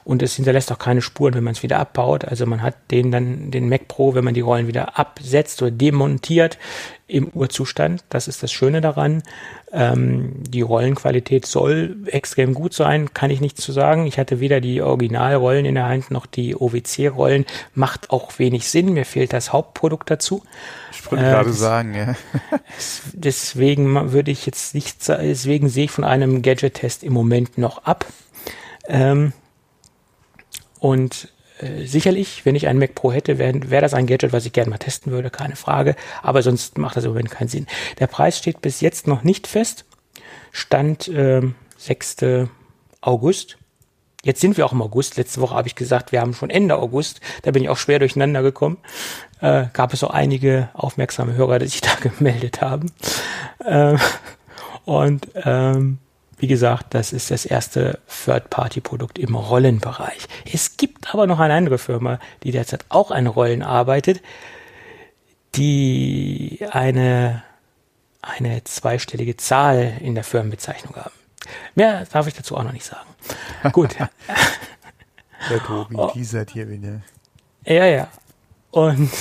Und 0.03 0.21
es 0.21 0.35
hinterlässt 0.35 0.71
auch 0.71 0.79
keine 0.79 1.01
Spuren, 1.01 1.33
wenn 1.33 1.43
man 1.43 1.53
es 1.53 1.63
wieder 1.63 1.79
abbaut. 1.79 2.25
Also 2.25 2.45
man 2.45 2.61
hat 2.61 2.75
den 2.91 3.11
dann, 3.11 3.51
den 3.51 3.69
Mac 3.69 3.87
Pro, 3.87 4.13
wenn 4.13 4.23
man 4.23 4.33
die 4.33 4.41
Rollen 4.41 4.67
wieder 4.67 4.99
absetzt 4.99 5.61
oder 5.61 5.71
demontiert 5.71 6.57
im 7.07 7.27
Urzustand. 7.29 8.03
Das 8.09 8.27
ist 8.27 8.41
das 8.41 8.51
Schöne 8.51 8.81
daran. 8.81 9.21
Ähm, 9.71 10.43
die 10.47 10.61
Rollenqualität 10.61 11.45
soll 11.45 11.97
extrem 12.07 12.53
gut 12.53 12.73
sein, 12.73 13.13
kann 13.13 13.29
ich 13.29 13.41
nicht 13.41 13.57
zu 13.57 13.71
sagen. 13.71 14.07
Ich 14.07 14.17
hatte 14.17 14.39
weder 14.39 14.61
die 14.61 14.81
Originalrollen 14.81 15.65
in 15.65 15.75
der 15.75 15.87
Hand 15.87 16.11
noch 16.11 16.25
die 16.25 16.55
OWC-Rollen. 16.55 17.45
Macht 17.73 18.09
auch 18.09 18.39
wenig 18.39 18.69
Sinn. 18.69 18.93
Mir 18.93 19.05
fehlt 19.05 19.33
das 19.33 19.53
Hauptprodukt 19.53 20.09
dazu. 20.09 20.43
Ich 20.91 21.11
wollte 21.11 21.25
äh, 21.25 21.29
gerade 21.29 21.53
sagen, 21.53 21.93
ja. 21.93 22.15
deswegen 23.13 24.11
würde 24.11 24.31
ich 24.31 24.45
jetzt 24.45 24.73
nicht, 24.73 25.07
deswegen 25.07 25.69
sehe 25.69 25.85
ich 25.85 25.91
von 25.91 26.03
einem 26.03 26.41
Gadget-Test 26.41 27.03
im 27.03 27.13
Moment 27.13 27.57
noch 27.57 27.83
ab. 27.83 28.05
Ähm, 28.87 29.33
und 30.79 31.29
äh, 31.59 31.85
sicherlich, 31.85 32.45
wenn 32.45 32.55
ich 32.55 32.67
einen 32.67 32.79
Mac 32.79 32.95
Pro 32.95 33.11
hätte, 33.11 33.37
wäre 33.37 33.69
wär 33.69 33.81
das 33.81 33.93
ein 33.93 34.07
Gadget, 34.07 34.33
was 34.33 34.45
ich 34.45 34.53
gerne 34.53 34.69
mal 34.69 34.77
testen 34.77 35.11
würde, 35.11 35.29
keine 35.29 35.55
Frage. 35.55 35.95
Aber 36.21 36.41
sonst 36.41 36.77
macht 36.77 36.97
das 36.97 37.05
im 37.05 37.11
Moment 37.11 37.31
keinen 37.31 37.47
Sinn. 37.47 37.67
Der 37.99 38.07
Preis 38.07 38.37
steht 38.37 38.61
bis 38.61 38.81
jetzt 38.81 39.07
noch 39.07 39.23
nicht 39.23 39.47
fest. 39.47 39.85
Stand 40.51 41.07
äh, 41.07 41.41
6. 41.77 42.17
August. 43.01 43.57
Jetzt 44.23 44.41
sind 44.41 44.57
wir 44.57 44.65
auch 44.65 44.71
im 44.71 44.81
August. 44.81 45.17
Letzte 45.17 45.39
Woche 45.39 45.55
habe 45.55 45.67
ich 45.67 45.75
gesagt, 45.75 46.11
wir 46.11 46.19
haben 46.19 46.33
schon 46.33 46.49
Ende 46.49 46.77
August. 46.77 47.21
Da 47.43 47.51
bin 47.51 47.63
ich 47.63 47.69
auch 47.69 47.77
schwer 47.77 47.99
durcheinander 47.99 48.41
gekommen. 48.41 48.77
Äh, 49.39 49.67
gab 49.71 49.93
es 49.93 50.03
auch 50.03 50.09
einige 50.09 50.69
aufmerksame 50.73 51.35
Hörer, 51.35 51.59
die 51.59 51.67
sich 51.67 51.81
da 51.81 51.93
gemeldet 52.01 52.61
haben. 52.61 52.91
Äh, 53.63 53.97
und 54.85 55.27
ähm, 55.35 55.99
wie 56.37 56.47
gesagt, 56.47 56.93
das 56.93 57.13
ist 57.13 57.31
das 57.31 57.45
erste 57.45 57.99
Third-Party-Produkt 58.07 59.17
im 59.19 59.35
Rollenbereich. 59.35 60.27
Es 60.51 60.77
gibt 60.77 61.13
aber 61.13 61.27
noch 61.27 61.39
eine 61.39 61.53
andere 61.53 61.77
Firma, 61.77 62.19
die 62.43 62.51
derzeit 62.51 62.85
auch 62.89 63.11
an 63.11 63.27
Rollen 63.27 63.63
arbeitet, 63.63 64.21
die 65.55 66.59
eine, 66.71 67.43
eine 68.21 68.63
zweistellige 68.65 69.37
Zahl 69.37 69.93
in 70.01 70.15
der 70.15 70.23
Firmenbezeichnung 70.23 70.95
haben. 70.95 71.15
Mehr 71.75 72.05
darf 72.05 72.27
ich 72.27 72.33
dazu 72.33 72.57
auch 72.57 72.63
noch 72.63 72.73
nicht 72.73 72.85
sagen. 72.85 73.07
Gut. 73.71 73.95
Der 75.49 75.63
Tobi 75.63 75.95
oh. 75.95 76.07
teasert 76.07 76.51
hier 76.51 76.67
wieder. 76.69 77.01
Ja, 77.65 77.85
ja. 77.85 78.07
Und 78.71 79.11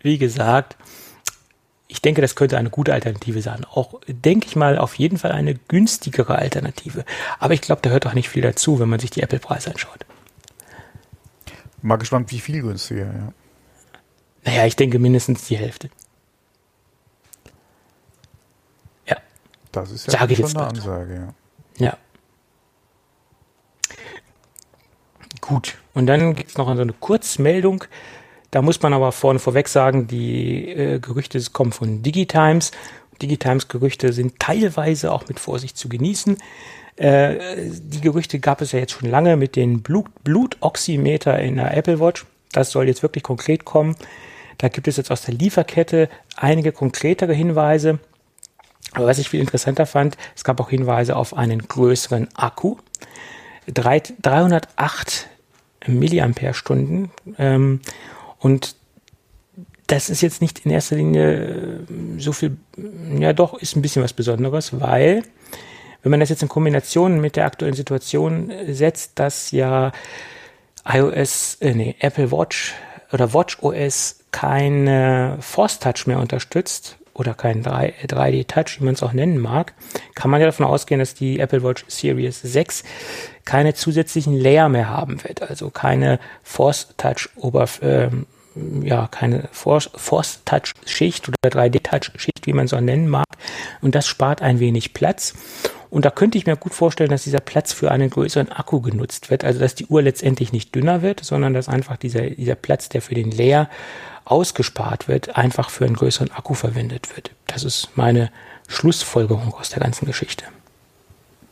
wie 0.00 0.16
gesagt, 0.16 0.76
ich 1.94 2.02
denke, 2.02 2.20
das 2.20 2.34
könnte 2.34 2.58
eine 2.58 2.70
gute 2.70 2.92
Alternative 2.92 3.40
sein. 3.40 3.64
Auch, 3.64 4.00
denke 4.08 4.48
ich 4.48 4.56
mal, 4.56 4.78
auf 4.78 4.96
jeden 4.96 5.16
Fall 5.16 5.30
eine 5.30 5.54
günstigere 5.54 6.34
Alternative. 6.34 7.04
Aber 7.38 7.54
ich 7.54 7.60
glaube, 7.60 7.82
da 7.82 7.90
hört 7.90 8.04
auch 8.08 8.14
nicht 8.14 8.28
viel 8.28 8.42
dazu, 8.42 8.80
wenn 8.80 8.88
man 8.88 8.98
sich 8.98 9.10
die 9.10 9.22
Apple-Preise 9.22 9.70
anschaut. 9.70 10.04
Mal 11.82 11.94
gespannt, 11.94 12.32
wie 12.32 12.40
viel 12.40 12.62
günstiger, 12.62 13.04
ja. 13.04 13.32
Naja, 14.44 14.66
ich 14.66 14.74
denke 14.74 14.98
mindestens 14.98 15.46
die 15.46 15.56
Hälfte. 15.56 15.88
Ja. 19.06 19.18
Das 19.70 19.92
ist 19.92 20.12
ja 20.12 20.24
ich 20.28 20.38
jetzt 20.38 20.56
eine 20.56 20.66
Ansage, 20.66 21.14
ja. 21.78 21.86
Ja. 21.86 21.96
Gut. 25.40 25.78
Und 25.94 26.06
dann 26.08 26.34
gibt 26.34 26.50
es 26.50 26.58
noch 26.58 26.66
so 26.74 26.82
eine 26.82 26.92
Kurzmeldung 26.92 27.84
da 28.54 28.62
muss 28.62 28.80
man 28.82 28.92
aber 28.92 29.10
vorne 29.10 29.40
vorweg 29.40 29.66
sagen, 29.66 30.06
die 30.06 30.68
äh, 30.68 31.00
Gerüchte 31.00 31.42
kommen 31.52 31.72
von 31.72 32.04
Digitimes. 32.04 32.70
Digitimes 33.20 33.66
Gerüchte 33.66 34.12
sind 34.12 34.38
teilweise 34.38 35.10
auch 35.10 35.26
mit 35.26 35.40
Vorsicht 35.40 35.76
zu 35.76 35.88
genießen. 35.88 36.36
Äh, 36.94 37.34
die 37.68 38.00
Gerüchte 38.00 38.38
gab 38.38 38.60
es 38.60 38.70
ja 38.70 38.78
jetzt 38.78 38.92
schon 38.92 39.10
lange 39.10 39.36
mit 39.36 39.56
den 39.56 39.82
Blut 39.82 40.06
Blutoximeter 40.22 41.36
in 41.40 41.56
der 41.56 41.76
Apple 41.76 41.98
Watch. 41.98 42.26
Das 42.52 42.70
soll 42.70 42.86
jetzt 42.86 43.02
wirklich 43.02 43.24
konkret 43.24 43.64
kommen. 43.64 43.96
Da 44.58 44.68
gibt 44.68 44.86
es 44.86 44.98
jetzt 44.98 45.10
aus 45.10 45.22
der 45.22 45.34
Lieferkette 45.34 46.08
einige 46.36 46.70
konkretere 46.70 47.34
Hinweise. 47.34 47.98
Aber 48.92 49.06
was 49.06 49.18
ich 49.18 49.30
viel 49.30 49.40
interessanter 49.40 49.84
fand, 49.84 50.16
es 50.36 50.44
gab 50.44 50.60
auch 50.60 50.70
Hinweise 50.70 51.16
auf 51.16 51.36
einen 51.36 51.66
größeren 51.66 52.28
Akku. 52.36 52.76
308 53.66 55.28
Milliampere-Stunden. 55.88 57.10
Ähm, 57.36 57.80
und 58.44 58.76
das 59.86 60.10
ist 60.10 60.20
jetzt 60.20 60.42
nicht 60.42 60.66
in 60.66 60.70
erster 60.70 60.96
Linie 60.96 61.32
äh, 61.32 62.20
so 62.20 62.32
viel, 62.32 62.58
ja 63.18 63.32
doch, 63.32 63.54
ist 63.54 63.74
ein 63.74 63.80
bisschen 63.80 64.02
was 64.02 64.12
Besonderes, 64.12 64.78
weil 64.78 65.22
wenn 66.02 66.10
man 66.10 66.20
das 66.20 66.28
jetzt 66.28 66.42
in 66.42 66.50
Kombination 66.50 67.22
mit 67.22 67.36
der 67.36 67.46
aktuellen 67.46 67.74
Situation 67.74 68.52
setzt, 68.68 69.18
dass 69.18 69.50
ja 69.50 69.92
iOS, 70.86 71.56
äh, 71.62 71.72
nee, 71.72 71.96
Apple 72.00 72.30
Watch 72.30 72.74
oder 73.12 73.32
Watch 73.32 73.62
OS 73.62 74.20
keine 74.30 75.38
Force 75.40 75.78
Touch 75.78 76.06
mehr 76.06 76.18
unterstützt 76.18 76.98
oder 77.14 77.32
kein 77.32 77.62
3, 77.62 77.94
3D 78.06 78.46
Touch, 78.46 78.80
wie 78.80 78.84
man 78.84 78.92
es 78.92 79.02
auch 79.02 79.14
nennen 79.14 79.38
mag, 79.38 79.72
kann 80.14 80.30
man 80.30 80.42
ja 80.42 80.48
davon 80.48 80.66
ausgehen, 80.66 80.98
dass 80.98 81.14
die 81.14 81.40
Apple 81.40 81.62
Watch 81.62 81.86
Series 81.88 82.42
6 82.42 82.84
keine 83.46 83.72
zusätzlichen 83.72 84.38
Layer 84.38 84.68
mehr 84.68 84.90
haben 84.90 85.22
wird, 85.24 85.40
also 85.42 85.70
keine 85.70 86.18
Force 86.42 86.88
Touch 86.98 87.30
Oberf 87.36 87.80
ähm, 87.82 88.26
ja, 88.82 89.08
keine 89.08 89.48
Force-Touch-Schicht 89.52 91.28
oder 91.28 91.36
3D-Touch-Schicht, 91.44 92.46
wie 92.46 92.52
man 92.52 92.68
so 92.68 92.80
nennen 92.80 93.08
mag. 93.08 93.26
Und 93.80 93.94
das 93.94 94.06
spart 94.06 94.42
ein 94.42 94.60
wenig 94.60 94.94
Platz. 94.94 95.34
Und 95.90 96.04
da 96.04 96.10
könnte 96.10 96.38
ich 96.38 96.46
mir 96.46 96.56
gut 96.56 96.74
vorstellen, 96.74 97.10
dass 97.10 97.24
dieser 97.24 97.40
Platz 97.40 97.72
für 97.72 97.90
einen 97.90 98.10
größeren 98.10 98.50
Akku 98.50 98.80
genutzt 98.80 99.30
wird. 99.30 99.44
Also, 99.44 99.60
dass 99.60 99.74
die 99.74 99.86
Uhr 99.86 100.02
letztendlich 100.02 100.52
nicht 100.52 100.74
dünner 100.74 101.02
wird, 101.02 101.24
sondern 101.24 101.54
dass 101.54 101.68
einfach 101.68 101.96
dieser, 101.96 102.30
dieser 102.30 102.56
Platz, 102.56 102.88
der 102.88 103.02
für 103.02 103.14
den 103.14 103.30
Leer 103.30 103.68
ausgespart 104.24 105.08
wird, 105.08 105.36
einfach 105.36 105.70
für 105.70 105.84
einen 105.84 105.94
größeren 105.94 106.32
Akku 106.32 106.54
verwendet 106.54 107.14
wird. 107.14 107.30
Das 107.46 107.62
ist 107.62 107.90
meine 107.94 108.30
Schlussfolgerung 108.68 109.54
aus 109.54 109.70
der 109.70 109.80
ganzen 109.80 110.06
Geschichte. 110.06 110.44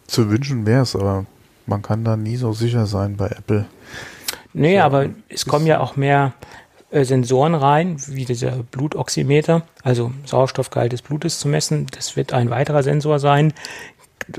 Zu 0.07 0.31
wünschen 0.31 0.67
wäre 0.67 0.83
es, 0.83 0.97
aber 0.97 1.27
man 1.67 1.83
kann 1.83 2.05
da 2.05 2.17
nie 2.17 2.37
so 2.37 2.53
sicher 2.53 2.87
sein 2.87 3.17
bei 3.17 3.29
Apple. 3.29 3.67
Nee, 4.55 4.75
ja, 4.75 4.85
aber 4.85 5.09
es 5.29 5.47
kommen 5.47 5.67
ja 5.67 5.81
auch 5.81 5.97
mehr 5.97 6.35
äh, 6.93 7.05
Sensoren 7.05 7.55
rein, 7.55 7.97
wie 8.07 8.25
dieser 8.25 8.63
Blutoximeter, 8.71 9.63
also 9.83 10.13
Sauerstoffgehalt 10.27 10.93
des 10.93 11.03
Blutes 11.03 11.41
zu 11.41 11.49
messen. 11.49 11.87
Das 11.95 12.17
wird 12.17 12.33
ein 12.33 12.51
weiterer 12.51 12.83
Sensor 12.83 13.19
sein, 13.19 13.55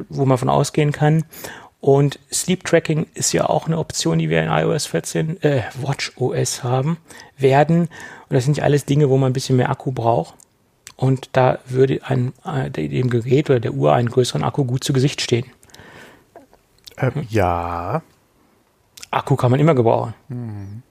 wo 0.09 0.25
man 0.25 0.38
von 0.38 0.49
ausgehen 0.49 0.91
kann. 0.91 1.25
Und 1.81 2.19
Sleep 2.31 2.63
Tracking 2.63 3.07
ist 3.13 3.34
ja 3.34 3.49
auch 3.49 3.67
eine 3.67 3.77
Option, 3.77 4.19
die 4.19 4.30
wir 4.30 4.41
in 4.41 4.49
iOS 4.49 4.85
14, 4.85 5.43
äh, 5.43 5.63
Watch 5.81 6.13
OS 6.15 6.63
haben 6.63 6.97
werden. 7.38 7.81
Und 7.81 7.89
das 8.30 8.45
sind 8.45 8.55
ja 8.57 8.63
alles 8.63 8.85
Dinge, 8.85 9.09
wo 9.09 9.17
man 9.17 9.31
ein 9.31 9.34
bisschen 9.34 9.57
mehr 9.57 9.69
Akku 9.69 9.91
braucht. 9.91 10.35
Und 10.95 11.30
da 11.34 11.59
würde 11.65 11.99
ein, 12.05 12.34
äh, 12.45 12.69
dem 12.69 13.09
Gerät 13.09 13.49
oder 13.49 13.59
der 13.59 13.73
Uhr 13.73 13.93
einen 13.93 14.09
größeren 14.09 14.43
Akku 14.43 14.63
gut 14.63 14.84
zu 14.84 14.93
Gesicht 14.93 15.21
stehen. 15.21 15.45
Ähm, 16.97 17.27
ja. 17.30 18.01
Akku 19.11 19.35
kann 19.35 19.51
man 19.51 19.59
immer 19.59 19.75
gebrauchen. 19.75 20.13
Mhm. 20.30 20.84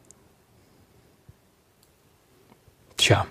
Tja. 3.02 3.26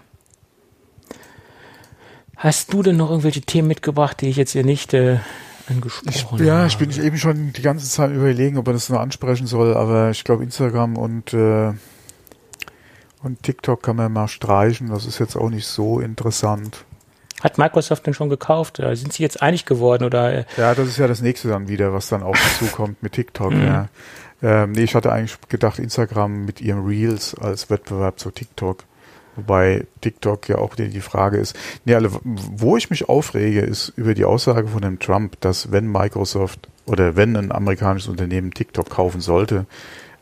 Hast 2.36 2.74
du 2.74 2.84
denn 2.84 2.98
noch 2.98 3.10
irgendwelche 3.10 3.40
Themen 3.40 3.70
mitgebracht, 3.70 4.20
die 4.20 4.28
ich 4.28 4.36
jetzt 4.36 4.52
hier 4.52 4.66
nicht 4.66 4.94
äh, 4.94 5.20
angesprochen 5.70 6.40
habe? 6.40 6.46
Ja, 6.46 6.66
ich 6.66 6.78
bin 6.78 6.92
eben 6.92 7.18
schon 7.18 7.54
die 7.54 7.62
ganze 7.62 7.88
Zeit 7.88 8.12
überlegen, 8.12 8.58
ob 8.58 8.66
man 8.66 8.76
das 8.76 8.90
nur 8.90 9.00
ansprechen 9.00 9.48
soll, 9.48 9.74
aber 9.78 10.10
ich 10.10 10.26
glaube 10.26 10.44
Instagram 10.44 10.98
und 10.98 11.34
äh, 11.34 11.72
und 13.24 13.44
TikTok 13.44 13.82
kann 13.82 13.96
man 13.96 14.12
mal 14.12 14.28
streichen. 14.28 14.90
Das 14.90 15.06
ist 15.06 15.20
jetzt 15.20 15.38
auch 15.38 15.50
nicht 15.50 15.68
so 15.68 16.02
interessant. 16.02 16.84
Hat 17.42 17.58
Microsoft 17.58 18.06
denn 18.06 18.14
schon 18.14 18.30
gekauft? 18.30 18.78
Sind 18.78 19.14
sie 19.14 19.24
jetzt 19.24 19.42
einig 19.42 19.66
geworden 19.66 20.04
oder? 20.04 20.34
Äh? 20.34 20.46
Ja, 20.58 20.76
das 20.76 20.90
ist 20.90 20.98
ja 20.98 21.08
das 21.08 21.22
nächste 21.22 21.48
dann 21.48 21.70
wieder, 21.70 21.94
was 21.94 22.10
dann 22.10 22.24
auch 22.24 22.36
dazu 22.36 22.66
kommt 22.76 23.02
mit 23.04 23.14
TikTok. 23.14 23.54
Mhm. 23.54 23.64
Ja. 23.64 23.90
Ähm, 24.44 24.74
nee, 24.74 24.84
ich 24.84 24.96
hatte 24.96 25.14
eigentlich 25.14 25.38
gedacht, 25.48 25.80
Instagram 25.80 26.44
mit 26.44 26.60
ihrem 26.60 26.86
Reels 26.86 27.36
als 27.36 27.70
Wettbewerb 27.70 28.20
zu 28.20 28.32
TikTok. 28.32 28.84
Wobei 29.42 29.86
TikTok 30.02 30.50
ja 30.50 30.58
auch 30.60 30.76
die 30.76 31.02
Frage 31.02 31.38
ist. 31.38 31.56
Nee, 31.86 31.96
alle, 31.96 32.12
wo 32.24 32.78
ich 32.78 32.90
mich 32.90 33.10
aufrege, 33.10 33.62
ist 33.62 33.90
über 33.96 34.14
die 34.14 34.26
Aussage 34.26 34.68
von 34.68 34.82
dem 34.82 35.00
Trump, 35.00 35.40
dass 35.42 35.72
wenn 35.72 35.92
Microsoft 35.92 36.70
oder 36.86 37.16
wenn 37.16 37.36
ein 37.36 37.52
amerikanisches 37.52 38.10
Unternehmen 38.10 38.52
TikTok 38.52 38.90
kaufen 38.90 39.20
sollte, 39.22 39.66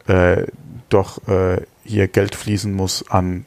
äh, 0.08 0.44
doch 0.88 1.28
äh, 1.28 1.62
hier 1.84 2.08
Geld 2.08 2.36
fließen 2.36 2.74
muss 2.74 3.10
an 3.10 3.46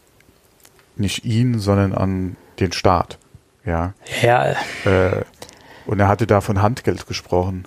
nicht 0.97 1.25
ihn, 1.25 1.59
sondern 1.59 1.95
an 1.95 2.37
den 2.61 2.73
Staat. 2.73 3.19
Ja. 3.65 3.95
Ja. 4.21 4.53
Äh, 4.85 5.23
und 5.87 5.99
er 6.01 6.09
hatte 6.09 6.27
da 6.27 6.41
von 6.41 6.61
Handgeld 6.61 7.07
gesprochen. 7.07 7.67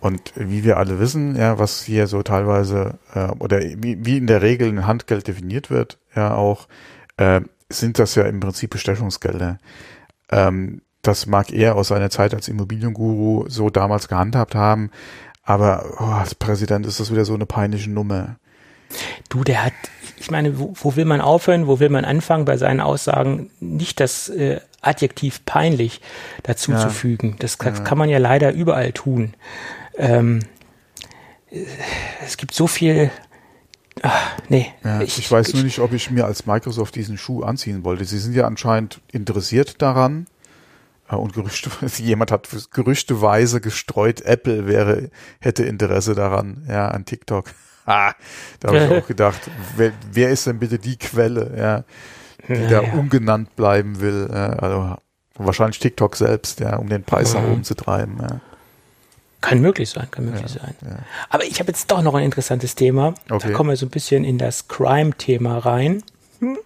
Und 0.00 0.32
wie 0.34 0.64
wir 0.64 0.78
alle 0.78 0.98
wissen, 0.98 1.36
ja, 1.36 1.58
was 1.58 1.82
hier 1.82 2.06
so 2.06 2.22
teilweise 2.22 2.98
äh, 3.14 3.28
oder 3.38 3.60
wie, 3.60 4.04
wie 4.04 4.16
in 4.16 4.26
der 4.26 4.40
Regel 4.40 4.68
ein 4.68 4.86
Handgeld 4.86 5.28
definiert 5.28 5.70
wird, 5.70 5.98
ja 6.14 6.34
auch, 6.34 6.68
äh, 7.18 7.42
sind 7.68 7.98
das 7.98 8.14
ja 8.14 8.24
im 8.24 8.40
Prinzip 8.40 8.70
Bestechungsgelder. 8.70 9.58
Ähm, 10.30 10.80
das 11.02 11.26
mag 11.26 11.52
er 11.52 11.76
aus 11.76 11.88
seiner 11.88 12.10
Zeit 12.10 12.34
als 12.34 12.48
Immobilienguru 12.48 13.44
so 13.48 13.70
damals 13.70 14.08
gehandhabt 14.08 14.54
haben, 14.54 14.90
aber 15.42 15.84
oh, 15.98 16.04
als 16.04 16.34
Präsident 16.34 16.86
ist 16.86 16.98
das 17.00 17.10
wieder 17.10 17.24
so 17.24 17.34
eine 17.34 17.46
peinliche 17.46 17.90
Nummer. 17.90 18.36
Du, 19.28 19.44
der 19.44 19.64
hat, 19.64 19.72
ich 20.18 20.30
meine, 20.30 20.58
wo, 20.58 20.74
wo 20.80 20.96
will 20.96 21.04
man 21.04 21.20
aufhören, 21.20 21.66
wo 21.66 21.78
will 21.78 21.90
man 21.90 22.04
anfangen 22.04 22.44
bei 22.44 22.56
seinen 22.56 22.80
Aussagen? 22.80 23.50
Nicht 23.60 24.00
das 24.00 24.28
äh, 24.30 24.60
Adjektiv 24.82 25.44
peinlich 25.44 26.00
dazu 26.42 26.72
ja. 26.72 26.90
Das 27.38 27.58
kann, 27.58 27.74
ja. 27.74 27.80
kann 27.80 27.98
man 27.98 28.08
ja 28.08 28.16
leider 28.16 28.52
überall 28.52 28.92
tun 28.92 29.34
ähm, 30.00 30.40
es 32.24 32.36
gibt 32.36 32.54
so 32.54 32.66
viel. 32.66 33.10
Ach, 34.02 34.38
nee. 34.48 34.72
Ja, 34.84 35.02
ich, 35.02 35.18
ich, 35.18 35.30
weiß 35.30 35.48
ich, 35.48 35.54
nur 35.54 35.64
nicht, 35.64 35.78
ob 35.80 35.92
ich 35.92 36.10
mir 36.10 36.24
als 36.24 36.46
Microsoft 36.46 36.94
diesen 36.94 37.18
Schuh 37.18 37.42
anziehen 37.42 37.84
wollte. 37.84 38.04
Sie 38.04 38.18
sind 38.18 38.34
ja 38.34 38.46
anscheinend 38.46 39.00
interessiert 39.12 39.82
daran. 39.82 40.26
Äh, 41.10 41.16
und 41.16 41.34
Gerüchte, 41.34 41.70
jemand 42.02 42.32
hat 42.32 42.48
gerüchteweise 42.72 43.60
gestreut, 43.60 44.22
Apple 44.22 44.66
wäre, 44.66 45.10
hätte 45.40 45.64
Interesse 45.64 46.14
daran, 46.14 46.64
ja, 46.68 46.88
an 46.88 47.04
TikTok. 47.04 47.50
da 47.86 48.14
habe 48.64 48.78
ich 48.78 48.90
auch 48.90 49.06
gedacht, 49.06 49.50
wer, 49.76 49.92
wer, 50.12 50.30
ist 50.30 50.46
denn 50.46 50.58
bitte 50.58 50.78
die 50.78 50.96
Quelle, 50.96 51.56
ja, 51.58 51.84
die 52.48 52.62
ja, 52.62 52.68
da 52.68 52.92
ungenannt 52.92 53.56
bleiben 53.56 54.00
will? 54.00 54.28
Ja, 54.32 54.50
also 54.50 54.96
wahrscheinlich 55.36 55.80
TikTok 55.80 56.16
selbst, 56.16 56.60
ja, 56.60 56.76
um 56.76 56.88
den 56.88 57.02
Preis 57.02 57.34
mhm. 57.34 57.40
nach 57.40 57.48
oben 57.48 57.64
zu 57.64 57.74
treiben. 57.74 58.18
Ja. 58.20 58.40
Kann 59.40 59.60
möglich 59.60 59.88
sein, 59.88 60.10
kann 60.10 60.26
möglich 60.26 60.50
sein. 60.50 60.74
Aber 61.28 61.44
ich 61.44 61.60
habe 61.60 61.70
jetzt 61.70 61.90
doch 61.90 62.02
noch 62.02 62.14
ein 62.14 62.24
interessantes 62.24 62.74
Thema. 62.74 63.14
Okay. 63.30 63.48
Da 63.48 63.54
kommen 63.54 63.70
wir 63.70 63.76
so 63.76 63.86
ein 63.86 63.90
bisschen 63.90 64.24
in 64.24 64.38
das 64.38 64.68
Crime-Thema 64.68 65.58
rein. 65.58 66.02
Hm? 66.40 66.58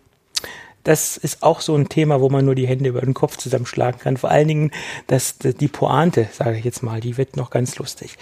das 0.85 1.17
ist 1.17 1.43
auch 1.43 1.63
so 1.63 1.75
ein 1.75 1.89
Thema, 1.89 2.21
wo 2.21 2.29
man 2.29 2.45
nur 2.45 2.55
die 2.55 2.69
Hände 2.69 2.91
über 2.91 3.01
den 3.01 3.15
Kopf 3.15 3.39
zusammenschlagen 3.39 3.99
kann. 3.99 4.19
Vor 4.19 4.31
allen 4.31 4.47
Dingen 4.47 4.71
das, 5.07 5.39
die 5.39 5.69
Pointe, 5.69 6.29
sage 6.31 6.59
ich 6.59 6.65
jetzt 6.65 6.83
mal, 6.83 7.01
die 7.01 7.17
wird 7.17 7.37
noch 7.37 7.51
ganz 7.51 7.79
lustig. 7.79 8.19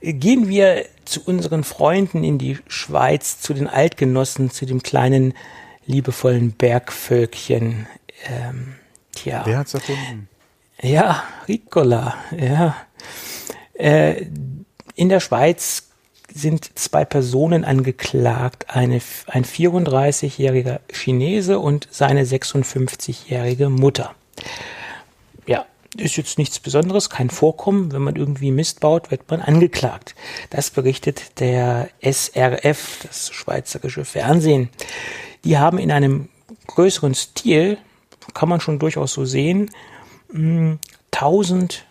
Gehen 0.00 0.48
wir 0.48 0.86
zu 1.04 1.20
unseren 1.24 1.62
Freunden 1.62 2.24
in 2.24 2.38
die 2.38 2.58
Schweiz, 2.68 3.38
zu 3.40 3.52
den 3.52 3.68
Altgenossen, 3.68 4.50
zu 4.50 4.64
dem 4.64 4.82
kleinen 4.82 5.34
liebevollen 5.84 6.52
Bergvölkchen. 6.52 7.86
Ähm, 8.26 8.74
tja. 9.12 9.42
Wer 9.44 9.58
hat's 9.58 9.74
erfunden? 9.74 10.28
Ja, 10.80 11.22
Ricola. 11.46 12.14
Ja. 12.36 12.76
Äh, 13.78 14.26
in 14.94 15.08
der 15.08 15.20
Schweiz 15.20 15.90
sind 16.32 16.78
zwei 16.78 17.04
Personen 17.04 17.64
angeklagt, 17.64 18.66
eine, 18.68 19.00
ein 19.26 19.44
34-jähriger 19.44 20.80
Chinese 20.92 21.58
und 21.58 21.88
seine 21.90 22.24
56-jährige 22.24 23.70
Mutter. 23.70 24.14
Ja, 25.46 25.66
ist 25.96 26.16
jetzt 26.16 26.38
nichts 26.38 26.58
Besonderes, 26.58 27.08
kein 27.08 27.30
Vorkommen. 27.30 27.92
Wenn 27.92 28.02
man 28.02 28.16
irgendwie 28.16 28.50
Mist 28.50 28.80
baut, 28.80 29.10
wird 29.10 29.30
man 29.30 29.40
angeklagt. 29.40 30.14
Das 30.50 30.70
berichtet 30.70 31.40
der 31.40 31.88
SRF, 32.02 32.98
das 33.06 33.30
schweizerische 33.32 34.04
Fernsehen. 34.04 34.68
Die 35.44 35.58
haben 35.58 35.78
in 35.78 35.90
einem 35.90 36.28
größeren 36.66 37.14
Stil, 37.14 37.78
kann 38.34 38.48
man 38.48 38.60
schon 38.60 38.78
durchaus 38.78 39.12
so 39.12 39.24
sehen, 39.24 39.70
1000 40.32 41.72
hm, 41.72 41.86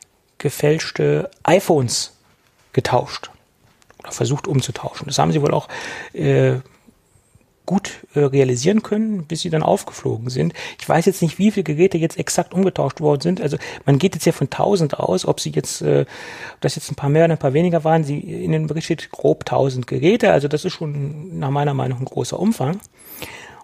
gefälschte 0.46 1.32
iPhones 1.42 2.14
getauscht 2.72 3.32
oder 3.98 4.12
versucht 4.12 4.48
umzutauschen. 4.48 5.08
Das 5.08 5.18
haben 5.18 5.32
sie 5.32 5.42
wohl 5.42 5.56
auch 5.56 5.68
äh, 6.14 6.58
gut 7.66 7.94
äh, 8.14 8.20
realisieren 8.20 8.84
können, 8.84 9.26
bis 9.26 9.42
sie 9.42 9.50
dann 9.50 9.64
aufgeflogen 9.64 10.30
sind. 10.30 10.54
Ich 10.80 10.88
weiß 10.88 11.08
jetzt 11.08 11.24
nicht, 11.24 11.40
wie 11.40 11.50
viele 11.50 11.64
Geräte 11.64 11.98
jetzt 11.98 12.20
exakt 12.20 12.54
umgetauscht 12.54 13.02
worden 13.02 13.22
sind. 13.22 13.42
Also 13.42 13.58
man 13.88 13.98
geht 13.98 14.14
jetzt 14.14 14.26
ja 14.26 14.34
von 14.34 14.46
1000 14.46 15.00
aus, 15.00 15.26
ob 15.26 15.40
sie 15.40 15.50
jetzt, 15.50 15.82
äh, 15.82 16.06
ob 16.54 16.62
das 16.62 16.76
jetzt 16.76 16.92
ein 16.92 16.96
paar 16.96 17.10
mehr 17.10 17.26
oder 17.26 17.34
ein 17.34 17.40
paar 17.40 17.54
weniger 17.54 17.84
waren. 17.84 18.04
Sie 18.04 18.20
in 18.20 18.52
den 18.52 18.68
Bericht 18.68 18.86
steht 18.86 19.10
grob 19.10 19.46
1000 19.46 19.88
Geräte. 19.88 20.32
Also 20.32 20.48
das 20.48 20.64
ist 20.64 20.74
schon 20.74 21.40
nach 21.40 21.50
meiner 21.50 21.74
Meinung 21.74 22.02
ein 22.02 22.06
großer 22.06 22.40
Umfang. 22.40 22.80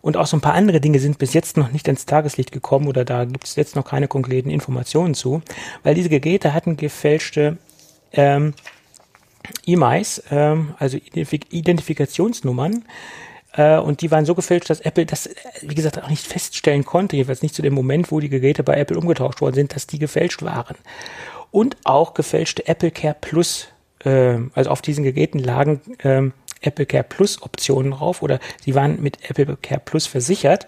Und 0.02 0.18
auch 0.18 0.26
so 0.26 0.38
ein 0.38 0.42
paar 0.42 0.54
andere 0.54 0.82
Dinge 0.82 1.00
sind 1.00 1.18
bis 1.18 1.34
jetzt 1.34 1.58
noch 1.58 1.72
nicht 1.72 1.88
ins 1.88 2.06
Tageslicht 2.06 2.52
gekommen 2.52 2.88
oder 2.88 3.06
da 3.06 3.26
gibt 3.26 3.46
es 3.46 3.56
jetzt 3.56 3.76
noch 3.76 3.86
keine 3.86 4.08
konkreten 4.08 4.50
Informationen 4.50 5.14
zu, 5.14 5.42
weil 5.84 5.96
diese 5.96 6.10
Geräte 6.10 6.54
hatten 6.54 6.78
gefälschte 6.78 7.58
ähm, 8.12 8.54
E-Mice, 9.66 10.24
ähm, 10.32 10.74
also 10.80 10.98
Identifik 10.98 11.54
Identifikationsnummern. 11.54 12.86
Äh, 13.54 13.78
und 13.78 14.02
die 14.02 14.12
waren 14.12 14.26
so 14.26 14.36
gefälscht, 14.36 14.70
dass 14.70 14.82
Apple 14.82 15.06
das, 15.06 15.30
wie 15.62 15.76
gesagt, 15.76 16.02
auch 16.02 16.10
nicht 16.10 16.26
feststellen 16.26 16.86
konnte, 16.86 17.16
jedenfalls 17.16 17.42
nicht 17.42 17.56
zu 17.56 17.62
dem 17.62 17.74
Moment, 17.74 18.12
wo 18.12 18.20
die 18.20 18.30
Geräte 18.30 18.64
bei 18.64 18.76
Apple 18.76 18.98
umgetauscht 18.98 19.42
worden 19.42 19.56
sind, 19.56 19.76
dass 19.76 19.88
die 19.88 20.00
gefälscht 20.00 20.42
waren. 20.42 20.76
Und 21.52 21.76
auch 21.84 22.14
gefälschte 22.14 22.68
Apple 22.68 22.92
Care 22.92 23.16
Plus, 23.20 23.68
äh, 24.06 24.38
also 24.54 24.70
auf 24.70 24.82
diesen 24.82 25.04
Geräten 25.04 25.40
lagen 25.40 25.82
ähm, 26.04 26.34
Apple 26.62 26.86
Care 26.86 27.04
Plus 27.04 27.42
Optionen 27.42 27.92
drauf 27.92 28.22
oder 28.22 28.40
sie 28.64 28.76
waren 28.76 29.02
mit 29.02 29.30
Apple 29.30 29.58
Care 29.62 29.82
Plus 29.84 30.06
versichert. 30.06 30.68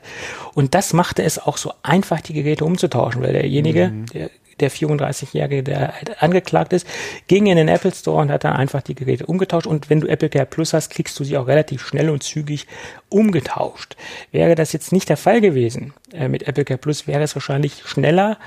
Und 0.54 0.74
das 0.74 0.94
machte 0.94 1.24
es 1.24 1.40
auch 1.40 1.58
so 1.58 1.72
einfach, 1.84 2.22
die 2.22 2.34
Geräte 2.34 2.66
umzutauschen, 2.66 3.22
weil 3.22 3.34
derjenige, 3.34 3.90
mhm. 3.90 4.06
der 4.08 4.30
der 4.60 4.72
34-Jährige, 4.72 5.64
der 5.64 5.94
halt 5.94 6.22
angeklagt 6.22 6.74
ist, 6.74 6.88
ging 7.28 7.48
in 7.48 7.58
den 7.58 7.68
Apple 7.68 7.94
Store 7.94 8.22
und 8.22 8.32
hat 8.32 8.44
dann 8.44 8.54
einfach 8.54 8.82
die 8.82 8.96
Geräte 8.96 9.26
umgetauscht. 9.26 9.68
Und 9.68 9.90
wenn 9.90 10.00
du 10.00 10.08
Apple 10.08 10.30
Care 10.30 10.46
Plus 10.46 10.74
hast, 10.74 10.90
kriegst 10.90 11.20
du 11.20 11.24
sie 11.24 11.38
auch 11.38 11.48
relativ 11.48 11.86
schnell 11.86 12.10
und 12.10 12.24
zügig 12.24 12.68
umgetauscht. 13.10 13.96
Wäre 14.32 14.56
das 14.56 14.74
jetzt 14.74 14.92
nicht 14.92 15.10
der 15.10 15.18
Fall 15.18 15.42
gewesen 15.42 15.94
äh, 16.14 16.28
mit 16.28 16.48
Apple 16.48 16.66
Care 16.66 16.78
Plus, 16.78 17.08
wäre 17.08 17.24
es 17.24 17.36
wahrscheinlich 17.36 17.84
schneller 17.86 18.38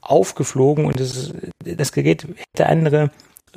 aufgeflogen 0.00 0.84
und 0.84 1.00
das, 1.00 1.32
das 1.64 1.92
Gerät 1.92 2.26
hätte 2.52 2.68
andere 2.68 3.10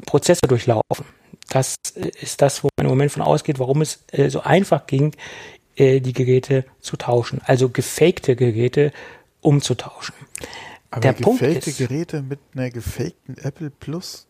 Prozesse 0.06 0.42
durchlaufen. 0.48 1.06
Das 1.50 1.76
ist 1.96 2.42
das, 2.42 2.64
wo 2.64 2.70
man 2.78 2.86
im 2.86 2.92
Moment 2.92 3.12
von 3.12 3.22
ausgeht, 3.22 3.60
warum 3.60 3.82
es 3.82 4.04
äh, 4.12 4.30
so 4.30 4.42
einfach 4.42 4.86
ging, 4.88 5.14
äh, 5.76 6.02
die 6.02 6.14
Geräte 6.14 6.66
zu 6.80 6.98
tauschen. 6.98 7.42
Also 7.46 7.70
gefakte 7.70 8.36
Geräte 8.36 8.92
umzutauschen. 9.42 10.16
Aber 10.92 11.02
der 11.02 11.14
gefakte 11.14 11.70
ist, 11.70 11.78
Geräte 11.78 12.22
mit 12.22 12.40
einer 12.54 12.70
gefakten 12.70 13.38
Apple 13.38 13.70
Plus? 13.70 14.28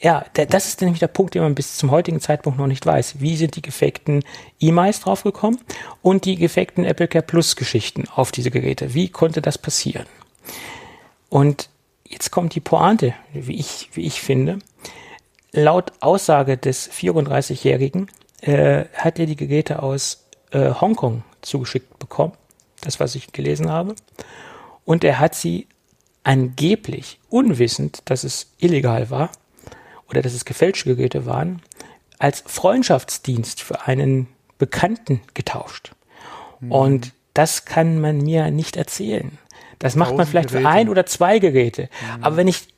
Ja, 0.00 0.24
der, 0.36 0.46
das 0.46 0.68
ist 0.68 0.80
nämlich 0.80 1.00
der 1.00 1.08
Punkt, 1.08 1.34
den 1.34 1.42
man 1.42 1.54
bis 1.54 1.76
zum 1.76 1.90
heutigen 1.90 2.20
Zeitpunkt 2.20 2.58
noch 2.58 2.66
nicht 2.66 2.84
weiß. 2.84 3.20
Wie 3.20 3.36
sind 3.36 3.56
die 3.56 3.62
gefakten 3.62 4.22
E-Mails 4.60 5.00
draufgekommen 5.00 5.60
und 6.02 6.24
die 6.24 6.36
gefakten 6.36 6.84
Apple 6.84 7.08
Care 7.08 7.24
Plus 7.24 7.56
Geschichten 7.56 8.04
auf 8.14 8.30
diese 8.32 8.50
Geräte? 8.50 8.94
Wie 8.94 9.08
konnte 9.08 9.40
das 9.40 9.56
passieren? 9.56 10.06
Und 11.28 11.70
jetzt 12.06 12.30
kommt 12.30 12.54
die 12.54 12.60
Pointe, 12.60 13.14
wie 13.32 13.56
ich, 13.56 13.90
wie 13.92 14.06
ich 14.06 14.20
finde. 14.20 14.58
Laut 15.58 15.92
Aussage 16.00 16.56
des 16.56 16.90
34-Jährigen 16.90 18.08
äh, 18.42 18.84
hat 18.94 19.18
er 19.18 19.26
die 19.26 19.36
Geräte 19.36 19.82
aus 19.82 20.28
äh, 20.50 20.72
Hongkong 20.72 21.24
zugeschickt 21.42 21.98
bekommen. 21.98 22.32
Das, 22.82 23.00
was 23.00 23.14
ich 23.16 23.32
gelesen 23.32 23.68
habe 23.70 23.96
und 24.88 25.04
er 25.04 25.18
hat 25.18 25.34
sie 25.34 25.66
angeblich, 26.22 27.18
unwissend, 27.28 28.00
dass 28.06 28.24
es 28.24 28.52
illegal 28.58 29.10
war 29.10 29.30
oder 30.08 30.22
dass 30.22 30.32
es 30.32 30.46
gefälschte 30.46 30.94
Geräte 30.94 31.26
waren, 31.26 31.60
als 32.18 32.42
Freundschaftsdienst 32.46 33.60
für 33.60 33.82
einen 33.86 34.28
Bekannten 34.56 35.20
getauscht. 35.34 35.92
Mhm. 36.60 36.72
Und 36.72 37.12
das 37.34 37.66
kann 37.66 38.00
man 38.00 38.22
mir 38.22 38.50
nicht 38.50 38.76
erzählen. 38.76 39.36
Das 39.78 39.94
macht 39.94 40.16
man 40.16 40.26
vielleicht 40.26 40.48
Geräte. 40.48 40.66
für 40.66 40.72
ein 40.72 40.88
oder 40.88 41.04
zwei 41.04 41.38
Geräte. 41.38 41.90
Mhm. 42.16 42.24
Aber 42.24 42.36
wenn 42.36 42.48
ich 42.48 42.68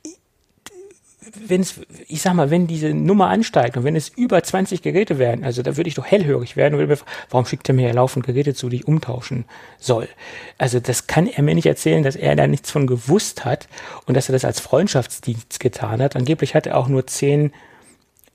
wenn 1.46 1.60
es, 1.60 1.80
ich 2.08 2.22
sag 2.22 2.34
mal, 2.34 2.50
wenn 2.50 2.66
diese 2.66 2.94
Nummer 2.94 3.28
ansteigt 3.28 3.76
und 3.76 3.84
wenn 3.84 3.96
es 3.96 4.08
über 4.08 4.42
20 4.42 4.82
Geräte 4.82 5.18
werden, 5.18 5.44
also 5.44 5.62
da 5.62 5.76
würde 5.76 5.88
ich 5.88 5.94
doch 5.94 6.06
hellhörig 6.06 6.56
werden 6.56 6.74
und 6.74 6.80
würde 6.80 6.94
mir, 6.94 7.00
warum 7.28 7.46
schickt 7.46 7.68
er 7.68 7.74
mir 7.74 7.88
ja 7.88 7.94
laufend 7.94 8.24
Geräte 8.24 8.54
zu, 8.54 8.68
die 8.68 8.76
ich 8.76 8.88
umtauschen 8.88 9.44
soll? 9.78 10.08
Also 10.56 10.80
das 10.80 11.06
kann 11.06 11.26
er 11.26 11.42
mir 11.42 11.54
nicht 11.54 11.66
erzählen, 11.66 12.02
dass 12.02 12.16
er 12.16 12.36
da 12.36 12.46
nichts 12.46 12.70
von 12.70 12.86
gewusst 12.86 13.44
hat 13.44 13.68
und 14.06 14.16
dass 14.16 14.28
er 14.28 14.32
das 14.32 14.44
als 14.44 14.60
Freundschaftsdienst 14.60 15.60
getan 15.60 16.00
hat. 16.00 16.16
Angeblich 16.16 16.54
hat 16.54 16.66
er 16.66 16.78
auch 16.78 16.88
nur 16.88 17.06
zehn, 17.06 17.52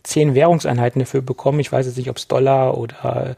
zehn 0.04 0.36
Währungseinheiten 0.36 1.00
dafür 1.00 1.22
bekommen. 1.22 1.60
Ich 1.60 1.72
weiß 1.72 1.88
jetzt 1.88 1.98
nicht, 1.98 2.10
ob 2.10 2.18
es 2.18 2.28
Dollar 2.28 2.78
oder 2.78 3.36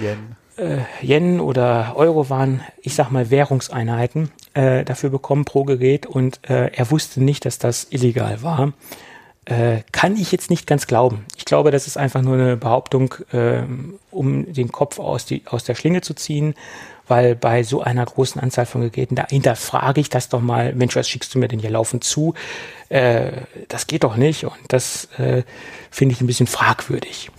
Yen 0.00 0.36
äh, 0.56 0.78
Yen 1.02 1.40
oder 1.40 1.94
Euro 1.96 2.30
waren, 2.30 2.62
ich 2.80 2.94
sag 2.94 3.10
mal 3.10 3.30
Währungseinheiten 3.30 4.30
äh, 4.54 4.84
dafür 4.84 5.10
bekommen 5.10 5.44
pro 5.44 5.64
Gerät 5.64 6.06
und 6.06 6.40
äh, 6.48 6.70
er 6.72 6.90
wusste 6.90 7.22
nicht, 7.22 7.44
dass 7.44 7.58
das 7.58 7.86
illegal 7.90 8.42
war. 8.42 8.72
Äh, 9.44 9.82
kann 9.90 10.16
ich 10.16 10.30
jetzt 10.30 10.50
nicht 10.50 10.68
ganz 10.68 10.86
glauben. 10.86 11.24
Ich 11.36 11.44
glaube, 11.44 11.72
das 11.72 11.88
ist 11.88 11.96
einfach 11.96 12.22
nur 12.22 12.34
eine 12.34 12.56
Behauptung, 12.56 13.14
äh, 13.32 13.62
um 14.12 14.52
den 14.52 14.70
Kopf 14.70 15.00
aus, 15.00 15.24
die, 15.24 15.42
aus 15.46 15.64
der 15.64 15.74
Schlinge 15.74 16.00
zu 16.00 16.14
ziehen, 16.14 16.54
weil 17.08 17.34
bei 17.34 17.64
so 17.64 17.82
einer 17.82 18.04
großen 18.04 18.40
Anzahl 18.40 18.66
von 18.66 18.82
Geräten, 18.82 19.16
da 19.16 19.26
hinterfrage 19.28 20.00
ich 20.00 20.10
das 20.10 20.28
doch 20.28 20.40
mal, 20.40 20.74
Mensch, 20.74 20.94
was 20.94 21.08
schickst 21.08 21.34
du 21.34 21.40
mir 21.40 21.48
denn 21.48 21.58
hier 21.58 21.70
laufend 21.70 22.04
zu? 22.04 22.34
Äh, 22.88 23.32
das 23.66 23.88
geht 23.88 24.04
doch 24.04 24.16
nicht 24.16 24.44
und 24.44 24.54
das 24.68 25.08
äh, 25.18 25.42
finde 25.90 26.14
ich 26.14 26.20
ein 26.20 26.28
bisschen 26.28 26.46
fragwürdig. 26.46 27.30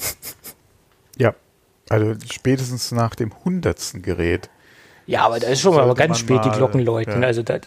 Also 1.89 2.15
spätestens 2.31 2.91
nach 2.91 3.15
dem 3.15 3.31
hundertsten 3.43 4.01
Gerät. 4.01 4.49
Ja, 5.05 5.25
aber 5.25 5.39
da 5.39 5.47
ist 5.47 5.61
schon 5.61 5.75
mal 5.75 5.93
ganz 5.95 6.19
spät 6.19 6.37
mal, 6.37 6.49
die 6.49 6.57
Glocken 6.57 6.79
läuten. 6.79 7.21
Ja. 7.21 7.27
Also 7.27 7.43
da, 7.43 7.55
ja. 7.55 7.61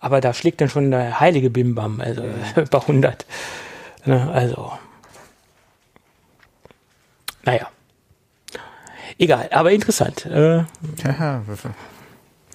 Aber 0.00 0.20
da 0.20 0.32
schlägt 0.32 0.60
dann 0.60 0.70
schon 0.70 0.90
der 0.90 1.20
heilige 1.20 1.50
Bimbam, 1.50 2.00
also 2.00 2.22
ja. 2.22 2.64
bei 2.70 2.78
100. 2.78 3.26
Ne, 4.06 4.30
also, 4.32 4.72
naja. 7.44 7.68
Egal, 9.18 9.50
aber 9.52 9.70
interessant. 9.72 10.24
Äh, 10.24 10.64
ja, 11.04 11.42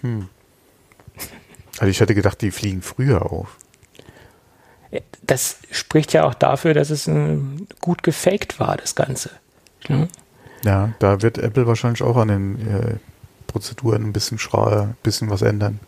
hm. 0.01 0.29
Also 1.77 1.91
ich 1.91 1.99
hätte 1.99 2.15
gedacht, 2.15 2.41
die 2.41 2.49
fliegen 2.49 2.81
früher 2.81 3.31
auf. 3.31 3.57
Das 5.21 5.57
spricht 5.71 6.13
ja 6.13 6.23
auch 6.23 6.33
dafür, 6.33 6.73
dass 6.73 6.89
es 6.89 7.07
äh, 7.07 7.37
gut 7.81 8.01
gefaked 8.01 8.59
war, 8.59 8.77
das 8.77 8.95
Ganze. 8.95 9.29
Ja? 9.87 10.07
Ja, 10.65 10.93
da 10.99 11.21
wird 11.21 11.37
Apple 11.37 11.67
wahrscheinlich 11.67 12.01
auch 12.01 12.17
an 12.17 12.27
den 12.27 12.67
äh, 12.67 12.95
Prozeduren 13.47 14.03
ein 14.03 14.13
bisschen 14.13 14.39
ein 14.53 14.95
bisschen 15.03 15.29
was 15.29 15.41
ändern. 15.41 15.79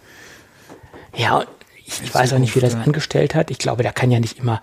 Ja, 1.16 1.44
ich, 1.86 2.04
ich 2.04 2.14
weiß 2.14 2.34
auch 2.34 2.40
nicht, 2.40 2.56
wie 2.56 2.60
das 2.60 2.76
angestellt 2.76 3.34
hat. 3.34 3.50
Ich 3.50 3.58
glaube, 3.58 3.82
der 3.82 3.92
kann 3.92 4.12
ja 4.12 4.20
nicht 4.20 4.40
immer 4.40 4.62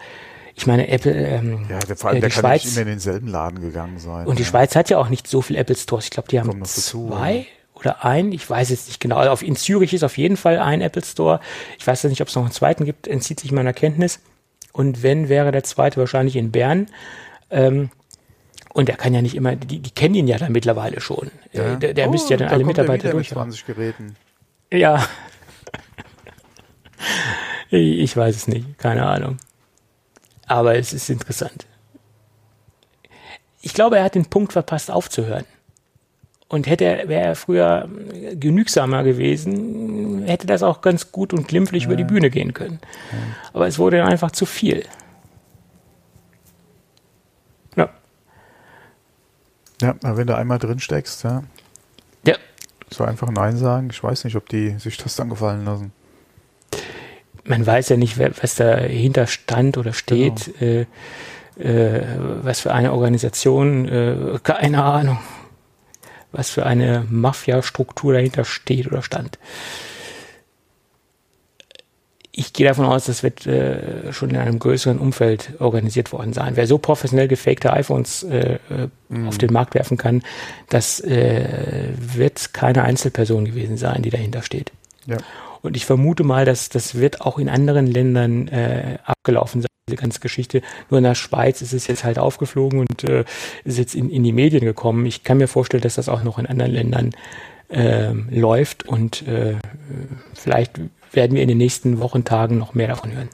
Ich 0.55 0.67
meine, 0.67 0.89
Apple, 0.89 1.13
ähm, 1.13 1.67
ja, 1.69 1.81
der, 1.81 1.97
vor 1.97 2.11
allem, 2.11 2.19
äh, 2.19 2.21
die 2.21 2.27
der 2.27 2.31
Schweiz, 2.31 2.63
kann 2.63 2.69
nicht 2.69 2.77
immer 2.77 2.83
in 2.83 2.89
denselben 2.89 3.29
Laden 3.29 3.61
gegangen 3.61 3.99
sein. 3.99 4.27
Und 4.27 4.39
die 4.39 4.45
Schweiz 4.45 4.77
hat 4.77 4.89
ja 4.89 4.99
auch 4.99 5.09
nicht 5.09 5.27
so 5.27 5.43
viel 5.43 5.57
Apple 5.57 5.77
Stores. 5.77 6.05
Ich 6.05 6.11
glaube, 6.11 6.29
die 6.29 6.39
haben 6.39 6.65
zwei 6.65 7.47
oder 7.75 8.05
ein. 8.05 8.31
Ich 8.31 8.49
weiß 8.49 8.71
jetzt 8.71 8.87
nicht 8.87 9.01
genau. 9.01 9.17
Also 9.17 9.45
in 9.45 9.57
Zürich 9.57 9.93
ist 9.93 10.05
auf 10.05 10.17
jeden 10.17 10.37
Fall 10.37 10.59
ein 10.59 10.81
Apple 10.81 11.05
Store. 11.05 11.41
Ich 11.79 11.87
weiß 11.87 12.05
nicht, 12.05 12.21
ob 12.21 12.29
es 12.29 12.37
noch 12.37 12.45
einen 12.45 12.53
zweiten 12.53 12.85
gibt. 12.85 13.09
Entzieht 13.09 13.41
sich 13.41 13.51
meiner 13.51 13.73
Kenntnis. 13.73 14.21
Und 14.73 15.03
wenn, 15.03 15.29
wäre 15.29 15.51
der 15.51 15.65
zweite 15.65 15.97
wahrscheinlich 15.97 16.37
in 16.37 16.53
Bern. 16.53 16.87
Ähm, 17.51 17.91
und 18.75 18.89
er 18.89 18.97
kann 18.97 19.15
ja 19.15 19.23
nicht 19.23 19.37
immer, 19.37 19.55
die, 19.55 19.79
die 19.79 19.91
kennen 19.93 20.17
ihn 20.17 20.27
ja 20.27 20.37
dann 20.37 20.51
mittlerweile 20.51 21.01
schon. 21.01 21.31
Ja. 21.53 21.77
Der, 21.77 21.95
der 21.95 22.09
oh, 22.09 22.11
müsste 22.11 22.35
ja 22.35 22.39
dann 22.39 22.49
alle 22.49 22.65
Mitarbeiter 22.65 23.13
durch. 23.13 23.31
20 23.31 23.67
Geräten. 23.67 24.17
Ja. 24.73 25.07
ich 27.71 28.17
weiß 28.17 28.35
es 28.35 28.49
nicht, 28.49 28.77
keine 28.79 29.07
Ahnung. 29.07 29.39
Aber 30.47 30.77
es 30.77 30.93
ist 30.93 31.09
interessant. 31.09 31.67
Ich 33.63 33.75
glaube, 33.75 33.99
er 33.99 34.05
hat 34.05 34.17
den 34.17 34.27
Punkt 34.27 34.53
verpasst, 34.53 34.91
aufzuhören. 34.91 35.45
Und 36.49 36.67
hätte 36.67 36.85
er, 36.85 37.09
wäre 37.09 37.25
er 37.25 37.37
früher 37.37 37.89
genügsamer 38.33 39.05
gewesen, 39.05 40.25
hätte 40.27 40.49
das 40.49 40.65
auch 40.65 40.81
ganz 40.81 41.13
gut 41.13 41.33
und 41.33 41.47
glimpflich 41.47 41.85
ja. 41.85 41.89
über 41.89 41.97
die 41.97 42.05
Bühne 42.05 42.29
gehen 42.29 42.53
können. 42.53 42.81
Ja. 43.13 43.19
Aber 43.53 43.69
es 43.69 43.79
wurde 43.79 44.05
einfach 44.05 44.33
zu 44.33 44.47
viel. 44.47 44.85
Ja, 49.85 50.17
wenn 50.17 50.27
du 50.27 50.35
einmal 50.35 50.59
drin 50.59 50.81
steckst, 50.81 51.25
ja. 51.25 51.43
Ja. 52.27 52.37
So 52.91 53.05
einfach 53.05 53.31
Nein 53.31 53.57
sagen. 53.57 53.89
Ich 53.91 54.03
weiß 54.03 54.25
nicht, 54.25 54.37
ob 54.37 54.49
die 54.49 54.79
sich 54.79 54.97
das 54.97 55.17
dann 55.17 55.29
gefallen 55.29 55.65
lassen. 55.65 55.93
Man 57.45 57.67
weiß 57.67 57.91
ja 57.91 57.99
nicht, 57.99 58.19
was 58.19 58.55
dahinter 58.55 59.27
stand 59.27 59.77
oder 59.77 59.93
steht, 59.93 60.53
genau. 60.59 60.87
äh, 61.59 61.99
äh, 61.99 62.03
was 62.43 62.61
für 62.61 62.73
eine 62.73 62.93
Organisation, 62.93 63.87
äh, 63.87 64.39
keine 64.43 64.83
Ahnung, 64.83 65.19
was 66.33 66.49
für 66.49 66.65
eine 66.65 67.07
Mafia-Struktur 67.11 68.15
dahinter 68.15 68.47
steht 68.47 68.87
oder 68.87 69.03
stand 69.03 69.39
ich 72.37 72.53
gehe 72.53 72.67
davon 72.67 72.87
aus, 72.87 73.05
das 73.05 73.23
wird 73.23 73.47
äh, 73.47 74.13
schon 74.13 74.31
in 74.31 74.37
einem 74.37 74.59
größeren 74.59 74.99
Umfeld 74.99 75.53
organisiert 75.61 76.13
worden 76.13 76.33
sein. 76.33 76.57
Wer 76.57 76.67
so 76.67 76.79
professionell 76.79 77.29
gefakte 77.29 77.73
iPhones 77.73 78.25
äh, 78.25 78.59
mhm. 79.09 79.29
auf 79.29 79.39
den 79.39 79.53
Markt 79.53 79.75
werfen 79.75 79.97
kann, 79.97 80.23
das 80.69 80.99
äh, 81.01 81.91
wird 81.97 82.53
keine 82.53 82.83
Einzelperson 82.83 83.45
gewesen 83.45 83.77
sein, 83.77 84.03
die 84.03 84.11
dahinter 84.11 84.43
steht. 84.43 84.73
Ja. 85.07 85.19
Und 85.63 85.77
ich 85.77 85.87
vermute 85.87 86.25
mal, 86.25 86.45
dass 86.45 86.69
das 86.69 86.97
wird 86.97 87.21
auch 87.21 87.39
in 87.39 87.49
anderen 87.49 87.87
Ländern 87.87 88.49
äh, 88.49 88.99
abgelaufen 89.05 89.61
sein, 89.61 89.69
diese 89.89 89.97
ganze 89.97 90.19
Geschichte. 90.19 90.61
Nur 90.91 90.99
in 90.99 91.05
der 91.05 91.15
Schweiz 91.15 91.63
ist 91.63 91.73
es 91.73 91.87
jetzt 91.87 92.03
halt 92.03 92.19
aufgeflogen 92.19 92.81
und 92.81 93.05
äh, 93.05 93.25
ist 93.65 93.79
jetzt 93.79 93.95
in, 93.95 94.11
in 94.11 94.25
die 94.25 94.33
Medien 94.33 94.65
gekommen. 94.65 95.07
Ich 95.07 95.23
kann 95.23 95.39
mir 95.39 95.49
vorstellen, 95.49 95.83
dass 95.83 95.95
das 95.95 96.09
auch 96.09 96.25
noch 96.25 96.39
in 96.39 96.47
anderen 96.47 96.73
Ländern 96.73 97.11
äh, 97.69 98.13
läuft 98.13 98.89
und 98.89 99.27
äh, 99.29 99.55
vielleicht 100.35 100.81
werden 101.17 101.35
wir 101.35 101.43
in 101.43 101.49
den 101.49 101.59
nächsten 101.59 102.01
Wochen, 102.01 102.25
Tagen 102.25 102.59
noch 102.59 102.75
mehr 102.75 102.89
davon 102.89 103.13
hören. 103.13 103.29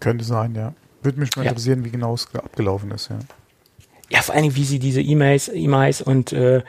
Könnte 0.00 0.24
sein, 0.24 0.54
ja. 0.54 0.74
Würde 1.02 1.20
mich 1.20 1.34
mal 1.36 1.44
ja. 1.44 1.50
interessieren, 1.50 1.84
wie 1.84 1.90
genau 1.90 2.14
es 2.14 2.32
abgelaufen 2.34 2.90
ist, 2.90 3.10
ja. 3.10 3.18
Ja, 4.10 4.22
vor 4.22 4.34
allem, 4.34 4.54
wie 4.54 4.64
sie 4.64 4.78
diese 4.78 5.02
E-Mails, 5.02 5.50
E-Mails 5.52 6.00
und 6.00 6.32
äh, 6.32 6.62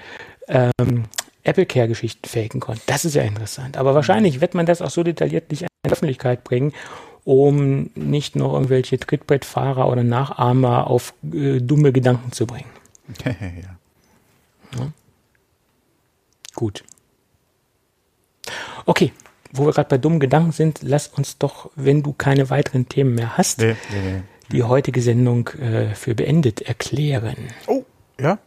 ähm, 0.47 1.05
Apple 1.43 1.65
Care-Geschichten 1.65 2.27
faken 2.27 2.59
konnten. 2.59 2.81
Das 2.85 3.05
ist 3.05 3.15
ja 3.15 3.23
interessant. 3.23 3.77
Aber 3.77 3.95
wahrscheinlich 3.95 4.41
wird 4.41 4.55
man 4.55 4.65
das 4.65 4.81
auch 4.81 4.89
so 4.89 5.03
detailliert 5.03 5.49
nicht 5.49 5.61
in 5.61 5.67
die 5.85 5.91
Öffentlichkeit 5.91 6.43
bringen, 6.43 6.73
um 7.23 7.91
nicht 7.95 8.35
noch 8.35 8.53
irgendwelche 8.53 8.99
Trittbrettfahrer 8.99 9.87
oder 9.87 10.03
Nachahmer 10.03 10.87
auf 10.87 11.13
äh, 11.31 11.59
dumme 11.59 11.93
Gedanken 11.93 12.31
zu 12.33 12.45
bringen. 12.45 12.69
ja. 13.25 13.31
ja. 14.77 14.91
Gut. 16.55 16.83
Okay, 18.85 19.11
wo 19.51 19.65
wir 19.65 19.73
gerade 19.73 19.89
bei 19.89 19.97
dummen 19.97 20.19
Gedanken 20.19 20.51
sind, 20.51 20.79
lass 20.81 21.07
uns 21.07 21.37
doch, 21.37 21.71
wenn 21.75 22.03
du 22.03 22.13
keine 22.13 22.49
weiteren 22.49 22.87
Themen 22.87 23.15
mehr 23.15 23.37
hast, 23.37 23.59
nee, 23.59 23.75
nee, 23.91 24.11
nee. 24.11 24.21
die 24.51 24.63
heutige 24.63 25.01
Sendung 25.01 25.47
äh, 25.49 25.95
für 25.95 26.15
beendet 26.15 26.61
erklären. 26.61 27.35
Oh, 27.67 27.83
ja. 28.19 28.37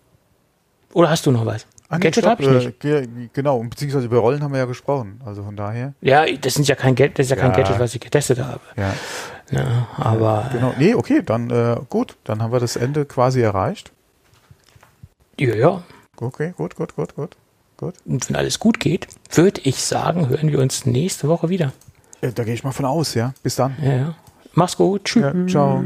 Oder 0.92 1.10
hast 1.10 1.26
du 1.26 1.30
noch 1.30 1.46
was? 1.46 1.66
Ah, 1.88 1.98
Gadget 1.98 2.26
habe 2.26 2.42
ich 2.42 2.48
nicht. 2.48 2.84
Äh, 2.86 3.06
genau, 3.34 3.62
beziehungsweise 3.62 4.06
über 4.06 4.18
Rollen 4.18 4.42
haben 4.42 4.52
wir 4.52 4.60
ja 4.60 4.64
gesprochen, 4.64 5.20
also 5.26 5.42
von 5.42 5.56
daher. 5.56 5.92
Ja, 6.00 6.24
das 6.24 6.54
sind 6.54 6.66
ja 6.66 6.74
kein, 6.74 6.94
das 6.94 7.10
ist 7.18 7.30
ja, 7.30 7.36
ja. 7.36 7.42
kein 7.42 7.52
Gadget, 7.52 7.78
was 7.78 7.94
ich 7.94 8.00
getestet 8.00 8.38
habe. 8.38 8.60
Ja. 8.78 8.94
ja 9.50 9.88
aber. 9.96 10.44
Ja, 10.44 10.48
genau. 10.52 10.74
Nee, 10.78 10.94
okay, 10.94 11.22
dann 11.22 11.50
äh, 11.50 11.76
gut, 11.90 12.16
dann 12.24 12.42
haben 12.42 12.50
wir 12.50 12.60
das 12.60 12.76
Ende 12.76 13.04
quasi 13.04 13.42
erreicht. 13.42 13.92
Ja, 15.38 15.54
ja. 15.54 15.82
Okay, 16.18 16.54
gut, 16.56 16.76
gut, 16.76 16.96
gut, 16.96 17.14
gut. 17.14 17.36
Gut. 17.82 17.94
Und 18.04 18.28
wenn 18.28 18.36
alles 18.36 18.60
gut 18.60 18.78
geht, 18.78 19.08
würde 19.32 19.60
ich 19.64 19.82
sagen, 19.82 20.28
hören 20.28 20.52
wir 20.52 20.60
uns 20.60 20.86
nächste 20.86 21.26
Woche 21.26 21.48
wieder. 21.48 21.72
Ja, 22.20 22.30
da 22.30 22.44
gehe 22.44 22.54
ich 22.54 22.62
mal 22.62 22.70
von 22.70 22.84
aus, 22.84 23.14
ja. 23.14 23.34
Bis 23.42 23.56
dann. 23.56 23.74
Ja, 23.82 23.92
ja. 23.92 24.14
Mach's 24.54 24.76
gut. 24.76 25.02
Tschüss. 25.02 25.24
Ja, 25.24 25.46
ciao. 25.48 25.84